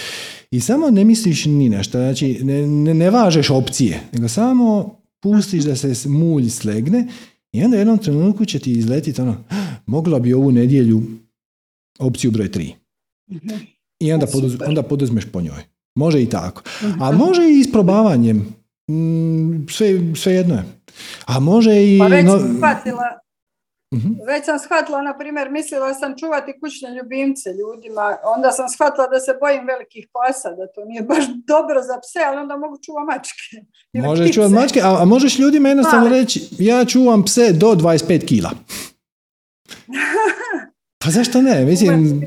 I 0.51 0.61
samo 0.61 0.91
ne 0.91 1.05
misliš 1.05 1.45
ni 1.45 1.69
na 1.69 1.83
šta, 1.83 1.99
znači 1.99 2.39
ne, 2.43 2.67
ne, 2.67 2.95
ne 2.95 3.11
važeš 3.11 3.51
opcije, 3.51 4.01
nego 4.13 4.29
samo 4.29 4.97
pustiš 5.23 5.65
da 5.65 5.77
se 5.77 6.09
mulj 6.09 6.51
slegne 6.51 7.09
i 7.53 7.65
onda 7.65 7.77
u 7.77 7.81
jednom 7.81 7.99
trenutku 7.99 8.45
će 8.45 8.59
ti 8.59 8.73
izletiti 8.73 9.21
ono, 9.21 9.37
mogla 9.87 10.19
bi 10.19 10.35
ovu 10.35 10.53
nedjelju 10.53 11.03
opciju 11.99 12.31
broj 12.31 12.53
tri. 12.53 12.75
I 14.01 14.13
onda, 14.13 14.27
poduz, 14.27 14.57
onda 14.67 14.83
poduzmeš 14.83 15.25
po 15.33 15.41
njoj. 15.41 15.63
Može 15.95 16.23
i 16.23 16.27
tako. 16.27 16.63
A 17.01 17.13
može 17.13 17.43
i 17.43 17.61
isprobavanjem. 17.61 18.37
Mm, 18.91 19.69
sve, 19.71 20.15
sve 20.17 20.33
jedno 20.33 20.55
je. 20.55 20.65
A 21.27 21.41
može 21.41 21.75
i... 21.85 21.99
Pa 21.99 22.07
već 22.07 22.25
no- 22.25 22.39
sam 22.39 22.55
shvatila, 22.57 23.09
Mhm. 23.95 24.09
već 24.27 24.45
sam 24.45 24.59
shvatila, 24.59 25.03
na 25.03 25.19
primjer, 25.19 25.51
mislila 25.51 25.95
sam 25.95 26.15
čuvati 26.19 26.53
kućne 26.61 26.89
ljubimce 26.91 27.49
ljudima, 27.53 28.05
onda 28.37 28.53
sam 28.53 28.69
shvatila 28.69 29.07
da 29.07 29.21
se 29.21 29.33
bojim 29.41 29.67
velikih 29.67 30.09
pasa, 30.13 30.49
da 30.51 30.67
to 30.67 30.85
nije 30.85 31.03
baš 31.03 31.25
dobro 31.47 31.83
za 31.83 31.97
pse, 32.01 32.19
ali 32.27 32.37
onda 32.37 32.57
mogu 32.57 32.77
čuvati 32.85 33.07
mačke. 33.07 33.57
Možeš 34.09 34.35
čuvati 34.35 34.55
mačke, 34.55 34.81
a, 34.83 34.97
a 35.01 35.05
možeš 35.05 35.39
ljudima 35.39 35.69
jednostavno 35.69 36.09
reći 36.09 36.49
ja 36.59 36.85
čuvam 36.85 37.25
pse 37.25 37.53
do 37.53 37.67
25 37.69 38.27
kila. 38.27 38.51
Pa 41.05 41.11
zašto 41.11 41.43
ne? 41.43 41.65
Mislim, 41.65 42.21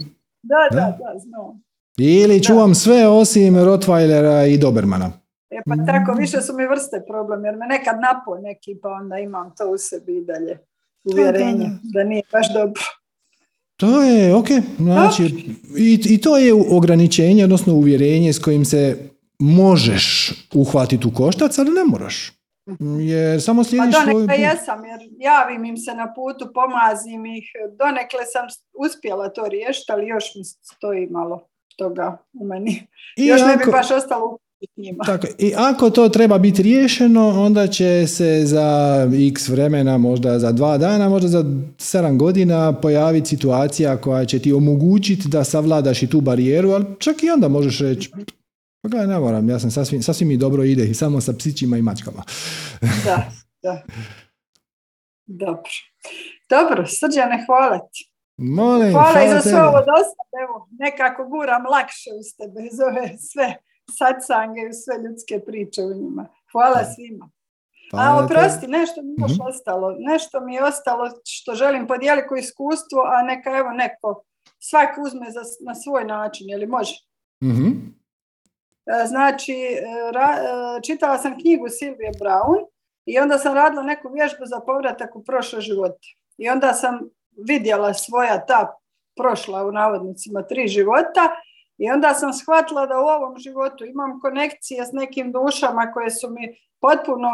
Da, 0.43 0.55
da, 0.71 0.75
Da. 0.75 0.97
da, 1.03 1.19
znam. 1.19 1.63
ili 1.99 2.43
čuvam 2.43 2.75
sve 2.75 3.07
osim 3.07 3.55
Rottweilera 3.55 4.45
i 4.45 4.57
Dobermana. 4.57 5.11
E 5.57 5.61
pa 5.65 5.75
tako, 5.85 6.13
više 6.13 6.41
su 6.41 6.53
mi 6.53 6.67
vrste 6.67 7.03
problem, 7.07 7.45
jer 7.45 7.55
me 7.55 7.65
nekad 7.67 7.95
napo 7.99 8.37
neki, 8.41 8.75
pa 8.81 8.89
onda 8.89 9.17
imam 9.17 9.55
to 9.57 9.69
u 9.69 9.77
sebi 9.77 10.17
i 10.17 10.25
dalje 10.25 10.57
uvjerenje 11.03 11.69
da 11.83 12.03
nije 12.03 12.21
baš 12.31 12.53
dobro. 12.53 12.81
To 13.77 14.03
je 14.03 14.35
ok. 14.35 14.47
Znači, 14.77 15.23
i, 15.77 15.99
I 16.09 16.21
to 16.21 16.37
je 16.37 16.53
ograničenje, 16.71 17.43
odnosno 17.43 17.73
uvjerenje 17.73 18.33
s 18.33 18.39
kojim 18.39 18.65
se 18.65 19.09
možeš 19.39 20.33
uhvatiti 20.53 21.07
u 21.07 21.13
koštac, 21.13 21.59
ali 21.59 21.71
ne 21.71 21.83
moraš. 21.85 22.31
Jer 22.99 23.41
samo 23.41 23.61
Pa 23.61 23.63
slijediš 23.63 23.95
svoj 23.95 24.13
donekle 24.13 24.35
put. 24.35 24.45
jesam, 24.45 24.85
jer 24.85 24.99
javim 25.19 25.65
im 25.65 25.77
se 25.77 25.93
na 25.93 26.13
putu, 26.13 26.53
pomazim 26.53 27.25
ih, 27.25 27.45
donekle 27.79 28.25
sam 28.33 28.45
uspjela 28.85 29.29
to 29.29 29.47
riješiti, 29.47 29.91
ali 29.91 30.07
još 30.07 30.25
mi 30.35 30.43
stoji 30.43 31.07
malo 31.11 31.47
toga 31.77 32.17
u 32.33 32.45
meni. 32.45 32.87
I 33.17 33.25
još 33.25 33.41
ne 33.41 33.57
bi 33.57 33.71
baš 33.71 33.91
ostalo 33.91 34.25
u 34.25 34.39
njima. 34.77 35.03
Tako, 35.03 35.27
I 35.37 35.53
ako 35.57 35.89
to 35.89 36.09
treba 36.09 36.37
biti 36.37 36.61
riješeno, 36.61 37.29
onda 37.29 37.67
će 37.67 38.07
se 38.07 38.41
za 38.45 38.97
x 39.29 39.49
vremena, 39.49 39.97
možda 39.97 40.39
za 40.39 40.51
dva 40.51 40.77
dana, 40.77 41.09
možda 41.09 41.27
za 41.27 41.45
sedam 41.77 42.17
godina 42.17 42.73
pojaviti 42.73 43.27
situacija 43.27 43.97
koja 43.97 44.25
će 44.25 44.39
ti 44.39 44.53
omogućiti 44.53 45.27
da 45.27 45.43
savladaš 45.43 46.03
i 46.03 46.09
tu 46.09 46.21
barijeru, 46.21 46.71
ali 46.71 46.85
čak 46.99 47.23
i 47.23 47.29
onda 47.29 47.47
možeš 47.47 47.79
reći, 47.79 48.11
pa 48.81 48.89
gledaj, 48.89 49.07
ne 49.07 49.19
moram, 49.19 49.49
ja 49.49 49.59
sam 49.59 49.71
sasvim, 49.71 50.03
sasvim 50.03 50.27
mi 50.27 50.37
dobro 50.37 50.63
ide 50.63 50.85
i 50.85 50.93
samo 50.93 51.21
sa 51.21 51.33
psićima 51.33 51.77
i 51.77 51.81
mačkama. 51.81 52.23
Da, 53.05 53.31
da. 53.63 53.83
Dobro. 55.25 55.71
Dobro, 56.49 56.85
srđane, 56.87 57.43
hvala 57.45 57.79
ti. 57.79 58.11
Molim, 58.37 58.91
Hvala 58.91 59.23
i 59.23 59.29
za 59.29 59.41
sve 59.41 59.61
ovo 59.63 59.79
dosta, 59.79 60.21
evo, 60.43 60.67
nekako 60.79 61.25
guram 61.25 61.63
lakše 61.71 62.09
uz 62.19 62.27
tebe, 62.37 62.59
iz 62.71 62.79
ove 62.79 63.17
sve 63.17 63.55
satsange 63.91 64.61
i 64.61 64.73
sve 64.73 64.95
ljudske 64.99 65.39
priče 65.39 65.81
u 65.81 65.93
njima. 65.93 66.27
Hvala 66.51 66.83
svima. 66.85 67.29
Hvala 67.91 68.21
A 68.21 68.25
oprosti, 68.25 68.67
nešto 68.67 69.01
mi 69.01 69.15
još 69.17 69.31
Mhm. 69.31 69.41
ostalo. 69.41 69.95
Nešto 69.99 70.41
mi 70.41 70.55
je 70.55 70.63
ostalo 70.63 71.09
što 71.25 71.55
želim 71.55 71.87
podijeliti 71.87 72.33
iskustvo, 72.37 73.01
a 73.05 73.21
neka 73.21 73.57
evo 73.57 73.71
neko, 73.71 74.23
svak 74.59 74.89
uzme 74.97 75.31
za, 75.31 75.41
na 75.61 75.75
svoj 75.75 76.03
način, 76.05 76.49
je 76.49 76.57
li 76.57 76.67
može? 76.67 76.95
Mhm. 77.43 77.67
E, 78.85 79.05
Znači, 79.05 79.53
e, 79.53 79.81
ra- 80.11 80.39
e, 80.39 80.81
čitala 80.83 81.17
sam 81.17 81.39
knjigu 81.39 81.65
Silvije 81.69 82.11
Brown 82.11 82.65
i 83.05 83.19
onda 83.19 83.37
sam 83.37 83.53
radila 83.53 83.83
neku 83.83 84.09
vježbu 84.09 84.45
za 84.45 84.59
povratak 84.59 85.15
u 85.15 85.23
prošle 85.23 85.61
živote. 85.61 86.07
I 86.37 86.49
onda 86.49 86.73
sam 86.73 86.99
vidjela 87.45 87.93
svoja 87.93 88.45
ta 88.45 88.77
prošla 89.15 89.65
u 89.65 89.71
navodnicima 89.71 90.41
tri 90.41 90.67
života 90.67 91.35
i 91.77 91.91
onda 91.91 92.13
sam 92.13 92.33
shvatila 92.33 92.85
da 92.85 92.99
u 92.99 93.07
ovom 93.17 93.37
životu 93.37 93.85
imam 93.85 94.19
konekcije 94.19 94.85
s 94.85 94.91
nekim 94.91 95.31
dušama 95.31 95.91
koje 95.93 96.09
su 96.09 96.29
mi 96.29 96.55
potpuno 96.81 97.29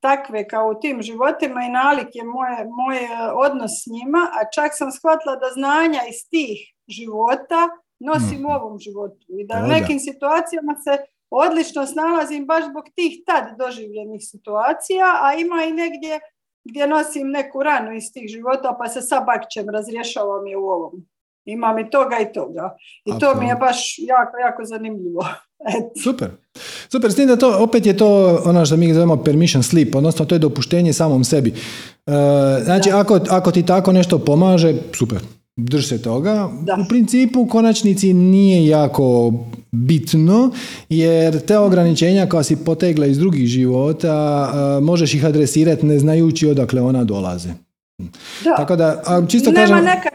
takve 0.00 0.48
kao 0.48 0.68
u 0.68 0.80
tim 0.80 1.02
životima 1.02 1.62
i 1.62 1.70
nalik 1.70 2.08
je 2.12 2.24
moje, 2.24 2.56
moj 2.78 2.96
e, 2.96 3.32
odnos 3.34 3.70
s 3.82 3.86
njima, 3.86 4.18
a 4.18 4.50
čak 4.54 4.70
sam 4.74 4.92
shvatila 4.92 5.36
da 5.36 5.48
znanja 5.54 6.00
iz 6.10 6.20
tih 6.30 6.58
života 6.88 7.60
nosim 8.00 8.46
u 8.46 8.52
ovom 8.58 8.78
životu 8.78 9.26
i 9.28 9.46
da 9.46 9.62
u 9.64 9.68
nekim 9.68 9.98
situacijama 9.98 10.74
se 10.84 11.04
odlično 11.30 11.86
snalazim 11.86 12.46
baš 12.46 12.64
zbog 12.64 12.84
tih 12.94 13.12
tad 13.26 13.44
doživljenih 13.58 14.22
situacija, 14.32 15.06
a 15.22 15.34
ima 15.34 15.64
i 15.64 15.72
negdje 15.72 16.20
gdje 16.64 16.86
nosim 16.86 17.30
neku 17.30 17.62
ranu 17.62 17.92
iz 17.92 18.12
tih 18.12 18.28
života, 18.28 18.76
pa 18.78 18.88
se 18.88 19.02
sa 19.02 19.20
bakćem 19.20 19.68
razrješavam 19.68 20.46
i 20.46 20.56
u 20.56 20.64
ovom. 20.64 21.06
Imam 21.44 21.78
i 21.78 21.90
toga 21.90 22.16
i 22.30 22.32
toga. 22.32 22.76
I 23.04 23.18
to 23.20 23.34
mi 23.40 23.46
je 23.46 23.54
baš 23.54 23.98
jako, 23.98 24.36
jako 24.46 24.64
zanimljivo. 24.64 25.26
Super. 26.04 26.30
Super, 26.88 27.12
s 27.12 27.14
tim 27.14 27.28
da 27.28 27.36
to, 27.36 27.56
opet 27.58 27.86
je 27.86 27.96
to 27.96 28.40
ono 28.44 28.66
što 28.66 28.76
mi 28.76 28.94
zovemo 28.94 29.16
permission 29.16 29.62
slip, 29.62 29.94
odnosno 29.94 30.24
to 30.24 30.34
je 30.34 30.38
dopuštenje 30.38 30.92
samom 30.92 31.24
sebi. 31.24 31.50
E, 31.50 31.54
znači, 32.64 32.90
ako, 32.90 33.20
ako 33.30 33.50
ti 33.50 33.66
tako 33.66 33.92
nešto 33.92 34.18
pomaže, 34.18 34.74
super, 34.94 35.18
drž 35.56 35.88
se 35.88 36.02
toga. 36.02 36.48
U 36.84 36.88
principu 36.88 37.40
u 37.40 37.46
konačnici 37.46 38.14
nije 38.14 38.66
jako 38.66 39.32
bitno, 39.72 40.50
jer 40.88 41.40
te 41.40 41.58
ograničenja 41.58 42.26
koja 42.26 42.42
si 42.42 42.64
potegla 42.64 43.06
iz 43.06 43.18
drugih 43.18 43.46
života, 43.46 44.50
e, 44.54 44.80
možeš 44.80 45.14
ih 45.14 45.24
adresirati 45.24 45.86
ne 45.86 45.98
znajući 45.98 46.46
odakle 46.46 46.82
ona 46.82 47.04
dolaze. 47.04 47.48
Da. 48.44 48.54
Tako 48.56 48.76
da, 48.76 49.02
a 49.06 49.26
čisto 49.28 49.50
Nema 49.50 49.66
kažem... 49.66 49.84
neka 49.84 50.08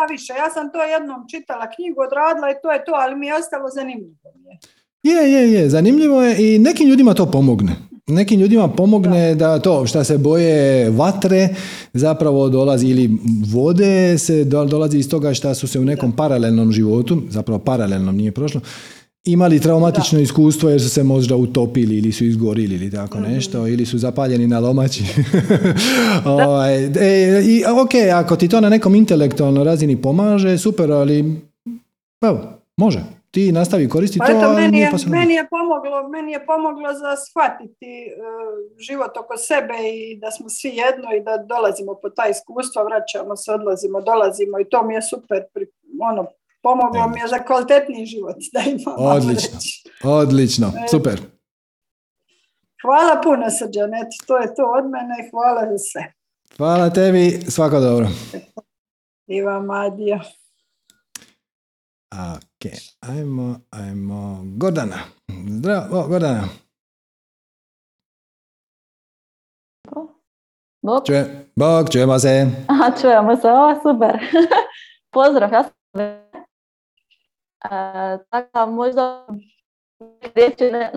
ja 0.00 0.06
više. 0.10 0.32
Ja 0.32 0.50
sam 0.54 0.72
to 0.72 0.78
jednom 0.82 1.20
čitala 1.30 1.66
knjigu, 1.74 2.00
odradila 2.06 2.50
i 2.50 2.54
to 2.62 2.72
je 2.72 2.84
to, 2.84 2.92
ali 2.94 3.16
mi 3.16 3.26
je 3.26 3.34
ostalo 3.34 3.68
zanimljivo. 3.70 4.14
Je, 5.02 5.32
je, 5.32 5.52
je. 5.52 5.70
Zanimljivo 5.70 6.22
je 6.22 6.54
i 6.54 6.58
nekim 6.58 6.88
ljudima 6.88 7.14
to 7.14 7.26
pomogne. 7.26 7.72
Nekim 8.06 8.40
ljudima 8.40 8.68
pomogne 8.68 9.34
da, 9.34 9.58
to 9.58 9.86
što 9.86 10.04
se 10.04 10.18
boje 10.18 10.90
vatre 10.90 11.48
zapravo 11.92 12.48
dolazi 12.48 12.86
ili 12.86 13.10
vode 13.52 14.18
se 14.18 14.44
dolazi 14.44 14.98
iz 14.98 15.10
toga 15.10 15.34
što 15.34 15.54
su 15.54 15.68
se 15.68 15.78
u 15.78 15.84
nekom 15.84 16.12
paralelnom 16.12 16.72
životu, 16.72 17.22
zapravo 17.28 17.58
paralelnom 17.58 18.16
nije 18.16 18.32
prošlo, 18.32 18.60
imali 19.24 19.60
traumatično 19.60 20.20
iskustvo 20.20 20.70
jer 20.70 20.82
su 20.82 20.90
se 20.90 21.02
možda 21.02 21.36
utopili 21.36 21.98
ili 21.98 22.12
su 22.12 22.24
izgorili 22.24 22.74
ili 22.74 22.90
tako 22.90 23.18
mhm. 23.18 23.32
nešto 23.32 23.66
ili 23.66 23.86
su 23.86 23.98
zapaljeni 23.98 24.46
na 24.46 24.60
lomači. 24.60 25.04
ovaj, 26.24 26.84
e, 26.84 27.42
i, 27.44 27.64
ok, 27.64 27.94
ako 28.14 28.36
ti 28.36 28.48
to 28.48 28.60
na 28.60 28.68
nekom 28.68 28.94
intelektualnoj 28.94 29.64
razini 29.64 30.02
pomaže, 30.02 30.58
super, 30.58 30.92
ali 30.92 31.40
evo, 32.22 32.40
može 32.76 33.00
ti 33.32 33.52
nastavi 33.52 33.88
koristiti 33.88 34.18
pa 34.18 34.26
to, 34.26 34.38
eto, 34.38 34.52
meni, 34.52 34.78
je, 34.78 34.90
meni, 35.06 35.34
je 35.34 35.48
pomoglo, 35.50 36.08
meni 36.08 36.32
je 36.32 36.46
pomoglo 36.46 36.94
za 36.94 37.16
shvatiti 37.16 37.92
uh, 38.06 38.78
život 38.78 39.16
oko 39.16 39.36
sebe 39.36 39.74
i 39.94 40.16
da 40.16 40.30
smo 40.30 40.48
svi 40.48 40.68
jedno 40.68 41.08
i 41.16 41.24
da 41.26 41.44
dolazimo 41.54 41.94
po 42.02 42.10
ta 42.10 42.28
iskustva, 42.28 42.82
vraćamo 42.82 43.36
se, 43.36 43.52
odlazimo, 43.52 44.00
dolazimo 44.00 44.60
i 44.60 44.68
to 44.72 44.82
mi 44.86 44.94
je 44.94 45.02
super, 45.02 45.40
ono, 46.10 46.26
pomoglo 46.62 47.08
mi 47.08 47.20
je 47.20 47.28
za 47.28 47.38
kvalitetniji 47.38 48.06
život 48.06 48.36
da 48.54 48.60
imam. 48.60 48.94
Odlično, 48.98 49.58
odlično, 50.04 50.66
e, 50.66 50.88
super. 50.88 51.20
Hvala 52.82 53.20
puno 53.22 53.50
Srđan, 53.50 53.90
to 54.26 54.38
je 54.38 54.54
to 54.54 54.62
od 54.78 54.84
mene, 54.90 55.30
hvala 55.30 55.62
za 55.70 55.78
sve. 55.78 56.12
Hvala 56.56 56.90
tebi, 56.90 57.50
svako 57.50 57.80
dobro. 57.80 58.08
I 59.26 59.42
vam, 59.42 59.70
adio. 59.70 60.20
Ok, 62.12 62.72
ajmo, 63.00 63.60
ajmo, 63.70 64.42
Gordana. 64.56 64.98
Zdravo, 65.48 66.00
o, 66.00 66.08
Gordana. 66.08 66.48
Bog. 70.82 71.06
Čuje, 71.06 71.46
Bog, 71.56 71.90
čujemo 71.92 72.18
se. 72.18 72.46
Aha, 72.68 72.92
čujemo 73.00 73.36
se, 73.36 73.48
o, 73.48 73.74
super. 73.82 74.18
Pozdrav, 75.14 75.52
ja 75.52 75.62
sam 75.62 76.21
tako 78.30 78.70
možda 78.70 79.26
reći 80.34 80.70
ne, 80.72 80.90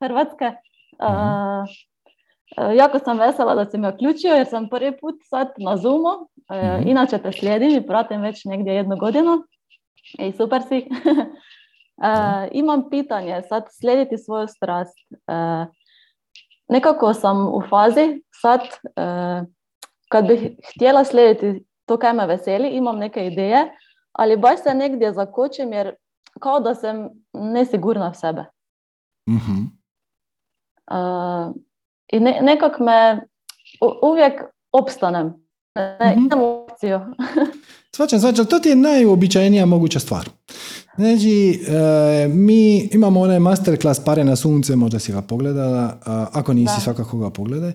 Hrvatske. 0.00 0.44
E, 0.44 0.54
e, 2.56 2.76
jako 2.76 2.98
sam 2.98 3.18
vesela 3.18 3.54
da 3.54 3.70
si 3.70 3.78
me 3.78 3.88
uključio 3.88 4.34
jer 4.34 4.46
sam 4.46 4.68
prvi 4.68 4.98
put 5.00 5.14
sad 5.24 5.48
na 5.58 5.76
Zoomu. 5.76 6.28
Mhm. 6.52 6.88
Inače 6.88 7.18
te 7.18 7.32
slijedim 7.32 7.70
i 7.70 7.86
pratim 7.86 8.20
već 8.20 8.44
negdje 8.44 8.74
jednu 8.74 8.96
godinu. 8.96 9.42
I 10.18 10.32
super 10.32 10.62
si. 10.62 10.88
imam 12.52 12.90
pitanje, 12.90 13.42
sad 13.48 13.64
slijediti 13.70 14.18
svoju 14.18 14.46
strast. 14.48 14.98
Nekako 16.68 17.14
sam 17.14 17.48
u 17.48 17.62
fazi 17.70 18.22
sad, 18.30 18.60
kad 20.08 20.26
bih 20.26 20.50
htjela 20.74 21.04
slijediti 21.04 21.64
to 21.86 21.96
kaj 21.96 22.12
me 22.12 22.26
veseli, 22.26 22.68
imam 22.68 22.98
neke 22.98 23.26
ideje, 23.26 23.76
ali 24.18 24.36
baš 24.36 24.62
se 24.62 24.74
negdje 24.74 25.12
zakočim 25.12 25.72
jer 25.72 25.94
kao 26.40 26.60
da 26.60 26.74
sam 26.74 27.08
nesigurna 27.32 28.08
v 28.08 28.14
sebe. 28.14 28.44
mm 29.28 29.66
I 32.12 32.20
ne, 32.20 32.38
nekak 32.42 32.78
me 32.78 33.26
uvijek 34.02 34.42
opstanem. 34.72 35.34
Ne, 35.74 36.16
mm 36.16 36.40
opciju. 36.76 37.00
Svačam, 37.96 38.20
svačam, 38.20 38.46
to 38.46 38.58
ti 38.58 38.68
je 38.68 38.76
najuobičajenija 38.76 39.66
moguća 39.66 40.00
stvar. 40.00 40.28
Znači, 40.98 41.60
mi 42.28 42.78
imamo 42.78 43.20
onaj 43.20 43.38
masterclass 43.38 44.00
Pare 44.04 44.24
na 44.24 44.36
sunce, 44.36 44.76
možda 44.76 44.98
si 44.98 45.12
ga 45.12 45.22
pogledala, 45.22 45.98
ako 46.32 46.54
nisi 46.54 46.74
da. 46.76 46.80
svakako 46.80 47.18
ga 47.18 47.30
pogledaj. 47.30 47.70
E, 47.70 47.74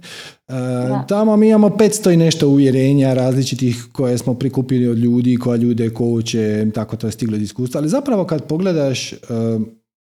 tamo 1.07 1.37
mi 1.37 1.47
imamo 1.49 1.69
500 1.69 2.13
i 2.13 2.17
nešto 2.17 2.49
uvjerenja 2.49 3.13
različitih 3.13 3.85
koje 3.91 4.17
smo 4.17 4.33
prikupili 4.33 4.87
od 4.87 4.97
ljudi, 4.97 5.37
koja 5.37 5.55
ljude 5.55 5.89
koče, 5.89 6.67
tako 6.73 6.95
to 6.95 7.07
je 7.07 7.11
stiglo 7.11 7.37
iz 7.37 7.43
iskustva. 7.43 7.79
Ali 7.79 7.89
zapravo 7.89 8.25
kad 8.25 8.43
pogledaš 8.47 9.13
e, 9.13 9.17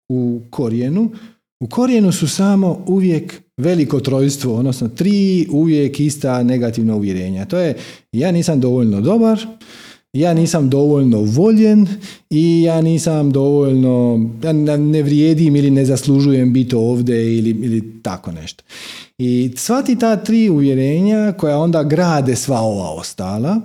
u 0.09 0.41
korijenu, 0.51 1.11
u 1.61 1.69
korijenu 1.69 2.13
su 2.13 2.29
samo 2.29 2.85
uvijek 2.87 3.43
veliko 3.57 4.01
trojstvo, 4.01 4.55
odnosno 4.55 4.89
tri 4.89 5.47
uvijek 5.51 6.01
ista 6.01 6.43
negativna 6.43 6.95
uvjerenja. 6.95 7.45
To 7.45 7.59
je 7.59 7.77
ja 8.13 8.33
nisam 8.33 8.61
dovoljno 8.61 9.01
dobar, 9.01 9.41
ja 10.13 10.35
nisam 10.35 10.71
dovoljno 10.71 11.23
voljen 11.23 11.89
i 12.31 12.63
ja 12.63 12.81
nisam 12.81 13.31
dovoljno, 13.31 14.29
ja 14.45 14.53
ne 14.77 15.03
vrijedim 15.03 15.57
ili 15.57 15.71
ne 15.71 15.85
zaslužujem 15.85 16.53
biti 16.53 16.75
ovdje 16.75 17.39
ili, 17.39 17.51
ili 17.51 18.03
tako 18.03 18.33
nešto. 18.33 18.65
I 19.19 19.53
sva 19.57 19.83
ti 19.83 19.99
ta 19.99 20.17
tri 20.17 20.49
uvjerenja 20.49 21.33
koja 21.33 21.59
onda 21.59 21.83
grade 21.83 22.37
sva 22.37 22.61
ova 22.61 22.91
ostala, 22.91 23.61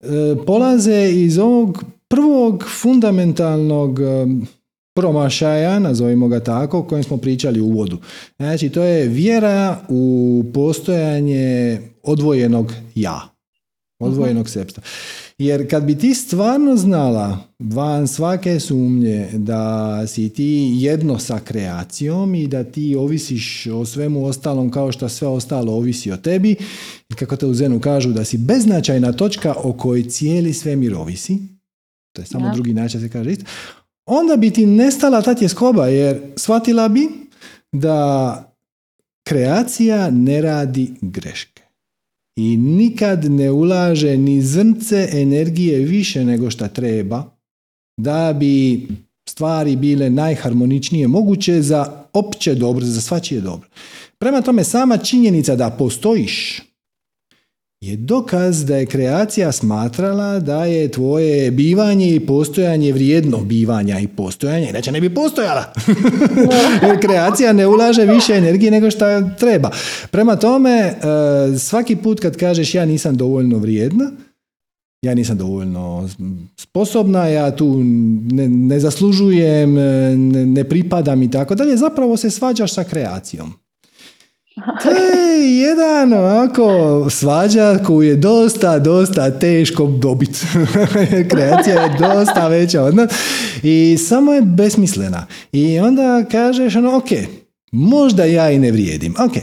e, 0.00 0.06
polaze 0.46 1.10
iz 1.12 1.38
ovog 1.38 1.84
prvog 2.08 2.64
fundamentalnog 2.80 4.00
e, 4.00 4.26
promašaja, 4.94 5.78
nazovimo 5.78 6.28
ga 6.28 6.40
tako, 6.40 6.78
o 6.78 6.82
kojem 6.82 7.04
smo 7.04 7.16
pričali 7.16 7.60
u 7.60 7.66
uvodu. 7.66 7.98
Znači, 8.36 8.68
to 8.68 8.82
je 8.82 9.08
vjera 9.08 9.80
u 9.88 10.44
postojanje 10.54 11.80
odvojenog 12.02 12.72
ja, 12.94 13.20
odvojenog 14.00 14.46
uh 14.46 14.82
jer 15.40 15.70
kad 15.70 15.84
bi 15.84 15.98
ti 15.98 16.14
stvarno 16.14 16.76
znala 16.76 17.38
van 17.58 18.08
svake 18.08 18.60
sumnje 18.60 19.28
da 19.32 20.06
si 20.06 20.28
ti 20.28 20.72
jedno 20.74 21.18
sa 21.18 21.38
kreacijom 21.44 22.34
i 22.34 22.46
da 22.46 22.64
ti 22.64 22.96
ovisiš 22.96 23.66
o 23.66 23.84
svemu 23.84 24.24
ostalom 24.24 24.70
kao 24.70 24.92
što 24.92 25.08
sve 25.08 25.28
ostalo 25.28 25.72
ovisi 25.72 26.12
o 26.12 26.16
tebi, 26.16 26.56
kako 27.18 27.36
te 27.36 27.46
u 27.46 27.54
Zenu 27.54 27.80
kažu 27.80 28.12
da 28.12 28.24
si 28.24 28.38
beznačajna 28.38 29.12
točka 29.12 29.54
o 29.56 29.72
kojoj 29.72 30.08
cijeli 30.08 30.54
svemir 30.54 30.94
ovisi, 30.94 31.38
to 32.12 32.22
je 32.22 32.26
samo 32.26 32.54
drugi 32.54 32.74
način 32.74 33.00
se 33.00 33.08
kaže 33.08 33.32
isto, 33.32 33.44
onda 34.06 34.36
bi 34.36 34.50
ti 34.50 34.66
nestala 34.66 35.22
ta 35.22 35.34
tjeskoba 35.34 35.86
jer 35.86 36.20
shvatila 36.36 36.88
bi 36.88 37.08
da 37.72 38.52
kreacija 39.28 40.10
ne 40.10 40.42
radi 40.42 40.94
greške 41.00 41.49
i 42.40 42.56
nikad 42.56 43.24
ne 43.24 43.50
ulaže 43.50 44.16
ni 44.16 44.42
zrnce 44.42 45.08
energije 45.12 45.78
više 45.78 46.24
nego 46.24 46.50
što 46.50 46.68
treba 46.68 47.24
da 47.96 48.32
bi 48.32 48.86
stvari 49.28 49.76
bile 49.76 50.10
najharmoničnije 50.10 51.08
moguće 51.08 51.62
za 51.62 52.04
opće 52.12 52.54
dobro, 52.54 52.84
za 52.84 53.00
svačije 53.00 53.40
dobro. 53.40 53.68
Prema 54.18 54.42
tome, 54.42 54.64
sama 54.64 54.96
činjenica 54.96 55.56
da 55.56 55.70
postojiš 55.70 56.62
je 57.80 57.96
dokaz 57.96 58.64
da 58.64 58.76
je 58.76 58.86
kreacija 58.86 59.52
smatrala 59.52 60.38
da 60.38 60.64
je 60.64 60.88
tvoje 60.88 61.50
bivanje 61.50 62.14
i 62.14 62.26
postojanje 62.26 62.92
vrijedno 62.92 63.38
bivanja 63.38 63.98
i 63.98 64.08
postojanja, 64.08 64.68
inače 64.68 64.92
ne 64.92 65.00
bi 65.00 65.14
postojala. 65.14 65.72
Jer 66.86 67.00
kreacija 67.00 67.52
ne 67.52 67.66
ulaže 67.66 68.04
više 68.04 68.32
energije 68.32 68.70
nego 68.70 68.90
što 68.90 69.04
treba. 69.38 69.70
Prema 70.10 70.36
tome, 70.36 70.70
e, 70.70 70.94
svaki 71.58 71.96
put 71.96 72.20
kad 72.20 72.36
kažeš 72.36 72.74
ja 72.74 72.84
nisam 72.84 73.16
dovoljno 73.16 73.58
vrijedna, 73.58 74.10
ja 75.02 75.14
nisam 75.14 75.38
dovoljno 75.38 76.08
sposobna, 76.56 77.26
ja 77.26 77.56
tu 77.56 77.80
ne, 78.32 78.48
ne 78.48 78.80
zaslužujem, 78.80 79.74
ne, 79.74 80.46
ne 80.46 80.64
pripadam 80.64 81.22
i 81.22 81.30
tako 81.30 81.54
dalje, 81.54 81.76
zapravo 81.76 82.16
se 82.16 82.30
svađaš 82.30 82.74
sa 82.74 82.84
kreacijom. 82.84 83.52
To 84.82 84.90
je 84.90 85.58
jedan 85.58 86.12
ovako 86.12 87.06
svađa 87.10 87.78
koju 87.86 88.08
je 88.08 88.16
dosta, 88.16 88.78
dosta 88.78 89.30
teško 89.38 89.86
dobiti. 89.86 90.40
Kreacija 91.30 91.82
je 91.82 91.96
dosta 91.98 92.48
veća 92.48 92.82
od 92.82 92.94
nas 92.94 93.10
i 93.62 93.96
samo 93.98 94.32
je 94.32 94.42
besmislena. 94.42 95.26
I 95.52 95.78
onda 95.78 96.24
kažeš 96.30 96.76
ono, 96.76 96.96
ok, 96.96 97.08
možda 97.72 98.24
ja 98.24 98.50
i 98.50 98.58
ne 98.58 98.72
vrijedim, 98.72 99.14
ok. 99.18 99.42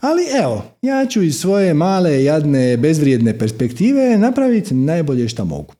Ali 0.00 0.22
evo, 0.42 0.64
ja 0.82 1.06
ću 1.06 1.22
iz 1.22 1.40
svoje 1.40 1.74
male, 1.74 2.24
jadne, 2.24 2.76
bezvrijedne 2.76 3.38
perspektive 3.38 4.18
napraviti 4.18 4.74
najbolje 4.74 5.28
što 5.28 5.44
mogu 5.44 5.74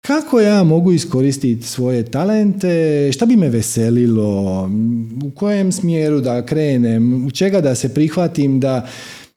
kako 0.00 0.40
ja 0.40 0.64
mogu 0.64 0.92
iskoristiti 0.92 1.66
svoje 1.66 2.04
talente, 2.04 3.10
šta 3.12 3.26
bi 3.26 3.36
me 3.36 3.48
veselilo, 3.48 4.70
u 5.24 5.30
kojem 5.30 5.72
smjeru 5.72 6.20
da 6.20 6.46
krenem, 6.46 7.26
u 7.26 7.30
čega 7.30 7.60
da 7.60 7.74
se 7.74 7.94
prihvatim, 7.94 8.60
da, 8.60 8.88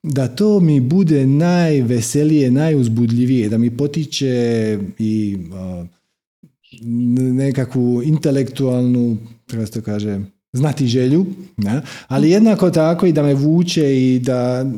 da 0.03 0.27
to 0.27 0.59
mi 0.59 0.79
bude 0.79 1.27
najveselije, 1.27 2.51
najuzbudljivije, 2.51 3.49
da 3.49 3.57
mi 3.57 3.77
potiče 3.77 4.79
i 4.99 5.37
nekakvu 7.17 8.01
intelektualnu, 8.03 9.17
kako 9.47 9.65
se 9.65 9.71
to 9.71 9.81
kaže, 9.81 10.19
znati 10.53 10.87
želju, 10.87 11.25
ne? 11.57 11.81
ali 12.07 12.31
jednako 12.31 12.71
tako 12.71 13.05
i 13.05 13.13
da 13.13 13.23
me 13.23 13.33
vuče 13.33 13.97
i 13.97 14.19
da 14.19 14.71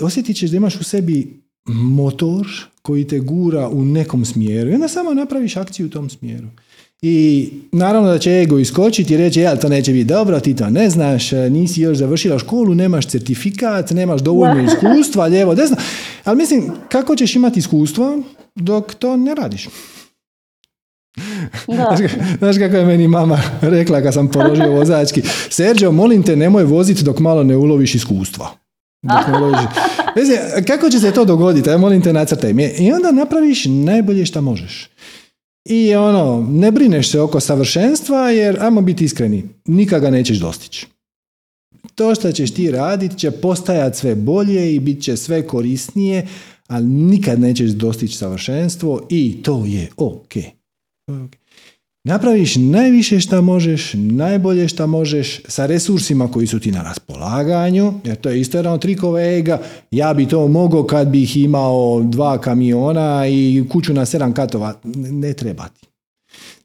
osjetit 0.00 0.36
ćeš 0.36 0.50
da 0.50 0.56
imaš 0.56 0.80
u 0.80 0.84
sebi 0.84 1.42
motor 1.68 2.46
koji 2.82 3.06
te 3.06 3.18
gura 3.18 3.68
u 3.68 3.84
nekom 3.84 4.24
smjeru 4.24 4.70
i 4.70 4.74
onda 4.74 4.88
samo 4.88 5.14
napraviš 5.14 5.56
akciju 5.56 5.86
u 5.86 5.90
tom 5.90 6.10
smjeru. 6.10 6.48
I 7.02 7.48
naravno 7.72 8.08
da 8.08 8.18
će 8.18 8.30
ego 8.30 8.58
iskočiti 8.58 9.14
i 9.14 9.16
reći, 9.16 9.40
jel, 9.40 9.56
to 9.56 9.68
neće 9.68 9.92
biti 9.92 10.04
dobro, 10.04 10.40
ti 10.40 10.56
to 10.56 10.70
ne 10.70 10.90
znaš, 10.90 11.30
nisi 11.32 11.80
još 11.80 11.98
završila 11.98 12.38
školu, 12.38 12.74
nemaš 12.74 13.06
certifikat, 13.06 13.90
nemaš 13.90 14.20
dovoljno 14.20 14.64
iskustva, 14.64 15.26
lijevo, 15.26 15.54
desno. 15.54 15.76
Ali 16.24 16.38
mislim, 16.38 16.70
kako 16.88 17.16
ćeš 17.16 17.36
imati 17.36 17.58
iskustvo 17.58 18.22
dok 18.54 18.94
to 18.94 19.16
ne 19.16 19.34
radiš? 19.34 19.68
Da. 21.68 21.96
Znaš 22.38 22.58
kako 22.58 22.76
je 22.76 22.84
meni 22.84 23.08
mama 23.08 23.42
rekla 23.60 24.02
kad 24.02 24.14
sam 24.14 24.30
položio 24.30 24.70
vozački, 24.70 25.22
Sergio, 25.50 25.92
molim 25.92 26.22
te, 26.22 26.36
nemoj 26.36 26.64
voziti 26.64 27.04
dok 27.04 27.18
malo 27.18 27.42
ne 27.42 27.56
uloviš 27.56 27.94
iskustva. 27.94 28.50
Kako 30.66 30.90
će 30.90 31.00
se 31.00 31.12
to 31.12 31.24
dogoditi? 31.24 31.70
Aj, 31.70 31.78
molim 31.78 32.02
te, 32.02 32.12
nacrtaj 32.12 32.52
mi. 32.52 32.64
I 32.64 32.92
onda 32.92 33.12
napraviš 33.12 33.64
najbolje 33.64 34.26
što 34.26 34.42
možeš. 34.42 34.90
I 35.64 35.94
ono, 35.94 36.46
ne 36.50 36.70
brineš 36.70 37.10
se 37.10 37.20
oko 37.20 37.40
savršenstva, 37.40 38.30
jer, 38.30 38.56
ajmo 38.60 38.80
biti 38.80 39.04
iskreni, 39.04 39.48
nikada 39.66 40.10
nećeš 40.10 40.38
dostići. 40.38 40.86
To 41.94 42.14
što 42.14 42.32
ćeš 42.32 42.54
ti 42.54 42.70
raditi 42.70 43.18
će 43.18 43.30
postajati 43.30 43.98
sve 43.98 44.14
bolje 44.14 44.74
i 44.74 44.80
bit 44.80 45.02
će 45.02 45.16
sve 45.16 45.46
korisnije, 45.46 46.28
ali 46.66 46.86
nikad 46.86 47.40
nećeš 47.40 47.70
dostići 47.70 48.16
savršenstvo 48.16 49.06
i 49.10 49.42
to 49.42 49.64
je 49.66 49.88
ok. 49.96 50.32
Napraviš 52.04 52.56
najviše 52.56 53.20
što 53.20 53.42
možeš, 53.42 53.92
najbolje 53.94 54.68
što 54.68 54.86
možeš 54.86 55.40
sa 55.48 55.66
resursima 55.66 56.28
koji 56.28 56.46
su 56.46 56.60
ti 56.60 56.72
na 56.72 56.82
raspolaganju, 56.82 57.94
jer 58.04 58.16
to 58.16 58.30
je 58.30 58.40
isto 58.40 58.58
jedan 58.58 58.72
od 58.72 58.80
trikova 58.80 59.22
ega, 59.22 59.62
ja 59.90 60.14
bi 60.14 60.28
to 60.28 60.48
mogao 60.48 60.84
kad 60.84 61.08
bih 61.08 61.36
imao 61.36 62.02
dva 62.02 62.38
kamiona 62.38 63.26
i 63.28 63.64
kuću 63.70 63.92
na 63.94 64.06
sedam 64.06 64.34
katova, 64.34 64.74
ne 64.94 65.32
treba 65.32 65.68
ti. 65.68 65.86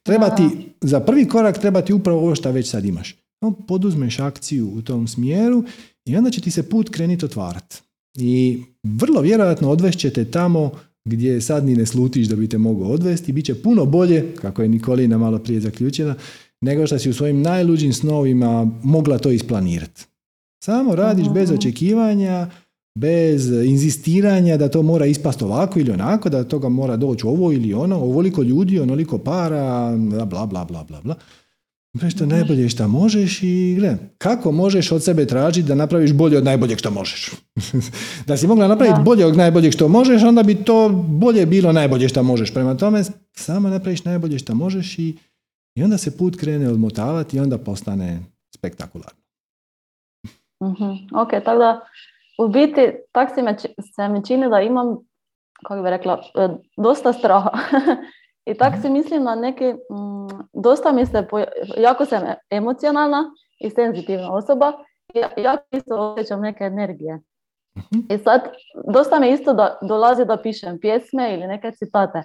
Treba 0.03 0.30
ti, 0.30 0.44
za 0.82 0.99
prvi 0.99 1.28
korak 1.28 1.57
treba 1.57 1.82
ti 1.82 1.94
upravo 1.94 2.20
ovo 2.20 2.36
što 2.36 2.52
već 2.52 2.70
sad 2.70 2.86
imaš. 2.86 3.16
No, 3.41 3.52
poduzmeš 3.52 4.20
akciju 4.20 4.72
u 4.76 4.82
tom 4.82 5.07
smjeru 5.07 5.64
i 6.06 6.18
onda 6.18 6.30
će 6.30 6.41
ti 6.41 6.52
se 6.52 6.70
put 6.70 6.90
krenuti 6.90 7.26
otvarati. 7.26 7.82
I 8.18 8.64
vrlo 8.84 9.22
vjerojatno 9.22 9.70
odvešćete 9.70 10.32
tamo 10.32 10.72
gdje 11.06 11.41
sad 11.41 11.65
ni 11.65 11.76
ne 11.76 11.86
slutiš 11.86 12.27
da 12.27 12.36
bi 12.36 12.48
te 12.48 12.57
mogao 12.57 12.88
odvesti, 12.88 13.34
bit 13.34 13.45
će 13.45 13.61
puno 13.61 13.86
bolje, 13.86 14.34
kako 14.36 14.61
je 14.61 14.69
Nikolina 14.69 15.18
malo 15.18 15.40
prije 15.40 15.60
zaključila, 15.60 16.15
nego 16.61 16.88
što 16.88 16.99
si 16.99 17.10
u 17.10 17.14
svojim 17.14 17.41
najluđim 17.41 17.94
snovima 17.94 18.72
mogla 18.84 19.18
to 19.18 19.32
isplanirati. 19.32 20.06
Samo 20.64 20.95
radiš 20.95 21.27
bez 21.34 21.52
očekivanja, 21.52 22.49
bez 22.99 23.52
inzistiranja 23.52 24.57
da 24.57 24.69
to 24.69 24.82
mora 24.82 25.06
ispast 25.06 25.41
ovako 25.41 25.80
ili 25.80 25.91
onako, 25.91 26.30
da 26.30 26.44
toga 26.44 26.69
mora 26.69 26.98
doći 26.98 27.27
ovo 27.27 27.52
ili 27.52 27.73
ono, 27.73 27.95
ovoliko 27.95 28.41
ljudi, 28.41 28.80
onoliko 28.80 29.18
para, 29.18 29.95
bla, 29.98 30.26
bla, 30.45 30.65
bla, 30.65 30.84
bla, 30.84 31.02
bla. 31.02 31.15
Nešto 32.01 32.26
najbolje 32.26 32.69
što 32.69 32.88
možeš 32.88 33.43
i 33.43 33.76
gle, 33.80 33.97
kako 34.17 34.51
možeš 34.51 34.91
od 34.91 35.03
sebe 35.03 35.26
tražiti 35.26 35.67
da 35.67 35.76
napraviš 35.76 36.13
bolje 36.13 36.38
od 36.38 36.43
najboljeg 36.43 36.77
što 36.80 36.91
možeš. 36.91 37.31
da 38.27 38.38
si 38.38 38.47
mogla 38.47 38.67
napraviti 38.67 38.99
bolje 39.05 39.26
od 39.26 39.38
najboljeg 39.38 39.73
što 39.73 39.88
možeš, 39.88 40.23
onda 40.23 40.43
bi 40.43 40.63
to 40.63 40.89
bolje 41.07 41.45
bilo 41.45 41.72
najbolje 41.72 42.09
što 42.09 42.23
možeš. 42.23 42.53
Prema 42.53 42.77
tome, 42.77 43.03
samo 43.34 43.69
napraviš 43.69 44.05
najbolje 44.05 44.39
što 44.39 44.55
možeš 44.55 44.99
i, 44.99 45.17
i 45.76 45.84
onda 45.84 45.97
se 45.97 46.17
put 46.17 46.35
krene 46.39 46.69
odmotavati 46.69 47.38
i 47.38 47.39
onda 47.39 47.57
postane 47.57 48.19
spektakularno. 48.55 49.22
uh 50.59 51.22
Ok, 51.22 51.30
tako 51.45 51.57
da 51.57 51.81
u 52.45 52.47
biti 52.47 52.81
tak 53.11 53.30
se, 53.35 53.41
me, 53.41 53.57
se 53.95 54.09
mi 54.09 54.26
čini 54.26 54.49
da 54.49 54.61
imam, 54.61 54.97
kako 55.67 55.84
bi 55.84 55.89
rekla, 55.89 56.22
e, 56.35 56.49
dosta 56.77 57.13
straha. 57.13 57.49
I 58.45 58.53
tak 58.57 58.73
si 58.81 58.89
mislim 58.89 59.23
na 59.23 59.35
neki, 59.35 59.73
mm, 59.73 60.47
dosta 60.53 60.91
mi 60.91 61.05
se, 61.05 61.27
jako 61.77 62.05
sam 62.05 62.23
emocionalna 62.49 63.31
i 63.59 63.69
senzitivna 63.69 64.34
osoba, 64.34 64.73
ja, 65.13 65.30
jako 65.38 65.63
isto 65.72 65.95
osjećam 65.95 66.41
neke 66.41 66.63
energije. 66.63 67.19
Mhm. 67.77 68.13
I 68.13 68.17
sad, 68.17 68.41
dosta 68.93 69.19
mi 69.19 69.30
isto 69.30 69.53
da 69.53 69.80
dolazi 69.81 70.26
da 70.26 70.38
pišem 70.38 70.80
pjesme 70.80 71.34
ili 71.34 71.47
neke 71.47 71.72
citate, 71.72 72.23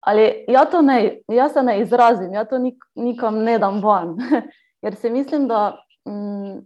ali 0.00 0.44
ja 0.48 0.64
to 0.64 0.82
ne, 0.82 1.18
ja 1.28 1.48
se 1.48 1.62
ne 1.62 1.80
izrazim, 1.80 2.32
ja 2.32 2.44
to 2.44 2.58
nik, 2.58 2.74
nikam 2.94 3.38
ne 3.38 3.58
dam 3.58 3.82
van, 3.82 4.16
jer 4.82 4.94
se 4.94 5.10
mislim 5.10 5.48
da 5.48 5.84
mm, 6.08 6.60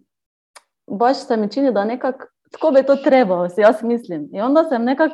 baš 0.87 1.17
se 1.27 1.37
mi 1.37 1.51
čini 1.51 1.73
da 1.73 1.85
nekak, 1.85 2.35
tko 2.53 2.71
bi 2.71 2.83
to 2.83 2.97
trebao, 2.97 3.49
si 3.49 3.61
ja 3.61 3.73
si 3.73 3.87
mislim. 3.87 4.29
I 4.33 4.41
onda 4.41 4.65
sam 4.65 4.85
nekak 4.85 5.13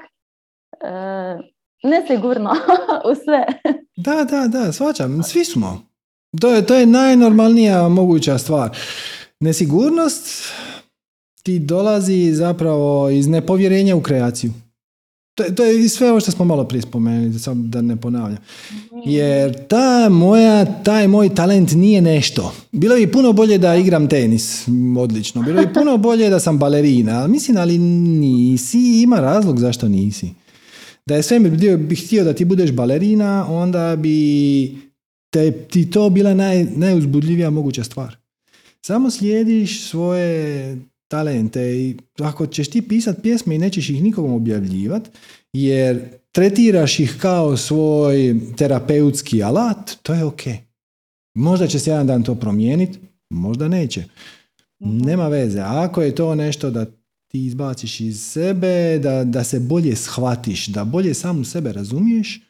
e, 0.81 0.89
nesigurna 1.85 2.51
u 3.11 3.15
sve. 3.25 3.73
Da, 3.97 4.25
da, 4.25 4.49
da, 4.49 4.73
svačam. 4.73 5.23
Svi 5.23 5.45
smo. 5.45 5.87
To 6.41 6.49
je, 6.49 6.67
to 6.67 6.75
je 6.75 6.87
najnormalnija 6.87 7.89
moguća 7.89 8.39
stvar. 8.39 8.77
Nesigurnost 9.41 10.53
ti 11.43 11.59
dolazi 11.59 12.33
zapravo 12.35 13.11
iz 13.11 13.27
nepovjerenja 13.27 13.97
u 13.97 14.01
kreaciju. 14.01 14.53
To, 15.35 15.45
to 15.57 15.65
je 15.65 15.89
sve 15.89 16.11
ovo 16.11 16.21
što 16.21 16.31
smo 16.31 16.45
malo 16.45 16.65
prije 16.65 16.83
spomenuli, 16.83 17.39
samo 17.39 17.63
da 17.67 17.83
ne 17.83 17.97
ponavljam. 17.97 18.39
Jer 19.05 19.67
ta 19.67 20.09
moja, 20.09 20.83
taj 20.83 21.09
moj 21.09 21.35
talent 21.35 21.73
nije 21.73 22.01
nešto. 22.01 22.55
Bilo 22.73 22.97
bi 22.97 23.13
puno 23.13 23.33
bolje 23.33 23.59
da 23.59 23.77
igram 23.77 24.09
tenis, 24.09 24.69
odlično. 24.99 25.43
Bilo 25.43 25.63
bi 25.63 25.73
puno 25.73 25.97
bolje 25.97 26.31
da 26.31 26.41
sam 26.41 26.59
balerina. 26.59 27.27
Mislim, 27.27 27.57
ali 27.57 27.79
nisi, 27.79 29.03
ima 29.03 29.21
razlog 29.21 29.59
zašto 29.59 29.89
nisi. 29.89 30.44
Da 31.07 31.17
je 31.17 31.23
sve 31.23 31.41
bi 31.79 31.97
htio 31.97 32.25
da 32.25 32.35
ti 32.35 32.45
budeš 32.45 32.73
balerina, 32.73 33.47
onda 33.49 33.97
bi 33.97 34.77
te, 35.31 35.53
ti 35.53 35.91
to 35.91 36.11
bila 36.11 36.35
naj, 36.35 36.65
najuzbudljivija 36.65 37.51
moguća 37.51 37.85
stvar. 37.85 38.17
Samo 38.87 39.11
slijediš 39.11 39.89
svoje 39.89 40.79
talente 41.09 41.63
i 41.63 41.97
ako 42.19 42.47
ćeš 42.47 42.71
ti 42.71 42.89
pisati 42.89 43.23
pjesme 43.23 43.55
i 43.55 43.59
nećeš 43.59 43.91
ih 43.91 44.03
nikom 44.03 44.33
objavljivati, 44.33 45.11
jer 45.53 46.01
tretiraš 46.33 47.01
ih 47.01 47.17
kao 47.21 47.57
svoj 47.57 48.37
terapeutski 48.57 49.43
alat, 49.43 49.91
to 50.03 50.15
je 50.15 50.25
ok. 50.25 50.41
Možda 51.35 51.67
će 51.67 51.79
se 51.79 51.91
jedan 51.91 52.07
dan 52.07 52.23
to 52.23 52.35
promijeniti, 52.35 52.99
možda 53.31 53.69
neće. 53.69 54.05
Mhm. 54.85 54.99
Nema 54.99 55.29
veze. 55.29 55.61
Ako 55.61 56.03
je 56.03 56.15
to 56.15 56.35
nešto 56.35 56.71
da 56.71 56.87
ti 57.35 57.47
izbaciš 57.47 58.01
iz 58.01 58.21
sebe, 58.21 58.99
da, 58.99 59.25
da 59.25 59.45
se 59.45 59.61
bolje 59.61 59.97
shvatiš, 59.97 60.67
da 60.67 60.85
bolje 60.85 61.15
samu 61.15 61.45
sebe 61.45 61.73
razumiješ, 61.73 62.41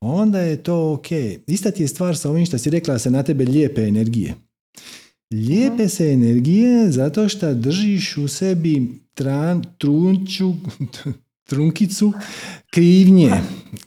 onda 0.00 0.40
je 0.40 0.62
to 0.62 0.92
ok. 0.92 1.06
Ista 1.46 1.70
ti 1.70 1.82
je 1.82 1.88
stvar 1.88 2.16
sa 2.16 2.30
ovim 2.30 2.46
što 2.46 2.58
si 2.58 2.70
rekla 2.70 2.94
da 2.94 2.98
se 2.98 3.10
na 3.10 3.22
tebe 3.22 3.44
lijepe 3.44 3.82
energije. 3.82 4.34
Lijepe 5.32 5.88
se 5.88 6.12
energije 6.12 6.92
zato 6.92 7.28
što 7.28 7.54
držiš 7.54 8.16
u 8.16 8.28
sebi 8.28 9.00
tran, 9.14 9.64
trunču, 9.78 10.52
trunkicu 11.48 12.12
krivnje. 12.72 13.32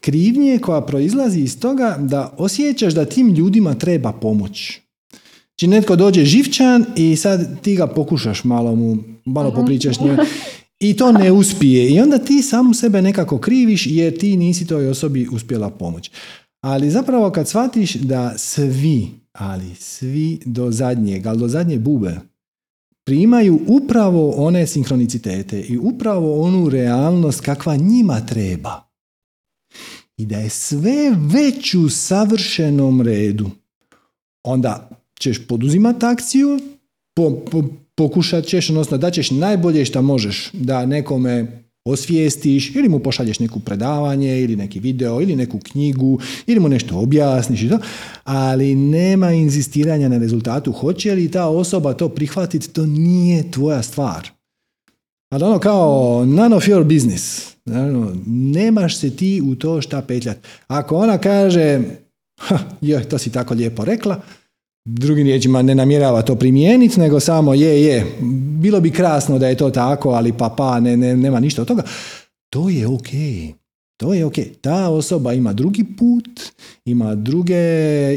Krivnje 0.01 0.59
koja 0.61 0.81
proizlazi 0.81 1.39
iz 1.39 1.59
toga 1.59 1.97
da 1.99 2.35
osjećaš 2.37 2.93
da 2.93 3.05
tim 3.05 3.33
ljudima 3.33 3.75
treba 3.75 4.11
pomoć. 4.11 4.59
Či 4.59 5.65
znači, 5.65 5.67
netko 5.67 5.95
dođe 5.95 6.25
živčan 6.25 6.85
i 6.95 7.15
sad 7.15 7.61
ti 7.61 7.75
ga 7.75 7.87
pokušaš 7.87 8.43
malo 8.43 8.75
mu, 8.75 9.12
malo 9.25 9.49
mhm. 9.49 9.59
popričaš 9.59 9.99
njima 9.99 10.25
i 10.79 10.97
to 10.97 11.11
ne 11.11 11.31
uspije. 11.31 11.89
I 11.89 11.99
onda 11.99 12.17
ti 12.17 12.41
samu 12.41 12.73
sebe 12.73 13.01
nekako 13.01 13.37
kriviš 13.37 13.87
jer 13.87 14.17
ti 14.17 14.37
nisi 14.37 14.67
toj 14.67 14.89
osobi 14.89 15.27
uspjela 15.31 15.69
pomoć. 15.69 16.11
Ali 16.61 16.91
zapravo 16.91 17.31
kad 17.31 17.47
shvatiš 17.47 17.95
da 17.95 18.33
svi, 18.37 19.07
ali 19.33 19.75
svi 19.75 20.39
do 20.45 20.71
zadnjeg, 20.71 21.27
ali 21.27 21.39
do 21.39 21.47
zadnje 21.47 21.79
bube, 21.79 22.19
primaju 23.05 23.59
upravo 23.67 24.29
one 24.29 24.67
sinhronicitete 24.67 25.61
i 25.61 25.77
upravo 25.77 26.41
onu 26.41 26.69
realnost 26.69 27.41
kakva 27.41 27.75
njima 27.75 28.25
treba. 28.25 28.83
I 30.17 30.25
da 30.25 30.37
je 30.37 30.49
sve 30.49 31.15
već 31.33 31.75
u 31.75 31.89
savršenom 31.89 33.01
redu. 33.01 33.49
Onda 34.43 34.89
ćeš 35.19 35.47
poduzimati 35.47 36.05
akciju, 36.05 36.59
po, 37.15 37.41
pokušat 37.97 38.45
ćeš, 38.45 38.69
odnosno 38.69 38.97
da 38.97 39.11
ćeš 39.11 39.31
najbolje 39.31 39.85
što 39.85 40.01
možeš 40.01 40.49
da 40.53 40.85
nekome 40.85 41.63
osvijestiš 41.85 42.75
ili 42.75 42.89
mu 42.89 42.99
pošalješ 42.99 43.39
neku 43.39 43.59
predavanje 43.59 44.41
ili 44.41 44.55
neki 44.55 44.79
video 44.79 45.21
ili 45.21 45.35
neku 45.35 45.59
knjigu 45.59 46.19
ili 46.47 46.59
mu 46.59 46.69
nešto 46.69 46.99
objasniš 46.99 47.61
i 47.61 47.69
to, 47.69 47.79
ali 48.23 48.75
nema 48.75 49.31
inzistiranja 49.31 50.09
na 50.09 50.17
rezultatu. 50.17 50.71
Hoće 50.71 51.15
li 51.15 51.31
ta 51.31 51.47
osoba 51.47 51.93
to 51.93 52.09
prihvatiti, 52.09 52.69
to 52.69 52.85
nije 52.85 53.51
tvoja 53.51 53.83
stvar. 53.83 54.29
Ali 55.29 55.43
ono 55.43 55.59
kao 55.59 56.25
none 56.25 56.55
of 56.55 56.63
your 56.63 56.83
business. 56.83 57.53
nemaš 58.25 58.97
se 58.97 59.15
ti 59.15 59.41
u 59.45 59.55
to 59.55 59.81
šta 59.81 60.01
petljati. 60.01 60.47
Ako 60.67 60.97
ona 60.97 61.17
kaže, 61.17 61.81
joj, 62.81 63.03
to 63.03 63.17
si 63.17 63.31
tako 63.31 63.53
lijepo 63.53 63.85
rekla, 63.85 64.21
drugim 64.85 65.27
riječima 65.27 65.61
ne 65.61 65.75
namjerava 65.75 66.21
to 66.21 66.35
primijeniti, 66.35 66.99
nego 66.99 67.19
samo 67.19 67.53
je, 67.53 67.83
je, 67.83 68.05
bilo 68.61 68.81
bi 68.81 68.91
krasno 68.91 69.39
da 69.39 69.47
je 69.47 69.57
to 69.57 69.69
tako, 69.69 70.09
ali 70.09 70.33
pa 70.33 70.49
pa, 70.57 70.79
ne, 70.79 70.97
ne, 70.97 71.17
nema 71.17 71.39
ništa 71.39 71.61
od 71.61 71.67
toga. 71.67 71.83
To 72.49 72.69
je 72.69 72.87
ok. 72.87 73.09
To 73.97 74.13
je 74.13 74.25
ok. 74.25 74.33
Ta 74.61 74.89
osoba 74.89 75.33
ima 75.33 75.53
drugi 75.53 75.83
put, 75.83 76.39
ima 76.85 77.15
druge 77.15 77.55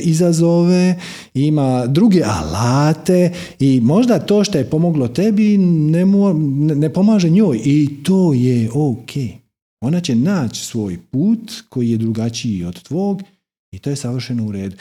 izazove, 0.03 1.01
ima 1.35 1.87
druge 1.87 2.23
alate 2.25 3.33
i 3.59 3.81
možda 3.81 4.19
to 4.19 4.45
što 4.45 4.59
je 4.59 4.71
pomoglo 4.71 5.09
tebi 5.09 5.59
ne, 5.59 6.05
ne 6.75 6.93
pomaže 6.93 7.31
njoj 7.31 7.61
i 7.65 7.89
to 8.03 8.33
je 8.33 8.71
ok. 8.75 9.11
Ona 9.81 10.01
će 10.01 10.15
naći 10.15 10.65
svoj 10.65 10.99
put 11.11 11.53
koji 11.69 11.91
je 11.91 11.97
drugačiji 11.97 12.65
od 12.65 12.83
tvog 12.83 13.23
i 13.73 13.79
to 13.79 13.91
je 13.91 13.97
savršeno 13.97 14.47
u 14.47 14.53
redu. 14.53 14.77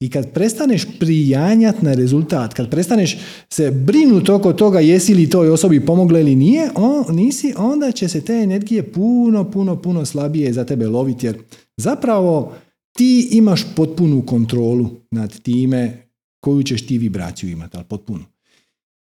I 0.00 0.10
kad 0.10 0.32
prestaneš 0.32 0.86
prijanjati 0.98 1.84
na 1.84 1.94
rezultat, 1.94 2.54
kad 2.54 2.70
prestaneš 2.70 3.18
se 3.52 3.70
brinuti 3.70 4.30
oko 4.30 4.52
toga 4.52 4.80
jesi 4.80 5.14
li 5.14 5.30
toj 5.30 5.50
osobi 5.50 5.86
pomogla 5.86 6.20
ili 6.20 6.34
nije, 6.34 6.70
on, 6.74 7.16
nisi, 7.16 7.54
onda 7.56 7.92
će 7.92 8.08
se 8.08 8.20
te 8.20 8.32
energije 8.32 8.92
puno, 8.92 9.50
puno, 9.50 9.82
puno 9.82 10.04
slabije 10.04 10.52
za 10.52 10.64
tebe 10.64 10.86
loviti. 10.86 11.26
Jer 11.26 11.38
zapravo 11.76 12.54
ti 12.96 13.28
imaš 13.32 13.64
potpunu 13.76 14.26
kontrolu 14.26 14.90
nad 15.10 15.40
time 15.40 16.08
koju 16.40 16.62
ćeš 16.62 16.86
ti 16.86 16.98
vibraciju 16.98 17.50
imati, 17.50 17.76
ali 17.76 17.86
potpunu. 17.88 18.24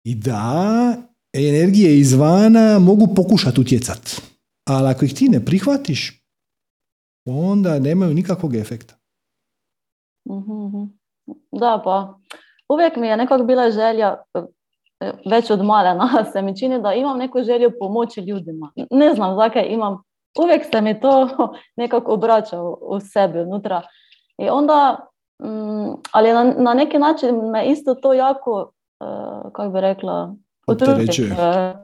I 0.04 0.14
da, 0.14 0.96
energije 1.32 1.98
izvana 1.98 2.78
mogu 2.78 3.14
pokušati 3.14 3.60
utjecati. 3.60 4.16
Ali 4.68 4.88
ako 4.88 5.04
ih 5.04 5.14
ti 5.14 5.28
ne 5.28 5.44
prihvatiš, 5.44 6.22
onda 7.28 7.78
nemaju 7.78 8.14
nikakvog 8.14 8.54
efekta. 8.54 8.95
Mhm, 10.30 10.66
mhm. 10.66 10.84
Da, 11.52 11.80
pa 11.84 12.14
uvijek 12.68 12.96
mi 12.96 13.08
je 13.08 13.16
nekako 13.16 13.44
bila 13.44 13.70
želja, 13.70 14.16
e, 14.34 15.12
već 15.30 15.50
od 15.50 15.64
malena 15.64 16.08
se 16.32 16.42
mi 16.42 16.56
čini 16.58 16.82
da 16.82 16.94
imam 16.94 17.18
neku 17.18 17.42
želju 17.42 17.72
pomoći 17.78 18.20
ljudima. 18.20 18.72
Ne 18.90 19.14
znam 19.14 19.36
zakaj 19.36 19.66
imam, 19.68 20.02
uvijek 20.38 20.64
se 20.72 20.80
mi 20.80 21.00
to 21.00 21.28
nekako 21.76 22.12
obraća 22.12 22.62
u, 22.62 23.00
sebi 23.00 23.40
unutra. 23.40 23.82
I 24.38 24.48
onda, 24.48 24.96
mm, 25.42 25.94
ali 26.12 26.32
na, 26.32 26.44
na 26.44 26.74
neki 26.74 26.98
način 26.98 27.36
me 27.50 27.66
isto 27.66 27.94
to 27.94 28.12
jako, 28.12 28.72
uh, 29.00 29.52
kako 29.52 29.70
bi 29.70 29.80
rekla, 29.80 30.34
utruči. 30.66 31.22
Uh, 31.22 31.76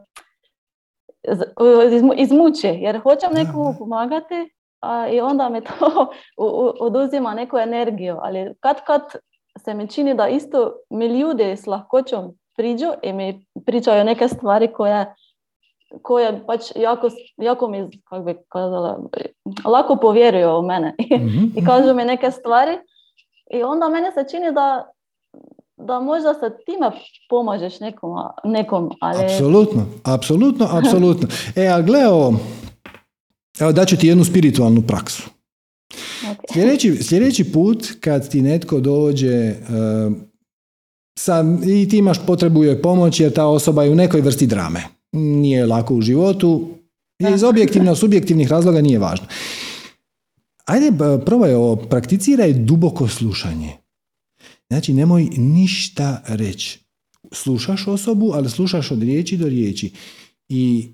izmuči, 2.16 2.69
jer 2.69 3.01
hoćem 3.01 3.32
nekomu 3.32 3.74
pomagati, 3.78 4.55
a, 4.82 5.09
i 5.09 5.20
onda 5.20 5.48
me 5.48 5.60
to 5.60 6.10
oduzima 6.80 7.34
neku 7.34 7.59
energiju. 7.59 8.18
Ali 8.22 8.54
kad 8.60 8.84
kad 8.84 9.02
se 9.59 9.74
mi 9.74 9.88
čini 9.88 10.14
da 10.14 10.28
isto 10.28 10.72
mi 10.90 11.06
ljudi 11.06 11.44
s 11.44 11.66
lahkoćom 11.66 12.34
priđu 12.56 12.92
i 13.02 13.12
mi 13.12 13.46
pričaju 13.66 14.04
neke 14.04 14.28
stvari 14.28 14.72
koje, 14.72 15.14
koje 16.02 16.46
pač 16.46 16.60
jako, 16.76 17.09
jako 17.36 17.68
mi, 17.68 17.90
kako 18.04 18.22
bi 18.22 18.36
kazala, 18.48 18.98
lako 19.64 19.96
povjeruju 19.96 20.59
u 20.59 20.62
mene 20.62 20.94
mm-hmm. 21.00 21.52
i 21.56 21.64
kažu 21.64 21.94
mi 21.94 22.04
neke 22.04 22.30
stvari 22.30 22.78
i 23.50 23.62
onda 23.62 23.88
mene 23.88 24.12
se 24.12 24.24
čini 24.30 24.52
da 24.52 24.92
da 25.76 26.00
možda 26.00 26.34
sa 26.34 26.50
time 26.50 26.90
pomažeš 27.28 27.80
nekom, 27.80 28.10
nekom 28.44 28.90
ali... 29.00 29.24
Apsolutno, 29.24 29.82
apsolutno, 30.04 30.68
apsolutno. 30.72 31.28
E, 31.56 31.66
a 31.66 31.80
gle 31.80 32.09
ovo, 32.09 32.34
Evo 33.62 33.72
daću 33.72 33.97
ti 33.97 34.06
jednu 34.06 34.24
spiritualnu 34.24 34.82
praksu. 34.82 35.22
Okay. 36.22 36.52
Sljedeći, 36.52 37.02
sljedeći 37.02 37.52
put 37.52 37.86
kad 38.01 38.30
ti 38.30 38.43
netko 38.43 38.80
dođe 38.80 39.51
uh, 39.51 40.12
sa, 41.18 41.44
i 41.66 41.89
ti 41.89 41.97
imaš 41.98 42.26
potrebu 42.26 42.64
joj 42.64 42.82
pomoći 42.82 43.22
jer 43.22 43.32
ta 43.32 43.47
osoba 43.47 43.84
je 43.84 43.90
u 43.90 43.94
nekoj 43.94 44.20
vrsti 44.20 44.47
drame. 44.47 44.82
Nije 45.12 45.66
lako 45.66 45.94
u 45.94 46.01
životu. 46.01 46.68
Iz 47.34 47.43
objektivno 47.43 47.97
subjektivnih 47.97 48.48
razloga 48.48 48.80
nije 48.80 48.98
važno. 48.98 49.26
Ajde, 50.64 50.93
probaj 51.26 51.55
ovo, 51.55 51.76
prakticiraj 51.76 52.52
duboko 52.52 53.09
slušanje. 53.09 53.72
Znači, 54.70 54.94
nemoj 54.94 55.28
ništa 55.36 56.22
reći. 56.26 56.78
Slušaš 57.32 57.89
osobu, 57.89 58.30
ali 58.34 58.51
slušaš 58.51 58.90
od 58.90 59.02
riječi 59.02 59.36
do 59.36 59.48
riječi. 59.48 59.93
I 60.48 60.93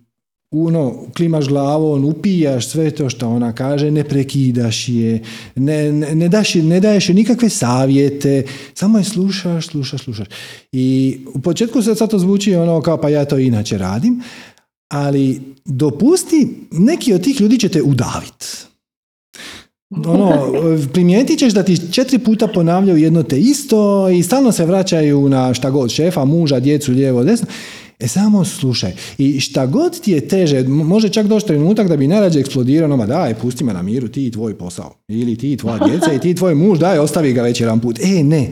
uno, 0.51 0.95
klimaš 1.17 1.49
glavom, 1.49 2.05
upijaš 2.05 2.69
sve 2.69 2.91
to 2.91 3.11
što 3.11 3.29
ona 3.29 3.53
kaže, 3.53 3.91
ne 3.91 4.05
prekidaš 4.05 4.89
je, 4.89 5.23
ne, 5.55 5.93
ne, 5.93 6.29
daš, 6.29 6.55
ne 6.55 6.81
daješ 6.81 7.09
je 7.09 7.15
nikakve 7.15 7.49
savjete, 7.49 8.43
samo 8.75 8.99
je 8.99 9.05
slušaš, 9.05 9.67
slušaš, 9.67 10.05
slušaš. 10.05 10.29
I 10.73 11.19
u 11.35 11.41
početku 11.41 11.83
se 11.83 11.95
sad 11.95 12.11
to 12.11 12.19
zvuči 12.19 12.55
ono 12.55 12.81
kao 12.81 13.01
pa 13.01 13.09
ja 13.09 13.25
to 13.25 13.39
inače 13.39 13.79
radim, 13.79 14.23
ali 14.89 15.41
dopusti, 15.65 16.49
neki 16.71 17.13
od 17.13 17.25
tih 17.25 17.41
ljudi 17.41 17.59
će 17.59 17.69
te 17.69 17.83
udaviti. 17.83 18.47
Ono, 19.91 20.53
primijetit 20.93 21.39
ćeš 21.39 21.53
da 21.53 21.63
ti 21.63 21.93
četiri 21.93 22.19
puta 22.19 22.47
ponavljaju 22.47 22.99
jedno 22.99 23.23
te 23.23 23.41
isto 23.41 24.09
i 24.09 24.23
stalno 24.23 24.53
se 24.53 24.67
vraćaju 24.67 25.29
na 25.29 25.55
šta 25.55 25.71
god, 25.71 25.91
šefa, 25.91 26.25
muža, 26.25 26.61
djecu, 26.61 26.93
lijevo, 26.93 27.25
desno 27.25 27.47
E 28.01 28.09
samo 28.09 28.45
slušaj. 28.45 28.93
I 29.19 29.41
šta 29.41 29.67
god 29.67 30.01
ti 30.01 30.13
je 30.13 30.29
teže, 30.29 30.63
može 30.63 31.09
čak 31.09 31.27
doći 31.27 31.47
trenutak 31.47 31.89
da 31.89 31.97
bi 31.97 32.07
najrađe 32.07 32.41
eksplodirao, 32.41 32.97
ma 32.97 33.07
daj, 33.07 33.35
pusti 33.35 33.65
me 33.65 33.73
na 33.73 33.83
miru, 33.83 34.09
ti 34.09 34.27
i 34.27 34.31
tvoj 34.31 34.59
posao. 34.59 34.95
Ili 35.09 35.37
ti 35.37 35.53
i 35.53 35.57
tvoja 35.57 35.79
djeca 35.89 36.13
i 36.13 36.19
ti 36.19 36.31
i 36.31 36.35
tvoj 36.35 36.55
muž, 36.55 36.79
daj, 36.79 36.99
ostavi 36.99 37.33
ga 37.33 37.43
već 37.43 37.61
jedan 37.61 37.81
put. 37.81 37.99
E, 38.01 38.25
ne. 38.25 38.51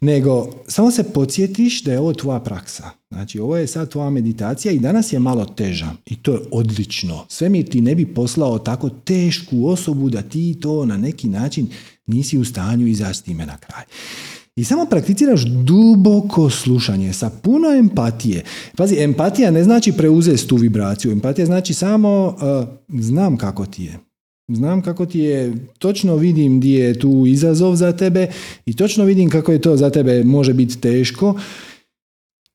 Nego, 0.00 0.48
samo 0.66 0.90
se 0.90 1.02
podsjetiš 1.02 1.82
da 1.82 1.92
je 1.92 2.00
ovo 2.00 2.12
tvoja 2.12 2.40
praksa. 2.40 2.90
Znači, 3.10 3.38
ovo 3.38 3.56
je 3.56 3.66
sad 3.66 3.90
tvoja 3.90 4.10
meditacija 4.10 4.72
i 4.72 4.78
danas 4.78 5.12
je 5.12 5.18
malo 5.18 5.44
teža. 5.44 5.90
I 6.06 6.16
to 6.16 6.32
je 6.32 6.40
odlično. 6.50 7.24
Sve 7.28 7.48
mi 7.48 7.64
ti 7.64 7.80
ne 7.80 7.94
bi 7.94 8.06
poslao 8.06 8.58
tako 8.58 8.88
tešku 8.88 9.66
osobu 9.66 10.10
da 10.10 10.22
ti 10.22 10.58
to 10.60 10.86
na 10.86 10.96
neki 10.96 11.28
način 11.28 11.68
nisi 12.06 12.38
u 12.38 12.44
stanju 12.44 12.86
izaći 12.86 13.24
time 13.24 13.46
na 13.46 13.56
kraj. 13.56 13.82
I 14.56 14.64
samo 14.64 14.86
prakticiraš 14.86 15.44
duboko 15.44 16.50
slušanje 16.50 17.12
sa 17.12 17.30
puno 17.42 17.68
empatije. 17.68 18.42
Pazi, 18.76 18.96
empatija 18.98 19.50
ne 19.50 19.64
znači 19.64 19.92
preuzeti 19.92 20.48
tu 20.48 20.56
vibraciju. 20.56 21.12
Empatija 21.12 21.46
znači 21.46 21.74
samo 21.74 22.26
uh, 22.26 23.00
znam 23.00 23.36
kako 23.36 23.66
ti 23.66 23.84
je. 23.84 23.98
Znam 24.48 24.82
kako 24.82 25.06
ti 25.06 25.18
je, 25.18 25.54
točno 25.78 26.16
vidim 26.16 26.58
gdje 26.60 26.78
je 26.78 26.98
tu 26.98 27.24
izazov 27.26 27.76
za 27.76 27.92
tebe 27.92 28.28
i 28.66 28.76
točno 28.76 29.04
vidim 29.04 29.30
kako 29.30 29.52
je 29.52 29.60
to 29.60 29.76
za 29.76 29.90
tebe 29.90 30.24
može 30.24 30.54
biti 30.54 30.80
teško 30.80 31.40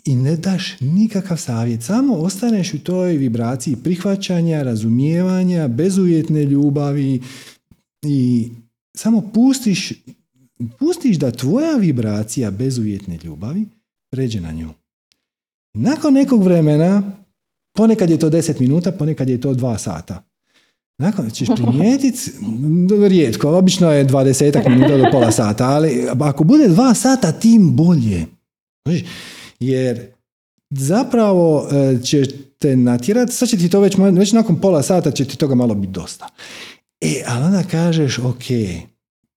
i 0.06 0.16
ne 0.16 0.38
daš 0.38 0.80
nikakav 0.80 1.38
savjet. 1.38 1.84
Samo 1.84 2.14
ostaneš 2.14 2.74
u 2.74 2.80
toj 2.80 3.14
vibraciji 3.14 3.76
prihvaćanja, 3.76 4.64
razumijevanja, 4.64 5.68
bezuvjetne 5.68 6.44
ljubavi 6.44 7.22
i 8.06 8.50
samo 8.98 9.22
pustiš 9.34 9.94
pustiš 10.80 11.18
da 11.18 11.32
tvoja 11.32 11.76
vibracija 11.76 12.52
bezuvjetne 12.52 13.20
ljubavi 13.24 13.66
pređe 14.12 14.42
na 14.42 14.52
nju. 14.52 14.70
Nakon 15.74 16.14
nekog 16.14 16.44
vremena, 16.44 17.12
ponekad 17.78 18.10
je 18.10 18.20
to 18.20 18.30
10 18.30 18.60
minuta, 18.62 18.92
ponekad 18.92 19.30
je 19.30 19.42
to 19.42 19.54
2 19.54 19.78
sata. 19.78 20.24
Nakon 21.00 21.30
ćeš 21.30 21.48
primijetiti, 21.56 22.32
rijetko, 23.08 23.58
obično 23.58 23.92
je 23.92 24.08
20 24.08 24.70
minuta 24.70 24.98
do 24.98 25.06
pola 25.12 25.32
sata, 25.32 25.70
ali 25.70 26.08
ako 26.20 26.44
bude 26.44 26.68
2 26.68 26.94
sata, 26.94 27.32
tim 27.32 27.76
bolje. 27.76 28.26
Jer 29.60 30.12
zapravo 30.70 31.68
e, 31.72 32.04
će 32.04 32.24
te 32.60 32.76
natjerati, 32.76 33.32
sad 33.32 33.50
će 33.50 33.58
ti 33.58 33.70
to 33.70 33.80
već, 33.80 33.98
već 33.98 34.32
nakon 34.32 34.62
pola 34.62 34.84
sata 34.84 35.12
će 35.12 35.26
ti 35.26 35.38
toga 35.38 35.56
malo 35.56 35.76
biti 35.76 35.94
dosta. 35.94 36.28
E, 37.02 37.24
ali 37.28 37.46
onda 37.46 37.64
kažeš, 37.64 38.20
ok, 38.20 38.44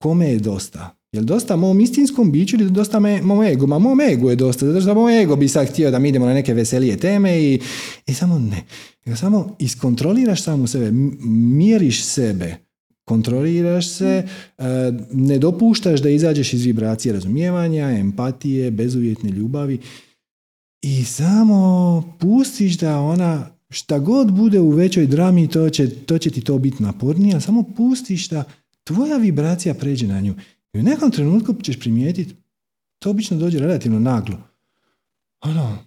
kome 0.03 0.29
je 0.29 0.39
dosta? 0.39 1.02
Jel 1.13 1.25
dosta 1.25 1.57
mom 1.57 1.81
istinskom 1.81 2.33
biću 2.33 2.57
ili 2.57 2.71
dosta 2.71 3.01
me, 3.01 3.23
mom 3.23 3.43
ego? 3.43 3.67
Ma 3.67 3.79
mom 3.79 4.01
ego 4.01 4.31
je 4.31 4.37
dosta, 4.37 4.67
zato 4.67 4.81
što 4.81 4.95
moj 4.95 5.23
ego 5.23 5.37
bi 5.37 5.49
sad 5.49 5.69
htio 5.69 5.91
da 5.91 5.99
mi 5.99 6.09
idemo 6.09 6.27
na 6.27 6.35
neke 6.35 6.55
veselije 6.55 6.97
teme 6.97 7.43
i, 7.43 7.61
i 8.07 8.15
samo 8.15 8.39
ne. 8.39 8.63
Nego 9.05 9.17
samo 9.17 9.57
iskontroliraš 9.59 10.43
samu 10.43 10.67
sebe, 10.67 10.91
mjeriš 11.25 12.05
sebe, 12.05 12.57
kontroliraš 13.05 13.89
se, 13.89 14.29
e, 14.59 14.65
ne 15.13 15.39
dopuštaš 15.39 16.01
da 16.01 16.11
izađeš 16.11 16.53
iz 16.53 16.65
vibracije 16.65 17.13
razumijevanja, 17.13 17.91
empatije, 17.91 18.71
bezuvjetne 18.71 19.31
ljubavi 19.31 19.79
i 20.83 21.05
samo 21.05 22.03
pustiš 22.21 22.79
da 22.79 23.01
ona 23.01 23.47
šta 23.71 23.99
god 23.99 24.33
bude 24.33 24.61
u 24.61 24.71
većoj 24.71 25.07
drami, 25.07 25.49
to 25.49 25.71
će, 25.71 25.91
to 25.91 26.19
će 26.19 26.31
ti 26.31 26.41
to 26.41 26.59
biti 26.59 26.83
napornije, 26.83 27.35
ali 27.35 27.43
samo 27.43 27.63
pustiš 27.77 28.29
da 28.29 28.45
tvoja 28.85 29.17
vibracija 29.17 29.75
pređe 29.75 30.07
na 30.07 30.21
nju. 30.21 30.35
I 30.73 30.79
u 30.79 30.83
nekom 30.83 31.11
trenutku 31.11 31.55
ćeš 31.63 31.81
primijetiti, 31.81 32.35
to 32.99 33.11
obično 33.11 33.37
dođe 33.37 33.59
relativno 33.59 33.99
naglo. 33.99 34.39
Ono, 35.41 35.79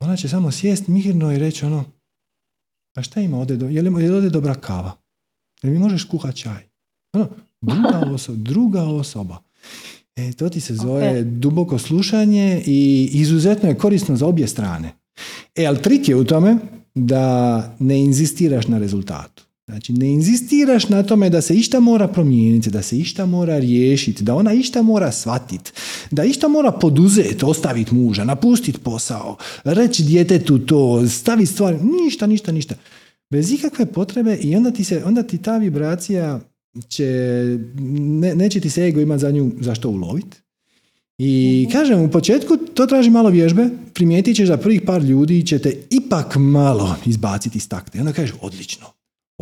ona 0.00 0.16
će 0.16 0.28
samo 0.28 0.50
sjest 0.50 0.86
mirno 0.86 1.32
i 1.32 1.38
reći 1.38 1.66
ono, 1.66 1.84
a 2.94 3.02
šta 3.02 3.20
ima 3.20 3.38
ovdje, 3.38 3.54
je 3.54 3.82
li, 3.82 4.04
je 4.04 4.14
ovdje 4.14 4.30
dobra 4.30 4.54
kava? 4.54 4.92
Jel 5.62 5.72
mi 5.72 5.78
možeš 5.78 6.04
kuhati 6.04 6.38
čaj? 6.38 6.68
Ono, 7.12 7.28
druga 7.60 8.02
osoba, 8.14 8.38
druga 8.38 8.82
osoba. 8.82 9.38
E, 10.16 10.32
to 10.32 10.48
ti 10.48 10.60
se 10.60 10.74
zove 10.74 11.22
duboko 11.22 11.78
slušanje 11.78 12.62
i 12.66 13.10
izuzetno 13.12 13.68
je 13.68 13.78
korisno 13.78 14.16
za 14.16 14.26
obje 14.26 14.48
strane. 14.48 14.92
E, 15.54 15.66
ali 15.66 15.82
trik 15.82 16.08
je 16.08 16.16
u 16.16 16.24
tome 16.24 16.56
da 16.94 17.76
ne 17.78 18.04
inzistiraš 18.04 18.68
na 18.68 18.78
rezultatu. 18.78 19.49
Znači, 19.70 19.92
ne 19.92 20.12
inzistiraš 20.12 20.88
na 20.88 21.02
tome 21.02 21.30
da 21.30 21.40
se 21.40 21.54
išta 21.54 21.80
mora 21.80 22.08
promijeniti, 22.08 22.70
da 22.70 22.82
se 22.82 22.98
išta 22.98 23.26
mora 23.26 23.58
riješiti, 23.58 24.24
da 24.24 24.34
ona 24.34 24.52
išta 24.52 24.82
mora 24.82 25.12
shvatiti, 25.12 25.72
da 26.10 26.24
išta 26.24 26.48
mora 26.48 26.72
poduzeti, 26.72 27.44
ostaviti 27.44 27.94
muža, 27.94 28.24
napustiti 28.24 28.78
posao, 28.78 29.36
reći 29.64 30.02
djetetu 30.04 30.58
to, 30.58 31.08
staviti 31.08 31.52
stvari, 31.52 31.78
ništa, 32.04 32.26
ništa, 32.26 32.52
ništa. 32.52 32.74
Bez 33.30 33.52
ikakve 33.52 33.86
potrebe 33.86 34.36
i 34.36 34.56
onda 34.56 34.70
ti, 34.70 34.84
se, 34.84 35.04
onda 35.04 35.22
ti 35.22 35.38
ta 35.38 35.58
vibracija 35.58 36.40
će, 36.88 37.08
ne, 38.20 38.34
neće 38.34 38.60
ti 38.60 38.70
se 38.70 38.84
ego 38.84 39.00
imati 39.00 39.20
za 39.20 39.30
nju 39.30 39.50
zašto 39.60 39.88
uloviti. 39.88 40.36
I 41.18 41.64
mhm. 41.68 41.72
kažem, 41.72 42.00
u 42.00 42.10
početku 42.10 42.56
to 42.56 42.86
traži 42.86 43.10
malo 43.10 43.30
vježbe, 43.30 43.68
primijetit 43.94 44.36
ćeš 44.36 44.48
da 44.48 44.56
prvih 44.56 44.82
par 44.86 45.02
ljudi 45.02 45.46
će 45.46 45.58
te 45.58 45.76
ipak 45.90 46.36
malo 46.36 46.96
izbaciti 47.06 47.58
iz 47.58 47.68
takta. 47.68 47.98
I 47.98 48.00
onda 48.00 48.12
kažeš, 48.12 48.34
odlično, 48.40 48.86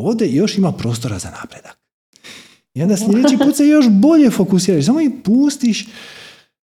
ovdje 0.07 0.33
još 0.33 0.59
ima 0.59 0.73
prostora 0.73 1.19
za 1.19 1.31
napredak. 1.31 1.79
I 2.75 2.83
onda 2.83 2.97
sljedeći 2.97 3.39
put 3.39 3.57
se 3.57 3.67
još 3.67 3.89
bolje 3.89 4.31
fokusiraš, 4.31 4.85
samo 4.85 5.01
ih 5.01 5.11
pustiš 5.25 5.87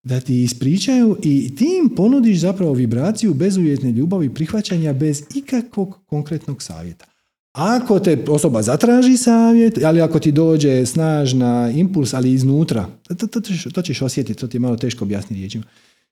da 0.04 0.20
ti 0.20 0.44
ispričaju 0.44 1.18
i 1.24 1.56
ti 1.56 1.68
im 1.84 1.96
ponudiš 1.96 2.40
zapravo 2.40 2.74
vibraciju 2.74 3.34
bezuvjetne 3.34 3.92
ljubavi 3.92 4.34
prihvaćanja 4.34 4.94
bez 4.94 5.24
ikakvog 5.36 6.00
konkretnog 6.06 6.62
savjeta. 6.62 7.06
Ako 7.52 8.00
te 8.00 8.26
osoba 8.28 8.62
zatraži 8.62 9.18
savjet, 9.18 9.80
ali 9.84 10.02
ako 10.02 10.20
ti 10.20 10.32
dođe 10.32 10.86
snažna 10.86 11.72
impuls, 11.76 12.14
ali 12.14 12.34
iznutra, 12.34 12.88
to, 13.08 13.28
to, 13.28 13.42
to 13.74 13.82
ćeš 13.82 14.02
osjetiti, 14.02 14.40
to 14.40 14.48
ti 14.48 14.58
je 14.58 14.62
malo 14.62 14.78
teško 14.78 15.06
objasniti 15.06 15.40
riječima. 15.40 15.64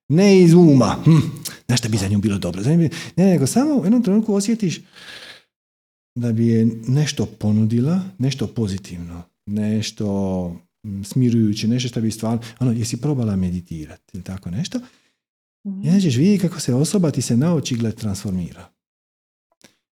Ne 0.10 0.42
iz 0.42 0.54
uma, 0.54 0.96
hm, 1.06 1.18
znaš 1.66 1.80
šta 1.80 1.90
bi 1.90 1.98
za 1.98 2.08
nju 2.08 2.18
bilo 2.18 2.38
dobro. 2.38 2.62
Ne, 2.64 2.90
nego 3.16 3.48
samo 3.48 3.76
u 3.76 3.84
jednom 3.84 4.04
trenutku 4.04 4.34
osjetiš 4.34 4.82
da 6.16 6.32
bi 6.32 6.48
je 6.48 6.68
nešto 6.88 7.26
ponudila, 7.26 8.02
nešto 8.18 8.48
pozitivno, 8.48 9.24
nešto 9.46 10.56
hm, 10.84 11.04
smirujuće, 11.04 11.68
nešto 11.68 11.90
što 11.90 12.02
bi 12.02 12.12
stvarno, 12.12 12.42
ono, 12.60 12.72
jesi 12.72 13.02
probala 13.02 13.36
meditirati 13.36 14.04
ili 14.14 14.24
tako 14.24 14.52
nešto, 14.52 14.80
mm. 15.68 15.88
onda 15.88 16.00
ćeš 16.00 16.16
vidjeti 16.16 16.42
kako 16.42 16.60
se 16.60 16.74
osoba 16.74 17.12
ti 17.12 17.22
se 17.22 17.38
na 17.38 17.56
očigled 17.56 17.96
transformira. 17.96 18.70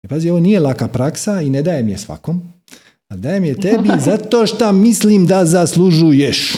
I 0.03 0.09
pazi, 0.09 0.31
ovo 0.31 0.40
nije 0.40 0.61
laka 0.61 0.89
praksa 0.89 1.40
i 1.40 1.51
ne 1.51 1.62
dajem 1.62 1.89
je 1.89 1.99
svakom, 1.99 2.53
a 3.09 3.16
dajem 3.16 3.45
je 3.45 3.61
tebi 3.61 3.89
zato 4.11 4.47
što 4.47 4.73
mislim 4.73 5.27
da 5.27 5.45
zaslužuješ. 5.45 6.55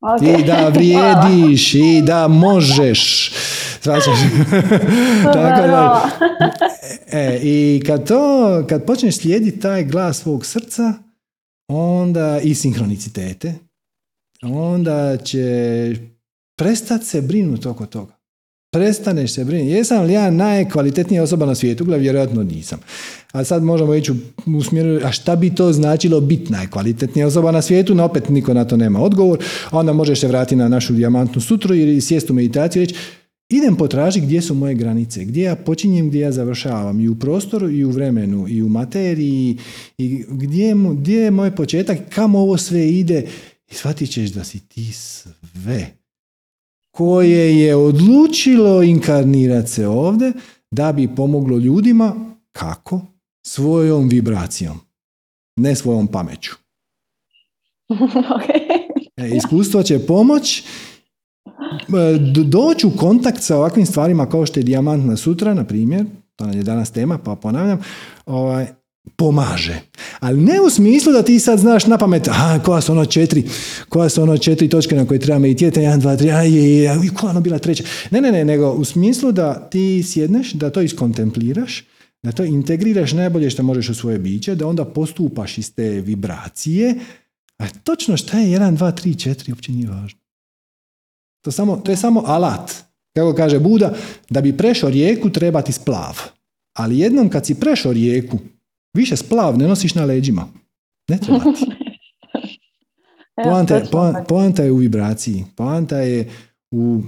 Okay. 0.00 0.40
I 0.40 0.46
da 0.46 0.68
vrijediš 0.68 1.74
i 1.74 2.02
da 2.06 2.28
možeš. 2.46 3.32
Tako 5.34 5.66
da. 5.66 6.10
E, 7.12 7.40
I 7.42 7.82
kad 7.86 8.08
to, 8.08 8.64
kad 8.68 8.84
počneš 8.86 9.16
slijediti 9.16 9.60
taj 9.60 9.84
glas 9.84 10.18
svog 10.18 10.46
srca, 10.46 10.92
onda 11.68 12.40
i 12.42 12.54
sinhronicitete, 12.54 13.54
onda 14.42 15.16
će 15.16 15.96
prestati 16.58 17.04
se 17.04 17.20
brinuti 17.20 17.68
oko 17.68 17.86
toga 17.86 18.20
prestaneš 18.72 19.34
se 19.34 19.44
brinuti. 19.44 19.70
Jesam 19.70 20.04
li 20.04 20.12
ja 20.12 20.30
najkvalitetnija 20.30 21.22
osoba 21.22 21.46
na 21.46 21.54
svijetu? 21.54 21.84
Gle, 21.84 21.98
vjerojatno 21.98 22.42
nisam. 22.42 22.78
A 23.32 23.44
sad 23.44 23.62
možemo 23.62 23.94
ići 23.94 24.12
u 24.46 24.62
smjeru, 24.62 25.00
a 25.04 25.12
šta 25.12 25.36
bi 25.36 25.54
to 25.54 25.72
značilo 25.72 26.20
biti 26.20 26.52
najkvalitetnija 26.52 27.26
osoba 27.26 27.50
na 27.50 27.62
svijetu? 27.62 27.94
No 27.94 28.04
opet 28.04 28.28
niko 28.28 28.54
na 28.54 28.64
to 28.64 28.76
nema 28.76 29.00
odgovor. 29.00 29.38
Onda 29.70 29.92
možeš 29.92 30.20
se 30.20 30.28
vratiti 30.28 30.56
na 30.56 30.68
našu 30.68 30.92
dijamantnu 30.92 31.40
sutru 31.40 31.74
ili 31.74 32.00
sjest 32.00 32.30
u 32.30 32.34
meditaciju 32.34 32.82
i 32.82 32.86
reći 32.86 32.94
idem 33.50 33.76
potražiti 33.76 34.26
gdje 34.26 34.42
su 34.42 34.54
moje 34.54 34.74
granice, 34.74 35.24
gdje 35.24 35.42
ja 35.42 35.56
počinjem, 35.56 36.08
gdje 36.08 36.20
ja 36.20 36.32
završavam 36.32 37.00
i 37.00 37.08
u 37.08 37.18
prostoru 37.18 37.70
i 37.70 37.84
u 37.84 37.90
vremenu 37.90 38.48
i 38.48 38.62
u 38.62 38.68
materiji 38.68 39.58
i 39.98 40.24
gdje, 40.28 40.74
gdje 40.92 41.16
je 41.16 41.30
moj 41.30 41.56
početak, 41.56 41.98
kamo 42.14 42.38
ovo 42.38 42.56
sve 42.56 42.88
ide 42.88 43.26
i 43.70 43.74
shvatit 43.74 44.10
ćeš 44.10 44.30
da 44.30 44.44
si 44.44 44.68
ti 44.68 44.92
sve 44.92 46.00
koje 46.90 47.58
je 47.58 47.76
odlučilo 47.76 48.82
inkarnirati 48.82 49.70
se 49.70 49.86
ovdje 49.86 50.32
da 50.70 50.92
bi 50.92 51.14
pomoglo 51.16 51.58
ljudima 51.58 52.34
kako? 52.52 53.00
Svojom 53.46 54.08
vibracijom, 54.08 54.80
ne 55.56 55.76
svojom 55.76 56.06
pameću. 56.06 56.52
E, 59.16 59.36
iskustvo 59.36 59.82
će 59.82 60.06
pomoć 60.06 60.62
doći 62.44 62.86
u 62.86 62.96
kontakt 62.96 63.42
sa 63.42 63.56
ovakvim 63.56 63.86
stvarima 63.86 64.26
kao 64.26 64.46
što 64.46 64.60
je 64.60 64.64
dijamantna 64.64 65.16
sutra, 65.16 65.54
na 65.54 65.64
primjer, 65.64 66.06
to 66.36 66.44
je 66.44 66.62
danas 66.62 66.90
tema, 66.90 67.18
pa 67.18 67.36
ponavljam, 67.36 67.80
ovaj, 68.26 68.66
pomaže. 69.16 69.80
Ali 70.20 70.40
ne 70.40 70.60
u 70.60 70.70
smislu 70.70 71.12
da 71.12 71.22
ti 71.22 71.40
sad 71.40 71.58
znaš 71.58 71.86
na 71.86 71.98
pamet, 71.98 72.28
aha, 72.28 72.58
koja 72.64 72.80
su 72.80 72.92
ono 72.92 73.04
četiri, 73.04 73.44
koja 73.88 74.08
su 74.08 74.22
ono 74.22 74.38
četiri 74.38 74.68
točke 74.68 74.96
na 74.96 75.06
koje 75.06 75.20
treba 75.20 75.38
meditirati, 75.38 75.80
jedan, 75.80 76.00
dva, 76.00 76.16
tri, 76.16 76.30
aj, 76.30 76.50
je, 76.50 76.82
je, 76.82 77.10
koja 77.14 77.30
ono 77.30 77.40
bila 77.40 77.58
treća. 77.58 77.84
Ne, 78.10 78.20
ne, 78.20 78.32
ne, 78.32 78.44
nego 78.44 78.70
u 78.70 78.84
smislu 78.84 79.32
da 79.32 79.68
ti 79.70 80.02
sjedneš, 80.02 80.52
da 80.52 80.70
to 80.70 80.80
iskontempliraš, 80.80 81.84
da 82.22 82.32
to 82.32 82.44
integriraš 82.44 83.12
najbolje 83.12 83.50
što 83.50 83.62
možeš 83.62 83.88
u 83.88 83.94
svoje 83.94 84.18
biće, 84.18 84.54
da 84.54 84.66
onda 84.66 84.84
postupaš 84.84 85.58
iz 85.58 85.74
te 85.74 85.88
vibracije, 85.88 86.94
a 87.58 87.68
točno 87.84 88.16
šta 88.16 88.38
je 88.38 88.50
jedan, 88.50 88.74
dva, 88.74 88.90
tri, 88.90 89.14
četiri, 89.14 89.52
uopće 89.52 89.72
nije 89.72 89.88
važno. 89.88 90.19
To, 91.40 91.50
samo, 91.50 91.76
to 91.76 91.90
je 91.90 91.96
samo 91.96 92.22
alat. 92.26 92.72
Kako 93.14 93.34
kaže 93.34 93.58
Buda, 93.58 93.94
da 94.30 94.40
bi 94.40 94.56
prešao 94.56 94.90
rijeku 94.90 95.30
treba 95.30 95.62
ti 95.62 95.72
splav. 95.72 96.18
Ali 96.72 96.98
jednom 96.98 97.28
kad 97.28 97.46
si 97.46 97.54
prešao 97.54 97.92
rijeku, 97.92 98.38
Više 98.94 99.16
splav 99.16 99.58
ne 99.58 99.68
nosiš 99.68 99.94
na 99.94 100.04
leđima. 100.04 100.48
Ne 101.08 101.18
treba 101.18 101.38
ti. 101.38 101.66
Poanta, 103.44 103.76
je, 103.76 103.84
poanta 104.28 104.62
je 104.62 104.72
u 104.72 104.76
vibraciji. 104.76 105.44
Poanta 105.56 105.98
je 105.98 106.28
u 106.70 107.02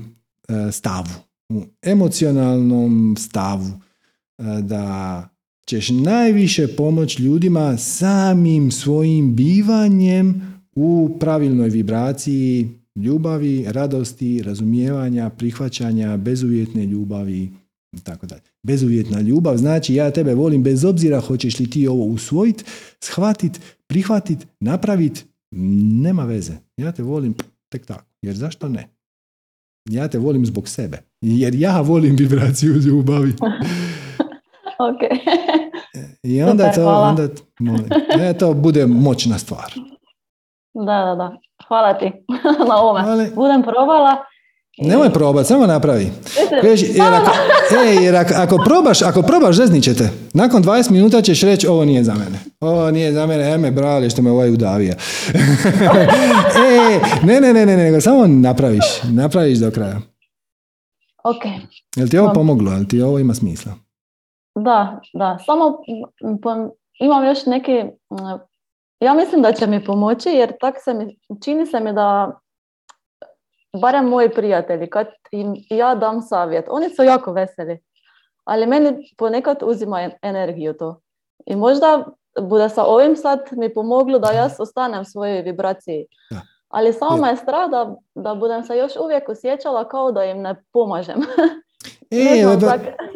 e, 0.48 0.72
stavu. 0.72 1.10
U 1.48 1.62
emocionalnom 1.82 3.16
stavu. 3.18 3.66
E, 3.66 4.42
da 4.62 5.28
ćeš 5.68 5.90
najviše 5.90 6.76
pomoć 6.76 7.18
ljudima 7.18 7.76
samim 7.76 8.70
svojim 8.70 9.36
bivanjem 9.36 10.42
u 10.74 11.16
pravilnoj 11.20 11.68
vibraciji 11.68 12.68
ljubavi, 12.96 13.64
radosti, 13.68 14.42
razumijevanja, 14.42 15.30
prihvaćanja, 15.30 16.16
bezuvjetne 16.16 16.86
ljubavi 16.86 17.50
i 17.92 18.00
tako 18.04 18.26
dalje. 18.26 18.42
Bezuvjetna 18.62 19.20
ljubav 19.20 19.56
znači 19.56 19.94
ja 19.94 20.10
tebe 20.10 20.34
volim 20.34 20.62
bez 20.62 20.84
obzira 20.84 21.20
hoćeš 21.20 21.58
li 21.58 21.70
ti 21.70 21.88
ovo 21.88 22.04
usvojit, 22.04 22.64
shvatit, 23.00 23.60
prihvatit, 23.86 24.46
napravit, 24.60 25.26
nema 26.02 26.24
veze. 26.24 26.52
Ja 26.76 26.92
te 26.92 27.02
volim 27.02 27.34
tek 27.68 27.86
tako. 27.86 28.04
Jer 28.22 28.36
zašto 28.36 28.68
ne? 28.68 28.88
Ja 29.90 30.08
te 30.08 30.18
volim 30.18 30.46
zbog 30.46 30.68
sebe. 30.68 30.98
Jer 31.20 31.54
ja 31.54 31.80
volim 31.80 32.16
vibraciju 32.16 32.74
ljubavi. 32.74 33.32
ok. 34.90 35.00
I 36.22 36.42
onda 36.42 36.72
to, 36.72 36.88
onda, 36.88 37.28
ne, 38.18 38.38
to 38.38 38.54
bude 38.54 38.86
moćna 38.86 39.38
stvar. 39.38 39.72
Da, 40.74 41.04
da, 41.04 41.14
da. 41.14 41.36
Hvala 41.68 41.94
ti 41.94 42.12
na 42.68 42.76
ovome. 42.76 43.30
Budem 43.34 43.62
probala 43.62 44.24
Nemoj 44.78 45.12
probati, 45.12 45.48
samo 45.48 45.66
napravi. 45.66 46.12
Mislim, 46.62 46.90
Jer 46.94 47.14
ako, 47.14 47.30
e, 47.86 47.94
jer 48.04 48.16
ako, 48.16 48.34
ako 48.36 48.58
probaš, 48.64 49.02
ako 49.02 49.22
probaš, 49.22 49.56
žeznit 49.56 49.84
će 49.84 49.94
te. 49.94 50.10
Nakon 50.34 50.62
20 50.62 50.90
minuta 50.90 51.22
ćeš 51.22 51.42
reći, 51.42 51.66
ovo 51.66 51.84
nije 51.84 52.04
za 52.04 52.14
mene. 52.14 52.38
Ovo 52.60 52.90
nije 52.90 53.12
za 53.12 53.26
mene, 53.26 53.52
eme, 53.52 53.70
brale, 53.70 54.10
što 54.10 54.22
me 54.22 54.30
ovaj 54.30 54.50
udavija. 54.50 54.94
e, 56.68 57.00
ne, 57.22 57.40
ne, 57.40 57.52
ne, 57.52 57.66
ne, 57.66 57.76
nego 57.76 58.00
samo 58.00 58.26
napraviš. 58.26 58.84
Napraviš 59.02 59.58
do 59.58 59.70
kraja. 59.70 60.00
Ok, 61.24 61.44
Jel 61.96 62.08
ti 62.08 62.18
ovo 62.18 62.32
pomoglo? 62.32 62.72
Jel 62.72 62.84
ti 62.84 63.02
ovo 63.02 63.18
ima 63.18 63.34
smisla? 63.34 63.72
da, 64.54 65.00
da. 65.14 65.38
Samo 65.46 65.78
imam 67.00 67.24
još 67.24 67.46
neki... 67.46 67.72
Ja 69.02 69.14
mislim 69.14 69.42
da 69.42 69.52
će 69.52 69.66
mi 69.66 69.84
pomoći 69.84 70.28
jer 70.28 70.52
tak 70.60 70.74
se 70.78 70.94
mi, 70.94 71.18
čini 71.44 71.66
se 71.66 71.80
mi 71.80 71.92
da 71.92 72.38
barem 73.80 74.04
moji 74.04 74.30
prijatelji, 74.30 74.90
kad 74.90 75.06
im 75.32 75.54
ja 75.70 75.94
dam 75.94 76.20
savjet, 76.20 76.64
oni 76.68 76.90
su 76.90 77.02
jako 77.02 77.32
veseli, 77.32 77.78
ali 78.44 78.66
meni 78.66 79.14
ponekad 79.18 79.56
uzima 79.62 80.00
en- 80.00 80.18
energiju 80.22 80.74
to. 80.74 81.00
I 81.46 81.56
možda 81.56 82.04
bude 82.40 82.68
sa 82.68 82.84
ovim 82.84 83.16
sad 83.16 83.40
mi 83.52 83.74
pomoglo 83.74 84.18
da 84.18 84.32
ja 84.32 84.48
ostanem 84.58 85.00
u 85.00 85.04
svojoj 85.04 85.42
vibraciji. 85.42 86.06
Da. 86.30 86.40
Ali 86.68 86.92
samo 86.92 87.16
me 87.16 87.28
je 87.28 87.36
strah 87.36 87.70
da, 87.70 87.94
da 88.14 88.34
budem 88.34 88.64
se 88.64 88.76
još 88.76 88.92
uvijek 88.96 89.28
osjećala 89.28 89.88
kao 89.88 90.12
da 90.12 90.24
im 90.24 90.42
ne 90.42 90.64
pomažem. 90.72 91.20
E, 92.12 92.46
o, 92.46 92.58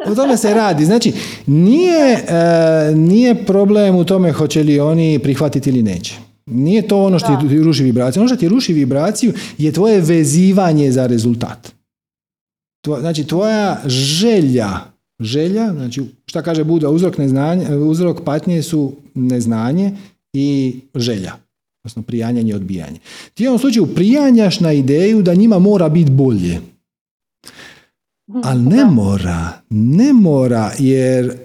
o 0.06 0.14
tome 0.14 0.36
se 0.36 0.55
radi. 0.55 0.85
Znači, 0.85 1.12
nije, 1.47 2.12
e, 2.12 2.24
nije 2.94 3.44
problem 3.47 3.97
u 3.97 4.05
tome 4.05 4.32
hoće 4.32 4.62
li 4.62 4.81
oni 4.81 5.18
prihvatiti 5.18 5.70
ili 5.70 5.82
neće. 5.82 6.14
Nije 6.47 6.89
to 6.89 7.02
ono 7.02 7.18
što 7.18 7.32
Da. 7.32 7.48
ti 7.48 7.59
ruši 7.59 7.82
vibraciju. 7.82 8.20
Ono 8.20 8.28
što 8.28 8.36
ti 8.36 8.48
ruši 8.48 8.73
vibraciju 8.73 9.32
je 9.59 9.73
tvoje 9.73 10.01
vezivanje 10.01 10.93
za 10.93 11.06
rezultat. 11.06 11.73
Tvo- 12.86 13.01
znači, 13.01 13.24
tvoja 13.24 13.81
želja, 13.86 14.70
želja, 15.20 15.73
znači, 15.73 16.02
šta 16.27 16.43
kaže 16.43 16.64
Buda, 16.64 16.89
uzrok, 16.89 17.18
neznanja, 17.18 17.77
uzrok 17.77 18.20
patnje 18.24 18.62
su 18.62 18.93
neznanje 19.14 19.93
i 20.32 20.74
želja. 20.94 21.32
Odnosno, 21.85 22.02
prijanjanje 22.02 22.51
i 22.51 22.55
odbijanje. 22.55 22.98
Ti 23.35 23.47
u 23.47 23.51
ovom 23.51 23.59
slučaju 23.59 23.86
prijanjaš 23.86 24.60
na 24.60 24.73
ideju 24.73 25.23
da 25.23 25.35
njima 25.35 25.59
mora 25.59 25.89
biti 25.89 26.10
bolje. 26.10 26.59
Ali 28.44 28.62
ne 28.62 28.76
Da. 28.76 28.84
mora, 28.84 29.52
ne 29.70 30.12
mora, 30.12 30.72
jer 30.78 31.36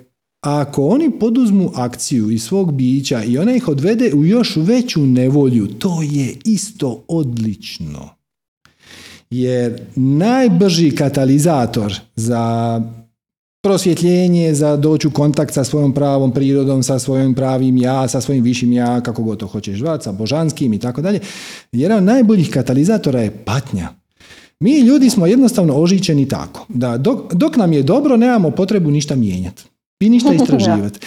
ako 0.42 0.88
oni 0.88 1.20
poduzmu 1.20 1.72
akciju 1.76 2.32
iz 2.32 2.44
svog 2.44 2.74
bića 2.74 3.24
i 3.24 3.38
ona 3.38 3.56
ih 3.56 3.68
odvede 3.68 4.14
u 4.14 4.26
još 4.26 4.56
veću 4.56 5.06
nevolju, 5.06 5.68
to 5.68 6.02
je 6.02 6.36
isto 6.46 7.04
odlično. 7.08 8.10
Jer 9.30 9.82
najbrži 9.96 10.96
katalizator 10.96 12.00
za 12.16 12.82
prosvjetljenje, 13.64 14.54
za 14.54 14.78
doći 14.78 15.08
u 15.08 15.12
kontakt 15.12 15.54
sa 15.54 15.64
svojom 15.64 15.94
pravom 15.94 16.32
prirodom, 16.32 16.84
sa 16.84 17.00
svojim 17.00 17.34
pravim 17.34 17.78
ja, 17.78 18.08
sa 18.08 18.22
svojim 18.22 18.44
višim 18.44 18.74
ja, 18.74 19.02
kako 19.02 19.24
god 19.24 19.40
to 19.40 19.48
hoćeš 19.48 19.80
zvati, 19.80 20.04
sa 20.04 20.12
božanskim 20.12 20.74
i 20.74 20.80
tako 20.80 21.02
dalje. 21.02 21.20
Jedan 21.72 21.98
od 21.98 22.04
najboljih 22.04 22.50
katalizatora 22.50 23.22
je 23.22 23.44
patnja. 23.46 24.01
Mi 24.62 24.80
ljudi 24.80 25.10
smo 25.10 25.28
jednostavno 25.28 25.74
ožičeni 25.74 26.28
tako, 26.28 26.66
da 26.70 26.98
dok, 26.98 27.34
dok 27.34 27.56
nam 27.56 27.74
je 27.74 27.84
dobro 27.84 28.18
nemamo 28.18 28.52
potrebu 28.52 28.92
ništa 28.92 29.16
mijenjati. 29.16 29.64
I 30.00 30.10
ništa 30.10 30.34
istraživati. 30.44 31.00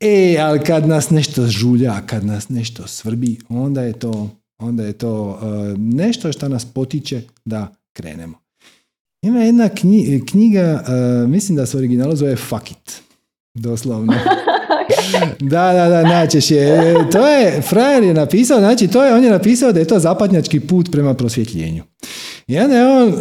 E, 0.00 0.36
ali 0.40 0.60
kad 0.60 0.88
nas 0.88 1.10
nešto 1.10 1.46
žulja, 1.46 2.00
kad 2.06 2.24
nas 2.24 2.48
nešto 2.48 2.86
svrbi, 2.86 3.38
onda 3.48 3.82
je 3.82 3.92
to, 3.92 4.30
onda 4.58 4.84
je 4.84 4.92
to 4.92 5.38
e, 5.42 5.74
nešto 5.78 6.32
što 6.32 6.48
nas 6.48 6.64
potiče 6.64 7.22
da 7.44 7.74
krenemo. 7.92 8.38
Ima 9.22 9.40
jedna 9.40 9.68
knji- 9.68 10.26
knjiga, 10.30 10.84
e, 10.88 11.26
mislim 11.26 11.56
da 11.56 11.66
se 11.66 11.76
u 11.76 11.80
originalu 11.80 12.16
zove 12.16 12.36
Fuck 12.36 12.70
it. 12.70 13.02
Doslovno. 13.54 14.12
Da, 15.40 15.72
da, 15.72 15.88
da, 15.88 16.02
naćeš 16.02 16.50
je. 16.50 16.68
E, 16.90 16.94
To 17.12 17.26
je, 17.28 17.62
frajer 17.62 18.02
je 18.02 18.14
napisao, 18.14 18.58
znači 18.58 18.88
to 18.88 19.04
je, 19.04 19.14
on 19.14 19.24
je 19.24 19.30
napisao 19.30 19.72
da 19.72 19.80
je 19.80 19.86
to 19.86 19.98
zapatnjački 19.98 20.60
put 20.60 20.92
prema 20.92 21.14
prosvjetljenju. 21.14 21.82
I 22.50 22.58
onda 22.58 22.76
je 22.76 22.86
on, 22.86 23.14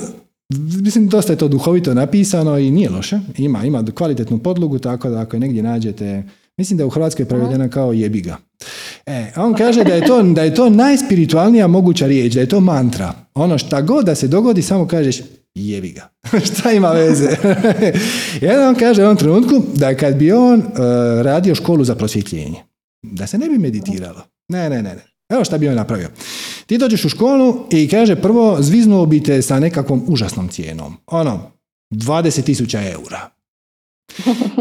mislim, 0.84 1.08
dosta 1.08 1.34
je 1.34 1.38
to 1.38 1.48
duhovito 1.48 1.94
napisano 1.94 2.58
i 2.58 2.72
nije 2.72 2.90
loše. 2.90 3.20
Ima, 3.38 3.64
ima 3.66 3.86
kvalitetnu 3.96 4.40
podlogu, 4.40 4.80
tako 4.80 5.10
da 5.10 5.20
ako 5.20 5.36
je 5.36 5.40
negdje 5.40 5.64
nađete, 5.64 6.24
mislim 6.58 6.78
da 6.78 6.84
je 6.84 6.86
u 6.86 6.90
Hrvatskoj 6.90 7.26
prevedena 7.26 7.70
kao 7.70 7.94
jebiga. 7.94 8.38
E, 9.06 9.32
on 9.36 9.54
kaže 9.54 9.84
da 9.84 9.94
je, 9.94 10.06
to, 10.06 10.24
da 10.24 10.44
je 10.44 10.56
to 10.56 10.70
najspiritualnija 10.70 11.68
moguća 11.68 12.08
riječ, 12.08 12.34
da 12.34 12.40
je 12.40 12.50
to 12.50 12.60
mantra. 12.60 13.14
Ono 13.34 13.58
šta 13.58 13.82
god 13.82 14.06
da 14.06 14.16
se 14.16 14.28
dogodi, 14.28 14.62
samo 14.62 14.88
kažeš 14.88 15.22
jebi 15.56 15.92
ga. 15.92 16.10
šta 16.48 16.72
ima 16.72 16.92
veze? 16.92 17.30
Onda 18.54 18.70
on 18.70 18.76
kaže 18.76 19.02
u 19.02 19.06
ovom 19.06 19.18
trenutku 19.18 19.62
da 19.76 19.96
kad 19.96 20.16
bi 20.16 20.32
on 20.32 20.60
e, 20.60 20.64
radio 21.24 21.56
školu 21.56 21.84
za 21.84 21.96
prosvjetljenje, 21.96 22.64
da 23.04 23.28
se 23.28 23.38
ne 23.38 23.50
bi 23.50 23.58
meditiralo. 23.58 24.22
Ne, 24.52 24.70
ne, 24.70 24.82
ne, 24.82 24.96
ne. 24.96 25.19
Evo 25.30 25.44
šta 25.44 25.58
bi 25.58 25.68
on 25.68 25.76
napravio. 25.76 26.10
Ti 26.66 26.78
dođeš 26.78 27.06
u 27.06 27.10
školu 27.10 27.66
i 27.72 27.88
kaže 27.88 28.16
prvo 28.16 28.58
zviznuo 28.60 29.06
bi 29.06 29.24
te 29.24 29.42
sa 29.42 29.60
nekakvom 29.60 30.04
užasnom 30.08 30.48
cijenom. 30.48 30.98
Ono, 31.08 31.52
20.000 31.92 32.92
eura. 32.94 33.30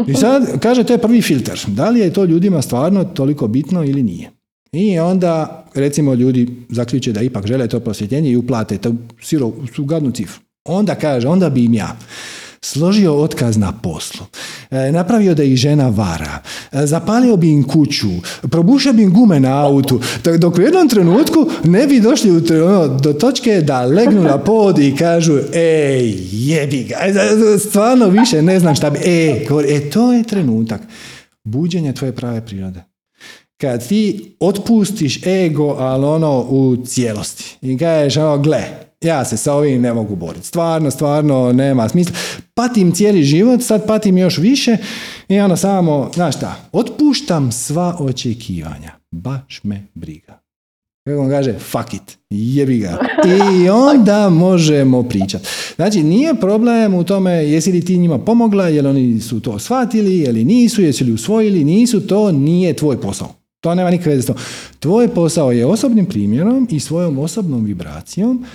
I 0.07 0.13
sad, 0.13 0.59
kaže, 0.59 0.83
to 0.83 0.93
je 0.93 1.01
prvi 1.01 1.21
filter. 1.21 1.59
Da 1.67 1.89
li 1.89 1.99
je 1.99 2.13
to 2.13 2.25
ljudima 2.25 2.61
stvarno 2.61 3.03
toliko 3.03 3.47
bitno 3.47 3.83
ili 3.83 4.03
nije? 4.03 4.31
I 4.71 4.99
onda, 4.99 5.65
recimo, 5.73 6.13
ljudi 6.13 6.47
zaključe 6.69 7.11
da 7.11 7.21
ipak 7.21 7.47
žele 7.47 7.67
to 7.67 7.79
prosvjetljenje 7.79 8.31
i 8.31 8.37
uplate 8.37 8.77
su 9.73 9.85
gadnu 9.85 10.11
cifru. 10.11 10.41
Onda 10.65 10.95
kaže, 10.95 11.27
onda 11.27 11.49
bi 11.49 11.63
im 11.63 11.73
ja 11.73 11.97
složio 12.61 13.15
otkaz 13.15 13.57
na 13.57 13.71
poslu, 13.71 14.25
e, 14.71 14.91
napravio 14.91 15.35
da 15.35 15.43
ih 15.43 15.55
žena 15.55 15.87
vara, 15.87 16.41
e, 16.71 16.85
zapalio 16.85 17.37
bi 17.37 17.51
im 17.51 17.63
kuću, 17.63 18.09
probušio 18.41 18.93
bi 18.93 19.03
im 19.03 19.13
gume 19.13 19.39
na 19.39 19.65
autu, 19.65 20.01
dok 20.39 20.57
u 20.57 20.61
jednom 20.61 20.89
trenutku 20.89 21.47
ne 21.63 21.87
bi 21.87 21.99
došli 21.99 22.31
ono, 22.61 22.87
do 22.87 23.13
točke 23.13 23.61
da 23.61 23.85
legnu 23.85 24.23
na 24.23 24.37
pod 24.37 24.79
i 24.79 24.95
kažu 24.95 25.39
ej, 25.53 26.15
jebi 26.31 26.83
ga, 26.83 26.95
e, 26.95 27.57
stvarno 27.59 28.07
više 28.07 28.41
ne 28.41 28.59
znam 28.59 28.75
šta 28.75 28.89
bi, 28.89 28.99
e, 29.05 29.45
govori, 29.49 29.75
e, 29.75 29.89
to 29.89 30.13
je 30.13 30.23
trenutak. 30.23 30.81
Buđenja 31.43 31.93
tvoje 31.93 32.15
prave 32.15 32.45
prirode. 32.45 32.83
Kad 33.61 33.87
ti 33.87 34.35
otpustiš 34.39 35.25
ego, 35.25 35.75
ali 35.79 36.05
ono 36.05 36.39
u 36.39 36.77
cijelosti. 36.85 37.57
I 37.61 37.77
kažeš, 37.77 38.17
ono, 38.17 38.37
gle, 38.37 38.88
ja 39.01 39.25
se 39.25 39.37
sa 39.37 39.53
ovim 39.53 39.81
ne 39.81 39.93
mogu 39.93 40.15
boriti. 40.15 40.47
Stvarno, 40.47 40.91
stvarno, 40.91 41.53
nema 41.53 41.89
smisla. 41.89 42.15
Patim 42.53 42.91
cijeli 42.91 43.23
život, 43.23 43.61
sad 43.63 43.87
patim 43.87 44.17
još 44.17 44.37
više 44.37 44.77
i 45.29 45.39
ono 45.39 45.57
samo, 45.57 46.11
znaš 46.15 46.35
šta, 46.35 46.55
otpuštam 46.71 47.51
sva 47.51 47.95
očekivanja. 47.99 48.91
Baš 49.11 49.63
me 49.63 49.87
briga. 49.93 50.39
Kako 51.07 51.21
on 51.21 51.29
kaže, 51.29 51.53
fuck 51.59 51.93
it, 51.93 52.17
jebi 52.29 52.77
ga. 52.77 52.99
I 53.63 53.69
onda 53.69 54.29
možemo 54.29 55.03
pričati. 55.03 55.47
Znači, 55.75 56.03
nije 56.03 56.35
problem 56.35 56.93
u 56.93 57.03
tome 57.03 57.31
jesi 57.31 57.71
li 57.71 57.85
ti 57.85 57.97
njima 57.97 58.19
pomogla, 58.19 58.67
jel 58.67 58.87
oni 58.87 59.21
su 59.21 59.39
to 59.39 59.59
shvatili, 59.59 60.17
ili 60.17 60.45
nisu, 60.45 60.81
jesi 60.81 61.03
li 61.03 61.11
usvojili, 61.11 61.63
nisu, 61.63 62.07
to 62.07 62.31
nije 62.31 62.73
tvoj 62.73 63.01
posao. 63.01 63.35
To 63.61 63.75
nema 63.75 63.89
nikakve 63.89 64.15
veze 64.15 64.33
s. 64.33 64.35
Tvoj 64.79 65.07
posao 65.07 65.51
je 65.51 65.65
osobnim 65.65 66.05
primjerom 66.05 66.67
i 66.71 66.79
svojom 66.79 67.19
osobnom 67.19 67.63
vibracijom 67.65 68.45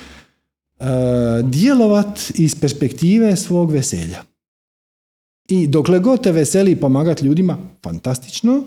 djelovat 1.43 2.33
iz 2.35 2.55
perspektive 2.61 3.37
svog 3.37 3.73
veselja. 3.73 4.23
I 5.49 5.67
dokle 5.67 5.99
god 5.99 6.23
te 6.23 6.33
veseli 6.33 6.77
pomagati 6.77 7.27
ljudima, 7.27 7.59
fantastično, 7.83 8.65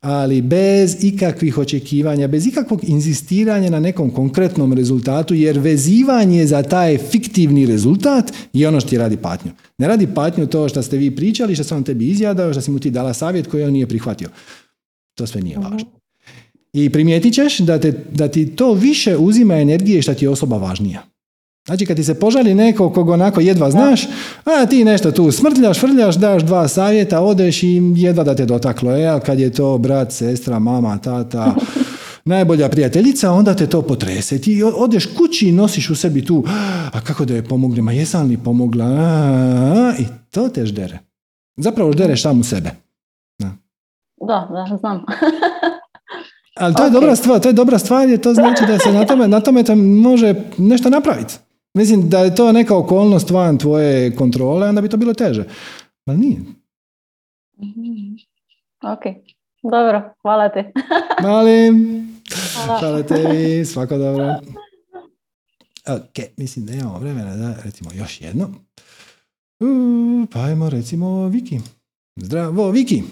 ali 0.00 0.42
bez 0.42 1.04
ikakvih 1.04 1.58
očekivanja, 1.58 2.28
bez 2.28 2.46
ikakvog 2.46 2.80
inzistiranja 2.84 3.70
na 3.70 3.80
nekom 3.80 4.10
konkretnom 4.10 4.72
rezultatu, 4.72 5.34
jer 5.34 5.58
vezivanje 5.58 6.46
za 6.46 6.62
taj 6.62 6.98
fiktivni 6.98 7.66
rezultat 7.66 8.32
je 8.52 8.68
ono 8.68 8.80
što 8.80 8.90
ti 8.90 8.98
radi 8.98 9.16
patnju. 9.16 9.52
Ne 9.78 9.88
radi 9.88 10.06
patnju 10.14 10.46
to 10.46 10.68
što 10.68 10.82
ste 10.82 10.96
vi 10.96 11.16
pričali, 11.16 11.54
što 11.54 11.64
sam 11.64 11.78
on 11.78 11.84
tebi 11.84 12.08
izjadao, 12.08 12.52
što 12.52 12.60
si 12.60 12.70
mu 12.70 12.78
ti 12.78 12.90
dala 12.90 13.14
savjet 13.14 13.46
koji 13.46 13.64
on 13.64 13.72
nije 13.72 13.86
prihvatio. 13.86 14.28
To 15.14 15.26
sve 15.26 15.40
nije 15.40 15.58
važno. 15.58 15.88
I 16.72 16.90
primijetit 16.90 17.34
ćeš 17.34 17.58
da, 17.58 17.80
te, 17.80 17.92
da 18.12 18.28
ti 18.28 18.46
to 18.56 18.72
više 18.72 19.16
uzima 19.16 19.54
energije 19.54 20.02
što 20.02 20.14
ti 20.14 20.24
je 20.24 20.28
osoba 20.28 20.56
važnija. 20.56 21.09
Znači 21.70 21.86
kad 21.86 21.96
ti 21.96 22.04
se 22.04 22.14
požali 22.14 22.54
neko 22.54 22.90
kog 22.90 23.08
onako 23.08 23.40
jedva 23.40 23.70
znaš, 23.70 24.08
a 24.44 24.66
ti 24.66 24.84
nešto 24.84 25.12
tu 25.12 25.32
smrtljaš, 25.32 25.80
frljaš, 25.80 26.16
daš 26.16 26.42
dva 26.42 26.68
savjeta, 26.68 27.20
odeš 27.20 27.62
i 27.62 27.82
jedva 27.96 28.24
da 28.24 28.34
te 28.34 28.46
dotaklo. 28.46 28.96
E, 28.96 29.06
a 29.06 29.20
kad 29.20 29.40
je 29.40 29.52
to 29.52 29.78
brat, 29.78 30.12
sestra, 30.12 30.58
mama, 30.58 30.98
tata, 30.98 31.54
najbolja 32.24 32.68
prijateljica, 32.68 33.32
onda 33.32 33.54
te 33.54 33.66
to 33.66 33.82
potrese. 33.82 34.38
Ti 34.38 34.62
odeš 34.76 35.06
kući 35.06 35.48
i 35.48 35.52
nosiš 35.52 35.90
u 35.90 35.96
sebi 35.96 36.24
tu, 36.24 36.44
a 36.92 37.00
kako 37.00 37.24
da 37.24 37.34
je 37.34 37.48
pomognem, 37.48 37.88
a 37.88 37.92
jesam 37.92 38.28
li 38.28 38.36
pomogla, 38.36 38.84
a, 38.84 38.96
a, 39.74 39.94
i 39.98 40.04
to 40.30 40.48
te 40.48 40.66
ždere. 40.66 40.98
Zapravo 41.56 41.92
ždereš 41.92 42.22
sam 42.22 42.40
u 42.40 42.44
sebe. 42.44 42.70
Da, 43.38 44.48
da, 44.70 44.76
znam. 44.80 45.04
Ali 46.56 46.74
to 46.74 46.82
je 46.82 46.88
Ok. 46.88 46.92
dobra 46.92 47.16
stvar, 47.16 47.40
to 47.40 47.48
je 47.48 47.52
dobra 47.52 47.78
stvar 47.78 48.08
jer 48.08 48.20
to 48.20 48.34
znači 48.34 48.66
da 48.66 48.78
se 48.78 48.92
na 48.92 49.06
tome, 49.06 49.28
na 49.28 49.40
tome 49.40 49.62
te 49.62 49.74
može 49.74 50.34
nešto 50.58 50.90
napraviti. 50.90 51.34
Mislim 51.74 52.08
da 52.08 52.18
je 52.18 52.34
to 52.34 52.52
neka 52.52 52.76
okolnost 52.76 53.30
van 53.30 53.58
tvoje 53.58 54.16
kontrole, 54.16 54.68
onda 54.68 54.80
bi 54.80 54.88
to 54.88 54.96
bilo 54.96 55.14
teže. 55.14 55.44
Ali 56.06 56.18
nije. 56.18 56.38
Mhm. 57.58 58.14
Ok, 58.82 59.02
dobro, 59.62 60.14
hvala 60.22 60.48
ti. 60.48 60.58
Malim. 61.22 62.06
Hvala. 62.54 62.80
Hvala 62.80 63.02
tebi, 63.02 63.64
svako 63.64 63.98
dobro. 63.98 64.34
Ok, 65.88 66.24
mislim 66.36 66.66
da 66.66 66.72
imamo 66.74 66.98
vremena 66.98 67.36
da 67.36 67.54
recimo 67.64 67.90
još 67.94 68.20
jedno. 68.20 68.50
Pa 70.32 70.40
ajmo 70.40 70.70
recimo 70.70 71.28
Viki. 71.28 71.60
Zdravo, 72.16 72.70
Viki. 72.70 73.02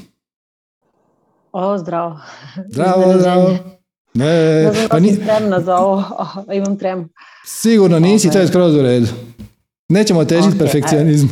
O, 1.53 1.79
zdravo. 1.79 2.21
Zdravo, 2.69 3.19
zdravo. 3.19 3.78
Ne, 4.15 4.25
Ne 4.65 4.73
znam 4.73 4.89
pa 4.89 4.99
ni, 4.99 5.15
spremna 5.15 5.61
za 5.61 5.77
ovo. 5.77 6.05
Oh, 6.19 6.55
imam 6.55 6.79
tremu. 6.79 7.09
sigurno 7.47 7.99
nisi, 7.99 8.31
to 8.31 8.39
je 8.39 8.49
skroz 8.49 8.75
u 8.75 8.83
redu. 8.83 9.07
Nećemo 9.89 10.25
težiti 10.25 10.49
Ok, 10.49 10.59
perfekcionizmu. 10.59 11.29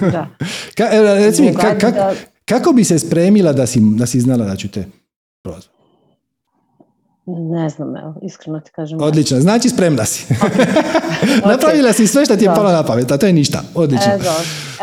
Da. 0.00 0.26
Ka, 0.76 0.84
reci 1.16 1.42
mi, 1.42 1.48
ka- 1.48 1.80
kak- 1.80 1.94
da- 1.94 2.14
kako 2.44 2.72
bi 2.72 2.84
se 2.84 2.98
spremila 2.98 3.52
da 3.52 3.66
si, 3.66 3.80
da 3.82 4.06
si 4.06 4.20
znala 4.20 4.44
da 4.44 4.56
ću 4.56 4.68
te 4.68 4.84
prozvati? 5.42 5.68
Ne 7.26 7.68
znam, 7.68 7.96
evo, 7.96 8.14
iskreno 8.22 8.60
ti 8.60 8.70
kažem. 8.74 9.00
Odlično, 9.00 9.40
znači 9.40 9.68
spremna 9.68 10.04
si. 10.04 10.34
Napravila 11.50 11.92
si 11.92 12.06
sve 12.06 12.24
što 12.24 12.36
ti 12.36 12.44
je 12.44 12.54
palo 12.54 12.72
na 12.72 12.82
pamet, 12.82 13.12
a 13.12 13.18
to 13.18 13.26
je 13.26 13.32
ništa. 13.32 13.62
Odlično. 13.74 14.12
E. 14.12 14.18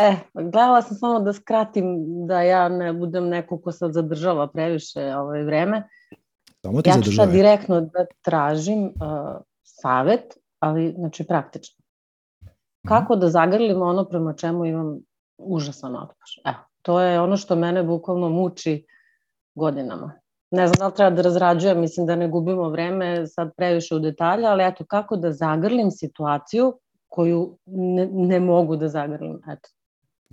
E, 0.00 0.16
gledala 0.34 0.82
sam 0.82 0.96
samo 0.96 1.20
da 1.20 1.32
skratim, 1.32 1.84
da 2.26 2.42
ja 2.42 2.68
ne 2.68 2.92
budem 2.92 3.28
neko 3.28 3.58
ko 3.58 3.72
sad 3.72 3.92
zadržava 3.92 4.46
previše 4.46 5.00
ovaj 5.16 5.42
vreme. 5.42 5.82
Samo 6.62 6.82
ti 6.82 6.90
Ja 6.90 7.00
ću 7.02 7.12
sad 7.16 7.30
direktno 7.30 7.80
da 7.80 8.06
tražim 8.22 8.84
uh, 8.84 8.92
savet, 9.62 10.38
ali 10.58 10.94
znači 10.98 11.26
praktično. 11.26 11.82
Kako 12.88 13.16
da 13.16 13.28
zagrlim 13.28 13.82
ono 13.82 14.04
prema 14.04 14.32
čemu 14.32 14.64
imam 14.64 14.98
užasan 15.38 15.96
otpor. 15.96 16.28
Evo, 16.44 16.58
to 16.82 17.00
je 17.00 17.20
ono 17.20 17.36
što 17.36 17.56
mene 17.56 17.82
bukvalno 17.82 18.28
muči 18.28 18.86
godinama. 19.54 20.12
Ne 20.50 20.66
znam 20.66 20.78
da 20.78 20.86
li 20.86 20.94
treba 20.94 21.16
da 21.16 21.22
razrađujem, 21.22 21.80
mislim 21.80 22.06
da 22.06 22.16
ne 22.16 22.28
gubimo 22.28 22.68
vreme 22.68 23.26
sad 23.26 23.50
previše 23.56 23.94
u 23.94 23.98
detalje, 23.98 24.46
ali 24.46 24.64
eto, 24.64 24.84
kako 24.88 25.16
da 25.16 25.32
zagrlim 25.32 25.90
situaciju 25.90 26.78
koju 27.08 27.58
ne, 27.66 28.06
ne 28.06 28.40
mogu 28.40 28.76
da 28.76 28.88
zagrlim. 28.88 29.40
Eto, 29.48 29.68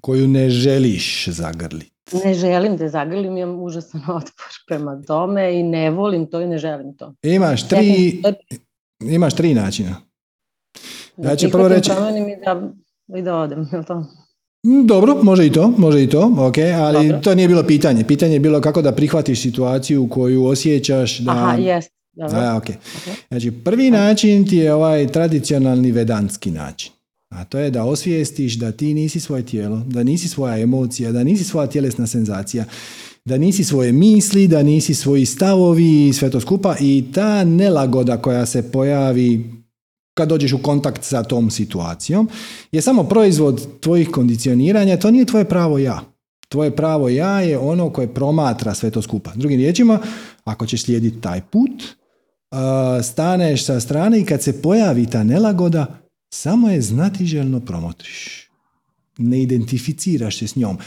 Koju 0.01 0.27
ne 0.27 0.49
želiš 0.49 1.27
zagrliti. 1.27 1.91
ne 2.25 2.33
želim 2.33 2.77
da 2.77 2.89
zagrlim, 2.89 3.37
imam 3.37 3.59
užasan 3.59 4.01
otpor 4.17 4.45
prema 4.67 5.01
tome 5.01 5.59
i 5.59 5.63
ne 5.63 5.89
volim 5.91 6.25
to 6.25 6.41
i 6.41 6.47
ne 6.47 6.57
želim 6.57 6.97
to. 6.97 7.13
Imaš 7.23 7.67
tri, 7.67 8.21
imaš 9.01 9.33
tri 9.35 9.53
načina. 9.53 9.95
Da 11.17 11.29
Ja 11.29 11.35
ću 11.35 11.49
prvo 11.49 11.67
reći- 11.67 11.91
i 11.91 12.45
da, 12.45 12.71
i 13.17 13.21
da 13.21 13.35
odem, 13.35 13.59
je 13.73 13.83
to? 13.85 13.99
Mm, 14.67 14.85
Dobro, 14.85 15.19
može 15.23 15.45
i 15.45 15.51
to, 15.51 15.73
može 15.77 16.03
i 16.03 16.09
to, 16.09 16.31
ok, 16.39 16.55
ali 16.75 17.07
Dobro. 17.07 17.21
to 17.21 17.35
nije 17.35 17.47
bilo 17.47 17.63
pitanje. 17.63 18.03
Pitanje 18.03 18.33
je 18.33 18.39
bilo 18.39 18.61
kako 18.61 18.81
da 18.81 18.91
prihvatiš 18.91 19.41
situaciju 19.41 20.07
koju 20.09 20.45
osjećaš 20.45 21.19
da... 21.19 21.31
Aha, 21.31 21.53
jest. 21.53 21.91
Dobro. 22.13 22.37
A, 22.37 22.57
ok. 22.57 22.63
Ok. 22.63 23.15
Znači, 23.27 23.51
prvi 23.53 23.91
način 23.91 24.47
ti 24.47 24.57
je 24.57 24.73
ovaj 24.73 25.07
tradicionalni 25.07 25.91
vedantski 25.91 26.51
način. 26.51 26.91
A 27.29 27.43
to 27.45 27.57
je 27.59 27.71
da 27.71 27.83
osvijestiš 27.83 28.53
da 28.53 28.71
ti 28.71 28.93
nisi 28.93 29.19
svoje 29.19 29.45
tijelo, 29.45 29.83
da 29.87 30.03
nisi 30.03 30.27
svoja 30.27 30.57
emocija, 30.57 31.11
da 31.11 31.23
nisi 31.23 31.43
svoja 31.43 31.67
tjelesna 31.67 32.07
senzacija, 32.07 32.65
da 33.25 33.37
nisi 33.37 33.63
svoje 33.63 33.91
misli, 33.91 34.47
da 34.47 34.63
nisi 34.63 34.93
svoji 34.93 35.25
stavovi 35.25 36.07
i 36.07 36.13
sve 36.13 36.29
to 36.29 36.39
skupa 36.39 36.75
i 36.79 37.05
ta 37.13 37.43
nelagoda 37.43 38.17
koja 38.17 38.45
se 38.45 38.71
pojavi 38.71 39.59
kad 40.13 40.29
dođeš 40.29 40.53
u 40.53 40.61
kontakt 40.61 41.03
sa 41.03 41.23
tom 41.23 41.51
situacijom 41.51 42.29
je 42.71 42.81
samo 42.81 43.03
proizvod 43.03 43.67
tvojih 43.79 44.09
kondicioniranja, 44.11 44.97
to 44.97 45.11
nije 45.11 45.25
tvoje 45.25 45.45
pravo 45.45 45.77
ja. 45.77 46.01
Tvoje 46.49 46.75
pravo 46.75 47.09
ja 47.09 47.41
je 47.41 47.57
ono 47.57 47.89
koje 47.89 48.13
promatra 48.13 48.73
sve 48.73 48.91
to 48.91 49.01
skupa. 49.01 49.31
Drugim 49.35 49.57
riječima, 49.57 49.99
ako 50.43 50.65
ćeš 50.65 50.83
slijediti 50.83 51.21
taj 51.21 51.41
put, 51.41 51.83
staneš 53.03 53.65
sa 53.65 53.79
strane 53.79 54.19
i 54.19 54.25
kad 54.25 54.41
se 54.41 54.61
pojavi 54.61 55.05
ta 55.05 55.23
nelagoda, 55.23 55.85
samo 56.29 56.69
je 56.69 56.81
znatiželjno 56.81 57.59
promotriš. 57.59 58.49
Ne 59.17 59.41
identificiraš 59.41 60.39
se 60.39 60.47
s 60.47 60.55
njom. 60.55 60.77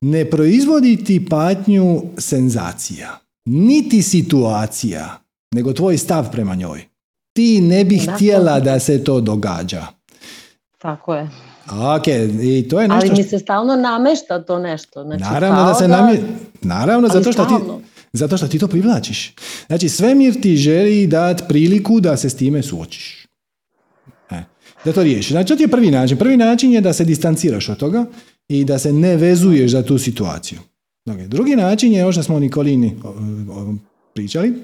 Ne 0.00 0.30
proizvodi 0.30 1.04
ti 1.04 1.26
patnju 1.28 2.02
senzacija, 2.18 3.18
niti 3.44 4.02
situacija, 4.02 5.18
nego 5.54 5.72
tvoj 5.72 5.98
stav 5.98 6.30
prema 6.32 6.54
njoj. 6.54 6.84
Ti 7.32 7.60
ne 7.60 7.84
bi 7.84 7.98
htjela 7.98 8.60
da 8.60 8.78
se 8.78 9.04
to 9.04 9.20
događa. 9.20 9.86
Tako 10.78 11.14
je. 11.14 11.30
Ok, 11.96 12.06
i 12.42 12.68
to 12.68 12.80
je 12.80 12.88
nešto 12.88 13.06
Ali 13.06 13.16
mi 13.16 13.22
se 13.22 13.38
stalno 13.38 13.76
namešta 13.76 14.42
to 14.42 14.58
nešto. 14.58 15.02
Znači, 15.02 15.22
Naravno 15.22 15.64
da 15.64 15.74
se 15.74 15.88
namje... 15.88 16.22
Naravno, 16.62 17.08
zato 17.08 17.32
što, 17.32 17.44
ti, 17.44 17.54
zato 18.12 18.36
što 18.36 18.48
ti 18.48 18.58
to 18.58 18.68
privlačiš. 18.68 19.34
Znači, 19.66 19.88
svemir 19.88 20.40
ti 20.40 20.56
želi 20.56 21.06
dati 21.06 21.42
priliku 21.48 22.00
da 22.00 22.16
se 22.16 22.30
s 22.30 22.36
time 22.36 22.62
suočiš. 22.62 23.25
Da 24.86 24.92
to 24.92 25.02
riješiš. 25.02 25.30
Znači, 25.30 25.48
to 25.48 25.56
ti 25.56 25.62
je 25.62 25.68
prvi 25.68 25.90
način. 25.90 26.18
Prvi 26.18 26.36
način 26.36 26.72
je 26.72 26.80
da 26.80 26.92
se 26.92 27.04
distanciraš 27.04 27.68
od 27.68 27.76
toga 27.76 28.04
i 28.48 28.64
da 28.64 28.78
se 28.78 28.92
ne 28.92 29.16
vezuješ 29.16 29.70
za 29.70 29.82
tu 29.82 29.98
situaciju. 29.98 30.58
Drugi 31.28 31.56
način 31.56 31.92
je 31.92 32.02
ovo 32.02 32.12
što 32.12 32.22
smo 32.22 32.36
o 32.36 32.40
Nikolini 32.40 32.96
pričali, 34.14 34.54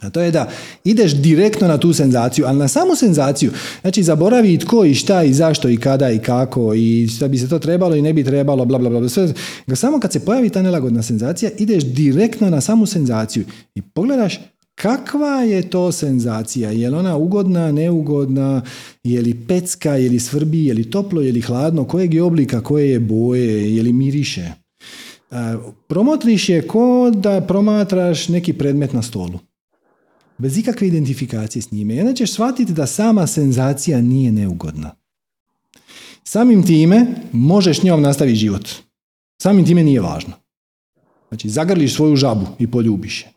a 0.00 0.10
to 0.10 0.20
je 0.20 0.30
da 0.30 0.48
ideš 0.84 1.14
direktno 1.14 1.68
na 1.68 1.78
tu 1.78 1.92
senzaciju, 1.92 2.46
ali 2.46 2.58
na 2.58 2.68
samu 2.68 2.96
senzaciju. 2.96 3.50
Znači, 3.80 4.02
zaboravi 4.02 4.54
i 4.54 4.58
tko 4.58 4.84
i 4.84 4.94
šta 4.94 5.22
i 5.22 5.32
zašto 5.32 5.68
i 5.68 5.76
kada 5.76 6.10
i 6.10 6.18
kako 6.18 6.74
i 6.74 7.08
šta 7.08 7.28
bi 7.28 7.38
se 7.38 7.48
to 7.48 7.58
trebalo 7.58 7.96
i 7.96 8.02
ne 8.02 8.12
bi 8.12 8.24
trebalo, 8.24 8.64
bla, 8.64 8.78
bla, 8.78 8.90
bla. 8.90 9.08
Sve. 9.08 9.32
Samo 9.74 10.00
kad 10.00 10.12
se 10.12 10.24
pojavi 10.24 10.50
ta 10.50 10.62
nelagodna 10.62 11.02
senzacija, 11.02 11.50
ideš 11.58 11.84
direktno 11.84 12.50
na 12.50 12.60
samu 12.60 12.86
senzaciju 12.86 13.44
i 13.74 13.82
pogledaš 13.82 14.40
kakva 14.76 15.42
je 15.42 15.70
to 15.70 15.92
senzacija. 15.92 16.70
Je 16.70 16.90
li 16.90 16.96
ona 16.96 17.16
ugodna, 17.16 17.72
neugodna, 17.72 18.62
je 19.04 19.22
li 19.22 19.34
pecka, 19.48 19.96
je 19.96 20.10
li 20.10 20.20
svrbi, 20.20 20.66
je 20.66 20.74
li 20.74 20.90
toplo, 20.90 21.20
je 21.20 21.32
li 21.32 21.40
hladno, 21.40 21.84
kojeg 21.84 22.14
je 22.14 22.22
oblika, 22.22 22.60
koje 22.60 22.90
je 22.90 23.00
boje, 23.00 23.74
je 23.76 23.82
li 23.82 23.92
miriše. 23.92 24.52
A, 25.30 25.58
Promotriš 25.88 26.48
je 26.48 26.62
ko 26.66 27.10
da 27.14 27.40
promatraš 27.40 28.28
neki 28.28 28.52
predmet 28.52 28.92
na 28.92 29.02
stolu 29.02 29.38
bez 30.38 30.58
ikakve 30.58 30.86
identifikacije 30.86 31.62
s 31.62 31.72
njime. 31.72 31.94
I 31.94 32.00
onda 32.00 32.14
ćeš 32.14 32.32
shvatiti 32.32 32.72
da 32.72 32.86
sama 32.86 33.26
senzacija 33.26 34.00
nije 34.00 34.32
neugodna. 34.32 34.90
Samim 36.24 36.66
time 36.66 37.06
možeš 37.32 37.82
njom 37.82 38.02
nastaviti 38.02 38.36
život. 38.36 38.68
Samim 39.42 39.66
time 39.66 39.84
nije 39.84 40.00
važno. 40.00 40.32
Znači, 41.28 41.48
zagrliš 41.48 41.94
svoju 41.94 42.16
žabu 42.16 42.46
i 42.58 42.70
poljubiš 42.70 43.22
je. 43.22 43.35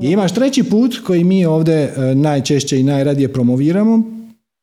I 0.00 0.06
imaš 0.06 0.34
treći 0.34 0.62
put 0.62 0.98
koji 1.04 1.24
mi 1.24 1.46
ovdje 1.46 1.74
e, 1.74 2.14
najčešće 2.14 2.80
i 2.80 2.82
najradije 2.82 3.32
promoviramo, 3.32 4.02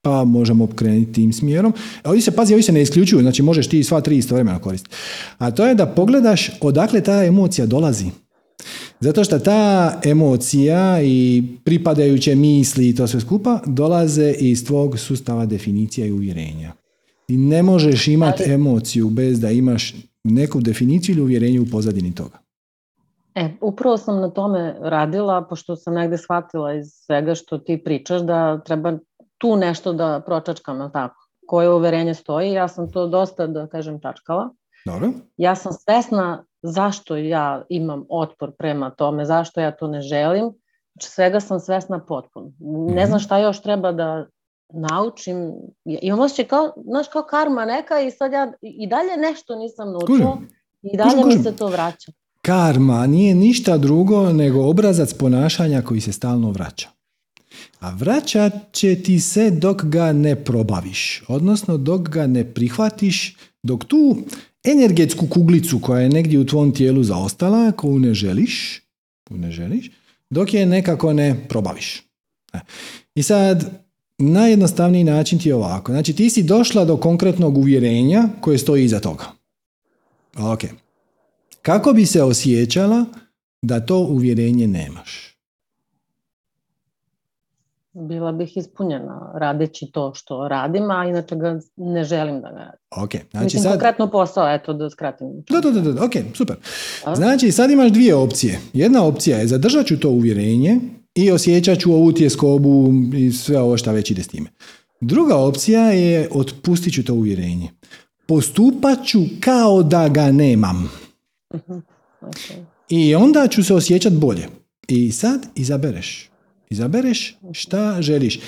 pa 0.02 0.24
možemo 0.24 0.68
krenuti 0.68 1.14
tim 1.14 1.34
smjerom. 1.34 1.74
A 2.04 2.10
Ovdje 2.10 2.22
se, 2.22 2.32
pazi, 2.32 2.54
ovdje 2.54 2.64
se 2.64 2.72
ne 2.72 2.82
isključuju, 2.82 3.22
znači 3.22 3.44
možeš 3.44 3.68
ti 3.68 3.84
sva 3.84 4.02
tri 4.02 4.18
istovremeno 4.18 4.60
koristiti. 4.60 4.96
A 5.38 5.52
to 5.52 5.68
je 5.68 5.76
da 5.76 5.86
pogledaš 5.86 6.52
odakle 6.62 7.02
ta 7.02 7.24
emocija 7.24 7.68
dolazi. 7.68 8.06
Zato 9.00 9.24
što 9.24 9.40
ta 9.40 10.00
emocija 10.04 11.02
i 11.04 11.44
pripadajuće 11.64 12.36
misli 12.36 12.90
i 12.90 12.96
to 12.96 13.08
sve 13.08 13.20
skupa 13.20 13.60
dolaze 13.66 14.34
iz 14.40 14.66
tvog 14.66 15.00
sustava 15.00 15.46
definicija 15.46 16.08
i 16.08 16.12
uvjerenja. 16.12 16.74
Ti 17.28 17.38
ne 17.38 17.64
možeš 17.64 18.08
imati 18.08 18.44
emociju 18.52 19.10
bez 19.10 19.40
da 19.40 19.52
imaš 19.52 19.96
neku 20.24 20.62
definiciju 20.62 21.14
ili 21.14 21.22
uvjerenje 21.22 21.60
u 21.60 21.66
pozadini 21.66 22.16
toga. 22.16 22.49
E, 23.36 23.50
upravo 23.62 23.98
sam 23.98 24.22
na 24.22 24.30
tome 24.30 24.76
radila, 24.80 25.42
pošto 25.42 25.76
sam 25.76 25.94
negde 25.94 26.18
shvatila 26.18 26.74
iz 26.74 26.86
svega 26.94 27.36
što 27.36 27.58
ti 27.58 27.84
pričaš, 27.84 28.22
da 28.22 28.60
treba 28.66 28.94
tu 29.38 29.56
nešto 29.56 29.94
da 29.94 30.22
pročačkam, 30.26 30.92
tako? 30.92 31.16
Koje 31.48 31.74
uverenje 31.74 32.14
stoji, 32.14 32.52
ja 32.52 32.68
sam 32.68 32.92
to 32.92 33.08
dosta, 33.08 33.48
da 33.48 33.68
kažem, 33.68 34.00
čačkala. 34.02 34.50
Dobro? 34.86 35.10
Ja 35.38 35.56
sam 35.56 35.74
svesna 35.74 36.44
zašto 36.62 37.16
ja 37.16 37.64
imam 37.70 38.06
otpor 38.10 38.52
prema 38.58 38.90
tome, 38.90 39.26
zašto 39.26 39.62
ja 39.62 39.72
to 39.72 39.88
ne 39.88 40.02
želim. 40.02 40.52
Znači, 40.94 41.10
svega 41.10 41.40
sam 41.40 41.60
svesna 41.60 42.00
potpuno. 42.00 42.52
Ne 42.96 43.06
znam 43.06 43.20
šta 43.20 43.38
još 43.38 43.62
treba 43.62 43.92
da 43.92 44.26
naučim. 44.74 45.52
Ja- 45.86 46.00
Imam 46.02 46.20
osjećaj 46.20 46.46
kao, 46.46 46.74
znaš, 46.86 47.08
kao 47.08 47.24
karma 47.24 47.66
neka 47.66 48.00
i 48.00 48.12
sad 48.12 48.32
ja 48.34 48.52
i 48.62 48.88
dalje 48.88 49.18
nešto 49.18 49.56
nisam 49.56 49.92
naučila 49.92 50.38
i 50.82 50.98
dalje 50.98 51.26
mi 51.26 51.44
se 51.44 51.56
to 51.56 51.68
vraća. 51.68 52.12
Karma 52.42 53.08
nije 53.08 53.36
ništa 53.36 53.78
drugo 53.78 54.34
nego 54.34 54.66
obrazac 54.66 55.14
ponašanja 55.14 55.82
koji 55.82 56.02
se 56.02 56.12
stalno 56.12 56.52
vraća. 56.52 56.90
A 57.80 57.90
vraćat 57.90 58.54
će 58.72 58.96
ti 58.96 59.20
se 59.20 59.52
dok 59.52 59.84
ga 59.84 60.14
ne 60.14 60.44
probaviš, 60.44 61.24
odnosno 61.28 61.78
dok 61.78 62.10
ga 62.10 62.28
ne 62.28 62.54
prihvatiš, 62.54 63.38
dok 63.64 63.86
tu 63.86 64.18
energetsku 64.64 65.28
kuglicu 65.28 65.80
koja 65.80 66.02
je 66.02 66.10
negdje 66.10 66.40
u 66.40 66.46
tvom 66.46 66.74
tijelu 66.74 67.04
zaostala, 67.04 67.72
koju 67.72 68.00
ne 68.00 68.14
želiš, 68.14 68.82
koju 69.28 69.38
ne 69.38 69.52
želiš, 69.52 69.92
dok 70.30 70.54
je 70.54 70.66
nekako 70.66 71.14
ne 71.14 71.46
probaviš. 71.50 72.04
E. 72.54 72.60
I 73.16 73.24
sad, 73.24 73.84
najjednostavniji 74.18 75.04
način 75.04 75.40
ti 75.40 75.50
je 75.50 75.56
ovako. 75.56 75.92
Znači 75.92 76.14
ti 76.14 76.30
si 76.30 76.44
došla 76.44 76.86
do 76.86 76.98
konkretnog 76.98 77.58
uvjerenja 77.58 78.30
koje 78.42 78.58
stoji 78.58 78.86
iza 78.86 79.00
toga. 79.00 79.26
Ok. 80.38 80.64
Kako 81.70 81.94
bi 81.94 82.06
se 82.06 82.24
osjećala 82.24 83.06
da 83.62 83.80
to 83.80 83.98
uvjerenje 83.98 84.68
nemaš? 84.68 85.38
Bila 87.94 88.32
bih 88.32 88.58
ispunjena 88.58 89.32
radeći 89.36 89.92
to 89.94 90.14
što 90.16 90.48
radim, 90.48 90.92
a 90.92 91.06
inače 91.06 91.36
ga 91.36 91.60
ne 91.78 92.04
želim 92.04 92.42
da 92.42 92.50
ga 92.50 92.58
radim. 92.58 92.80
Ok, 93.04 93.12
znači 93.32 93.44
Mislim, 93.44 93.64
sad... 93.64 93.72
konkretno 93.72 94.12
posao, 94.12 94.54
eto, 94.54 94.74
da 94.74 94.90
skratim. 94.90 95.28
Da, 95.50 95.62
da, 95.62 95.72
da, 95.72 95.92
da, 95.92 96.06
ok, 96.06 96.12
super. 96.36 96.56
Znači, 97.16 97.52
sad 97.52 97.72
imaš 97.72 97.92
dvije 97.92 98.16
opcije. 98.16 98.60
Jedna 98.74 99.04
opcija 99.06 99.38
je 99.38 99.48
zadržat 99.48 99.86
ću 99.86 100.00
to 100.00 100.10
uvjerenje 100.10 100.80
i 101.16 101.32
osjećat 101.32 101.80
ću 101.80 101.94
ovu 101.94 102.12
tjeskobu 102.12 102.94
i 103.14 103.32
sve 103.32 103.60
ovo 103.60 103.78
šta 103.78 103.92
već 103.92 104.12
ide 104.12 104.24
s 104.24 104.28
time. 104.28 104.50
Druga 105.02 105.38
opcija 105.38 105.92
je 105.92 106.30
otpustit 106.32 106.94
ću 106.94 107.04
to 107.04 107.14
uvjerenje. 107.14 107.70
Postupat 108.28 109.06
ću 109.06 109.20
kao 109.40 109.84
da 109.84 110.10
ga 110.10 110.32
nemam. 110.32 111.09
Mhm. 111.56 111.78
I 112.90 113.16
onda 113.16 113.48
ću 113.48 113.64
se 113.64 113.74
osjećat 113.74 114.14
bolje. 114.14 114.48
I 114.88 115.12
sad 115.12 115.48
izabereš. 115.56 116.30
Izabereš 116.70 117.38
šta 117.54 118.02
želiš. 118.02 118.40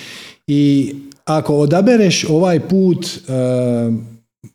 I 0.47 0.93
ako 1.25 1.55
odabereš 1.55 2.25
ovaj 2.29 2.67
put 2.67 3.05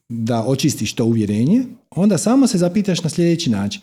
da 0.08 0.44
očistiš 0.46 0.94
to 0.94 1.04
uvjerenje, 1.04 1.64
onda 1.90 2.18
samo 2.18 2.46
se 2.46 2.58
zapitaš 2.58 3.02
na 3.02 3.10
sljedeći 3.10 3.50
način. 3.50 3.80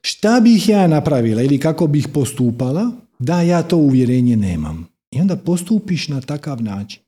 Šta 0.00 0.40
bih 0.40 0.68
ja 0.68 0.86
napravila 0.86 1.42
ili 1.42 1.60
kako 1.60 1.86
bih 1.86 2.08
postupala 2.14 2.90
da 3.18 3.42
ja 3.42 3.62
to 3.62 3.76
uvjerenje 3.76 4.36
nemam? 4.36 4.88
I 5.10 5.20
onda 5.20 5.36
postupiš 5.36 6.08
na 6.08 6.20
takav 6.20 6.62
način. 6.62 7.02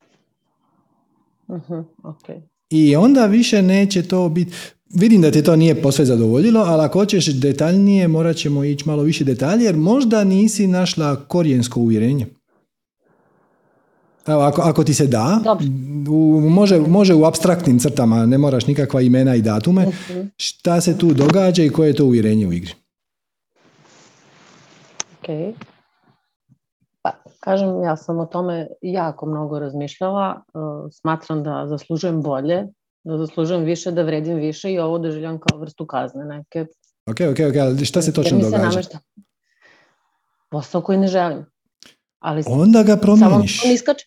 Mhm, 1.51 1.79
ok. 2.03 2.29
I 2.71 2.97
onda 2.97 3.27
više 3.27 3.63
neće 3.63 4.03
to 4.03 4.29
biti... 4.29 4.53
Vidim 4.95 5.23
da 5.23 5.31
te 5.31 5.43
to 5.43 5.57
nije 5.57 5.83
posve 5.83 6.05
zadovoljilo, 6.05 6.61
ali 6.61 6.83
ako 6.83 6.99
hoćeš 6.99 7.27
detaljnije, 7.27 8.09
morat 8.09 8.37
ćemo 8.37 8.65
ići 8.65 8.89
malo 8.89 9.03
više 9.03 9.25
detalje, 9.25 9.65
jer 9.65 9.77
možda 9.77 10.25
nisi 10.25 10.67
našla 10.67 11.17
korijensko 11.17 11.81
uvjerenje. 11.81 12.27
Evo, 14.27 14.41
ako, 14.41 14.63
ako 14.63 14.85
ti 14.85 14.95
se 14.95 15.07
da, 15.07 15.41
u, 16.11 16.41
može, 16.41 16.79
može 16.81 17.15
u 17.15 17.25
abstraktnim 17.25 17.79
crtama, 17.79 18.27
ne 18.27 18.39
moraš 18.39 18.67
nikakva 18.67 19.01
imena 19.01 19.35
i 19.35 19.43
datume, 19.43 19.87
Mhm. 19.87 20.21
šta 20.37 20.81
se 20.81 20.99
tu 20.99 21.15
događa 21.15 21.63
i 21.63 21.71
koje 21.71 21.89
je 21.89 21.95
to 21.95 22.05
uvjerenje 22.05 22.47
u 22.47 22.53
igri. 22.53 22.73
Ok. 25.21 25.55
Pa, 27.03 27.11
kažem, 27.41 27.83
ja 27.83 27.97
sam 27.97 28.19
o 28.19 28.27
tome 28.27 28.67
jako 28.83 29.27
mnogo 29.27 29.59
razmišljala. 29.59 30.43
Uh, 30.55 30.63
smatram 30.93 31.43
da 31.43 31.67
zaslužujem 31.69 32.23
bolje, 32.23 32.65
da 33.05 33.19
zaslužujem 33.19 33.65
više, 33.65 33.91
da 33.91 34.03
vredim 34.03 34.37
više 34.37 34.73
i 34.73 34.79
ovo 34.79 34.99
doživljam 34.99 35.39
kao 35.39 35.59
vrstu 35.59 35.87
kazne 35.87 36.25
neke. 36.25 36.67
Ok, 37.07 37.17
ok, 37.33 37.39
ok, 37.51 37.57
ali 37.61 37.85
šta 37.85 38.03
se 38.03 38.13
točno 38.13 38.39
događa? 38.39 38.69
namešta. 38.69 38.99
Posao 40.51 40.81
koji 40.81 40.99
ne 40.99 41.07
želim. 41.07 41.47
Ali 42.19 42.43
Onda 42.47 42.83
ga 42.83 42.93
samo 42.93 43.03
promijeniš. 43.03 43.65
on 43.65 43.73
iskače. 43.73 44.07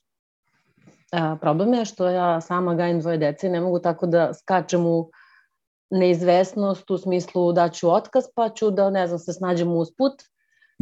A, 1.12 1.38
problem 1.42 1.74
je 1.74 1.86
što 1.86 2.10
ja 2.10 2.42
sama 2.42 2.76
gajim 2.76 3.00
dvoje 3.00 3.18
dece 3.18 3.48
i 3.48 3.50
ne 3.50 3.62
mogu 3.62 3.80
tako 3.80 4.08
da 4.08 4.34
skačem 4.34 4.86
u 4.86 5.12
neizvesnost 5.90 6.92
u 6.92 6.98
smislu 6.98 7.54
da 7.54 7.70
ću 7.70 7.94
otkaz 7.94 8.24
pa 8.36 8.50
ću 8.50 8.72
da 8.72 8.90
ne 8.90 9.08
znam 9.08 9.20
se 9.20 9.34
snađem 9.34 9.72
usput. 9.76 10.14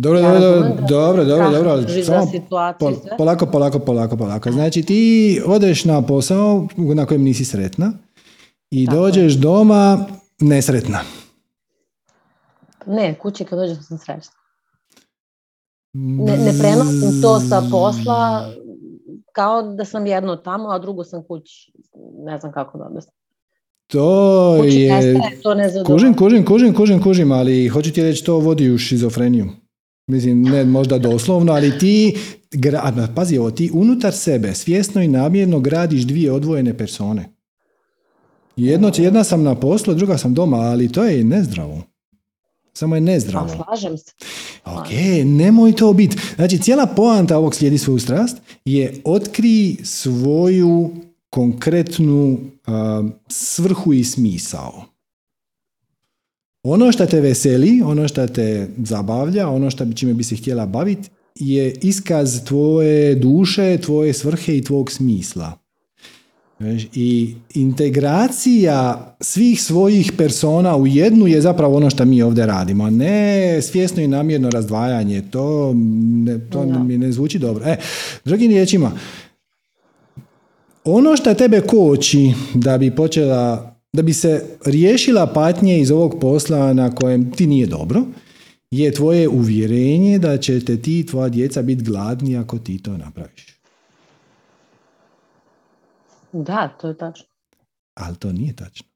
Dobro, 0.01 0.19
Ja 0.19 0.39
dobro, 0.39 0.75
dobro, 0.89 1.25
dobro, 1.25 1.51
dobro, 1.51 1.75
dobro, 1.75 2.03
samo 2.03 2.31
pol- 2.79 3.01
sve. 3.01 3.17
polako, 3.17 3.45
polako, 3.45 3.79
polako, 3.79 4.17
polako. 4.17 4.51
Znači 4.51 4.83
ti 4.83 5.41
odeš 5.45 5.85
na 5.85 6.01
posao 6.01 6.67
na 6.77 7.05
kojem 7.05 7.23
nisi 7.23 7.45
sretna 7.45 7.91
i 8.71 8.85
Tako 8.85 8.97
dođeš 8.97 9.33
doma 9.33 10.05
nesretna. 10.39 10.99
Ne, 12.85 13.15
kući 13.19 13.43
kad 13.45 13.59
dođem 13.59 13.75
sam 13.75 13.97
srećna. 13.97 14.33
Ne, 15.93 16.37
ne 16.37 16.53
prenosim 16.59 17.21
to 17.21 17.39
sa 17.39 17.61
posla 17.71 18.49
kao 19.33 19.61
da 19.61 19.85
sam 19.85 20.05
jedno 20.05 20.35
tamo, 20.35 20.69
a 20.69 20.79
drugo 20.79 21.03
sam 21.03 21.23
kući. 21.23 21.71
Ne 22.25 22.37
znam 22.39 22.51
kako 22.51 22.77
da 22.77 22.85
objasnim. 22.85 23.13
To 23.87 24.57
Kući 24.61 24.77
je... 24.81 24.93
nestaje 24.93 25.41
to 25.43 25.53
nezadovoljstvo. 25.55 25.95
Kužim, 25.95 26.13
kužim, 26.15 26.45
kužim, 26.45 26.73
kužim, 26.73 27.03
kužim, 27.03 27.31
ali 27.31 27.67
hoću 27.67 27.93
ti 27.93 28.03
reći 28.03 28.25
to 28.25 28.39
vodi 28.39 28.71
u 28.71 28.77
šizofreniju. 28.77 29.45
Mislim, 30.09 30.43
ne 30.43 30.65
možda 30.65 30.97
doslovno, 30.97 31.53
ali 31.53 31.79
ti, 31.79 32.17
gra, 32.51 33.09
pazi 33.15 33.37
ovo, 33.37 33.51
ti 33.51 33.69
unutar 33.73 34.13
sebe 34.13 34.55
svjesno 34.55 35.01
i 35.01 35.07
namjerno 35.07 35.59
gradiš 35.59 36.03
dvije 36.03 36.31
odvojene 36.31 36.77
persone. 36.77 37.29
Jedno, 38.55 38.91
jedna 38.97 39.23
sam 39.23 39.43
na 39.43 39.55
poslu, 39.55 39.93
druga 39.93 40.17
sam 40.17 40.33
doma, 40.33 40.57
ali 40.57 40.91
to 40.91 41.03
je 41.03 41.23
nezdravo. 41.23 41.83
Samo 42.73 42.95
je 42.95 43.01
Pa, 43.01 43.05
nezdravo. 43.05 43.49
slažem 43.49 43.97
se. 43.97 44.11
Ok, 44.65 44.87
nemoj 45.25 45.75
to 45.75 45.93
biti. 45.93 46.17
Znači, 46.35 46.57
cijela 46.57 46.85
poanta 46.85 47.37
ovog 47.37 47.55
slijedi 47.55 47.77
svoju 47.77 47.99
strast 47.99 48.37
je 48.65 49.01
otkri 49.03 49.77
svoju 49.83 50.89
konkretnu 51.29 52.39
a, 52.67 53.03
svrhu 53.27 53.93
i 53.93 54.03
smisao. 54.03 54.88
Ono 56.63 56.91
što 56.91 57.05
te 57.05 57.21
veseli, 57.21 57.81
ono 57.85 58.07
što 58.07 58.27
te 58.27 58.67
zabavlja, 58.77 59.49
ono 59.49 59.69
što 59.69 59.93
čime 59.93 60.13
bi 60.13 60.23
se 60.23 60.35
htjela 60.35 60.65
baviti 60.65 61.09
je 61.35 61.73
iskaz 61.81 62.43
tvoje 62.43 63.15
duše, 63.15 63.77
tvoje 63.77 64.13
svrhe 64.13 64.57
i 64.57 64.63
tvog 64.63 64.91
smisla. 64.91 65.57
I 66.93 67.35
integracija 67.53 69.15
svih 69.21 69.63
svojih 69.63 70.11
persona 70.17 70.75
u 70.75 70.87
jednu 70.87 71.27
je 71.27 71.41
zapravo 71.41 71.77
ono 71.77 71.89
što 71.89 72.05
mi 72.05 72.21
ovdje 72.21 72.45
radimo, 72.45 72.83
a 72.83 72.89
ne 72.89 73.61
svjesno 73.61 74.01
i 74.01 74.07
namjerno 74.07 74.49
razdvajanje. 74.49 75.21
To, 75.31 75.73
ne, 76.25 76.39
to 76.49 76.65
Da. 76.65 76.83
mi 76.83 76.97
ne 76.97 77.11
zvuči 77.11 77.39
dobro. 77.39 77.65
E, 77.65 77.77
drugim 78.25 78.51
riječima, 78.51 78.91
ono 80.83 81.15
što 81.15 81.33
tebe 81.33 81.61
koči 81.61 82.33
da 82.53 82.77
bi 82.77 82.95
počela, 82.95 83.68
da 83.93 84.01
bi 84.01 84.13
se 84.13 84.57
riješila 84.65 85.27
patnje 85.27 85.79
iz 85.79 85.91
ovog 85.91 86.15
posla 86.21 86.73
na 86.73 86.95
kojem 86.95 87.31
ti 87.31 87.47
nije 87.47 87.67
dobro, 87.67 88.01
je 88.71 88.91
tvoje 88.91 89.29
uvjerenje 89.29 90.19
da 90.19 90.37
ćete 90.37 90.81
ti 90.81 90.99
i 90.99 91.05
tvoja 91.05 91.29
djeca 91.29 91.61
biti 91.61 91.83
gladni 91.83 92.37
ako 92.37 92.59
ti 92.59 92.83
to 92.83 92.97
napraviš. 92.97 93.59
Da, 96.31 96.77
to 96.81 96.87
je 96.87 96.97
tačno. 96.97 97.25
Ali 97.93 98.15
to 98.15 98.31
nije 98.31 98.55
tačno. 98.55 98.87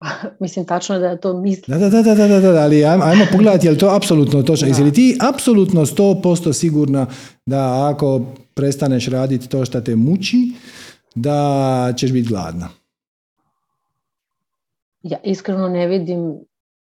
Mislim, 0.40 0.64
tačno 0.64 0.94
je 0.94 1.00
da 1.00 1.16
to 1.16 1.40
mislim. 1.40 1.80
Da, 1.80 1.88
da, 1.88 2.02
da, 2.02 2.14
da, 2.14 2.28
da, 2.28 2.40
da, 2.40 2.60
ali 2.60 2.84
ajmo, 2.84 3.04
ajmo 3.04 3.24
pogledati 3.32 3.66
je 3.66 3.70
li 3.70 3.78
to 3.78 3.94
apsolutno 3.96 4.42
točno. 4.42 4.68
Jesi 4.68 4.82
li 4.82 4.92
ti 4.92 5.18
apsolutno 5.34 5.86
100% 5.86 6.52
sigurna 6.52 7.06
da 7.46 7.90
ako 7.90 8.26
prestaneš 8.54 9.06
raditi 9.06 9.48
to 9.48 9.64
što 9.64 9.80
te 9.80 9.96
muči, 9.96 10.52
da 11.14 11.94
ćeš 11.96 12.12
biti 12.12 12.28
gladna? 12.28 12.68
Ja 15.06 15.18
iskreno 15.24 15.68
ne 15.68 15.86
vidim 15.88 16.34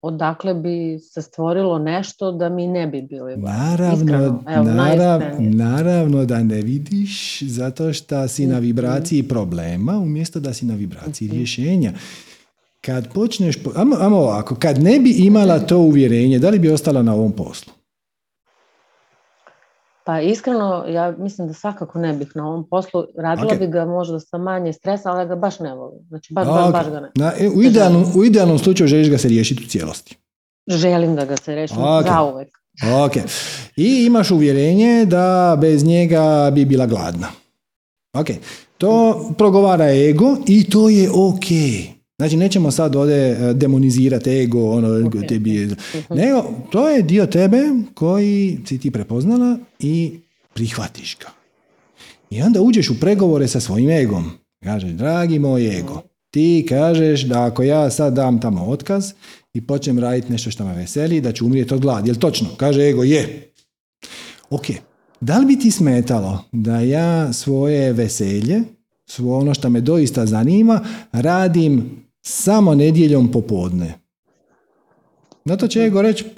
odakle 0.03 0.55
bi 0.55 0.99
se 1.01 1.23
stvorilo 1.23 1.79
nešto 1.79 2.33
da 2.33 2.49
mi 2.49 2.67
ne 2.67 2.87
bi 2.87 3.03
bili 3.03 3.37
gladni. 3.37 3.59
Naravno, 3.61 3.95
Iskreno, 3.95 4.43
evo, 4.49 4.65
narav, 4.65 5.21
naravno 5.41 6.25
da 6.25 6.43
ne 6.43 6.63
vidiš 6.63 7.13
zato 7.43 7.93
što 7.93 8.29
si 8.29 8.47
na 8.47 8.55
Mhm. 8.55 8.63
vibraciji 8.63 9.23
problema 9.23 9.93
umjesto 9.95 10.41
da 10.41 10.55
si 10.55 10.67
na 10.67 10.75
vibraciji 10.75 11.29
rješenja. 11.29 11.93
Kad 12.81 13.13
počneš, 13.13 13.57
po- 13.57 13.73
ajmo, 13.77 13.97
ajmo 13.97 14.17
ovako, 14.19 14.55
kad 14.55 14.79
ne 14.79 15.01
bi 15.01 15.11
imala 15.13 15.59
to 15.59 15.79
uvjerenje, 15.79 16.39
da 16.39 16.51
li 16.51 16.59
bi 16.59 16.71
ostala 16.71 17.03
na 17.03 17.15
ovom 17.15 17.33
poslu? 17.33 17.73
Pa 20.09 20.21
iskreno, 20.21 20.85
ja 20.89 21.15
mislim 21.19 21.49
da 21.49 21.55
svakako 21.55 21.99
ne 21.99 22.13
bih 22.13 22.29
na 22.35 22.49
ovom 22.49 22.69
poslu. 22.69 23.05
Radila 23.17 23.53
Ok. 23.53 23.59
bi 23.59 23.67
ga 23.67 23.85
možda 23.85 24.21
sa 24.21 24.39
manje 24.39 24.73
stresa, 24.73 25.11
ali 25.11 25.29
ga 25.29 25.37
baš 25.37 25.59
ne 25.61 25.75
volim. 25.75 26.01
Znači, 26.09 26.35
baš, 26.35 26.47
A, 26.51 26.71
baš, 26.73 26.87
ga 26.91 27.01
ne. 27.01 27.11
Na, 27.15 27.33
e, 27.41 27.49
u, 27.49 27.63
idealnom, 27.63 28.05
u 28.17 28.25
idealnom 28.25 28.59
slučaju 28.59 28.89
želiš 28.89 29.11
ga 29.11 29.19
se 29.19 29.29
riješiti 29.29 29.65
u 29.65 29.69
cijelosti. 29.69 30.17
Želim 30.67 31.17
da 31.17 31.25
ga 31.25 31.37
se 31.37 31.55
rešim 31.55 31.79
Ok. 31.79 32.07
zauvek. 32.07 32.49
Ok. 33.07 33.17
I 33.77 34.05
imaš 34.07 34.31
uvjerenje 34.31 35.05
da 35.07 35.57
bez 35.61 35.85
njega 35.85 36.51
bi 36.55 36.65
bila 36.65 36.87
gladna. 36.87 37.27
Ok. 38.15 38.27
To 38.79 39.21
progovara 39.39 39.91
ego 39.91 40.37
i 40.47 40.71
to 40.71 40.89
je 40.89 41.11
ok. 41.11 41.49
Znači, 42.19 42.37
nećemo 42.37 42.71
sad 42.71 42.97
ovdje 42.97 43.17
e, 43.17 43.55
demonizirati 43.55 44.31
ego, 44.31 44.71
ono, 44.71 45.07
Ok, 45.07 45.15
tebi 45.29 45.55
je... 45.55 45.67
Mhm. 45.67 46.15
Nego, 46.15 46.45
to 46.71 46.89
je 46.89 47.03
dio 47.03 47.27
tebe 47.27 47.59
koji 47.95 48.59
si 48.67 48.79
ti 48.79 48.91
prepoznala 48.91 49.59
i 49.79 50.21
prihvatiš 50.55 51.19
ga. 51.21 51.29
I 52.31 52.43
onda 52.43 52.61
uđeš 52.61 52.91
u 52.91 53.01
pregovore 53.01 53.49
sa 53.49 53.61
svojim 53.61 53.91
egom. 53.91 54.31
Kažeš, 54.65 54.91
dragi 54.91 55.39
moj 55.39 55.79
ego, 55.79 56.03
ti 56.31 56.67
kažeš 56.69 57.23
da 57.23 57.45
ako 57.45 57.63
ja 57.63 57.91
sad 57.91 58.15
dam 58.15 58.41
tamo 58.41 58.65
otkaz 58.65 59.13
i 59.55 59.67
počnem 59.67 59.99
raditi 59.99 60.33
nešto 60.33 60.51
što 60.51 60.65
me 60.65 60.75
veseli, 60.75 61.21
da 61.21 61.33
ću 61.33 61.47
umrijeti 61.47 61.75
od 61.75 61.81
gladi. 61.81 62.09
Jel 62.09 62.17
točno? 62.17 62.49
Kaže 62.57 62.89
ego, 62.89 63.05
je. 63.05 63.53
Ok, 64.51 64.67
Da 65.21 65.39
li 65.39 65.47
bi 65.47 65.59
ti 65.59 65.71
smetalo 65.71 66.45
da 66.53 66.81
ja 66.81 67.33
svoje 67.33 67.93
veselje, 67.93 68.63
svo 69.07 69.39
ono 69.39 69.55
što 69.55 69.71
me 69.71 69.81
doista 69.81 70.27
zanima, 70.27 70.81
radim 71.13 71.91
samo 72.29 72.75
nedjeljom 72.75 73.33
popodne? 73.33 73.95
Na 75.45 75.57
to 75.57 75.69
će 75.69 75.81
ego 75.81 76.03
reći, 76.03 76.25
"E, 76.25 76.31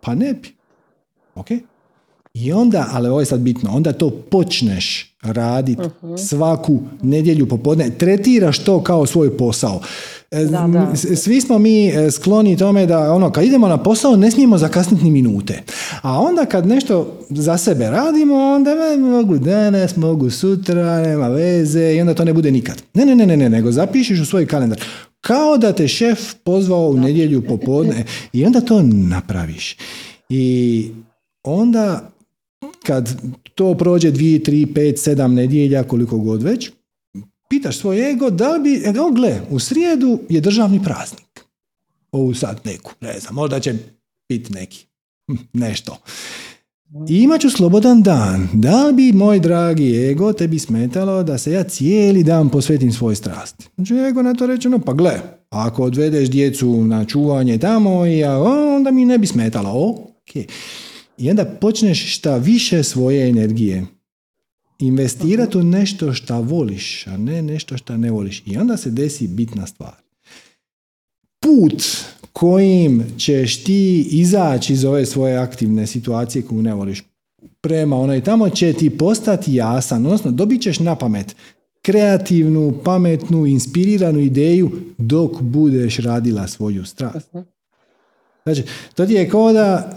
pa 0.00 0.14
ne 0.14 0.34
bi. 0.34 0.56
Ok? 1.34 1.46
I 2.34 2.52
onda, 2.52 2.88
ali 2.92 3.08
ovo 3.08 3.20
je 3.20 3.26
sad 3.26 3.40
bitno, 3.40 3.70
onda 3.72 3.92
to 3.92 4.10
počneš 4.10 5.16
raditi 5.22 5.82
svaku 6.28 6.80
nedjelju 7.02 7.48
popodne, 7.48 7.90
tretiraš 7.90 8.64
to 8.64 8.82
kao 8.82 9.06
svoj 9.06 9.36
posao. 9.36 9.80
E, 10.30 10.44
Da, 10.44 10.66
da. 10.66 10.96
Svi 11.16 11.40
smo 11.40 11.58
mi 11.58 11.88
e, 11.88 12.10
skloni 12.10 12.56
tome 12.56 12.86
da 12.86 13.12
ono, 13.12 13.30
kad 13.32 13.44
idemo 13.44 13.68
na 13.68 13.82
posao 13.82 14.16
ne 14.16 14.30
smijemo 14.30 14.58
zakasniti 14.58 15.04
ni 15.04 15.10
minute. 15.10 15.62
A 16.02 16.20
onda 16.20 16.44
kad 16.46 16.66
nešto 16.66 17.18
za 17.30 17.58
sebe 17.58 17.90
radimo, 17.90 18.34
onda 18.34 18.70
"E, 18.70 18.96
mogu 18.96 19.38
danas, 19.38 19.96
mogu 19.96 20.30
sutra, 20.30 21.02
nema 21.02 21.28
veze 21.28 21.94
i 21.94 22.00
onda 22.00 22.14
to 22.14 22.24
ne 22.24 22.32
bude 22.32 22.50
nikad. 22.50 22.82
Ne, 22.94 23.04
ne, 23.04 23.14
ne, 23.14 23.26
ne, 23.26 23.36
ne, 23.36 23.48
nego 23.50 23.72
zapišiš 23.72 24.20
u 24.20 24.26
svoj 24.26 24.46
kalendar. 24.46 24.80
Kao 25.20 25.58
da 25.58 25.72
te 25.72 25.88
šef 25.88 26.34
pozvao 26.44 26.88
u 26.88 26.96
nedjelju 26.96 27.42
popodne 27.46 28.04
i 28.32 28.44
onda 28.44 28.60
to 28.60 28.82
napraviš. 28.82 29.76
I 30.28 30.90
onda 31.44 32.10
kad 32.86 33.20
to 33.54 33.74
prođe 33.74 34.12
2, 34.12 34.50
3, 34.50 34.72
5, 34.72 35.10
7 35.10 35.26
nedjelja, 35.26 35.82
koliko 35.82 36.18
god 36.18 36.42
već, 36.42 36.70
pitaš 37.48 37.78
svoj 37.78 38.10
ego 38.10 38.30
da 38.30 38.52
li 38.52 38.60
bi, 38.62 38.82
evo 38.84 39.10
gle, 39.10 39.40
u 39.50 39.58
srijedu 39.58 40.18
je 40.28 40.40
državni 40.40 40.82
praznik. 40.82 41.44
Ovu 42.12 42.34
sad 42.34 42.60
neku, 42.64 42.92
ne 43.00 43.20
znam, 43.20 43.34
možda 43.34 43.60
će 43.60 43.74
biti 44.28 44.52
neki, 44.52 44.86
hm, 45.30 45.36
nešto. 45.52 45.98
I 47.08 47.22
imat 47.22 47.40
ću 47.40 47.50
slobodan 47.50 48.02
dan. 48.02 48.48
Da 48.52 48.86
li 48.86 48.92
bi, 48.92 49.12
moj 49.12 49.40
dragi 49.40 50.10
ego, 50.10 50.32
tebi 50.32 50.58
smetalo 50.58 51.22
da 51.22 51.38
se 51.38 51.52
ja 51.52 51.64
cijeli 51.64 52.24
dan 52.24 52.48
posvetim 52.48 52.92
svoj 52.92 53.16
strasti? 53.16 53.68
Znači, 53.74 53.94
ego 53.94 54.22
na 54.22 54.34
to 54.34 54.46
reče, 54.46 54.68
no 54.68 54.78
pa 54.78 54.92
gle, 54.92 55.20
ako 55.50 55.82
odvedeš 55.82 56.28
djecu 56.28 56.84
na 56.84 57.04
čuvanje 57.04 57.58
tamo, 57.58 58.06
ja, 58.06 58.38
onda 58.76 58.90
mi 58.90 59.04
ne 59.04 59.18
bi 59.18 59.26
smetalo. 59.26 59.88
Ok. 59.88 60.44
I 61.18 61.30
onda 61.30 61.44
počneš 61.44 62.16
šta 62.16 62.36
više 62.36 62.82
svoje 62.82 63.28
energije 63.28 63.86
investirati 64.78 65.58
u 65.58 65.62
nešto 65.62 66.12
šta 66.12 66.38
voliš, 66.38 67.06
a 67.06 67.16
ne 67.16 67.42
nešto 67.42 67.76
šta 67.76 67.96
ne 67.96 68.10
voliš. 68.10 68.42
I 68.46 68.56
onda 68.56 68.76
se 68.76 68.90
desi 68.90 69.28
bitna 69.28 69.66
stvar. 69.66 69.94
Put 71.40 71.84
kojim 72.32 73.04
ćeš 73.18 73.64
ti 73.64 74.08
izaći 74.10 74.72
iz 74.72 74.84
ove 74.84 75.06
svoje 75.06 75.36
aktivne 75.36 75.86
situacije 75.86 76.42
koju 76.42 76.62
ne 76.62 76.74
voliš 76.74 77.02
prema 77.60 77.96
onoj 77.96 78.20
tamo 78.20 78.48
će 78.48 78.72
ti 78.72 78.90
postati 78.90 79.54
jasan, 79.54 80.06
odnosno 80.06 80.30
dobit 80.30 80.62
ćeš 80.62 80.78
na 80.78 80.94
pamet 80.94 81.36
kreativnu, 81.82 82.74
pametnu, 82.84 83.46
inspiriranu 83.46 84.18
ideju 84.18 84.70
dok 84.98 85.40
budeš 85.40 85.96
radila 85.96 86.48
svoju 86.48 86.84
strast. 86.84 87.28
Znači, 88.44 88.62
to 88.94 89.06
ti 89.06 89.12
je 89.12 89.28
kao 89.28 89.52
da 89.52 89.90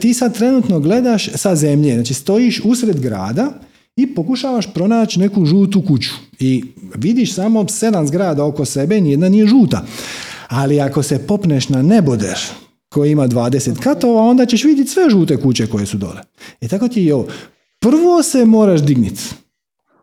ti 0.00 0.14
sad 0.14 0.34
trenutno 0.34 0.80
gledaš 0.80 1.28
sa 1.34 1.54
zemlje, 1.54 1.94
znači 1.94 2.14
stojiš 2.14 2.60
usred 2.64 3.00
grada 3.00 3.52
i 3.96 4.14
pokušavaš 4.14 4.74
pronaći 4.74 5.20
neku 5.20 5.44
žutu 5.44 5.82
kuću 5.86 6.10
i 6.38 6.64
vidiš 6.94 7.34
samo 7.34 7.68
sedam 7.68 8.06
zgrada 8.06 8.44
oko 8.44 8.64
sebe, 8.64 9.00
nijedna 9.00 9.28
nije 9.28 9.46
žuta. 9.46 9.84
Ali 10.48 10.80
ako 10.80 11.02
se 11.02 11.26
popneš 11.26 11.68
na 11.68 11.82
neboder 11.82 12.38
koji 12.88 13.12
ima 13.12 13.28
20 13.28 13.78
katova, 13.78 14.22
onda 14.22 14.46
ćeš 14.46 14.64
vidjeti 14.64 14.90
sve 14.90 15.10
žute 15.10 15.36
kuće 15.36 15.66
koje 15.66 15.86
su 15.86 15.96
dole. 15.96 16.20
I 16.60 16.68
tako 16.68 16.88
ti 16.88 17.02
je 17.02 17.14
ovo. 17.14 17.26
Prvo 17.78 18.22
se 18.22 18.44
moraš 18.44 18.82
digniti, 18.82 19.22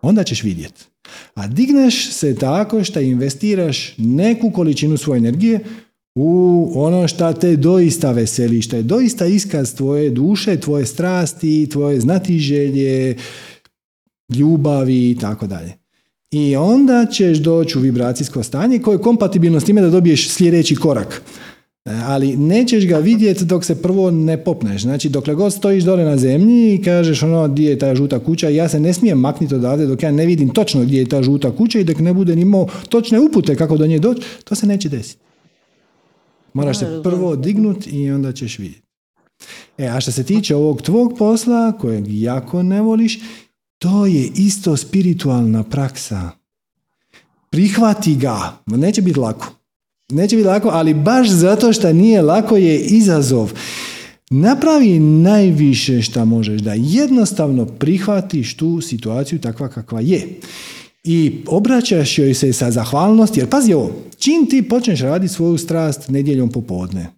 onda 0.01 0.23
ćeš 0.23 0.43
vidjeti. 0.43 0.83
A 1.33 1.47
digneš 1.47 2.11
se 2.11 2.35
tako 2.35 2.83
što 2.83 2.99
investiraš 2.99 3.93
neku 3.97 4.51
količinu 4.51 4.97
svoje 4.97 5.17
energije 5.17 5.59
u 6.15 6.71
ono 6.75 7.07
što 7.07 7.33
te 7.33 7.55
doista 7.55 8.11
veseli, 8.11 8.61
što 8.61 8.75
je 8.75 8.83
doista 8.83 9.25
iskaz 9.25 9.75
tvoje 9.75 10.09
duše, 10.09 10.59
tvoje 10.59 10.85
strasti, 10.85 11.69
tvoje 11.71 11.99
znatiželje, 11.99 13.15
ljubavi 14.29 15.09
i 15.11 15.17
tako 15.21 15.47
dalje. 15.47 15.73
I 16.31 16.55
onda 16.55 17.05
ćeš 17.11 17.37
doći 17.37 17.77
u 17.77 17.81
vibracijsko 17.81 18.43
stanje 18.43 18.79
koje 18.79 18.95
je 18.95 19.01
kompatibilno 19.01 19.59
s 19.59 19.65
time 19.65 19.81
da 19.81 19.89
dobiješ 19.89 20.29
sljedeći 20.29 20.75
korak. 20.75 21.21
E, 21.85 21.91
Ali 22.05 22.37
nećeš 22.37 22.87
ga 22.87 22.97
vidjeti 22.97 23.45
dok 23.45 23.65
se 23.65 23.81
prvo 23.81 24.11
ne 24.11 24.43
popneš. 24.43 24.81
Znači, 24.81 25.09
dokle 25.09 25.35
god 25.35 25.53
stojiš 25.53 25.83
dole 25.83 26.03
na 26.03 26.17
zemlji 26.17 26.75
i 26.75 26.81
kažeš 26.81 27.23
ono 27.23 27.47
gdje 27.47 27.69
je 27.69 27.79
ta 27.79 27.95
žuta 27.95 28.19
kuća, 28.19 28.49
ja 28.49 28.69
se 28.69 28.79
ne 28.79 28.93
smijem 28.93 29.19
makniti 29.19 29.55
odavde 29.55 29.85
dok 29.85 30.03
ja 30.03 30.11
ne 30.11 30.25
vidim 30.25 30.49
točno 30.49 30.81
gdje 30.81 30.99
je 30.99 31.09
ta 31.09 31.23
žuta 31.23 31.51
kuća 31.51 31.79
i 31.79 31.83
dok 31.83 31.99
ne 31.99 32.13
budem 32.13 32.39
imao 32.39 32.67
točne 32.89 33.19
upute 33.19 33.55
kako 33.55 33.77
do 33.77 33.87
nje 33.87 33.99
doći, 33.99 34.21
to 34.43 34.55
se 34.55 34.67
neće 34.67 34.89
desiti. 34.89 35.23
Moraš 36.53 36.79
se 36.79 37.01
prvo 37.03 37.35
dignuti 37.35 37.89
i 37.89 38.11
onda 38.11 38.31
ćeš 38.31 38.59
vidjeti. 38.59 38.83
E, 39.77 39.87
a 39.87 40.01
što 40.01 40.11
se 40.11 40.23
tiče 40.23 40.55
ovog 40.55 40.81
tvog 40.81 41.13
posla, 41.17 41.71
kojeg 41.81 42.05
jako 42.07 42.63
ne 42.63 42.81
voliš, 42.81 43.19
to 43.83 44.05
je 44.05 44.29
isto 44.35 44.77
spiritualna 44.77 45.63
praksa. 45.63 46.29
Prihvati 47.49 48.15
ga. 48.15 48.57
Neće 48.65 49.01
biti 49.01 49.19
lako. 49.19 49.47
Neće 50.09 50.35
biti 50.35 50.47
lako, 50.47 50.69
ali 50.73 50.93
baš 50.93 51.29
zato 51.29 51.73
što 51.73 51.93
nije 51.93 52.21
lako 52.21 52.57
je 52.57 52.79
izazov. 52.79 53.51
Napravi 54.29 54.99
najviše 54.99 56.01
što 56.01 56.25
možeš, 56.25 56.61
da 56.61 56.73
jednostavno 56.73 57.65
prihvatiš 57.65 58.57
tu 58.57 58.81
situaciju 58.81 59.39
takva 59.39 59.69
kakva 59.69 60.01
je. 60.01 60.27
I 61.03 61.43
obraćaš 61.47 62.17
joj 62.17 62.33
se 62.33 62.53
sa 62.53 62.71
zahvalnosti, 62.71 63.39
jer 63.39 63.49
pazi 63.49 63.73
ovo, 63.73 63.91
čim 64.17 64.45
ti 64.49 64.69
počneš 64.69 64.99
raditi 64.99 65.33
svoju 65.33 65.57
strast 65.57 66.09
nedjeljom 66.09 66.49
popodne, 66.49 67.09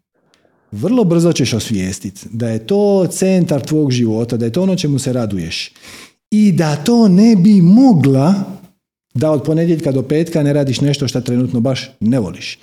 vrlo 0.72 1.04
brzo 1.04 1.34
ćeš 1.34 1.54
osvijestiti 1.54 2.22
da 2.32 2.50
je 2.50 2.68
to 2.68 3.08
centar 3.12 3.62
tvog 3.62 3.92
života, 3.92 4.38
da 4.38 4.46
je 4.46 4.52
to 4.52 4.64
ono 4.64 4.76
čemu 4.76 5.00
se 5.00 5.14
raduješ. 5.14 5.72
I 6.32 6.52
da 6.52 6.76
to 6.76 7.08
ne 7.08 7.36
bi 7.36 7.62
mogla 7.62 8.34
da 9.14 9.32
od 9.32 9.44
ponedjeljka 9.44 9.92
do 9.92 10.04
petka 10.04 10.44
ne 10.44 10.54
radiš 10.54 10.82
nešto 10.82 11.08
što 11.08 11.22
trenutno 11.22 11.60
baš 11.60 11.92
ne 12.00 12.20
voliš. 12.20 12.60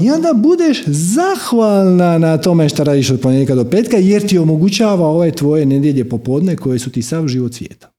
I 0.00 0.10
onda 0.10 0.32
budeš 0.36 0.82
zahvalna 0.86 2.18
na 2.18 2.38
tome 2.38 2.68
što 2.68 2.84
radiš 2.84 3.10
od 3.10 3.20
ponedjeljka 3.20 3.54
do 3.54 3.64
petka 3.64 3.96
jer 3.96 4.28
ti 4.28 4.38
omogućava 4.38 5.06
ove 5.06 5.30
tvoje 5.30 5.66
nedjelje 5.66 6.08
popodne 6.08 6.56
koje 6.56 6.78
su 6.78 6.90
ti 6.90 7.02
sav 7.02 7.28
život 7.28 7.54
svijeta. 7.54 7.90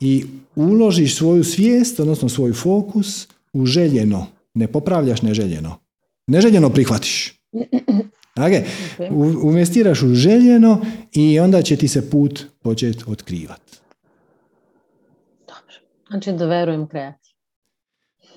I 0.00 0.24
uložiš 0.54 1.16
svoju 1.16 1.44
svijest, 1.44 2.00
odnosno 2.00 2.28
svoj 2.28 2.52
fokus 2.52 3.28
u 3.52 3.66
željeno. 3.66 4.26
Ne 4.54 4.66
popravljaš 4.66 5.22
neželjeno. 5.22 5.76
Neželjeno 6.26 6.70
prihvatiš. 6.70 7.40
Okay. 8.36 8.62
U- 9.10 9.48
Investiraš 9.48 10.02
u 10.02 10.14
željeno 10.14 10.80
i 11.12 11.40
onda 11.40 11.62
će 11.62 11.76
ti 11.76 11.88
se 11.88 12.10
put 12.10 12.44
početi 12.62 13.04
otkrivati. 13.06 13.78
Dobro. 15.40 15.74
Znači 16.08 16.32
da 16.32 16.46
verujem 16.46 16.86
kreaciji. 16.86 17.34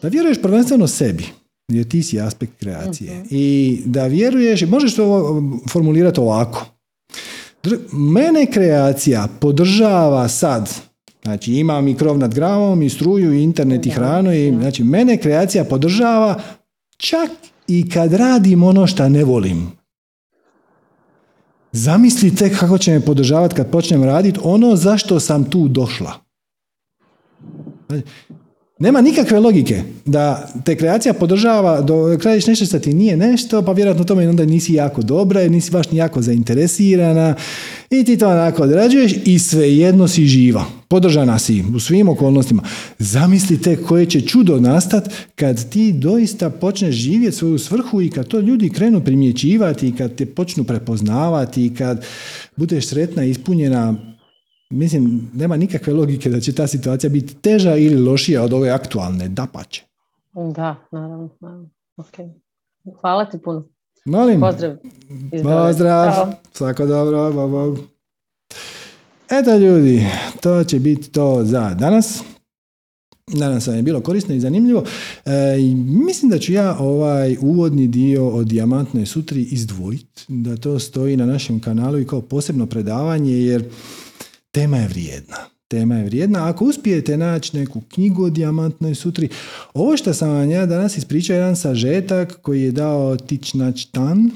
Da 0.01 0.07
vjeruješ 0.07 0.41
prvenstveno 0.41 0.87
sebi, 0.87 1.25
jer 1.67 1.87
ti 1.87 2.03
si 2.03 2.19
aspekt 2.19 2.59
kreacije. 2.59 3.23
I 3.29 3.45
da 3.85 4.05
vjeruješ, 4.05 4.61
možeš 4.61 4.95
to 4.95 5.05
ovo 5.05 5.41
formulirati 5.69 6.19
ovako. 6.19 6.65
Mene 7.91 8.45
kreacija 8.45 9.27
podržava 9.39 10.27
sad, 10.27 10.69
znači 11.23 11.53
imam 11.53 11.87
i 11.87 11.95
krov 11.95 12.17
nad 12.17 12.35
glavom 12.35 12.81
i 12.81 12.89
struju 12.89 13.33
i 13.33 13.43
internet 13.43 13.85
i 13.85 13.89
hranu 13.89 14.33
i 14.33 14.51
znači 14.51 14.83
mene 14.83 15.17
kreacija 15.17 15.63
podržava 15.63 16.41
čak 16.97 17.29
i 17.67 17.89
kad 17.89 18.13
radim 18.13 18.63
ono 18.63 18.87
što 18.87 19.09
ne 19.09 19.23
volim. 19.23 19.78
Zamisli 21.71 22.35
tek 22.35 22.59
kako 22.59 22.77
će 22.77 22.91
me 22.91 23.05
podržavati 23.05 23.55
kad 23.55 23.71
počnem 23.71 24.03
raditi 24.03 24.39
ono 24.43 24.75
zašto 24.75 25.19
sam 25.19 25.49
tu 25.49 25.67
došla. 25.67 26.13
Nema 28.81 29.01
nikakve 29.01 29.39
logike 29.39 29.81
da 30.05 30.49
te 30.65 30.75
kreacija 30.75 31.13
podržava 31.13 31.81
do 31.81 32.17
radiš 32.23 32.47
nešto 32.47 32.65
što 32.65 32.79
ti 32.79 32.93
nije 32.93 33.17
nešto, 33.17 33.61
pa 33.61 33.71
vjerojatno 33.71 34.03
tome 34.03 34.29
onda 34.29 34.45
nisi 34.45 34.73
jako 34.73 35.01
dobra, 35.01 35.41
jer 35.41 35.51
nisi 35.51 35.71
baš 35.71 35.91
ni 35.91 35.97
jako 35.97 36.21
zainteresirana 36.21 37.35
i 37.89 38.03
ti 38.03 38.17
to 38.17 38.29
onako 38.29 38.63
odrađuješ 38.63 39.13
i 39.25 39.39
svejedno 39.39 40.07
si 40.07 40.25
živa. 40.25 40.65
Podržana 40.87 41.39
si 41.39 41.63
u 41.75 41.79
svim 41.79 42.09
okolnostima. 42.09 42.63
Zamislite 42.99 43.75
koje 43.75 44.05
će 44.05 44.21
čudo 44.21 44.59
nastat 44.59 45.09
kad 45.35 45.69
ti 45.69 45.93
doista 45.93 46.49
počneš 46.49 46.95
živjeti 46.95 47.37
svoju 47.37 47.59
svrhu 47.59 48.01
i 48.01 48.09
kad 48.09 48.27
to 48.27 48.39
ljudi 48.39 48.69
krenu 48.69 49.01
primjećivati 49.01 49.87
i 49.87 49.95
kad 49.95 50.15
te 50.15 50.25
počnu 50.25 50.63
prepoznavati 50.63 51.65
i 51.65 51.75
kad 51.75 52.05
budeš 52.55 52.87
sretna 52.87 53.23
ispunjena 53.23 53.95
Mislim, 54.69 55.31
nema 55.33 55.57
nikakve 55.57 55.93
logike 55.93 56.29
da 56.29 56.39
će 56.39 56.55
ta 56.55 56.67
situacija 56.67 57.09
biti 57.09 57.35
teža 57.35 57.75
ili 57.75 58.01
lošija 58.01 58.43
od 58.43 58.53
ove 58.53 58.69
aktualne, 58.69 59.27
dapače. 59.27 59.83
Da, 60.55 60.75
naravno. 60.91 61.29
naravno. 61.39 61.69
Okay. 61.97 62.31
Hvala 63.01 63.25
ti 63.25 63.37
puno. 63.43 63.67
Molim, 64.05 64.39
Pozdrav. 64.41 64.77
pozdrav, 65.43 66.13
Ćao. 66.13 66.33
svako 66.53 66.85
dobro, 66.85 67.33
bo, 67.33 67.47
bo. 67.47 67.77
Eto 69.29 69.57
ljudi, 69.57 70.05
to 70.41 70.63
će 70.63 70.79
biti 70.79 71.11
to 71.11 71.43
za 71.43 71.73
danas. 71.79 72.23
Nadam 73.27 73.61
se 73.61 73.71
da 73.71 73.77
je 73.77 73.83
bilo 73.83 74.01
korisno 74.01 74.35
i 74.35 74.39
zanimljivo. 74.39 74.83
E, 75.25 75.31
mislim 76.05 76.31
da 76.31 76.39
ću 76.39 76.53
ja 76.53 76.77
ovaj 76.79 77.37
uvodni 77.41 77.87
dio 77.87 78.29
o 78.29 78.43
dijamantnoj 78.43 79.05
sutri 79.05 79.41
izdvojiti, 79.41 80.25
da 80.27 80.57
to 80.57 80.79
stoji 80.79 81.17
na 81.17 81.25
našem 81.25 81.59
kanalu 81.59 81.99
i 81.99 82.07
kao 82.07 82.21
posebno 82.21 82.65
predavanje, 82.65 83.33
jer 83.33 83.63
tema 84.51 84.77
je 84.77 84.87
vrijedna. 84.87 85.37
Tema 85.67 85.95
je 85.95 86.05
vrijedna. 86.05 86.49
Ako 86.49 86.65
uspijete 86.65 87.17
naći 87.17 87.57
neku 87.57 87.81
knjigu 87.81 88.23
o 88.23 88.29
dijamantnoj 88.29 88.95
sutri, 88.95 89.29
ovo 89.73 89.97
što 89.97 90.13
sam 90.13 90.29
vam 90.29 90.51
ja 90.51 90.65
danas 90.65 90.97
ispričao 90.97 91.35
jedan 91.35 91.55
sažetak 91.55 92.41
koji 92.41 92.61
je 92.63 92.71
dao 92.71 93.17
Nhat 93.53 93.75
Tan 93.91 94.31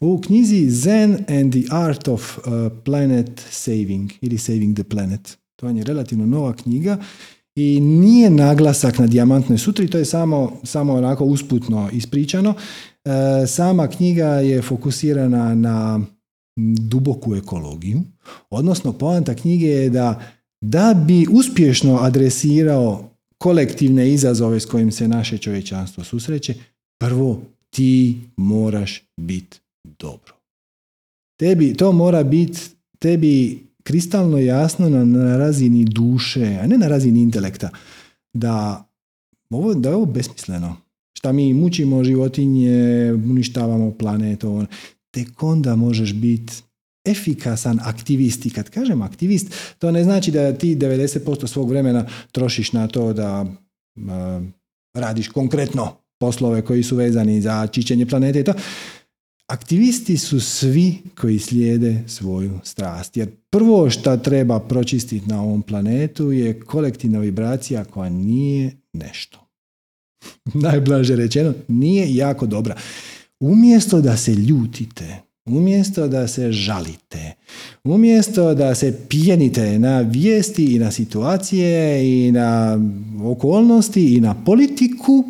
u 0.00 0.20
knjizi 0.20 0.70
Zen 0.70 1.16
and 1.28 1.52
the 1.52 1.62
Art 1.70 2.08
of 2.08 2.38
uh, 2.38 2.44
Planet 2.84 3.46
Saving 3.50 4.12
ili 4.20 4.38
Saving 4.38 4.76
the 4.76 4.84
Planet. 4.84 5.38
To 5.56 5.68
je 5.68 5.84
relativno 5.84 6.26
nova 6.26 6.52
knjiga 6.52 6.98
i 7.56 7.80
nije 7.80 8.30
naglasak 8.30 8.98
na 8.98 9.06
dijamantnoj 9.06 9.58
sutri, 9.58 9.90
to 9.90 9.98
je 9.98 10.04
samo, 10.04 10.52
samo 10.62 10.94
onako 10.94 11.24
usputno 11.24 11.90
ispričano. 11.92 12.54
E, 13.04 13.46
sama 13.46 13.88
knjiga 13.88 14.26
je 14.26 14.62
fokusirana 14.62 15.54
na 15.54 16.00
duboku 16.56 17.36
ekologiju, 17.36 18.02
odnosno 18.50 18.92
poanta 18.92 19.34
knjige 19.34 19.66
je 19.66 19.90
da 19.90 20.22
da 20.60 20.94
bi 21.06 21.26
uspješno 21.30 21.96
adresirao 21.96 23.10
kolektivne 23.38 24.12
izazove 24.12 24.60
s 24.60 24.66
kojim 24.66 24.92
se 24.92 25.08
naše 25.08 25.38
čovječanstvo 25.38 26.04
susreće, 26.04 26.54
prvo 26.98 27.42
ti 27.70 28.20
moraš 28.36 29.02
biti 29.16 29.58
dobro. 29.84 30.34
Tebi, 31.38 31.74
to 31.74 31.92
mora 31.92 32.22
biti 32.22 32.60
tebi 32.98 33.62
kristalno 33.82 34.38
jasno 34.38 34.88
na, 34.88 35.04
na 35.04 35.36
razini 35.36 35.84
duše, 35.84 36.58
a 36.62 36.66
ne 36.66 36.78
na 36.78 36.88
razini 36.88 37.20
intelekta, 37.20 37.70
da, 38.32 38.84
ovo, 39.50 39.74
da 39.74 39.88
je 39.88 39.94
ovo 39.94 40.06
besmisleno. 40.06 40.76
Šta 41.18 41.32
mi 41.32 41.54
mučimo 41.54 42.04
životinje, 42.04 43.12
uništavamo 43.12 43.90
planet, 43.90 44.44
ovo. 44.44 44.66
Tek 45.16 45.42
onda 45.42 45.76
možeš 45.76 46.14
biti 46.14 46.52
efikasan 47.04 47.80
aktivist 47.82 48.46
i 48.46 48.50
kad 48.50 48.70
kažem 48.70 49.02
aktivist, 49.02 49.54
to 49.78 49.90
ne 49.90 50.04
znači 50.04 50.30
da 50.30 50.52
ti 50.52 50.76
90% 50.76 51.46
svog 51.46 51.70
vremena 51.70 52.06
trošiš 52.32 52.72
na 52.72 52.88
to 52.88 53.12
da 53.12 53.46
radiš 54.94 55.28
konkretno 55.28 55.96
poslove 56.18 56.62
koji 56.62 56.82
su 56.82 56.96
vezani 56.96 57.40
za 57.40 57.66
čišćenje 57.66 58.06
planete 58.06 58.40
i 58.40 58.44
to, 58.44 58.52
Aktivisti 59.46 60.16
su 60.16 60.40
svi 60.40 60.98
koji 61.20 61.38
slijede 61.38 62.04
svoju 62.06 62.60
strast. 62.64 63.16
Jer 63.16 63.30
prvo 63.50 63.90
što 63.90 64.16
treba 64.16 64.60
pročistiti 64.60 65.26
na 65.26 65.42
ovom 65.42 65.62
planetu 65.62 66.32
je 66.32 66.60
kolektivna 66.60 67.18
vibracija 67.18 67.84
koja 67.84 68.10
nije 68.10 68.76
nešto. 68.92 69.46
Najblaže 70.54 71.16
rečeno, 71.16 71.54
nije 71.68 72.16
jako 72.16 72.46
dobra. 72.46 72.76
Umjesto 73.40 74.00
da 74.00 74.16
se 74.16 74.34
ljutite, 74.34 75.22
umjesto 75.46 76.08
da 76.08 76.28
se 76.28 76.52
žalite, 76.52 77.32
umjesto 77.84 78.54
da 78.54 78.74
se 78.74 78.98
pijenite 79.08 79.78
na 79.78 80.00
vijesti 80.00 80.74
i 80.74 80.78
na 80.78 80.90
situacije 80.90 82.04
i 82.26 82.32
na 82.32 82.78
okolnosti 83.24 84.14
i 84.16 84.20
na 84.20 84.44
politiku, 84.44 85.24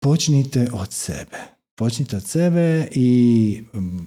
počnite 0.00 0.68
od 0.72 0.92
sebe. 0.92 1.38
Počnite 1.74 2.16
od 2.16 2.24
sebe 2.24 2.88
i 2.94 3.62
mm, 3.74 4.06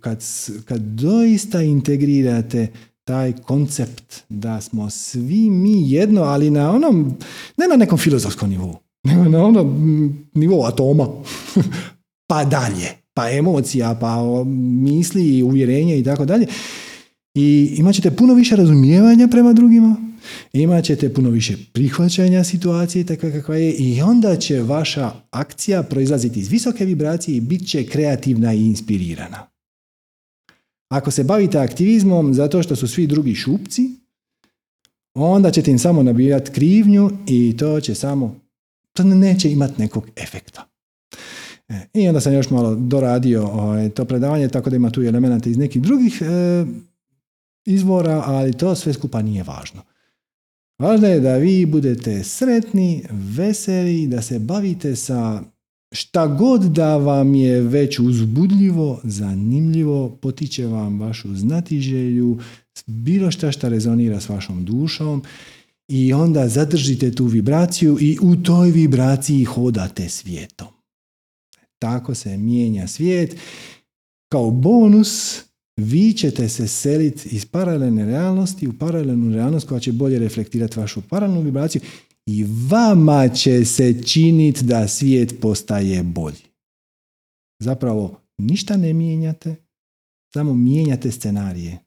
kad, 0.00 0.24
kad 0.64 0.80
doista 0.80 1.62
integrirate 1.62 2.68
taj 3.04 3.32
koncept 3.32 4.22
da 4.28 4.60
smo 4.60 4.90
svi 4.90 5.50
mi 5.50 5.90
jedno, 5.90 6.22
ali 6.22 6.50
na 6.50 6.70
onom, 6.70 7.14
ne 7.56 7.66
na 7.68 7.76
nekom 7.76 7.98
filozofskom 7.98 8.50
nivou, 8.50 8.76
nego 9.04 9.24
na 9.24 9.44
onom 9.44 9.66
mm, 9.66 10.26
nivou 10.34 10.64
atoma, 10.64 11.08
pa 12.32 12.44
dalje, 12.44 12.88
pa 13.14 13.30
emocija, 13.30 13.94
pa 14.00 14.44
misli 14.82 15.38
i 15.38 15.42
uvjerenje 15.42 15.98
i 15.98 16.04
tako 16.04 16.24
dalje. 16.24 16.46
I 17.34 17.74
imat 17.78 17.94
ćete 17.94 18.10
puno 18.10 18.34
više 18.34 18.56
razumijevanja 18.56 19.28
prema 19.28 19.52
drugima, 19.52 19.96
imat 20.52 20.84
ćete 20.84 21.14
puno 21.14 21.30
više 21.30 21.56
prihvaćanja 21.72 22.44
situacije 22.44 23.06
takva 23.06 23.30
kakva 23.30 23.56
je 23.56 23.72
i 23.72 24.02
onda 24.02 24.36
će 24.36 24.62
vaša 24.62 25.12
akcija 25.30 25.82
proizlaziti 25.82 26.40
iz 26.40 26.48
visoke 26.48 26.84
vibracije 26.84 27.36
i 27.36 27.40
bit 27.40 27.68
će 27.68 27.86
kreativna 27.86 28.54
i 28.54 28.66
inspirirana. 28.66 29.46
Ako 30.88 31.10
se 31.10 31.24
bavite 31.24 31.58
aktivizmom 31.58 32.34
zato 32.34 32.62
što 32.62 32.76
su 32.76 32.88
svi 32.88 33.06
drugi 33.06 33.34
šupci, 33.34 33.90
onda 35.14 35.50
ćete 35.50 35.70
im 35.70 35.78
samo 35.78 36.02
nabijati 36.02 36.50
krivnju 36.50 37.10
i 37.26 37.56
to 37.56 37.80
će 37.80 37.94
samo, 37.94 38.40
to 38.92 39.04
neće 39.04 39.52
imati 39.52 39.80
nekog 39.82 40.08
efekta. 40.16 40.71
E, 41.72 41.86
I 41.94 42.08
onda 42.08 42.20
sam 42.20 42.32
još 42.32 42.50
malo 42.50 42.74
doradio 42.74 43.46
ovaj, 43.46 43.90
to 43.90 44.04
predavanje, 44.04 44.48
tako 44.48 44.70
da 44.70 44.76
ima 44.76 44.90
tu 44.90 45.02
elemenata 45.02 45.50
iz 45.50 45.56
nekih 45.56 45.82
drugih 45.82 46.22
e, 46.22 46.64
izvora, 47.66 48.22
ali 48.26 48.52
to 48.52 48.74
sve 48.74 48.92
skupa 48.92 49.22
nije 49.22 49.42
važno. 49.42 49.82
Važno 50.78 51.08
je 51.08 51.20
da 51.20 51.36
vi 51.36 51.66
budete 51.66 52.24
sretni, 52.24 53.04
veseli, 53.10 54.06
da 54.06 54.22
se 54.22 54.38
bavite 54.38 54.96
sa 54.96 55.42
šta 55.92 56.26
god 56.26 56.62
da 56.62 56.96
vam 56.96 57.34
je 57.34 57.60
već 57.60 57.98
uzbudljivo, 57.98 59.00
zanimljivo, 59.04 60.08
potiče 60.08 60.66
vam 60.66 61.00
vašu 61.00 61.34
znatiželju, 61.34 62.38
bilo 62.86 63.30
šta 63.30 63.52
šta 63.52 63.68
rezonira 63.68 64.20
s 64.20 64.28
vašom 64.28 64.64
dušom 64.64 65.22
i 65.88 66.12
onda 66.12 66.48
zadržite 66.48 67.12
tu 67.12 67.24
vibraciju 67.24 67.98
i 68.00 68.18
u 68.22 68.36
toj 68.36 68.70
vibraciji 68.70 69.44
hodate 69.44 70.08
svijetom. 70.08 70.68
Tako 71.82 72.14
se 72.14 72.36
mijenja 72.36 72.88
svijet. 72.88 73.36
Kao 74.32 74.50
bonus 74.50 75.40
vi 75.76 76.12
ćete 76.12 76.48
se 76.48 76.68
seliti 76.68 77.28
iz 77.28 77.46
paralelne 77.46 78.04
realnosti 78.04 78.68
u 78.68 78.78
paralelnu 78.78 79.34
realnost 79.34 79.68
koja 79.68 79.80
će 79.80 79.92
bolje 79.92 80.18
reflektirati 80.18 80.80
vašu 80.80 81.02
paralelnu 81.08 81.40
vibraciju 81.40 81.82
i 82.26 82.44
vama 82.70 83.28
će 83.28 83.64
se 83.64 84.02
činiti 84.02 84.64
da 84.64 84.88
svijet 84.88 85.34
postaje 85.40 86.02
bolji. 86.02 86.44
Zapravo 87.62 88.20
ništa 88.38 88.76
ne 88.76 88.92
mijenjate, 88.92 89.54
samo 90.34 90.54
mijenjate 90.54 91.10
scenarije. 91.10 91.78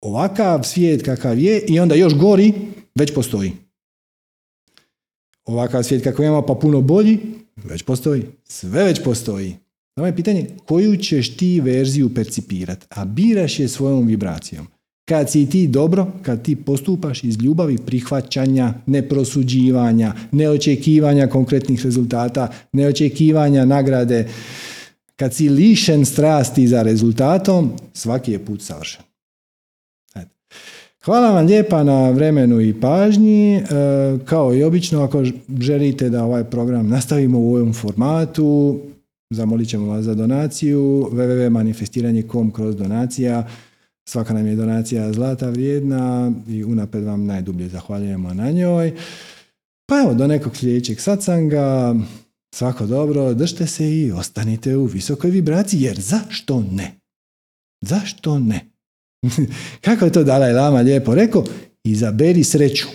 Ovakav 0.00 0.62
svijet 0.62 1.02
kakav 1.04 1.38
je 1.38 1.64
i 1.68 1.80
onda 1.80 1.94
još 1.94 2.14
gori, 2.14 2.52
već 2.94 3.14
postoji. 3.14 3.52
Ovakav 5.46 5.82
svijet 5.82 6.04
kakav 6.04 6.24
imamo 6.24 6.42
pa 6.42 6.54
puno 6.54 6.80
bolji, 6.80 7.18
već 7.56 7.82
postoji. 7.82 8.22
Sve 8.44 8.84
već 8.84 9.02
postoji. 9.04 9.56
Samo 9.94 10.06
je 10.06 10.16
pitanje 10.16 10.46
koju 10.64 10.96
ćeš 10.96 11.36
ti 11.36 11.60
verziju 11.60 12.14
percipirati, 12.14 12.86
a 12.90 13.04
biraš 13.04 13.60
je 13.60 13.68
svojom 13.68 14.06
vibracijom. 14.06 14.66
Kad 15.08 15.30
si 15.30 15.46
ti 15.50 15.68
dobro, 15.68 16.12
kad 16.22 16.42
ti 16.42 16.56
postupaš 16.56 17.24
iz 17.24 17.36
ljubavi 17.42 17.78
prihvaćanja, 17.78 18.74
neprosuđivanja, 18.86 20.14
neočekivanja 20.32 21.26
konkretnih 21.26 21.84
rezultata, 21.84 22.52
neočekivanja 22.72 23.64
nagrade, 23.64 24.28
kad 25.16 25.34
si 25.34 25.48
lišen 25.48 26.04
strasti 26.04 26.68
za 26.68 26.82
rezultatom, 26.82 27.72
svaki 27.92 28.32
je 28.32 28.44
put 28.44 28.62
savršen. 28.62 29.05
Hvala 31.06 31.30
vam 31.30 31.46
lijepa 31.46 31.84
na 31.84 32.10
vremenu 32.10 32.60
i 32.60 32.80
pažnji. 32.80 33.56
E, 33.56 33.62
kao 34.24 34.54
i 34.54 34.62
obično, 34.62 35.02
ako 35.02 35.24
želite 35.60 36.10
da 36.10 36.24
ovaj 36.24 36.44
program 36.44 36.88
nastavimo 36.88 37.38
u 37.38 37.54
ovom 37.54 37.72
formatu, 37.72 38.80
Zamolit 39.30 39.68
ćemo 39.68 39.86
vas 39.86 40.04
za 40.04 40.14
donaciju 40.14 41.08
www.manifestiranje.com 41.12 42.50
kroz 42.50 42.76
donacija. 42.76 43.48
Svaka 44.08 44.34
nam 44.34 44.46
je 44.46 44.56
donacija 44.56 45.12
zlata 45.12 45.50
vrijedna 45.50 46.32
i 46.48 46.64
unapred 46.64 47.04
vam 47.04 47.26
najdublje 47.26 47.68
zahvaljujemo 47.68 48.34
na 48.34 48.50
njoj. 48.50 48.92
Pa 49.88 50.00
evo, 50.00 50.14
do 50.14 50.26
nekog 50.26 50.56
sljedećeg 50.56 51.00
satsanga. 51.00 51.94
Svako 52.54 52.86
dobro, 52.86 53.34
držite 53.34 53.66
se 53.66 53.96
i 53.96 54.12
ostanite 54.12 54.76
u 54.76 54.84
visokoj 54.84 55.30
vibraciji, 55.30 55.82
jer 55.82 56.00
zašto 56.00 56.60
ne? 56.60 56.92
Zašto 57.84 58.38
ne? 58.38 58.75
Kako 59.84 60.04
je 60.04 60.12
to 60.12 60.24
Dalaj 60.24 60.52
Lama 60.52 60.80
lijepo 60.80 61.14
rekao? 61.14 61.44
Izaberi 61.84 62.44
sreću. 62.44 62.86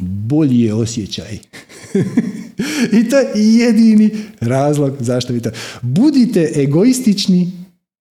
Bolji 0.00 0.60
je 0.60 0.74
osjećaj. 0.74 1.38
I 3.00 3.08
to 3.08 3.18
je 3.18 3.30
jedini 3.34 4.10
razlog 4.40 4.96
zašto 5.00 5.32
vi 5.32 5.42
to... 5.42 5.50
Budite 5.82 6.52
egoistični 6.56 7.52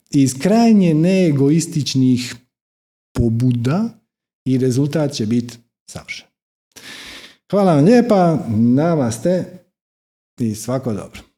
iz 0.09 0.33
krajnje 0.39 0.93
neegoističnih 0.93 2.35
pobuda 3.13 3.89
i 4.45 4.57
rezultat 4.57 5.11
će 5.11 5.25
biti 5.25 5.57
savršen. 5.89 6.27
Hvala 7.51 7.75
vam 7.75 7.85
lijepa, 7.85 8.47
nama 8.57 9.11
ste 9.11 9.45
i 10.39 10.55
svako 10.55 10.93
dobro. 10.93 11.28